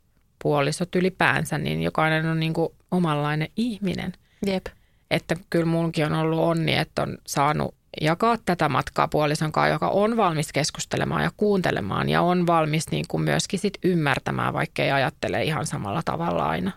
puolisot 0.42 0.94
ylipäänsä, 0.94 1.58
niin 1.58 1.82
jokainen 1.82 2.26
on 2.26 2.40
niin 2.40 2.52
kuin 2.54 2.68
omanlainen 2.90 3.48
ihminen. 3.56 4.12
Jep. 4.46 4.66
Että 5.10 5.36
kyllä 5.50 5.66
munkin 5.66 6.06
on 6.06 6.12
ollut 6.12 6.38
onni, 6.38 6.76
että 6.76 7.02
on 7.02 7.18
saanut 7.26 7.74
jakaa 8.00 8.36
tätä 8.44 8.68
matkaa 8.68 9.08
puolison 9.08 9.52
kanssa, 9.52 9.72
joka 9.72 9.88
on 9.88 10.16
valmis 10.16 10.52
keskustelemaan 10.52 11.22
ja 11.22 11.30
kuuntelemaan 11.36 12.08
ja 12.08 12.22
on 12.22 12.46
valmis 12.46 12.90
niin 12.90 13.04
kuin 13.08 13.22
myöskin 13.22 13.58
sit 13.58 13.78
ymmärtämään, 13.84 14.54
vaikka 14.54 14.82
ei 14.82 14.90
ajattele 14.90 15.44
ihan 15.44 15.66
samalla 15.66 16.02
tavalla 16.04 16.48
aina. 16.48 16.72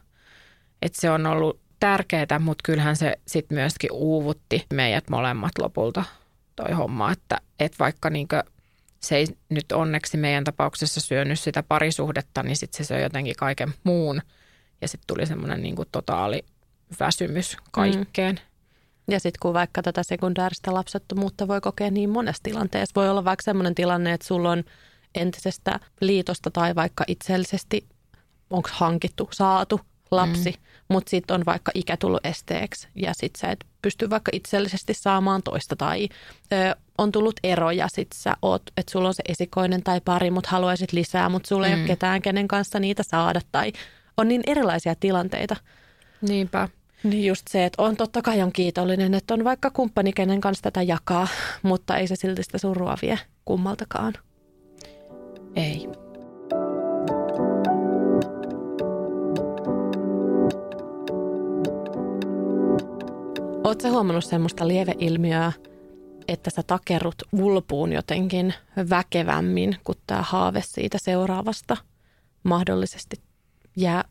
Et 0.82 0.96
se 0.96 1.10
on 1.10 1.26
ollut 1.26 1.60
tärkeää, 1.80 2.40
mutta 2.40 2.62
kyllähän 2.64 2.96
se 2.96 3.20
sitten 3.28 3.56
myöskin 3.56 3.92
uuvutti 3.92 4.66
meidät 4.74 5.10
molemmat 5.10 5.52
lopulta 5.60 6.04
toi 6.56 6.72
homma, 6.72 7.12
että 7.12 7.38
et 7.60 7.80
vaikka 7.80 8.10
niinkö 8.10 8.44
se 9.00 9.16
ei 9.16 9.28
nyt 9.50 9.72
onneksi 9.72 10.18
meidän 10.18 10.44
tapauksessa 10.44 11.02
syönyt 11.02 11.40
sitä 11.40 11.64
parisuhdetta, 11.64 12.44
niin 12.44 12.58
sitten 12.58 12.78
se 12.78 12.88
söi 12.88 13.02
jotenkin 13.02 13.36
kaiken 13.36 13.74
muun 13.84 14.22
ja 14.82 14.88
sitten 14.88 15.08
tuli 15.08 15.26
semmoinen 15.26 15.62
niinku 15.62 15.86
totaali 15.92 16.46
väsymys 17.00 17.58
kaikkeen. 17.72 18.40
Ja 19.08 19.20
sitten 19.20 19.40
kun 19.42 19.54
vaikka 19.54 19.82
tätä 19.82 20.04
sekundääristä 20.04 20.74
lapsettomuutta 20.74 21.48
voi 21.48 21.62
kokea 21.62 21.92
niin 21.92 22.10
monessa 22.10 22.44
tilanteessa, 22.44 22.94
voi 22.96 23.10
olla 23.10 23.26
vaikka 23.26 23.44
sellainen 23.44 23.76
tilanne, 23.76 24.14
että 24.14 24.28
sulla 24.28 24.52
on 24.52 24.64
entisestä 25.16 25.80
liitosta 26.02 26.52
tai 26.52 26.76
vaikka 26.76 27.04
itsellisesti, 27.08 27.86
onko 28.50 28.70
hankittu, 28.74 29.30
saatu 29.32 29.80
lapsi, 30.12 30.52
mm. 30.52 30.64
mutta 30.88 31.10
sitten 31.10 31.36
on 31.36 31.44
vaikka 31.46 31.72
ikä 31.76 31.98
tullut 31.98 32.26
esteeksi 32.26 32.88
ja 32.96 33.14
sitten 33.14 33.40
sä 33.40 33.52
et 33.52 33.66
pysty 33.82 34.10
vaikka 34.10 34.30
itsellisesti 34.34 34.94
saamaan 34.94 35.44
toista 35.44 35.76
tai 35.76 36.10
ö, 36.54 36.76
on 36.98 37.12
tullut 37.12 37.40
ero 37.44 37.72
ja 37.72 37.88
sitten 37.88 38.20
sä 38.20 38.34
oot, 38.42 38.62
että 38.78 38.92
sulla 38.92 39.08
on 39.08 39.14
se 39.14 39.24
esikoinen 39.28 39.84
tai 39.84 40.02
pari, 40.06 40.32
mutta 40.32 40.50
haluaisit 40.50 40.94
lisää, 40.94 41.30
mutta 41.30 41.48
sulla 41.48 41.68
ei 41.68 41.76
Mm. 41.76 41.80
ole 41.80 41.88
ketään, 41.88 42.22
kenen 42.22 42.48
kanssa 42.48 42.80
niitä 42.80 43.04
saada 43.04 43.42
tai 43.52 43.72
on 44.18 44.28
niin 44.28 44.42
erilaisia 44.48 44.96
tilanteita. 45.00 45.56
Niinpä. 46.22 46.70
Niin 47.04 47.26
just 47.26 47.48
se, 47.48 47.66
että 47.66 47.82
on 47.82 47.96
totta 47.96 48.22
kai 48.22 48.42
on 48.42 48.52
kiitollinen, 48.52 49.14
että 49.14 49.34
on 49.34 49.44
vaikka 49.44 49.72
kumppani, 49.72 50.14
kenen 50.14 50.42
kanssa 50.42 50.64
tätä 50.64 50.82
jakaa, 50.82 51.28
mutta 51.64 51.98
ei 51.98 52.08
se 52.08 52.16
silti 52.16 52.44
sitä 52.44 52.58
surua 52.58 52.98
vie 53.02 53.20
kummaltakaan. 53.46 54.14
Ei. 55.56 55.90
Oletko 63.64 63.90
huomannut 63.90 64.26
semmoista 64.26 64.68
lieveilmiöä, 64.68 65.52
että 66.28 66.50
sä 66.50 66.64
takerrut 66.64 67.16
ulpuun 67.32 67.94
jotenkin 67.94 68.54
väkevämmin, 68.90 69.78
kun 69.84 69.96
tämä 70.08 70.22
haave 70.22 70.62
siitä 70.66 70.98
seuraavasta 70.98 71.78
mahdollisesti 72.44 73.16
jää 73.76 74.04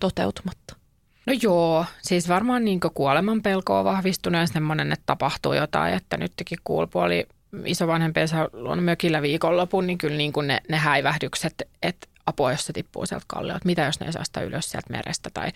toteutumatta? 0.00 0.77
No 1.28 1.34
joo, 1.42 1.84
siis 2.02 2.28
varmaan 2.28 2.64
niin 2.64 2.80
kuoleman 2.94 3.42
pelko 3.42 3.78
on 3.78 3.84
vahvistunut 3.84 4.40
ja 4.40 4.46
semmoinen, 4.46 4.92
että 4.92 5.02
tapahtuu 5.06 5.52
jotain, 5.52 5.94
että 5.94 6.16
nytkin 6.16 6.58
kuulpuoli 6.64 7.26
isovanhempiensa 7.64 8.48
on 8.52 8.82
mökillä 8.82 9.22
viikonlopun, 9.22 9.86
niin 9.86 9.98
kyllä 9.98 10.16
niin 10.16 10.32
kuin 10.32 10.46
ne, 10.46 10.60
ne 10.68 10.76
häivähdykset, 10.76 11.62
että 11.82 12.06
apua, 12.26 12.52
jos 12.52 12.66
se 12.66 12.72
tippuu 12.72 13.06
sieltä 13.06 13.24
kalliolta. 13.28 13.64
Mitä 13.64 13.82
jos 13.82 14.00
ne 14.00 14.06
ei 14.06 14.12
saa 14.12 14.24
sitä 14.24 14.40
ylös 14.40 14.70
sieltä 14.70 14.90
merestä 14.90 15.30
tai, 15.34 15.52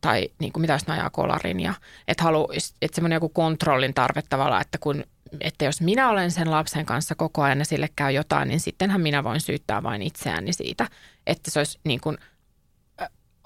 tai 0.00 0.28
niin 0.38 0.52
kuin, 0.52 0.60
mitä 0.60 0.72
jos 0.72 0.86
ne 0.86 0.94
ajaa 0.94 1.10
kolarin. 1.10 1.60
Ja, 1.60 1.74
että 2.08 2.24
halu, 2.24 2.48
että 2.82 2.94
semmoinen 2.94 3.16
joku 3.16 3.28
kontrollin 3.28 3.94
tarve 3.94 4.22
tavallaan, 4.22 4.62
että 4.62 4.78
kun 4.78 5.04
että 5.40 5.64
jos 5.64 5.80
minä 5.80 6.10
olen 6.10 6.30
sen 6.30 6.50
lapsen 6.50 6.86
kanssa 6.86 7.14
koko 7.14 7.42
ajan 7.42 7.58
ja 7.58 7.64
sille 7.64 7.88
käy 7.96 8.12
jotain, 8.12 8.48
niin 8.48 8.60
sittenhän 8.60 9.00
minä 9.00 9.24
voin 9.24 9.40
syyttää 9.40 9.82
vain 9.82 10.02
itseäni 10.02 10.52
siitä. 10.52 10.88
Että 11.26 11.50
se 11.50 11.60
olisi 11.60 11.78
niin 11.84 12.00
kuin 12.00 12.18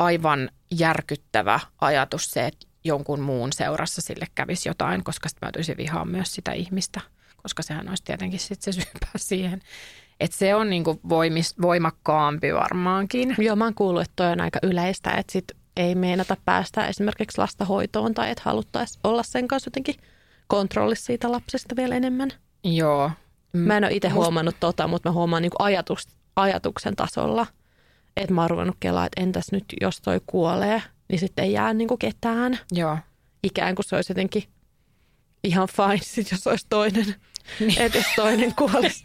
aivan 0.01 0.51
järkyttävä 0.70 1.61
ajatus 1.80 2.30
se, 2.30 2.46
että 2.46 2.66
jonkun 2.84 3.20
muun 3.20 3.53
seurassa 3.53 4.01
sille 4.01 4.26
kävisi 4.34 4.68
jotain, 4.68 5.05
koska 5.05 5.28
sitten 5.28 5.46
mä 5.46 5.53
tyisin 5.53 5.76
vihaa 5.76 6.05
myös 6.05 6.34
sitä 6.34 6.53
ihmistä, 6.53 7.01
koska 7.42 7.62
sehän 7.62 7.88
olisi 7.88 8.05
tietenkin 8.05 8.40
sitten 8.40 8.72
se 8.72 8.80
syypää 8.80 9.11
siihen. 9.30 9.61
Että 10.20 10.36
se 10.36 10.55
on 10.55 10.70
niinku 10.70 11.01
voimis, 11.09 11.55
voimakkaampi 11.62 12.55
varmaankin. 12.55 13.34
Joo, 13.38 13.57
mä 13.57 13.64
oon 13.64 13.74
kuullut, 13.74 14.03
että 14.03 14.12
toi 14.16 14.26
on 14.26 14.40
aika 14.40 14.59
yleistä, 14.62 15.11
että 15.11 15.32
sit 15.32 15.44
ei 15.76 15.94
meinata 15.94 16.36
päästä 16.44 16.86
esimerkiksi 16.86 17.38
lasta 17.38 17.64
hoitoon 17.64 18.14
tai 18.14 18.30
että 18.30 18.42
haluttaisi 18.44 18.98
olla 19.05 19.22
sen 19.22 19.48
kanssa 19.48 19.68
jotenkin 19.68 19.94
kontrollissa 20.46 21.07
siitä 21.07 21.32
lapsesta 21.32 21.76
vielä 21.76 21.96
enemmän. 21.96 22.30
Joo. 22.64 23.11
Mä 23.53 23.76
en 23.76 23.84
ole 23.84 23.92
itse 23.92 24.09
Must... 24.09 24.16
huomannut 24.16 24.57
tota, 24.61 24.88
mutta 24.88 25.09
mä 25.09 25.12
huomaan 25.12 25.42
niinku 25.42 25.57
ajatus, 25.59 26.09
ajatuksen 26.36 26.96
tasolla, 26.96 27.46
että 28.16 28.34
mä 28.34 28.40
oon 28.40 28.50
ruvennut 28.50 28.76
kelaa, 28.80 29.06
että 29.06 29.22
entäs 29.22 29.52
nyt 29.52 29.64
jos 29.80 30.00
toi 30.00 30.20
kuolee, 30.26 30.82
niin 31.08 31.18
sitten 31.18 31.44
ei 31.44 31.52
jää 31.52 31.74
niinku 31.74 31.96
ketään. 31.96 32.58
Joo. 32.72 32.98
Ikään 33.42 33.74
kuin 33.74 33.86
se 33.86 33.96
olisi 33.96 34.11
jotenkin 34.11 34.44
ihan 35.44 35.68
fine, 35.68 36.00
sit 36.02 36.30
jos 36.30 36.46
olisi 36.46 36.66
toinen, 36.68 37.14
niin. 37.61 37.80
että 37.80 37.98
jos 37.98 38.06
toinen 38.16 38.54
kuolisi. 38.54 39.02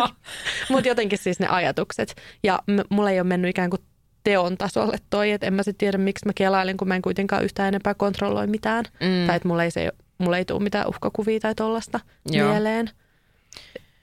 Mutta 0.70 0.88
jotenkin 0.88 1.18
siis 1.18 1.40
ne 1.40 1.46
ajatukset. 1.46 2.14
Ja 2.42 2.58
m- 2.66 2.94
mulla 2.94 3.10
ei 3.10 3.20
ole 3.20 3.28
mennyt 3.28 3.50
ikään 3.50 3.70
kuin 3.70 3.82
teon 4.24 4.56
tasolle 4.56 4.96
toi, 5.10 5.30
että 5.30 5.46
en 5.46 5.54
mä 5.54 5.62
sitten 5.62 5.78
tiedä, 5.78 5.98
miksi 5.98 6.26
mä 6.26 6.32
kelailen, 6.34 6.76
kun 6.76 6.88
mä 6.88 6.96
en 6.96 7.02
kuitenkaan 7.02 7.44
yhtään 7.44 7.68
enempää 7.68 7.94
kontrolloi 7.94 8.46
mitään. 8.46 8.84
Mm. 9.00 9.26
Tai 9.26 9.36
että 9.36 9.48
mulla 9.48 9.64
ei, 9.64 9.70
se, 9.70 9.92
mulla 10.18 10.38
ei 10.38 10.44
tule 10.44 10.62
mitään 10.62 10.88
uhkakuvia 10.88 11.40
tai 11.40 11.54
tollasta 11.54 12.00
mieleen. 12.30 12.90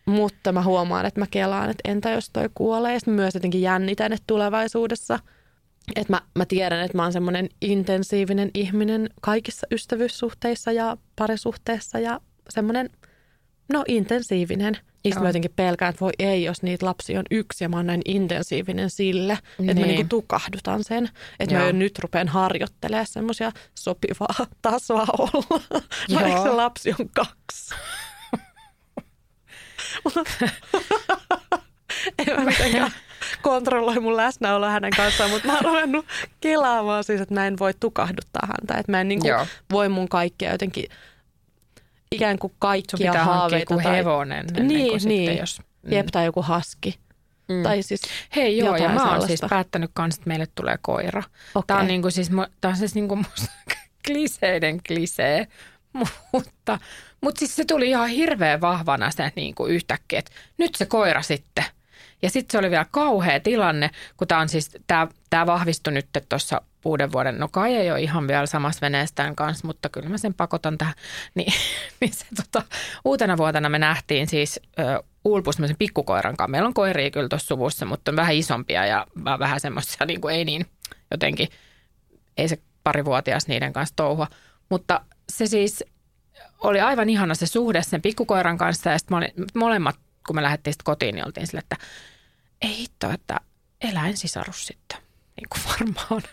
Mutta 0.07 0.51
mä 0.51 0.63
huomaan, 0.63 1.05
että 1.05 1.19
mä 1.19 1.25
kelaan, 1.31 1.69
että 1.69 1.91
entä 1.91 2.09
jos 2.09 2.29
toi 2.29 2.49
kuolee. 2.53 2.99
Sitten 2.99 3.13
myös 3.13 3.33
jotenkin 3.33 3.61
jännitän, 3.61 4.13
että 4.13 4.23
tulevaisuudessa, 4.27 5.19
että 5.95 6.13
mä, 6.13 6.21
mä 6.35 6.45
tiedän, 6.45 6.85
että 6.85 6.97
mä 6.97 7.03
oon 7.03 7.13
semmoinen 7.13 7.49
intensiivinen 7.61 8.51
ihminen 8.53 9.09
kaikissa 9.21 9.67
ystävyyssuhteissa 9.71 10.71
ja 10.71 10.97
parisuhteessa 11.15 11.99
ja 11.99 12.21
semmoinen, 12.49 12.89
no 13.73 13.83
intensiivinen. 13.87 14.77
Niistä 15.03 15.21
mä 15.21 15.29
jotenkin 15.29 15.53
pelkään, 15.55 15.89
että 15.89 15.99
voi 15.99 16.11
ei, 16.19 16.43
jos 16.43 16.63
niitä 16.63 16.85
lapsia 16.85 17.19
on 17.19 17.25
yksi 17.31 17.63
ja 17.63 17.69
mä 17.69 17.75
oon 17.75 17.87
näin 17.87 18.01
intensiivinen 18.05 18.89
sille, 18.89 19.37
niin. 19.57 19.69
että 19.69 19.81
mä 19.81 19.87
niinku 19.87 20.05
tukahdutan 20.09 20.83
sen. 20.83 21.09
Että 21.39 21.55
Joo. 21.55 21.61
mä 21.61 21.67
jo 21.67 21.73
nyt 21.73 21.99
rupean 21.99 22.27
harjoittelemaan 22.27 23.07
semmoisia 23.07 23.51
sopivaa 23.75 24.45
tasoa 24.61 25.05
olla, 25.17 25.61
vaikka 26.13 26.43
se 26.43 26.49
lapsi 26.49 26.89
on 26.99 27.09
kaksi. 27.15 27.75
En 32.19 32.35
mä 32.35 32.45
mitenkään 32.45 32.91
kontrolloi 33.41 33.99
mun 33.99 34.17
läsnäoloa 34.17 34.69
hänen 34.69 34.91
kanssaan, 34.97 35.29
mutta 35.29 35.47
mä 35.47 35.53
oon 35.53 35.65
ruvennut 35.65 36.05
kelaamaan 36.41 37.03
siis, 37.03 37.21
että 37.21 37.33
mä 37.33 37.47
en 37.47 37.59
voi 37.59 37.73
tukahduttaa 37.79 38.47
häntä. 38.47 38.79
Että 38.79 38.91
mä 38.91 39.01
en 39.01 39.07
niin 39.07 39.19
kuin 39.19 39.33
voi 39.71 39.89
mun 39.89 40.09
kaikkea 40.09 40.51
jotenkin 40.51 40.85
ikään 42.11 42.39
kuin 42.39 42.53
kaikkia 42.59 43.13
Sun 43.13 43.21
haaveita. 43.21 43.73
Sun 43.73 43.83
tai... 43.83 43.95
hevonen 43.95 44.45
niin, 44.45 44.67
kuin 44.67 44.77
niin. 44.87 44.99
Sitten, 44.99 45.37
jos... 45.37 45.61
Mm. 45.81 45.93
Jep, 45.93 46.07
tai 46.11 46.25
joku 46.25 46.41
haski. 46.41 46.99
Mm. 47.47 47.63
Tai 47.63 47.81
siis 47.83 48.01
Hei 48.35 48.57
joo, 48.57 48.75
ja 48.75 48.89
mä 48.89 49.11
oon 49.11 49.27
siis 49.27 49.41
päättänyt 49.49 49.91
kanssa, 49.93 50.19
että 50.19 50.27
meille 50.27 50.47
tulee 50.55 50.77
koira. 50.81 51.23
Okay. 51.55 51.63
Tämä 51.67 51.79
on, 51.79 51.87
niin 51.87 52.01
kuin 52.01 52.11
siis, 52.11 52.29
tämä 52.61 52.71
on 52.71 52.77
siis 52.77 52.95
niin 52.99 53.07
kuin 53.07 53.25
kliseiden 54.07 54.83
klisee, 54.87 55.47
mutta, 56.33 56.79
mutta 57.21 57.39
siis 57.39 57.55
se 57.55 57.65
tuli 57.65 57.89
ihan 57.89 58.09
hirveän 58.09 58.61
vahvana 58.61 59.11
se 59.11 59.31
niin 59.35 59.55
kuin 59.55 59.71
yhtäkkiä, 59.71 60.19
että 60.19 60.31
nyt 60.57 60.75
se 60.75 60.85
koira 60.85 61.21
sitten. 61.21 61.65
Ja 62.21 62.29
sitten 62.29 62.51
se 62.51 62.57
oli 62.57 62.71
vielä 62.71 62.85
kauhea 62.91 63.39
tilanne, 63.39 63.89
kun 64.17 64.27
tämä 64.27 64.47
siis, 64.47 64.71
tämä, 65.29 65.45
vahvistui 65.45 65.93
nyt 65.93 66.07
tuossa 66.29 66.61
uuden 66.85 67.11
vuoden, 67.11 67.39
no 67.39 67.47
kai 67.47 67.75
ei 67.75 67.91
ole 67.91 68.01
ihan 68.01 68.27
vielä 68.27 68.45
samassa 68.45 68.81
veneestään 68.81 69.35
kanssa, 69.35 69.67
mutta 69.67 69.89
kyllä 69.89 70.09
mä 70.09 70.17
sen 70.17 70.33
pakotan 70.33 70.77
tähän. 70.77 70.93
Niin, 71.35 71.53
niin 72.01 72.13
se, 72.13 72.25
tota, 72.35 72.67
uutena 73.05 73.37
vuotena 73.37 73.69
me 73.69 73.79
nähtiin 73.79 74.27
siis 74.27 74.59
ö, 74.79 75.03
Ulpus 75.25 75.57
pikkukoiran 75.79 76.37
kanssa. 76.37 76.51
Meillä 76.51 76.67
on 76.67 76.73
koiria 76.73 77.11
kyllä 77.11 77.29
tuossa 77.29 77.47
suvussa, 77.47 77.85
mutta 77.85 78.11
on 78.11 78.15
vähän 78.15 78.35
isompia 78.35 78.85
ja 78.85 79.07
vähän 79.39 79.59
semmoisia, 79.59 80.05
niin 80.07 80.21
kuin 80.21 80.35
ei 80.35 80.45
niin 80.45 80.65
jotenkin, 81.11 81.47
ei 82.37 82.47
se 82.47 82.57
parivuotias 82.83 83.47
niiden 83.47 83.73
kanssa 83.73 83.95
touhua. 83.95 84.27
Mutta 84.69 85.01
se 85.29 85.45
siis 85.45 85.83
oli 86.63 86.79
aivan 86.79 87.09
ihana 87.09 87.35
se 87.35 87.45
suhde 87.45 87.83
sen 87.83 88.01
pikkukoiran 88.01 88.57
kanssa 88.57 88.89
ja 88.89 88.97
sitten 88.99 89.17
molemmat, 89.53 89.95
kun 90.27 90.35
me 90.35 90.43
lähdettiin 90.43 90.73
sitten 90.73 90.85
kotiin, 90.85 91.15
niin 91.15 91.25
oltiin 91.25 91.47
sille, 91.47 91.59
että 91.59 91.75
ei 92.61 92.77
hitto, 92.77 93.11
että 93.11 93.39
eläinsisarus 93.81 94.67
sitten, 94.67 94.97
niin 95.35 95.47
kuin 95.49 95.61
varmaan. 95.79 96.23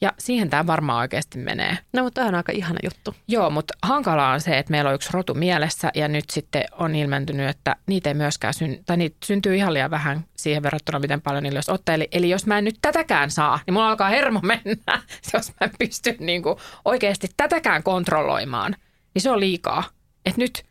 Ja 0.00 0.12
siihen 0.18 0.50
tämä 0.50 0.66
varmaan 0.66 0.98
oikeasti 0.98 1.38
menee. 1.38 1.78
No, 1.92 2.02
mutta 2.02 2.24
on 2.24 2.34
aika 2.34 2.52
ihana 2.52 2.78
juttu. 2.84 3.14
Joo, 3.28 3.50
mutta 3.50 3.74
hankalaa 3.82 4.32
on 4.32 4.40
se, 4.40 4.58
että 4.58 4.70
meillä 4.70 4.88
on 4.88 4.94
yksi 4.94 5.08
rotu 5.12 5.34
mielessä 5.34 5.90
ja 5.94 6.08
nyt 6.08 6.30
sitten 6.30 6.64
on 6.72 6.94
ilmentynyt, 6.94 7.48
että 7.48 7.76
niitä 7.86 8.10
ei 8.10 8.14
myöskään 8.14 8.54
syn, 8.54 8.78
tai 8.86 8.96
niitä 8.96 9.16
syntyy 9.24 9.56
ihan 9.56 9.74
liian 9.74 9.90
vähän 9.90 10.24
siihen 10.36 10.62
verrattuna, 10.62 10.98
miten 10.98 11.22
paljon 11.22 11.42
niillä 11.42 11.56
olisi 11.56 11.72
ottaa. 11.72 11.94
Eli, 11.94 12.08
eli 12.12 12.30
jos 12.30 12.46
mä 12.46 12.58
en 12.58 12.64
nyt 12.64 12.78
tätäkään 12.82 13.30
saa, 13.30 13.60
niin 13.66 13.74
mulla 13.74 13.88
alkaa 13.88 14.08
hermo 14.08 14.40
mennä, 14.42 15.02
jos 15.34 15.52
mä 15.60 15.64
en 15.66 15.70
pysty 15.78 16.16
niin 16.18 16.42
kuin 16.42 16.58
oikeasti 16.84 17.28
tätäkään 17.36 17.82
kontrolloimaan– 17.82 18.76
niin 19.18 19.22
se 19.22 19.30
on 19.30 19.40
liikaa. 19.40 19.84
Että 20.26 20.40
nyt 20.40 20.64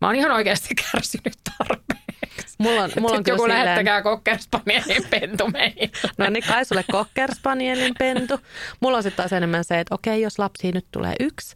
mä 0.00 0.08
oon 0.08 0.16
ihan 0.16 0.30
oikeasti 0.30 0.74
kärsinyt 0.92 1.38
tarpeeksi. 1.58 2.56
Mulla 2.58 2.82
on, 2.82 2.90
mulla 3.00 3.16
on 3.16 3.24
joku 3.26 3.42
silleen... 3.42 3.64
lähettäkää 3.64 4.02
kokkerspanielin 4.02 5.04
pentu 5.10 5.48
meihin. 5.48 5.90
No 6.18 6.30
niin, 6.30 6.44
kai 6.48 6.64
sulle 6.64 6.84
kokkerspanielin 6.90 7.94
pentu. 7.98 8.40
Mulla 8.80 8.96
on 8.96 9.02
sitten 9.02 9.16
taas 9.16 9.32
enemmän 9.32 9.64
se, 9.64 9.80
että 9.80 9.94
okei, 9.94 10.22
jos 10.22 10.38
lapsi 10.38 10.72
nyt 10.72 10.86
tulee 10.90 11.14
yksi, 11.20 11.54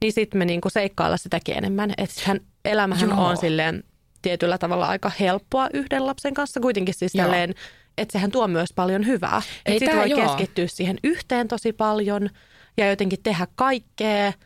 niin 0.00 0.12
sitten 0.12 0.38
me 0.38 0.44
niinku 0.44 0.70
seikkailla 0.70 1.16
sitäkin 1.16 1.56
enemmän. 1.56 1.94
Että 1.98 2.36
elämähän 2.64 3.10
Joo. 3.10 3.26
on 3.26 3.36
silleen 3.36 3.84
tietyllä 4.22 4.58
tavalla 4.58 4.86
aika 4.86 5.10
helppoa 5.20 5.68
yhden 5.74 6.06
lapsen 6.06 6.34
kanssa. 6.34 6.60
Kuitenkin 6.60 6.94
siis 6.94 7.12
silleen, 7.12 7.54
että 7.98 8.12
sehän 8.12 8.30
tuo 8.30 8.48
myös 8.48 8.72
paljon 8.74 9.06
hyvää. 9.06 9.42
Että 9.66 9.78
sitten 9.78 9.96
voi 9.96 10.10
joo. 10.10 10.20
keskittyä 10.20 10.66
siihen 10.66 10.98
yhteen 11.04 11.48
tosi 11.48 11.72
paljon 11.72 12.30
ja 12.76 12.90
jotenkin 12.90 13.22
tehdä 13.22 13.46
kaikkea– 13.56 14.32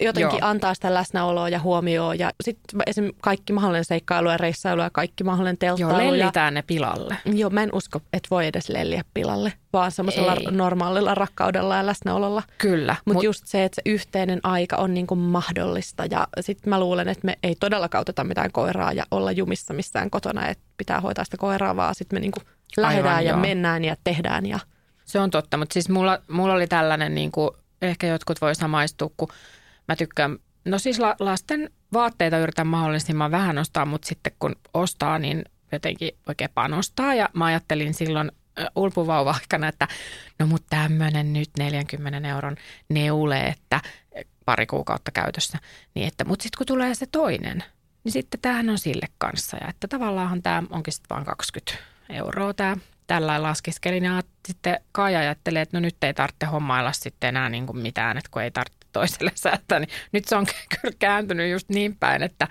jotenkin 0.00 0.38
Joo. 0.38 0.48
antaa 0.48 0.74
sitä 0.74 0.94
läsnäoloa 0.94 1.48
ja 1.48 1.58
huomioon. 1.58 2.18
Ja 2.18 2.30
sitten 2.44 2.80
esimerkiksi 2.86 3.18
kaikki 3.22 3.52
mahdollinen 3.52 3.84
seikkailu 3.84 4.30
ja 4.30 4.36
reissailu 4.36 4.82
ja 4.82 4.90
kaikki 4.90 5.24
mahdollinen 5.24 5.58
telttailu. 5.58 6.02
Joo, 6.02 6.12
lellitään 6.12 6.54
ne 6.54 6.62
pilalle. 6.62 7.16
Joo, 7.24 7.50
mä 7.50 7.62
en 7.62 7.70
usko, 7.72 8.00
että 8.12 8.28
voi 8.30 8.46
edes 8.46 8.68
lelliä 8.68 9.04
pilalle, 9.14 9.52
vaan 9.72 9.92
semmoisella 9.92 10.36
normaalilla 10.50 11.14
rakkaudella 11.14 11.76
ja 11.76 11.86
läsnäololla. 11.86 12.42
Kyllä. 12.58 12.96
Mutta 13.04 13.18
mut, 13.18 13.24
just 13.24 13.46
se, 13.46 13.64
että 13.64 13.74
se 13.74 13.82
yhteinen 13.86 14.40
aika 14.42 14.76
on 14.76 14.94
niin 14.94 15.06
kuin 15.06 15.20
mahdollista. 15.20 16.04
Ja 16.10 16.26
sitten 16.40 16.70
mä 16.70 16.80
luulen, 16.80 17.08
että 17.08 17.26
me 17.26 17.38
ei 17.42 17.54
todella 17.60 17.88
kauteta 17.88 18.24
mitään 18.24 18.52
koiraa 18.52 18.92
ja 18.92 19.04
olla 19.10 19.32
jumissa 19.32 19.74
missään 19.74 20.10
kotona, 20.10 20.48
että 20.48 20.64
pitää 20.76 21.00
hoitaa 21.00 21.24
sitä 21.24 21.36
koiraa, 21.36 21.76
vaan 21.76 21.94
sitten 21.94 22.16
me 22.16 22.20
niin 22.20 22.32
kuin 22.32 22.44
lähdetään 22.76 23.14
Aivan, 23.14 23.24
ja 23.24 23.30
joo. 23.30 23.40
mennään 23.40 23.84
ja 23.84 23.96
tehdään. 24.04 24.46
Ja... 24.46 24.58
Se 25.04 25.20
on 25.20 25.30
totta, 25.30 25.56
mutta 25.56 25.72
siis 25.72 25.88
mulla, 25.88 26.18
mulla 26.28 26.54
oli 26.54 26.66
tällainen, 26.66 27.14
niin 27.14 27.32
kuin, 27.32 27.50
ehkä 27.82 28.06
jotkut 28.06 28.40
voi 28.40 28.54
samaistua, 28.54 29.10
kun 29.16 29.28
Mä 29.88 29.96
tykkään, 29.96 30.38
no 30.64 30.78
siis 30.78 30.98
la, 30.98 31.16
lasten 31.20 31.70
vaatteita 31.92 32.38
yritän 32.38 32.66
mahdollisimman 32.66 33.30
vähän 33.30 33.58
ostaa, 33.58 33.86
mutta 33.86 34.08
sitten 34.08 34.32
kun 34.38 34.56
ostaa, 34.74 35.18
niin 35.18 35.44
jotenkin 35.72 36.10
oikein 36.28 36.50
panostaa. 36.54 37.14
Ja 37.14 37.28
mä 37.32 37.44
ajattelin 37.44 37.94
silloin 37.94 38.32
ulpuvauva-aikana, 38.76 39.68
että 39.68 39.88
no 40.38 40.46
mutta 40.46 40.66
tämmöinen 40.70 41.32
nyt 41.32 41.50
40 41.58 42.28
euron 42.28 42.56
neule, 42.88 43.40
että 43.40 43.80
pari 44.44 44.66
kuukautta 44.66 45.10
käytössä. 45.10 45.58
Niin 45.94 46.08
että, 46.08 46.24
mutta 46.24 46.42
sitten 46.42 46.58
kun 46.58 46.66
tulee 46.66 46.94
se 46.94 47.06
toinen, 47.06 47.64
niin 48.04 48.12
sitten 48.12 48.40
tämähän 48.40 48.70
on 48.70 48.78
sille 48.78 49.06
kanssa. 49.18 49.56
Ja 49.56 49.68
että 49.68 49.88
tavallaan 49.88 50.42
tämä 50.42 50.62
onkin 50.70 50.92
sitten 50.92 51.14
vain 51.14 51.24
20 51.24 51.72
euroa 52.08 52.54
tämä 52.54 52.76
tällä 53.06 53.42
laskeskelin 53.42 54.04
ja 54.04 54.22
sitten 54.46 54.80
Kai 54.92 55.16
ajattelee, 55.16 55.62
että 55.62 55.76
no 55.76 55.80
nyt 55.80 55.96
ei 56.02 56.14
tarvitse 56.14 56.46
hommailla 56.46 56.92
sitten 56.92 57.28
enää 57.28 57.48
niin 57.48 57.66
kuin 57.66 57.78
mitään, 57.78 58.18
että 58.18 58.30
kun 58.30 58.42
ei 58.42 58.50
tarvitse 58.50 58.77
toiselle 58.92 59.32
säätää, 59.42 59.78
niin 59.78 59.90
nyt 60.12 60.24
se 60.24 60.36
on 60.36 60.46
kyllä 60.80 60.94
kääntynyt 60.98 61.52
just 61.52 61.68
niin 61.68 61.96
päin, 61.96 62.22
että 62.22 62.48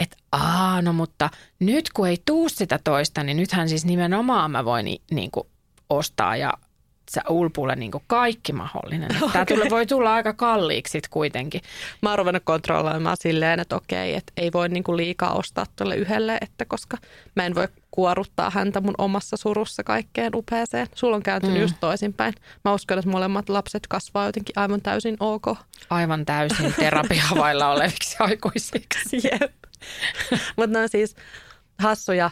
että 0.00 0.16
aa, 0.32 0.82
no 0.82 0.92
mutta 0.92 1.30
nyt 1.58 1.90
kun 1.92 2.08
ei 2.08 2.16
tuu 2.24 2.48
sitä 2.48 2.78
toista, 2.84 3.22
niin 3.22 3.36
nythän 3.36 3.68
siis 3.68 3.84
nimenomaan 3.84 4.50
mä 4.50 4.64
voin 4.64 4.86
niin 5.10 5.30
kuin 5.30 5.46
ostaa 5.90 6.36
ja 6.36 6.52
metsä, 7.16 7.32
ulpulle 7.32 7.76
niin 7.76 7.90
kaikki 8.06 8.52
mahdollinen. 8.52 9.10
Okay. 9.30 9.44
Tämä 9.44 9.70
voi 9.70 9.86
tulla 9.86 10.14
aika 10.14 10.32
kalliiksi 10.32 10.92
sit 10.92 11.08
kuitenkin. 11.08 11.60
Mä 12.02 12.10
oon 12.10 12.18
ruvennut 12.18 12.42
kontrolloimaan 12.44 13.16
silleen, 13.20 13.60
että 13.60 13.76
okei, 13.76 14.14
että 14.14 14.32
ei 14.36 14.52
voi 14.52 14.68
niinku 14.68 14.96
liikaa 14.96 15.34
ostaa 15.34 15.66
tuolle 15.76 15.96
yhdelle, 15.96 16.38
että 16.40 16.64
koska 16.64 16.96
mä 17.36 17.46
en 17.46 17.54
voi 17.54 17.68
kuoruttaa 17.90 18.50
häntä 18.50 18.80
mun 18.80 18.94
omassa 18.98 19.36
surussa 19.36 19.84
kaikkeen 19.84 20.36
upeeseen. 20.36 20.86
Sulla 20.94 21.16
on 21.16 21.22
kääntynyt 21.22 21.56
mm. 21.56 21.62
just 21.62 21.76
toisinpäin. 21.80 22.34
Mä 22.64 22.72
uskon, 22.72 22.98
että 22.98 23.10
molemmat 23.10 23.48
lapset 23.48 23.86
kasvaa 23.86 24.26
jotenkin 24.26 24.58
aivan 24.58 24.80
täysin 24.80 25.16
ok. 25.20 25.46
Aivan 25.90 26.26
täysin 26.26 26.74
terapiavailla 26.80 27.70
oleviksi 27.70 28.16
aikuisiksi. 28.20 29.20
Jep. 29.24 29.52
Mutta 30.56 30.78
ne 30.78 30.78
on 30.78 30.88
siis 30.88 31.16
hassuja 31.78 32.30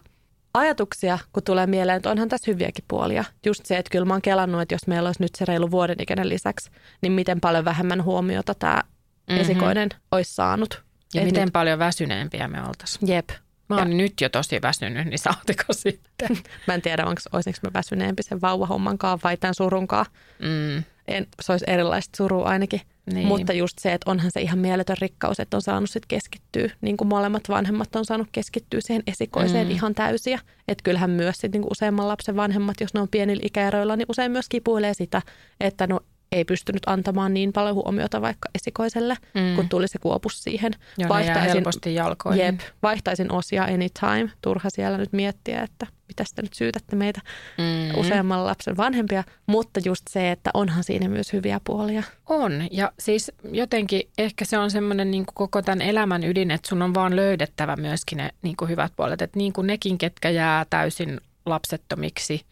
ajatuksia, 0.58 1.18
kun 1.32 1.42
tulee 1.42 1.66
mieleen, 1.66 1.96
että 1.96 2.10
onhan 2.10 2.28
tässä 2.28 2.50
hyviäkin 2.50 2.84
puolia. 2.88 3.24
Just 3.46 3.66
se, 3.66 3.76
että 3.76 3.90
kyllä 3.90 4.04
mä 4.04 4.14
oon 4.14 4.22
kelannut, 4.22 4.62
että 4.62 4.74
jos 4.74 4.86
meillä 4.86 5.08
olisi 5.08 5.22
nyt 5.22 5.34
se 5.34 5.44
reilu 5.44 5.70
vuoden 5.70 5.96
ikäinen 6.00 6.28
lisäksi, 6.28 6.70
niin 7.02 7.12
miten 7.12 7.40
paljon 7.40 7.64
vähemmän 7.64 8.04
huomiota 8.04 8.54
tämä 8.54 8.82
mm-hmm. 8.82 9.40
esikoinen 9.40 9.88
olisi 10.12 10.34
saanut. 10.34 10.82
Ja 11.14 11.20
Et 11.20 11.26
miten 11.26 11.44
nyt... 11.44 11.52
paljon 11.52 11.78
väsyneempiä 11.78 12.48
me 12.48 12.60
oltaisiin. 12.60 13.10
Jep. 13.10 13.30
Mä 13.68 13.76
oon 13.76 13.90
ja. 13.90 13.96
nyt 13.96 14.20
jo 14.20 14.28
tosi 14.28 14.62
väsynyt, 14.62 15.06
niin 15.06 15.18
saateko 15.18 15.72
sitten? 15.72 16.28
mä 16.66 16.74
en 16.74 16.82
tiedä, 16.82 17.04
onko, 17.06 17.20
olisinko 17.32 17.58
mä 17.62 17.70
väsyneempi 17.74 18.22
sen 18.22 18.40
vauvahommankaan 18.40 19.18
vai 19.24 19.36
tämän 19.36 19.54
surunkaan. 19.54 20.06
Mm. 20.38 20.84
En, 21.08 21.26
se 21.42 21.52
olisi 21.52 21.64
erilaista 21.68 22.16
surua 22.16 22.44
ainakin. 22.44 22.80
Niin. 23.12 23.26
Mutta 23.26 23.52
just 23.52 23.78
se, 23.78 23.92
että 23.92 24.10
onhan 24.10 24.30
se 24.30 24.40
ihan 24.40 24.58
mieletön 24.58 24.96
rikkaus, 25.00 25.40
että 25.40 25.56
on 25.56 25.62
saanut 25.62 25.90
sit 25.90 26.06
keskittyä, 26.06 26.70
niin 26.80 26.96
kuin 26.96 27.08
molemmat 27.08 27.48
vanhemmat 27.48 27.96
on 27.96 28.04
saanut 28.04 28.28
keskittyä 28.32 28.80
siihen 28.80 29.02
esikoiseen 29.06 29.66
mm. 29.66 29.70
ihan 29.70 29.94
täysiä. 29.94 30.38
Että 30.68 30.82
kyllähän 30.82 31.10
myös 31.10 31.36
sit, 31.38 31.52
niin 31.52 31.62
kuin 31.62 31.72
useamman 31.72 32.08
lapsen 32.08 32.36
vanhemmat, 32.36 32.80
jos 32.80 32.94
ne 32.94 33.00
on 33.00 33.08
pienillä 33.08 33.42
ikäeroilla, 33.44 33.96
niin 33.96 34.06
usein 34.08 34.32
myös 34.32 34.48
kipuilee 34.48 34.94
sitä, 34.94 35.22
että 35.60 35.86
no 35.86 36.00
ei 36.32 36.44
pystynyt 36.44 36.82
antamaan 36.86 37.34
niin 37.34 37.52
paljon 37.52 37.74
huomiota 37.74 38.22
vaikka 38.22 38.48
esikoiselle, 38.54 39.16
mm. 39.34 39.56
kun 39.56 39.68
tuli 39.68 39.88
se 39.88 39.98
kuopus 39.98 40.42
siihen. 40.42 40.72
Joo, 40.98 41.08
vaihtaisin, 41.08 41.52
helposti 41.52 41.94
jalkoihin. 41.94 42.44
Jep, 42.44 42.60
vaihtaisin 42.82 43.32
osia 43.32 43.64
anytime. 43.64 44.30
Turha 44.42 44.70
siellä 44.70 44.98
nyt 44.98 45.12
miettiä, 45.12 45.62
että 45.62 45.86
mitä 46.08 46.24
te 46.34 46.42
nyt 46.42 46.54
syytätte 46.54 46.96
meitä 46.96 47.20
mm. 47.58 48.00
useamman 48.00 48.44
lapsen 48.44 48.76
vanhempia. 48.76 49.24
Mutta 49.46 49.80
just 49.84 50.02
se, 50.10 50.30
että 50.30 50.50
onhan 50.54 50.84
siinä 50.84 51.08
myös 51.08 51.32
hyviä 51.32 51.60
puolia. 51.64 52.02
On. 52.26 52.68
Ja 52.70 52.92
siis 52.98 53.32
jotenkin 53.52 54.02
ehkä 54.18 54.44
se 54.44 54.58
on 54.58 54.70
semmoinen 54.70 55.10
niin 55.10 55.24
koko 55.34 55.62
tämän 55.62 55.82
elämän 55.82 56.24
ydin, 56.24 56.50
että 56.50 56.68
sun 56.68 56.82
on 56.82 56.94
vaan 56.94 57.16
löydettävä 57.16 57.76
myöskin 57.76 58.16
ne 58.16 58.30
niin 58.42 58.56
kuin 58.56 58.68
hyvät 58.68 58.92
puolet. 58.96 59.22
Että 59.22 59.38
niin 59.38 59.52
kuin 59.52 59.66
nekin, 59.66 59.98
ketkä 59.98 60.30
jää 60.30 60.66
täysin 60.70 61.20
lapsettomiksi– 61.46 62.40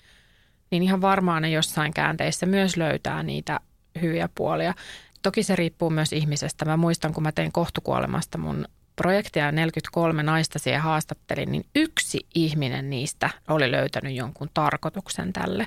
niin 0.70 0.82
ihan 0.82 1.00
varmaan 1.00 1.42
ne 1.42 1.50
jossain 1.50 1.94
käänteissä 1.94 2.46
myös 2.46 2.76
löytää 2.76 3.22
niitä 3.22 3.60
hyviä 4.02 4.28
puolia. 4.34 4.74
Toki 5.22 5.42
se 5.42 5.56
riippuu 5.56 5.90
myös 5.90 6.12
ihmisestä. 6.12 6.64
Mä 6.64 6.76
muistan, 6.76 7.14
kun 7.14 7.22
mä 7.22 7.32
tein 7.32 7.52
kohtukuolemasta 7.52 8.38
mun 8.38 8.66
projektia 8.96 9.52
43 9.52 10.22
naista 10.22 10.58
siihen 10.58 10.80
haastattelin, 10.80 11.52
niin 11.52 11.64
yksi 11.74 12.26
ihminen 12.34 12.90
niistä 12.90 13.30
oli 13.48 13.70
löytänyt 13.72 14.14
jonkun 14.14 14.50
tarkoituksen 14.54 15.32
tälle. 15.32 15.66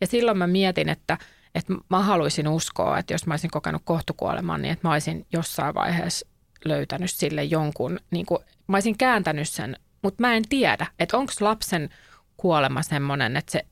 Ja 0.00 0.06
silloin 0.06 0.38
mä 0.38 0.46
mietin, 0.46 0.88
että, 0.88 1.18
että 1.54 1.72
mä 1.88 2.00
haluaisin 2.00 2.48
uskoa, 2.48 2.98
että 2.98 3.14
jos 3.14 3.26
mä 3.26 3.32
olisin 3.34 3.50
kokenut 3.50 3.82
kohtukuoleman, 3.84 4.62
niin 4.62 4.72
että 4.72 4.88
mä 4.88 4.92
olisin 4.92 5.26
jossain 5.32 5.74
vaiheessa 5.74 6.26
löytänyt 6.64 7.10
sille 7.10 7.44
jonkun, 7.44 7.98
niin 8.10 8.26
kuin, 8.26 8.44
mä 8.66 8.76
olisin 8.76 8.98
kääntänyt 8.98 9.48
sen, 9.48 9.76
mutta 10.02 10.20
mä 10.20 10.34
en 10.34 10.42
tiedä, 10.48 10.86
että 10.98 11.16
onko 11.16 11.32
lapsen 11.40 11.88
kuolema 12.36 12.82
semmoinen, 12.82 13.36
että, 13.36 13.52
se, 13.52 13.66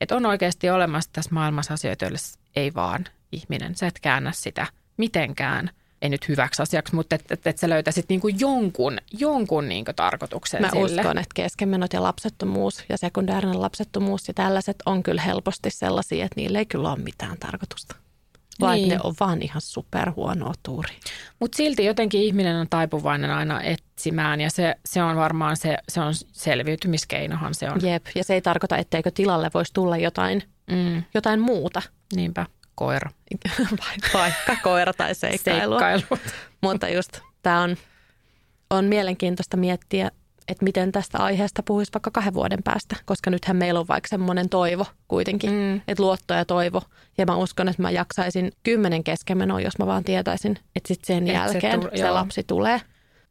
että 0.00 0.16
on 0.16 0.26
oikeasti 0.26 0.70
olemassa 0.70 1.10
tässä 1.12 1.30
maailmassa 1.34 1.74
asioita, 1.74 2.04
joille 2.04 2.18
ei 2.56 2.74
vaan 2.74 3.04
ihminen. 3.32 3.74
Sä 3.74 3.86
et 3.86 4.00
käännä 4.02 4.32
sitä 4.32 4.66
mitenkään, 4.96 5.70
ei 6.02 6.08
nyt 6.08 6.28
hyväksi 6.28 6.62
asiaksi, 6.62 6.94
mutta 6.94 7.14
että 7.14 7.34
et, 7.34 7.46
et 7.46 7.58
sä 7.58 7.68
löytäisit 7.68 8.08
niinku 8.08 8.28
jonkun, 8.28 8.98
jonkun 9.12 9.68
niinku 9.68 9.92
tarkoituksen 9.96 10.60
Mä 10.60 10.70
sille. 10.70 11.00
uskon, 11.00 11.18
että 11.18 11.34
keskenmenot 11.34 11.92
ja 11.92 12.02
lapsettomuus 12.02 12.84
ja 12.88 12.98
sekundäärinen 12.98 13.60
lapsettomuus 13.60 14.28
ja 14.28 14.34
tällaiset 14.34 14.76
on 14.86 15.02
kyllä 15.02 15.22
helposti 15.22 15.70
sellaisia, 15.70 16.24
että 16.24 16.40
niillä 16.40 16.58
ei 16.58 16.66
kyllä 16.66 16.92
ole 16.92 16.98
mitään 16.98 17.38
tarkoitusta 17.38 17.96
vai 18.60 18.76
niin. 18.76 18.88
ne 18.88 18.98
on 19.04 19.14
vaan 19.20 19.42
ihan 19.42 19.60
superhuonoa 19.60 20.52
tuuri. 20.62 20.92
Mutta 21.40 21.56
silti 21.56 21.84
jotenkin 21.84 22.22
ihminen 22.22 22.56
on 22.56 22.66
taipuvainen 22.70 23.30
aina 23.30 23.62
etsimään 23.62 24.40
ja 24.40 24.50
se, 24.50 24.74
se 24.84 25.02
on 25.02 25.16
varmaan 25.16 25.56
se, 25.56 25.76
se 25.88 26.00
on 26.00 26.14
selviytymiskeinohan 26.32 27.54
se 27.54 27.70
on. 27.70 27.80
Jep, 27.82 28.06
ja 28.14 28.24
se 28.24 28.34
ei 28.34 28.42
tarkoita, 28.42 28.76
etteikö 28.76 29.10
tilalle 29.10 29.50
voisi 29.54 29.72
tulla 29.74 29.96
jotain, 29.96 30.42
mm. 30.70 31.02
jotain 31.14 31.40
muuta. 31.40 31.82
Niinpä, 32.14 32.46
koira. 32.74 33.10
Vaikka 34.14 34.56
koira 34.62 34.92
tai 34.92 35.14
seikkailu. 35.14 35.78
seikkailu. 35.78 36.22
Mutta 36.62 36.88
just 36.88 37.20
tämä 37.42 37.62
on, 37.62 37.76
on 38.70 38.84
mielenkiintoista 38.84 39.56
miettiä 39.56 40.10
että 40.48 40.64
miten 40.64 40.92
tästä 40.92 41.18
aiheesta 41.18 41.62
puhuisi 41.62 41.92
vaikka 41.94 42.10
kahden 42.10 42.34
vuoden 42.34 42.62
päästä, 42.64 42.96
koska 43.04 43.30
nythän 43.30 43.56
meillä 43.56 43.80
on 43.80 43.88
vaikka 43.88 44.08
semmoinen 44.08 44.48
toivo 44.48 44.86
kuitenkin, 45.08 45.50
mm. 45.50 45.76
että 45.76 46.02
luotto 46.02 46.34
ja 46.34 46.44
toivo. 46.44 46.82
Ja 47.18 47.26
mä 47.26 47.36
uskon, 47.36 47.68
että 47.68 47.82
mä 47.82 47.90
jaksaisin 47.90 48.52
kymmenen 48.62 49.04
keskenmenoa, 49.04 49.60
jos 49.60 49.78
mä 49.78 49.86
vaan 49.86 50.04
tietäisin, 50.04 50.58
että 50.76 50.88
sitten 50.88 51.06
sen 51.06 51.28
Et 51.28 51.34
jälkeen 51.34 51.82
se, 51.82 51.88
tu- 51.88 51.96
se 51.96 52.10
lapsi 52.10 52.42
tulee. 52.42 52.80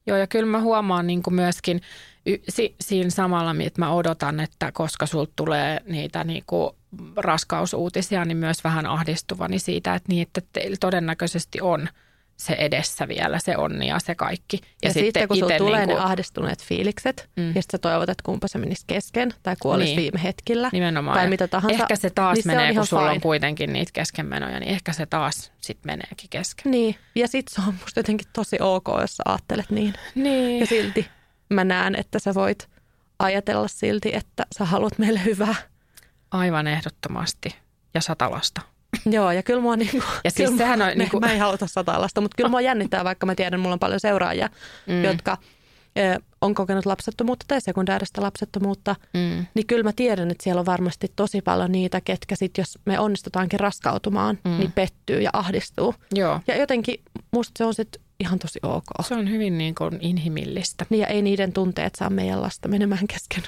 Joo, 0.08 0.18
ja 0.18 0.28
kyllä 0.28 0.46
mä 0.46 0.62
huomaan 0.62 1.08
niin 1.08 1.24
kuin 1.24 1.34
myöskin 1.34 1.82
y- 2.26 2.40
si- 2.50 2.76
siinä 2.82 3.10
samalla, 3.10 3.56
että 3.60 3.82
mä 3.82 3.94
odotan, 3.94 4.40
että 4.40 4.72
koska 4.72 5.06
sulta 5.06 5.34
tulee 5.36 5.82
niitä 5.88 6.24
niin 6.24 6.44
kuin 6.48 6.72
raskausuutisia, 7.16 8.26
niin 8.26 8.38
myös 8.38 8.64
vähän 8.64 8.86
ahdistuvani 8.86 9.60
siitä, 9.60 9.96
että, 9.96 10.10
niin, 10.10 10.22
että 10.22 10.42
teillä 10.54 10.78
todennäköisesti 10.80 11.62
on– 11.62 11.88
se 12.38 12.54
edessä 12.54 13.08
vielä, 13.08 13.40
se 13.40 13.58
onni 13.58 13.88
ja 13.88 14.00
se 14.00 14.16
kaikki. 14.16 14.60
Ja, 14.64 14.70
ja 14.84 14.94
sitten, 14.94 15.06
sitten 15.06 15.28
kun 15.28 15.38
sulla 15.38 15.58
tulee 15.58 15.80
niin 15.80 15.90
kuin... 15.90 15.98
ne 15.98 16.04
ahdistuneet 16.04 16.64
fiilikset, 16.64 17.30
mm. 17.36 17.48
ja 17.48 17.62
sitten 17.62 17.72
sä 17.72 17.78
toivot, 17.78 18.10
että 18.10 18.24
kumpa 18.26 18.48
se 18.48 18.58
menisi 18.58 18.84
kesken 18.88 19.34
tai 19.44 19.56
kuolisi 19.62 19.90
niin. 19.90 20.02
viime 20.02 20.24
hetkellä. 20.24 20.70
Nimenomaan. 20.74 21.18
Tai 21.18 21.30
mitä 21.30 21.48
tahansa. 21.48 21.84
Ehkä 21.84 21.96
se 21.96 22.10
taas 22.10 22.36
niin 22.36 22.48
menee, 22.48 22.68
se 22.68 22.76
kun 22.76 22.88
sulla 22.88 23.02
fine. 23.02 23.12
on 23.12 23.22
kuitenkin 23.22 23.74
niitä 23.74 23.92
keskenmenoja, 23.94 24.60
niin 24.60 24.72
ehkä 24.72 24.94
se 24.94 25.06
taas 25.06 25.52
sitten 25.62 25.92
meneekin 25.92 26.30
kesken. 26.30 26.72
Niin, 26.72 26.96
ja 27.16 27.28
sitten 27.28 27.56
se 27.56 27.70
on 27.70 27.76
musta 27.82 28.00
jotenkin 28.00 28.28
tosi 28.34 28.58
ok, 28.60 28.88
jos 29.02 29.18
sä 29.18 29.24
ajattelet 29.26 29.70
niin. 29.70 29.94
niin. 30.16 30.60
Ja 30.60 30.66
silti 30.66 31.08
mä 31.50 31.64
näen, 31.64 31.96
että 31.96 32.20
sä 32.20 32.34
voit 32.34 32.70
ajatella 33.20 33.68
silti, 33.68 34.16
että 34.16 34.46
sä 34.58 34.66
haluat 34.66 34.98
meille 34.98 35.24
hyvää. 35.26 35.56
Aivan 36.32 36.68
ehdottomasti. 36.68 37.56
Ja 37.94 38.02
satalasta. 38.02 38.62
Joo, 39.06 39.32
ja 39.32 39.44
kyllä 39.44 39.62
mua 39.62 39.76
niinku, 39.76 40.04
ja 40.24 40.32
siis 40.32 40.50
kyllä 40.50 40.58
sehän 40.58 40.82
on, 40.82 40.88
me, 40.88 40.96
niinku... 41.04 41.20
mä 41.20 41.32
en 41.32 41.40
haluta 41.40 41.68
satalasta, 41.68 42.22
mutta 42.22 42.36
kyllä 42.38 42.50
mua 42.50 42.62
jännittää, 42.62 43.04
vaikka 43.04 43.26
mä 43.26 43.36
tiedän, 43.36 43.60
mulla 43.60 43.74
on 43.74 43.80
paljon 43.80 44.00
seuraajia, 44.00 44.50
mm. 44.88 45.04
jotka 45.04 45.38
ö, 45.98 46.20
on 46.42 46.56
kokenut 46.56 46.86
lapsettomuutta 46.86 47.46
tai 47.48 47.62
sekundääristä 47.62 48.22
lapsettomuutta, 48.22 48.96
mm. 49.14 49.46
niin 49.54 49.68
kyllä 49.68 49.84
mä 49.84 49.94
tiedän, 49.94 50.32
että 50.32 50.44
siellä 50.44 50.60
on 50.60 50.66
varmasti 50.66 51.12
tosi 51.16 51.42
paljon 51.42 51.72
niitä, 51.72 52.02
ketkä 52.02 52.36
sitten, 52.36 52.62
jos 52.62 52.80
me 52.86 53.00
onnistutaankin 53.00 53.60
raskautumaan, 53.60 54.40
mm. 54.44 54.58
niin 54.58 54.72
pettyy 54.72 55.22
ja 55.22 55.30
ahdistuu. 55.34 55.96
Joo. 56.14 56.40
Ja 56.48 56.58
jotenkin 56.58 57.02
musta 57.32 57.52
se 57.58 57.66
on 57.66 57.74
sitten 57.74 58.02
ihan 58.20 58.40
tosi 58.40 58.60
ok. 58.64 58.86
Se 59.08 59.16
on 59.16 59.30
hyvin 59.30 59.58
niin 59.58 59.76
kuin 59.76 59.98
inhimillistä. 60.02 60.86
Niin 60.90 61.00
ja 61.02 61.08
ei 61.08 61.22
niiden 61.22 61.54
tunteet 61.54 61.96
saa 61.96 62.10
meidän 62.10 62.42
lasta 62.42 62.68
menemään 62.68 63.08
kesken. 63.08 63.44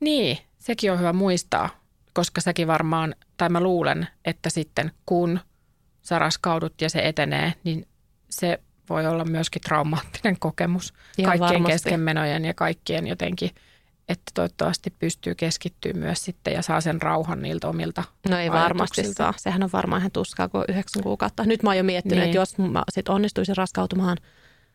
Niin, 0.00 0.38
sekin 0.58 0.92
on 0.92 0.98
hyvä 0.98 1.12
muistaa, 1.12 1.83
koska 2.14 2.40
säkin 2.40 2.66
varmaan, 2.66 3.14
tai 3.36 3.48
mä 3.48 3.60
luulen, 3.60 4.08
että 4.24 4.50
sitten 4.50 4.92
kun 5.06 5.40
sä 6.02 6.18
raskaudut 6.18 6.80
ja 6.80 6.90
se 6.90 6.98
etenee, 6.98 7.52
niin 7.64 7.88
se 8.30 8.60
voi 8.88 9.06
olla 9.06 9.24
myöskin 9.24 9.62
traumaattinen 9.62 10.38
kokemus 10.38 10.94
Ihan 11.18 11.30
kaikkien 11.30 11.62
varmasti. 11.62 11.72
keskenmenojen 11.72 12.44
ja 12.44 12.54
kaikkien 12.54 13.06
jotenkin, 13.06 13.50
että 14.08 14.32
toivottavasti 14.34 14.90
pystyy 14.98 15.34
keskittyä 15.34 15.92
myös 15.92 16.24
sitten 16.24 16.54
ja 16.54 16.62
saa 16.62 16.80
sen 16.80 17.02
rauhan 17.02 17.42
niiltä 17.42 17.68
omilta 17.68 18.04
No 18.28 18.38
ei 18.38 18.50
varmasti 18.50 19.04
saa. 19.04 19.34
Sehän 19.36 19.62
on 19.62 19.70
varmaan 19.72 20.00
ihan 20.00 20.12
tuskaa 20.12 20.48
kuin 20.48 20.64
yhdeksän 20.68 21.02
kuukautta. 21.02 21.44
Nyt 21.44 21.62
mä 21.62 21.70
oon 21.70 21.76
jo 21.76 21.84
miettinyt, 21.84 22.18
niin. 22.18 22.24
että 22.26 22.36
jos 22.36 22.58
mä 22.58 22.82
sit 22.90 23.08
onnistuisin 23.08 23.56
raskautumaan, 23.56 24.16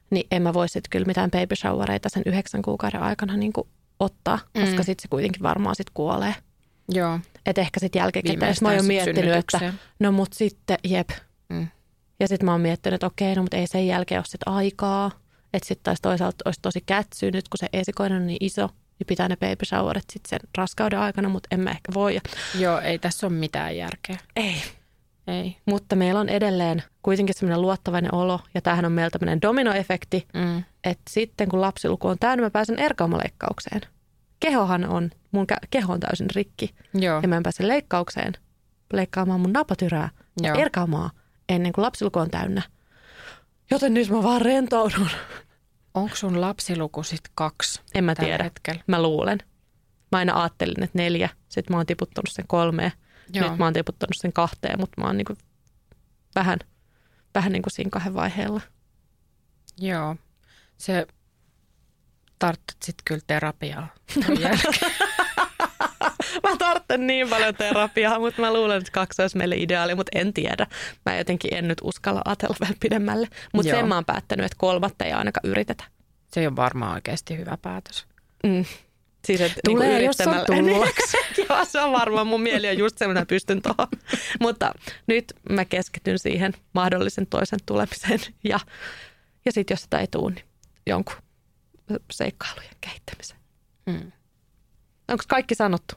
niin 0.09 0.27
en 0.31 0.41
mä 0.41 0.53
voisi 0.53 0.81
kyllä 0.89 1.05
mitään 1.05 1.31
baby 1.31 1.55
showereita 1.55 2.09
sen 2.09 2.23
yhdeksän 2.25 2.61
kuukauden 2.61 3.01
aikana 3.01 3.37
niin 3.37 3.53
ottaa, 3.99 4.39
koska 4.53 4.77
mm. 4.77 4.83
sitten 4.83 5.01
se 5.01 5.07
kuitenkin 5.09 5.43
varmaan 5.43 5.75
sitten 5.75 5.93
kuolee. 5.93 6.35
Joo. 6.89 7.19
Että 7.45 7.61
ehkä 7.61 7.79
sitten 7.79 7.99
jälkikäteen 7.99 8.55
mä 8.61 8.69
oon 8.69 8.85
miettinyt, 8.85 9.35
että 9.35 9.73
no 9.99 10.11
mut 10.11 10.33
sitten, 10.33 10.77
jep. 10.83 11.09
Mm. 11.49 11.67
Ja 12.19 12.27
sitten 12.27 12.45
mä 12.45 12.51
oon 12.51 12.61
miettinyt, 12.61 12.95
että 12.95 13.07
okei, 13.07 13.35
no 13.35 13.41
mutta 13.41 13.57
ei 13.57 13.67
sen 13.67 13.87
jälkeen 13.87 14.19
ole 14.19 14.25
sitten 14.25 14.53
aikaa. 14.53 15.11
Että 15.53 15.67
sitten 15.67 15.83
taas 15.83 16.01
toisaalta 16.01 16.37
olisi 16.45 16.61
tosi 16.61 16.81
kätsy 16.85 17.31
nyt, 17.31 17.49
kun 17.49 17.57
se 17.57 17.67
esikoinen 17.73 18.21
on 18.21 18.27
niin 18.27 18.45
iso, 18.45 18.69
niin 18.99 19.07
pitää 19.07 19.27
ne 19.27 19.35
baby 19.35 19.65
showerit 19.65 20.03
sitten 20.13 20.29
sen 20.29 20.49
raskauden 20.57 20.99
aikana, 20.99 21.29
mutta 21.29 21.47
en 21.51 21.59
mä 21.59 21.71
ehkä 21.71 21.93
voi. 21.93 22.19
Joo, 22.59 22.79
ei 22.79 22.99
tässä 22.99 23.27
ole 23.27 23.33
mitään 23.33 23.77
järkeä. 23.77 24.17
Ei. 24.35 24.55
Ei. 25.27 25.57
Mutta 25.65 25.95
meillä 25.95 26.19
on 26.19 26.29
edelleen 26.29 26.83
kuitenkin 27.01 27.35
semmoinen 27.35 27.61
luottavainen 27.61 28.15
olo, 28.15 28.39
ja 28.53 28.61
tämähän 28.61 28.85
on 28.85 28.91
meillä 28.91 29.09
tämmöinen 29.09 29.41
dominoefekti, 29.41 30.27
mm. 30.33 30.63
että 30.83 31.03
sitten 31.09 31.49
kun 31.49 31.61
lapsiluku 31.61 32.07
on 32.07 32.17
täynnä, 32.19 32.43
mä 32.43 32.49
pääsen 32.49 32.79
erkaumaleikkaukseen 32.79 33.81
kehohan 34.39 34.85
on, 34.85 35.11
mun 35.31 35.45
keho 35.71 35.93
on 35.93 35.99
täysin 35.99 36.29
rikki 36.35 36.75
Joo. 36.93 37.19
ja 37.21 37.27
mä 37.27 37.37
en 37.37 37.43
pääse 37.43 37.67
leikkaukseen, 37.67 38.33
leikkaamaan 38.93 39.39
mun 39.39 39.53
napatyrää 39.53 40.09
ja 40.41 40.49
Joo. 40.49 40.57
erkaamaan 40.61 41.09
ennen 41.49 41.73
kuin 41.73 41.83
lapsiluku 41.83 42.19
on 42.19 42.29
täynnä. 42.29 42.61
Joten 43.71 43.93
nyt 43.93 44.09
mä 44.09 44.23
vaan 44.23 44.41
rentoudun. 44.41 45.09
Onko 45.93 46.15
sun 46.15 46.41
lapsiluku 46.41 47.03
sitten 47.03 47.31
kaksi 47.35 47.81
En 47.93 48.03
mä 48.03 48.15
tiedä. 48.15 48.43
hetkellä? 48.43 48.81
Mä 48.87 49.01
luulen. 49.01 49.37
Mä 50.11 50.17
aina 50.17 50.41
ajattelin, 50.41 50.83
että 50.83 50.97
neljä. 50.97 51.29
Sitten 51.49 51.73
mä 51.73 51.77
oon 51.77 51.85
tiputtanut 51.85 52.29
sen 52.29 52.45
kolmeen. 52.47 52.91
Joo. 53.33 53.49
Nyt 53.49 53.59
mä 53.59 53.65
oon 53.65 53.73
tiputtanut 53.73 54.15
sen 54.15 54.33
kahteen, 54.33 54.79
mutta 54.79 55.01
mä 55.01 55.07
oon 55.07 55.17
niinku 55.17 55.33
vähän, 56.35 56.59
vähän 57.35 57.51
niin 57.51 57.61
kuin 57.61 57.73
siinä 57.73 57.89
kahden 57.89 58.13
vaiheella. 58.13 58.61
Joo. 59.77 60.15
Se 60.77 61.07
tarttat 62.39 62.77
sitten 62.83 63.03
kyllä 63.05 63.21
terapiaa. 63.27 63.87
Mä 66.43 66.57
tarvitsen 66.57 67.07
niin 67.07 67.29
paljon 67.29 67.55
terapiaa, 67.55 68.19
mutta 68.19 68.41
mä 68.41 68.53
luulen, 68.53 68.77
että 68.77 68.91
kaksi 68.91 69.21
olisi 69.21 69.37
meille 69.37 69.55
ideaali, 69.57 69.95
mutta 69.95 70.19
en 70.19 70.33
tiedä. 70.33 70.67
Mä 71.05 71.17
jotenkin 71.17 71.53
en 71.53 71.67
nyt 71.67 71.77
uskalla 71.83 72.21
ajatella 72.25 72.55
vielä 72.61 72.75
pidemmälle. 72.79 73.27
Mutta 73.53 73.71
sen 73.71 73.87
mä 73.87 73.95
oon 73.95 74.05
päättänyt, 74.05 74.45
että 74.45 74.55
kolmatta 74.59 75.05
ei 75.05 75.11
ainakaan 75.11 75.49
yritetä. 75.49 75.83
Se 76.33 76.47
on 76.47 76.55
varmaan 76.55 76.93
oikeasti 76.93 77.37
hyvä 77.37 77.57
päätös. 77.61 78.05
Mm. 78.43 78.65
Siis, 79.25 79.41
että 79.41 79.59
Tulee, 79.65 79.87
niinku 79.87 80.05
jos 80.05 80.27
on 80.27 80.45
tullaksi. 80.47 81.17
Joo, 81.49 81.65
se 81.65 81.81
on 81.81 81.91
varmaan. 81.91 82.27
Mun 82.27 82.41
mieli 82.41 82.69
on 82.69 82.77
just 82.77 82.97
semmoinen, 82.97 83.21
että 83.21 83.29
pystyn 83.29 83.61
tuohon. 83.61 83.87
Mutta 84.41 84.71
nyt 85.07 85.33
mä 85.49 85.65
keskityn 85.65 86.19
siihen 86.19 86.53
mahdollisen 86.73 87.27
toisen 87.27 87.59
tulemiseen. 87.65 88.19
Ja, 88.43 88.59
ja 89.45 89.51
sitten 89.51 89.75
jos 89.75 89.81
sitä 89.81 89.97
ei 89.97 90.07
tule, 90.07 90.33
niin 90.33 90.45
jonkun 90.87 91.15
seikkailujen 92.11 92.75
kehittämiseen. 92.81 93.39
Mm. 93.85 94.11
Onko 95.07 95.23
kaikki 95.27 95.55
sanottu? 95.55 95.95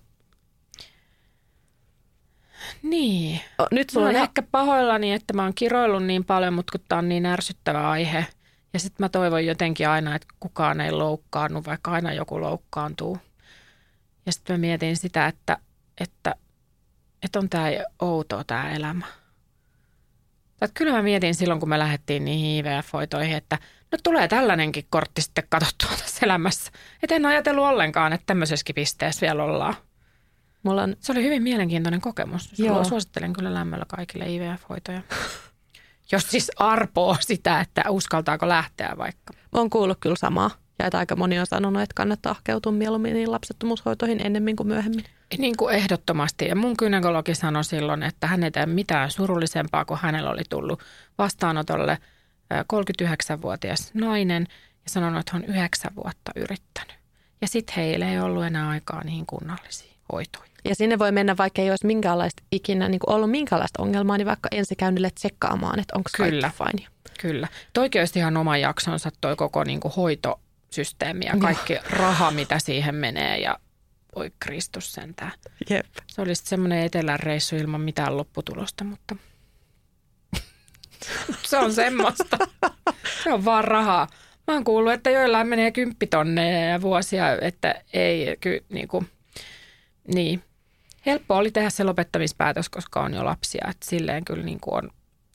Niin. 2.82 3.40
O, 3.60 3.66
Nyt 3.70 3.90
sulla 3.90 4.08
on 4.08 4.16
ehkä 4.16 4.42
pahoillani, 4.42 5.12
että 5.12 5.34
mä 5.34 5.42
oon 5.42 5.54
kiroillut 5.54 6.04
niin 6.04 6.24
paljon, 6.24 6.54
mutta 6.54 6.78
kun 6.78 6.86
tää 6.88 6.98
on 6.98 7.08
niin 7.08 7.26
ärsyttävä 7.26 7.90
aihe. 7.90 8.26
Ja 8.72 8.78
sitten 8.80 9.04
mä 9.04 9.08
toivon 9.08 9.46
jotenkin 9.46 9.88
aina, 9.88 10.14
että 10.14 10.26
kukaan 10.40 10.80
ei 10.80 10.92
loukkaannu, 10.92 11.62
vaikka 11.66 11.90
aina 11.90 12.12
joku 12.12 12.40
loukkaantuu. 12.40 13.18
Ja 14.26 14.32
sitten 14.32 14.54
mä 14.54 14.58
mietin 14.58 14.96
sitä, 14.96 15.26
että, 15.26 15.58
että, 16.00 16.34
että 17.22 17.38
on 17.38 17.48
tämä 17.48 17.66
outoa 17.98 18.44
tämä 18.44 18.70
elämä. 18.70 19.06
Että 20.64 20.78
kyllä 20.78 20.92
mä 20.92 21.02
mietin 21.02 21.34
silloin, 21.34 21.60
kun 21.60 21.68
me 21.68 21.78
lähdettiin 21.78 22.24
niihin 22.24 22.66
IVF-hoitoihin, 22.66 23.36
että 23.36 23.58
no 23.92 23.98
tulee 24.02 24.28
tällainenkin 24.28 24.86
kortti 24.90 25.22
sitten 25.22 25.44
katsottua 25.48 25.90
tässä 25.90 26.26
elämässä. 26.26 26.72
Et 27.02 27.12
en 27.12 27.26
ajatellut 27.26 27.64
ollenkaan, 27.64 28.12
että 28.12 28.26
tämmöisessäkin 28.26 28.74
pisteessä 28.74 29.20
vielä 29.20 29.44
ollaan. 29.44 29.74
Mulla 30.62 30.82
on 30.82 30.96
Se 31.00 31.12
oli 31.12 31.24
hyvin 31.24 31.42
mielenkiintoinen 31.42 32.00
kokemus. 32.00 32.58
Joo. 32.58 32.84
Suosittelen 32.84 33.32
kyllä 33.32 33.54
lämmöllä 33.54 33.84
kaikille 33.88 34.24
IVF-hoitoja. 34.24 35.02
Jos 36.12 36.30
siis 36.30 36.50
arpoo 36.56 37.16
sitä, 37.20 37.60
että 37.60 37.90
uskaltaako 37.90 38.48
lähteä 38.48 38.94
vaikka. 38.98 39.34
Olen 39.52 39.70
kuullut 39.70 39.98
kyllä 40.00 40.16
samaa. 40.16 40.50
Ja 40.82 40.86
että 40.86 40.98
aika 40.98 41.16
moni 41.16 41.38
on 41.38 41.46
sanonut, 41.46 41.82
että 41.82 41.94
kannattaa 41.94 42.34
hakeutua 42.34 42.72
mieluummin 42.72 43.12
niihin 43.12 43.32
lapsettomuushoitoihin 43.32 44.26
ennemmin 44.26 44.56
kuin 44.56 44.66
myöhemmin. 44.66 45.04
Niin 45.38 45.56
kuin 45.56 45.74
ehdottomasti. 45.74 46.46
Ja 46.46 46.56
mun 46.56 46.74
gynekologi 46.78 47.34
sanoi 47.34 47.64
silloin, 47.64 48.02
että 48.02 48.26
hän 48.26 48.42
ei 48.42 48.50
tee 48.50 48.66
mitään 48.66 49.10
surullisempaa, 49.10 49.84
kun 49.84 49.98
hänellä 50.00 50.30
oli 50.30 50.42
tullut 50.50 50.80
vastaanotolle 51.18 51.98
ö, 52.52 52.64
39-vuotias 52.72 53.90
nainen 53.94 54.46
ja 54.84 54.90
sanonut, 54.90 55.20
että 55.20 55.32
hän 55.32 55.42
on 55.42 55.48
yhdeksän 55.48 55.90
vuotta 55.96 56.32
yrittänyt. 56.36 56.96
Ja 57.40 57.48
sitten 57.48 57.74
heillä 57.76 58.10
ei 58.10 58.20
ollut 58.20 58.44
enää 58.44 58.68
aikaa 58.68 59.04
niihin 59.04 59.26
kunnallisiin 59.26 59.92
hoitoihin. 60.12 60.52
Ja 60.64 60.74
sinne 60.74 60.98
voi 60.98 61.12
mennä, 61.12 61.36
vaikka 61.36 61.62
ei 61.62 61.70
olisi 61.70 61.86
minkäänlaista 61.86 62.42
ikinä 62.52 62.88
niin 62.88 63.00
ollut 63.06 63.30
minkäänlaista 63.30 63.82
ongelmaa, 63.82 64.18
niin 64.18 64.26
vaikka 64.26 64.48
ensikäynnille 64.52 65.10
tsekkaamaan, 65.10 65.80
että 65.80 65.96
onko 65.96 66.10
Kyllä. 66.16 66.50
kaikki 66.58 66.78
fine. 66.78 66.88
Kyllä. 67.20 67.48
Toikin 67.72 68.00
olisi 68.00 68.18
ihan 68.18 68.36
oma 68.36 68.56
jaksonsa 68.56 69.10
toi 69.20 69.36
koko 69.36 69.64
niin 69.64 69.80
kuin 69.80 69.92
hoitosysteemi 70.72 71.24
ja 71.26 71.36
kaikki 71.40 71.76
raha, 71.90 72.30
mitä 72.30 72.58
siihen 72.58 72.94
menee 72.94 73.38
ja 73.38 73.58
oi 74.14 74.32
Kristus 74.40 74.92
sentään. 74.92 75.32
Jep. 75.70 75.86
Se 76.06 76.22
olisi 76.22 76.42
semmoinen 76.46 76.84
etelän 76.84 77.20
reissu 77.20 77.56
ilman 77.56 77.80
mitään 77.80 78.16
lopputulosta, 78.16 78.84
mutta 78.84 79.16
se 81.50 81.58
on 81.58 81.72
semmoista. 81.72 82.38
Se 83.24 83.32
on 83.32 83.44
vaan 83.44 83.64
rahaa. 83.64 84.08
Mä 84.46 84.54
oon 84.54 84.64
kuullut, 84.64 84.92
että 84.92 85.10
joillain 85.10 85.46
menee 85.46 85.70
kymppitonneja 85.70 86.68
ja 86.68 86.82
vuosia, 86.82 87.38
että 87.40 87.74
ei 87.92 88.36
ky, 88.40 88.64
niin, 88.68 88.88
kuin, 88.88 89.08
niin. 90.14 90.42
Helppo 91.06 91.36
oli 91.36 91.50
tehdä 91.50 91.70
se 91.70 91.84
lopettamispäätös, 91.84 92.68
koska 92.68 93.00
on 93.00 93.14
jo 93.14 93.24
lapsia. 93.24 93.66
Että 93.70 93.86
silleen 93.86 94.24
kyllä 94.24 94.44
niin 94.44 94.60
kuin 94.60 94.74
on, 94.74 94.90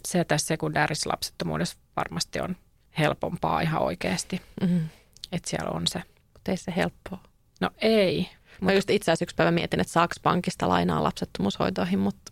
se 0.06 0.24
tässä 0.24 0.48
sekundäärisessä 0.48 1.10
lapsettomuudessa 1.10 1.78
varmasti 1.96 2.40
on 2.40 2.56
helpompaa 3.00 3.62
ihan 3.62 3.82
oikeasti. 3.82 4.42
Mm. 4.62 4.90
Että 5.32 5.50
siellä 5.50 5.70
on 5.70 5.88
se. 5.88 6.02
Mutta 6.34 6.52
ei 6.52 6.58
se 6.58 6.74
helppoa. 6.76 7.20
No 7.62 7.70
ei. 7.82 8.30
Mä 8.62 8.74
just 8.74 8.90
itse 8.90 9.12
asiassa 9.12 9.24
yksi 9.26 9.36
päivä 9.36 9.52
mietin, 9.52 9.80
että 9.80 9.94
saaks 9.94 10.20
pankista 10.24 10.70
lainaa 10.70 11.04
lapsettomuushoitoihin, 11.04 12.00
mutta 12.00 12.32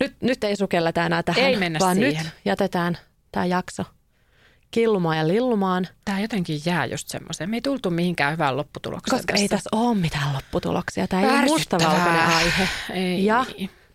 nyt, 0.00 0.16
nyt 0.20 0.44
ei 0.44 0.56
sukelleta 0.56 1.06
enää 1.06 1.22
tähän, 1.22 1.44
Ei 1.44 1.56
mennä 1.56 1.78
vaan 1.78 1.96
siihen. 1.96 2.24
nyt 2.24 2.32
jätetään 2.44 2.98
tämä 3.32 3.46
jakso 3.46 3.84
killumaan 4.70 5.16
ja 5.18 5.28
lillumaan, 5.28 5.88
Tämä 6.04 6.20
jotenkin 6.20 6.60
jää 6.64 6.86
just 6.86 7.08
semmoiseen. 7.08 7.50
Me 7.50 7.56
ei 7.56 7.60
tultu 7.60 7.90
mihinkään 7.90 8.32
hyvään 8.32 8.56
lopputulokseen 8.56 9.18
koska 9.18 9.34
ei 9.34 9.48
tässä 9.48 9.70
ole 9.72 9.94
mitään 9.94 10.32
lopputuloksia. 10.32 11.08
Tämä 11.08 11.22
ei 11.22 11.28
ole 11.28 11.44
mustavalkoinen 11.44 12.26
aihe. 12.26 12.68
Ei. 12.92 13.24
Ja, 13.24 13.46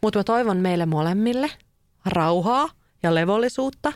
mutta 0.02 0.20
mä 0.20 0.24
toivon 0.24 0.58
meille 0.58 0.86
molemmille 0.86 1.52
rauhaa 2.06 2.70
ja 3.04 3.16
levollisuutta 3.16 3.94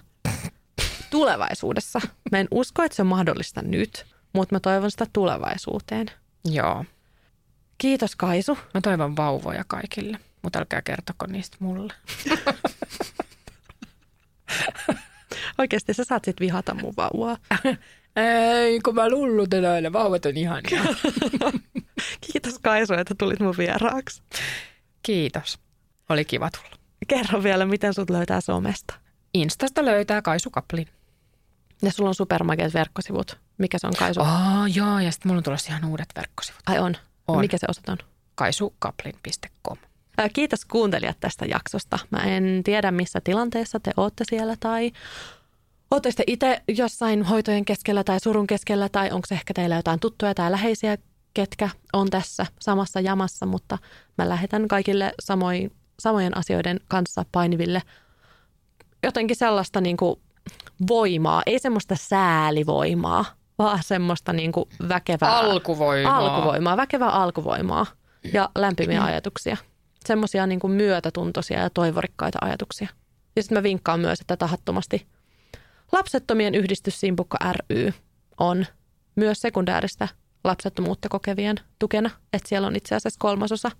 tulevaisuudessa. 1.09 2.01
Mä 2.31 2.39
en 2.39 2.47
usko, 2.51 2.83
että 2.83 2.95
se 2.95 3.01
on 3.01 3.07
mahdollista 3.07 3.61
nyt, 3.61 4.05
mutta 4.33 4.55
mä 4.55 4.59
toivon 4.59 4.91
sitä 4.91 5.07
tulevaisuuteen. 5.13 6.07
Joo. 6.45 6.85
Kiitos 7.77 8.15
Kaisu. 8.15 8.57
Mä 8.73 8.81
toivon 8.81 9.15
vauvoja 9.15 9.63
kaikille, 9.67 10.19
mutta 10.41 10.59
älkää 10.59 10.81
kertoko 10.81 11.25
niistä 11.25 11.57
mulle. 11.59 11.93
Oikeasti 15.57 15.93
sä 15.93 16.03
saat 16.03 16.25
sit 16.25 16.39
vihata 16.39 16.73
mun 16.73 16.93
vauvaa. 16.97 17.37
Ei, 18.15 18.79
kun 18.79 18.95
mä 18.95 19.09
lullutan 19.09 19.65
aina. 19.65 19.93
Vauvat 19.93 20.25
on 20.25 20.37
ihania. 20.37 20.83
Kiitos 22.31 22.59
Kaisu, 22.59 22.93
että 22.93 23.15
tulit 23.17 23.39
mun 23.39 23.57
vieraaksi. 23.57 24.21
Kiitos. 25.03 25.59
Oli 26.09 26.25
kiva 26.25 26.49
tulla. 26.51 26.75
Kerro 27.07 27.43
vielä, 27.43 27.65
miten 27.65 27.93
sut 27.93 28.09
löytää 28.09 28.41
somesta. 28.41 28.93
Instasta 29.33 29.85
löytää 29.85 30.21
Kaisu 30.21 30.49
Kaplin. 30.49 30.87
Ja 31.81 31.91
sulla 31.91 32.09
on 32.09 32.15
supermakeat 32.15 32.73
verkkosivut. 32.73 33.42
Mikä 33.57 33.77
se 33.77 33.87
on 33.87 33.93
Kaisu? 33.99 34.21
Oh, 34.21 34.27
joo, 34.75 34.99
ja 34.99 35.11
sitten 35.11 35.29
mulla 35.29 35.39
on 35.39 35.43
tulossa 35.43 35.71
ihan 35.73 35.85
uudet 35.85 36.09
verkkosivut. 36.15 36.61
Ai 36.67 36.79
on. 36.79 36.95
On. 37.27 37.39
Mikä 37.39 37.57
se 37.57 37.65
osoite 37.69 37.91
on? 37.91 37.97
kaisukaplin.com. 38.35 39.77
Kiitos 40.33 40.65
kuuntelijat 40.65 41.17
tästä 41.19 41.45
jaksosta. 41.45 41.99
Mä 42.09 42.17
en 42.17 42.61
tiedä, 42.63 42.91
missä 42.91 43.21
tilanteessa 43.23 43.79
te 43.79 43.91
ootte 43.97 44.23
siellä 44.29 44.55
tai 44.59 44.91
ootte 45.91 46.11
sitten 46.11 46.23
itse 46.27 46.61
jossain 46.67 47.23
hoitojen 47.23 47.65
keskellä 47.65 48.03
tai 48.03 48.19
surun 48.19 48.47
keskellä 48.47 48.89
tai 48.89 49.11
onko 49.11 49.25
se 49.27 49.35
ehkä 49.35 49.53
teillä 49.53 49.75
jotain 49.75 49.99
tuttuja 49.99 50.33
tai 50.33 50.51
läheisiä, 50.51 50.97
ketkä 51.33 51.69
on 51.93 52.09
tässä 52.09 52.45
samassa 52.59 52.99
jamassa, 52.99 53.45
mutta 53.45 53.77
mä 54.17 54.29
lähetän 54.29 54.67
kaikille 54.67 55.13
samoin, 55.19 55.71
samojen 55.99 56.37
asioiden 56.37 56.79
kanssa 56.87 57.25
painiville 57.31 57.81
jotenkin 59.03 59.35
sellaista 59.35 59.81
niin 59.81 59.97
kuin 59.97 60.19
voimaa, 60.87 61.43
ei 61.45 61.59
semmoista 61.59 61.95
säälivoimaa, 61.95 63.25
vaan 63.63 63.79
semmoista 63.83 64.33
niin 64.33 64.51
kuin 64.51 64.69
väkevää 64.89 65.39
Alkuvoimaa. 65.39 66.17
alkuvoimaa, 66.17 66.77
väkevää 66.77 67.09
alkuvoimaa 67.09 67.85
ja 68.33 68.49
lämpimiä 68.57 69.03
ajatuksia. 69.03 69.57
Semmoisia 70.05 70.47
niin 70.47 70.59
kuin 70.59 70.73
myötätuntoisia 70.73 71.59
ja 71.59 71.69
toivorikkaita 71.69 72.39
ajatuksia. 72.41 72.87
Ja 73.35 73.43
sitten 73.43 73.57
mä 73.57 73.63
vinkkaan 73.63 73.99
myös, 73.99 74.21
että 74.21 74.37
tahattomasti 74.37 75.07
Lapsettomien 75.93 76.55
yhdistys 76.55 76.99
Simpukka 76.99 77.37
ry 77.53 77.93
on 78.37 78.65
myös 79.15 79.41
sekundääristä 79.41 80.07
lapsettomuutta 80.43 81.09
kokevien 81.09 81.55
tukena. 81.79 82.09
Että 82.33 82.49
siellä 82.49 82.67
on 82.67 82.75
itse 82.75 82.95
asiassa 82.95 83.19
kolmasosa 83.19 83.71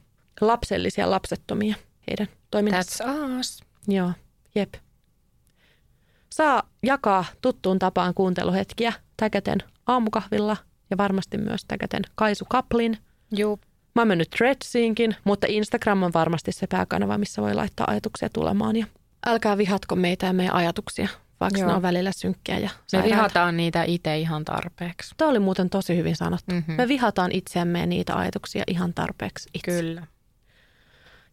lapsellisia 0.42 1.10
lapsettomia 1.10 1.76
heidän 2.08 2.28
toiminnassa. 2.52 3.04
That's 3.04 3.40
us. 3.40 3.60
Joo, 3.88 4.12
jep. 4.56 4.74
Saa 6.30 6.64
jakaa 6.84 7.26
tuttuun 7.42 7.80
tapaan 7.80 8.14
kuunteluhetkiä 8.14 8.94
täkäten 9.18 9.58
aamukahvilla 9.88 10.58
ja 10.90 10.98
varmasti 10.98 11.38
myös 11.38 11.66
täkäten 11.68 12.02
Kaisu 12.16 12.46
Kaplin. 12.50 12.98
Juu. 13.38 13.60
Mä 13.96 14.02
oon 14.02 14.08
mennyt 14.08 14.30
Threadsiinkin, 14.30 15.16
mutta 15.24 15.48
Instagram 15.50 16.04
on 16.04 16.12
varmasti 16.14 16.52
se 16.52 16.68
pääkanava, 16.68 17.18
missä 17.18 17.42
voi 17.42 17.54
laittaa 17.54 17.88
ajatuksia 17.90 18.30
tulemaan. 18.30 18.76
Ja 18.76 18.86
älkää 19.26 19.58
vihatko 19.58 19.96
meitä 19.96 20.26
ja 20.26 20.34
meidän 20.34 20.56
ajatuksia, 20.56 21.08
vaikka 21.40 21.60
Joo. 21.60 21.70
ne 21.70 21.76
on 21.76 21.82
välillä 21.82 22.12
synkkiä 22.12 22.60
ja 22.60 22.70
Me 22.70 22.84
sairaita. 22.88 23.16
vihataan 23.16 23.58
niitä 23.58 23.84
itse 23.84 24.18
ihan 24.18 24.46
tarpeeksi. 24.46 25.14
Tämä 25.18 25.32
oli 25.32 25.40
muuten 25.40 25.70
tosi 25.70 25.98
hyvin 25.98 26.16
sanottu. 26.16 26.56
Mhm. 26.56 26.72
Me 26.72 26.88
vihataan 26.88 27.32
itseämme 27.32 27.80
ja 27.80 27.86
niitä 27.86 28.16
ajatuksia 28.18 28.64
ihan 28.68 28.94
tarpeeksi 28.94 29.50
itse. 29.54 29.72
Kyllä. 29.72 30.08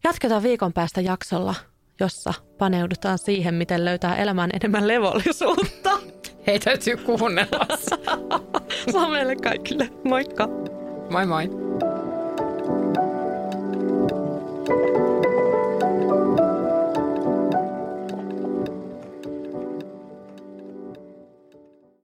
Jatketaan 0.04 0.42
viikon 0.42 0.72
päästä 0.72 1.00
jaksolla, 1.00 1.54
jossa 2.00 2.34
paneudutaan 2.58 3.18
siihen, 3.18 3.54
miten 3.54 3.84
löytää 3.84 4.16
elämään 4.16 4.50
enemmän 4.52 4.88
levollisuutta. 4.88 5.90
Hei, 6.46 6.58
täytyy 6.58 6.96
kuunnella. 6.96 7.66
Se 8.92 9.08
meille 9.10 9.36
kaikille. 9.36 9.88
Moikka. 10.04 10.48
Moi 11.10 11.26
moi. 11.26 11.50
thank 13.90 14.10
you 14.12 14.19